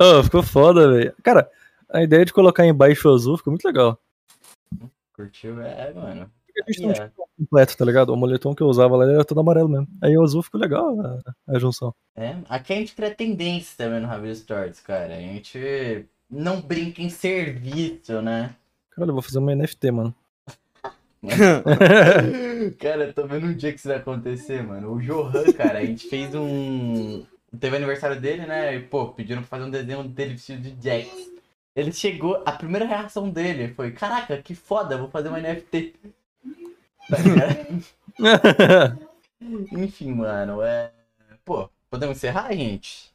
Oh, 0.00 0.22
ficou 0.24 0.42
foda, 0.42 0.90
velho. 0.92 1.14
Cara, 1.22 1.48
a 1.88 2.02
ideia 2.02 2.24
de 2.24 2.32
colocar 2.32 2.66
embaixo 2.66 3.08
azul 3.08 3.36
ficou 3.36 3.52
muito 3.52 3.64
legal. 3.64 3.96
Curtiu? 5.14 5.60
É, 5.62 5.92
mano. 5.94 6.28
A 6.62 6.72
gente 6.72 6.78
tem 6.78 6.90
um 6.90 6.92
tipo 6.92 7.28
completo, 7.38 7.76
tá 7.76 7.84
ligado? 7.84 8.10
O 8.10 8.16
moletom 8.16 8.54
que 8.54 8.62
eu 8.62 8.66
usava 8.66 8.96
lá 8.96 9.04
era 9.04 9.24
todo 9.24 9.40
amarelo 9.40 9.68
mesmo. 9.68 9.88
Aí 10.02 10.16
o 10.16 10.22
azul 10.22 10.42
ficou 10.42 10.60
legal 10.60 10.98
a, 11.00 11.18
a 11.48 11.58
junção. 11.58 11.94
É, 12.14 12.36
aqui 12.48 12.72
a 12.72 12.76
gente 12.76 12.94
cria 12.94 13.14
tendência 13.14 13.74
também 13.76 14.00
no 14.00 14.06
Ravel 14.06 14.34
Stories, 14.34 14.80
cara. 14.80 15.14
A 15.14 15.20
gente 15.20 16.06
não 16.30 16.60
brinca 16.60 17.02
em 17.02 17.10
serviço, 17.10 18.20
né? 18.22 18.54
Caralho, 18.90 19.10
eu 19.10 19.14
vou 19.14 19.22
fazer 19.22 19.38
uma 19.38 19.54
NFT, 19.54 19.90
mano. 19.90 20.14
cara, 22.78 23.12
tô 23.12 23.26
vendo 23.26 23.46
um 23.46 23.54
dia 23.54 23.72
que 23.72 23.78
isso 23.78 23.88
vai 23.88 23.98
acontecer, 23.98 24.62
mano. 24.62 24.92
O 24.92 25.00
Johan, 25.00 25.52
cara, 25.52 25.78
a 25.80 25.84
gente 25.84 26.08
fez 26.08 26.34
um. 26.34 27.24
Teve 27.58 27.76
aniversário 27.76 28.20
dele, 28.20 28.46
né? 28.46 28.76
E, 28.76 28.80
pô, 28.80 29.08
pediram 29.08 29.42
pra 29.42 29.48
fazer 29.48 29.64
um 29.64 29.70
desenho 29.70 30.04
dele 30.04 30.32
vestido 30.32 30.62
de 30.62 30.88
Jax. 30.88 31.36
Ele 31.74 31.92
chegou, 31.92 32.42
a 32.46 32.52
primeira 32.52 32.86
reação 32.86 33.28
dele 33.28 33.68
foi: 33.74 33.92
Caraca, 33.92 34.40
que 34.40 34.54
foda, 34.54 34.96
vou 34.96 35.08
fazer 35.08 35.28
uma 35.28 35.40
NFT. 35.40 35.94
Tá 37.08 37.18
ligado? 37.18 37.66
Enfim, 39.72 40.12
mano, 40.12 40.62
é. 40.62 40.92
Pô, 41.44 41.70
podemos 41.90 42.16
encerrar, 42.16 42.52
gente? 42.54 43.14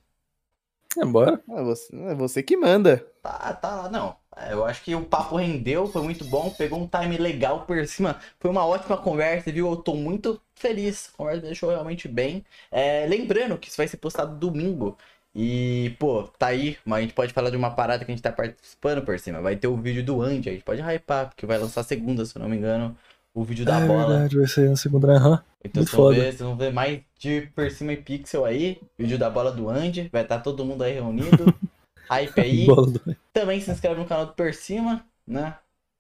é, 0.98 1.06
bora. 1.06 1.42
É 1.50 1.64
você, 1.64 1.96
é 1.96 2.16
você 2.16 2.44
que 2.44 2.58
manda. 2.58 3.06
Tá, 3.22 3.54
tá, 3.54 3.90
não. 3.90 4.16
É, 4.36 4.54
Eu 4.54 4.66
acho 4.66 4.84
que 4.84 4.96
o 4.96 5.06
papo 5.06 5.36
rendeu, 5.36 5.88
foi 5.88 6.02
muito 6.02 6.26
bom, 6.26 6.50
pegou 6.50 6.80
um 6.82 6.88
time 6.88 7.18
legal 7.18 7.66
por 7.66 7.86
cima. 7.88 8.20
Foi 8.40 8.50
uma 8.50 8.66
ótima 8.66 8.98
conversa, 8.98 9.52
viu? 9.52 9.70
Eu 9.70 9.76
tô 9.78 9.96
muito 9.96 10.42
feliz. 10.56 11.10
A 11.14 11.18
conversa 11.18 11.42
me 11.42 11.48
deixou 11.48 11.70
realmente 11.70 12.08
bem. 12.08 12.44
É, 12.72 13.06
lembrando 13.08 13.58
que 13.58 13.68
isso 13.68 13.78
vai 13.78 13.88
ser 13.88 13.98
postado 13.98 14.38
domingo. 14.38 14.98
E, 15.36 15.96
pô, 16.00 16.24
tá 16.24 16.48
aí, 16.48 16.78
mas 16.84 17.00
a 17.00 17.02
gente 17.04 17.14
pode 17.14 17.32
falar 17.34 17.50
de 17.52 17.56
uma 17.58 17.72
parada 17.74 18.04
que 18.04 18.12
a 18.12 18.16
gente 18.16 18.24
tá 18.24 18.32
participando 18.32 19.04
por 19.06 19.18
cima. 19.20 19.40
Vai 19.42 19.56
ter 19.56 19.68
o 19.68 19.78
vídeo 19.78 20.04
do 20.04 20.22
Andy, 20.22 20.50
a 20.50 20.54
gente 20.54 20.64
pode 20.64 20.82
hypar, 20.82 21.30
porque 21.30 21.46
vai 21.46 21.58
lançar 21.58 21.84
segunda, 21.84 22.26
se 22.26 22.36
eu 22.36 22.42
não 22.42 22.50
me 22.50 22.58
engano, 22.58 22.98
o 23.34 23.44
vídeo 23.44 23.66
da 23.66 23.80
é 23.80 23.88
bola. 23.88 24.08
verdade, 24.10 24.38
vai 24.38 24.48
ser 24.48 24.70
na 24.70 24.76
segunda, 24.76 25.12
aham. 25.16 25.44
Então 25.64 25.82
Muito 25.82 25.92
vocês 25.92 25.98
vão, 25.98 26.10
ver, 26.10 26.22
vocês 26.24 26.40
vão 26.42 26.58
ver 26.58 26.74
mais 26.74 27.02
de 27.20 27.42
por 27.56 27.70
cima 27.72 27.94
e 27.94 27.98
pixel 27.98 28.46
aí. 28.46 28.82
Vídeo 28.98 29.18
da 29.18 29.30
bola 29.30 29.52
do 29.52 29.70
Andy. 29.70 30.10
Vai 30.12 30.24
estar 30.24 30.40
todo 30.40 30.66
mundo 30.66 30.84
aí 30.84 30.94
reunido. 30.94 31.54
Hype 32.10 32.42
aí. 32.42 32.66
Do- 32.66 33.00
Também 33.32 33.62
se 33.62 33.72
inscreve 33.72 34.00
no 34.02 34.08
canal 34.08 34.26
do 34.26 34.34
Persima, 34.34 35.06
né? 35.26 35.56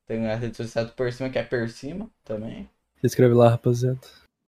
Tem 0.07 0.27
a 0.27 0.35
rede 0.35 0.57
social 0.57 0.85
do 0.85 0.91
Persima 0.91 1.29
que 1.29 1.37
é 1.39 1.43
Persima 1.43 2.09
também. 2.25 2.67
Se 2.99 3.05
inscreve 3.07 3.33
lá, 3.33 3.49
rapaziada. 3.49 3.99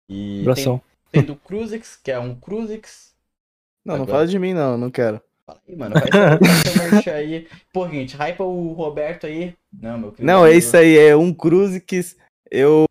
E 0.09 0.41
Abração. 0.41 0.81
tem, 1.11 1.21
tem 1.23 1.27
do 1.27 1.35
Cruzix, 1.35 1.97
que 2.01 2.11
é 2.11 2.19
um 2.19 2.35
Cruzix. 2.35 3.13
Não, 3.83 3.95
não 3.95 4.03
Agora. 4.03 4.17
fala 4.19 4.27
de 4.27 4.37
mim, 4.37 4.53
não, 4.53 4.77
não 4.77 4.91
quero. 4.91 5.19
Fala 5.45 5.59
aí, 5.67 5.75
mano. 5.75 5.95
Faz 5.97 7.03
seu 7.03 7.13
aí. 7.15 7.47
Pô, 7.73 7.87
gente, 7.89 8.15
hypa 8.15 8.43
o 8.43 8.73
Roberto 8.73 9.25
aí. 9.25 9.55
Não, 9.81 9.97
meu 9.97 10.11
querido 10.11 10.27
Não, 10.27 10.45
é 10.45 10.53
isso 10.55 10.75
aí, 10.77 10.97
é 10.97 11.15
um 11.15 11.33
cruze 11.33 11.79
que 11.81 12.01
eu. 12.51 12.85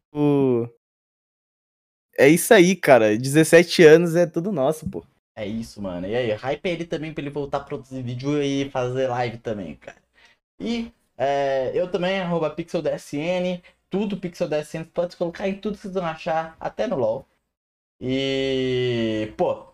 É 2.18 2.28
isso 2.28 2.52
aí, 2.54 2.74
cara. 2.74 3.16
17 3.16 3.84
anos 3.84 4.16
é 4.16 4.26
tudo 4.26 4.50
nosso, 4.52 4.88
pô. 4.88 5.04
É 5.34 5.46
isso, 5.46 5.82
mano. 5.82 6.06
E 6.06 6.16
aí, 6.16 6.30
hype 6.32 6.66
ele 6.66 6.86
também 6.86 7.12
pra 7.12 7.22
ele 7.22 7.30
voltar 7.30 7.58
a 7.58 7.64
produzir 7.64 8.02
vídeo 8.02 8.42
e 8.42 8.70
fazer 8.70 9.08
live 9.08 9.38
também, 9.38 9.74
cara. 9.76 9.98
E 10.58 10.90
é, 11.16 11.72
eu 11.74 11.90
também, 11.90 12.20
arroba 12.20 12.50
PixelDSN, 12.50 13.62
tudo 13.90 14.16
PixelDSN, 14.16 14.84
pode 14.84 15.16
colocar 15.16 15.48
em 15.48 15.58
tudo 15.58 15.76
que 15.76 15.82
vocês 15.82 15.94
vão 15.94 16.04
achar, 16.04 16.56
até 16.58 16.86
no 16.86 16.96
LoL. 16.96 17.26
E, 18.00 19.32
pô, 19.36 19.66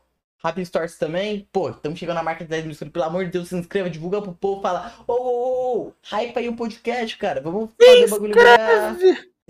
Happy 0.42 0.64
Stores 0.64 0.98
também, 0.98 1.48
pô, 1.52 1.70
estamos 1.70 1.98
chegando 1.98 2.16
na 2.16 2.22
marca 2.22 2.44
de 2.44 2.50
10 2.50 2.64
mil 2.64 2.72
inscritos, 2.72 2.92
pelo 2.92 3.04
amor 3.04 3.24
de 3.24 3.32
Deus, 3.32 3.48
se 3.48 3.56
inscreva, 3.56 3.90
divulga 3.90 4.22
pro 4.22 4.32
povo, 4.34 4.62
fala, 4.62 4.92
ô, 5.06 5.12
ô, 5.12 5.86
ô, 5.88 5.92
hype 6.02 6.36
aí 6.36 6.48
o 6.48 6.56
podcast, 6.56 7.16
cara, 7.16 7.40
vamos 7.40 7.70
fazer 7.80 8.04
o 8.06 8.10
bagulho 8.10 8.34
virar. 8.34 8.96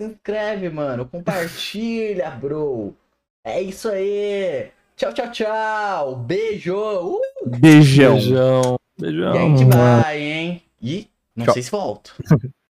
Se 0.03 0.09
inscreve, 0.09 0.69
mano, 0.69 1.05
compartilha, 1.05 2.29
bro. 2.31 2.93
É 3.45 3.61
isso 3.61 3.87
aí. 3.87 4.69
Tchau, 4.97 5.13
tchau, 5.13 5.31
tchau. 5.31 6.15
Beijo. 6.17 6.75
Uh! 6.75 7.21
Beijão. 7.45 8.15
Beijão. 8.15 8.75
Beijão. 8.99 9.33
E 9.33 9.37
a 9.37 9.41
gente 9.41 9.65
vai, 9.65 10.21
hein? 10.21 10.61
E 10.81 11.07
não 11.35 11.45
Tchau. 11.45 11.53
sei 11.53 11.63
se 11.63 11.71
volto. 11.71 12.15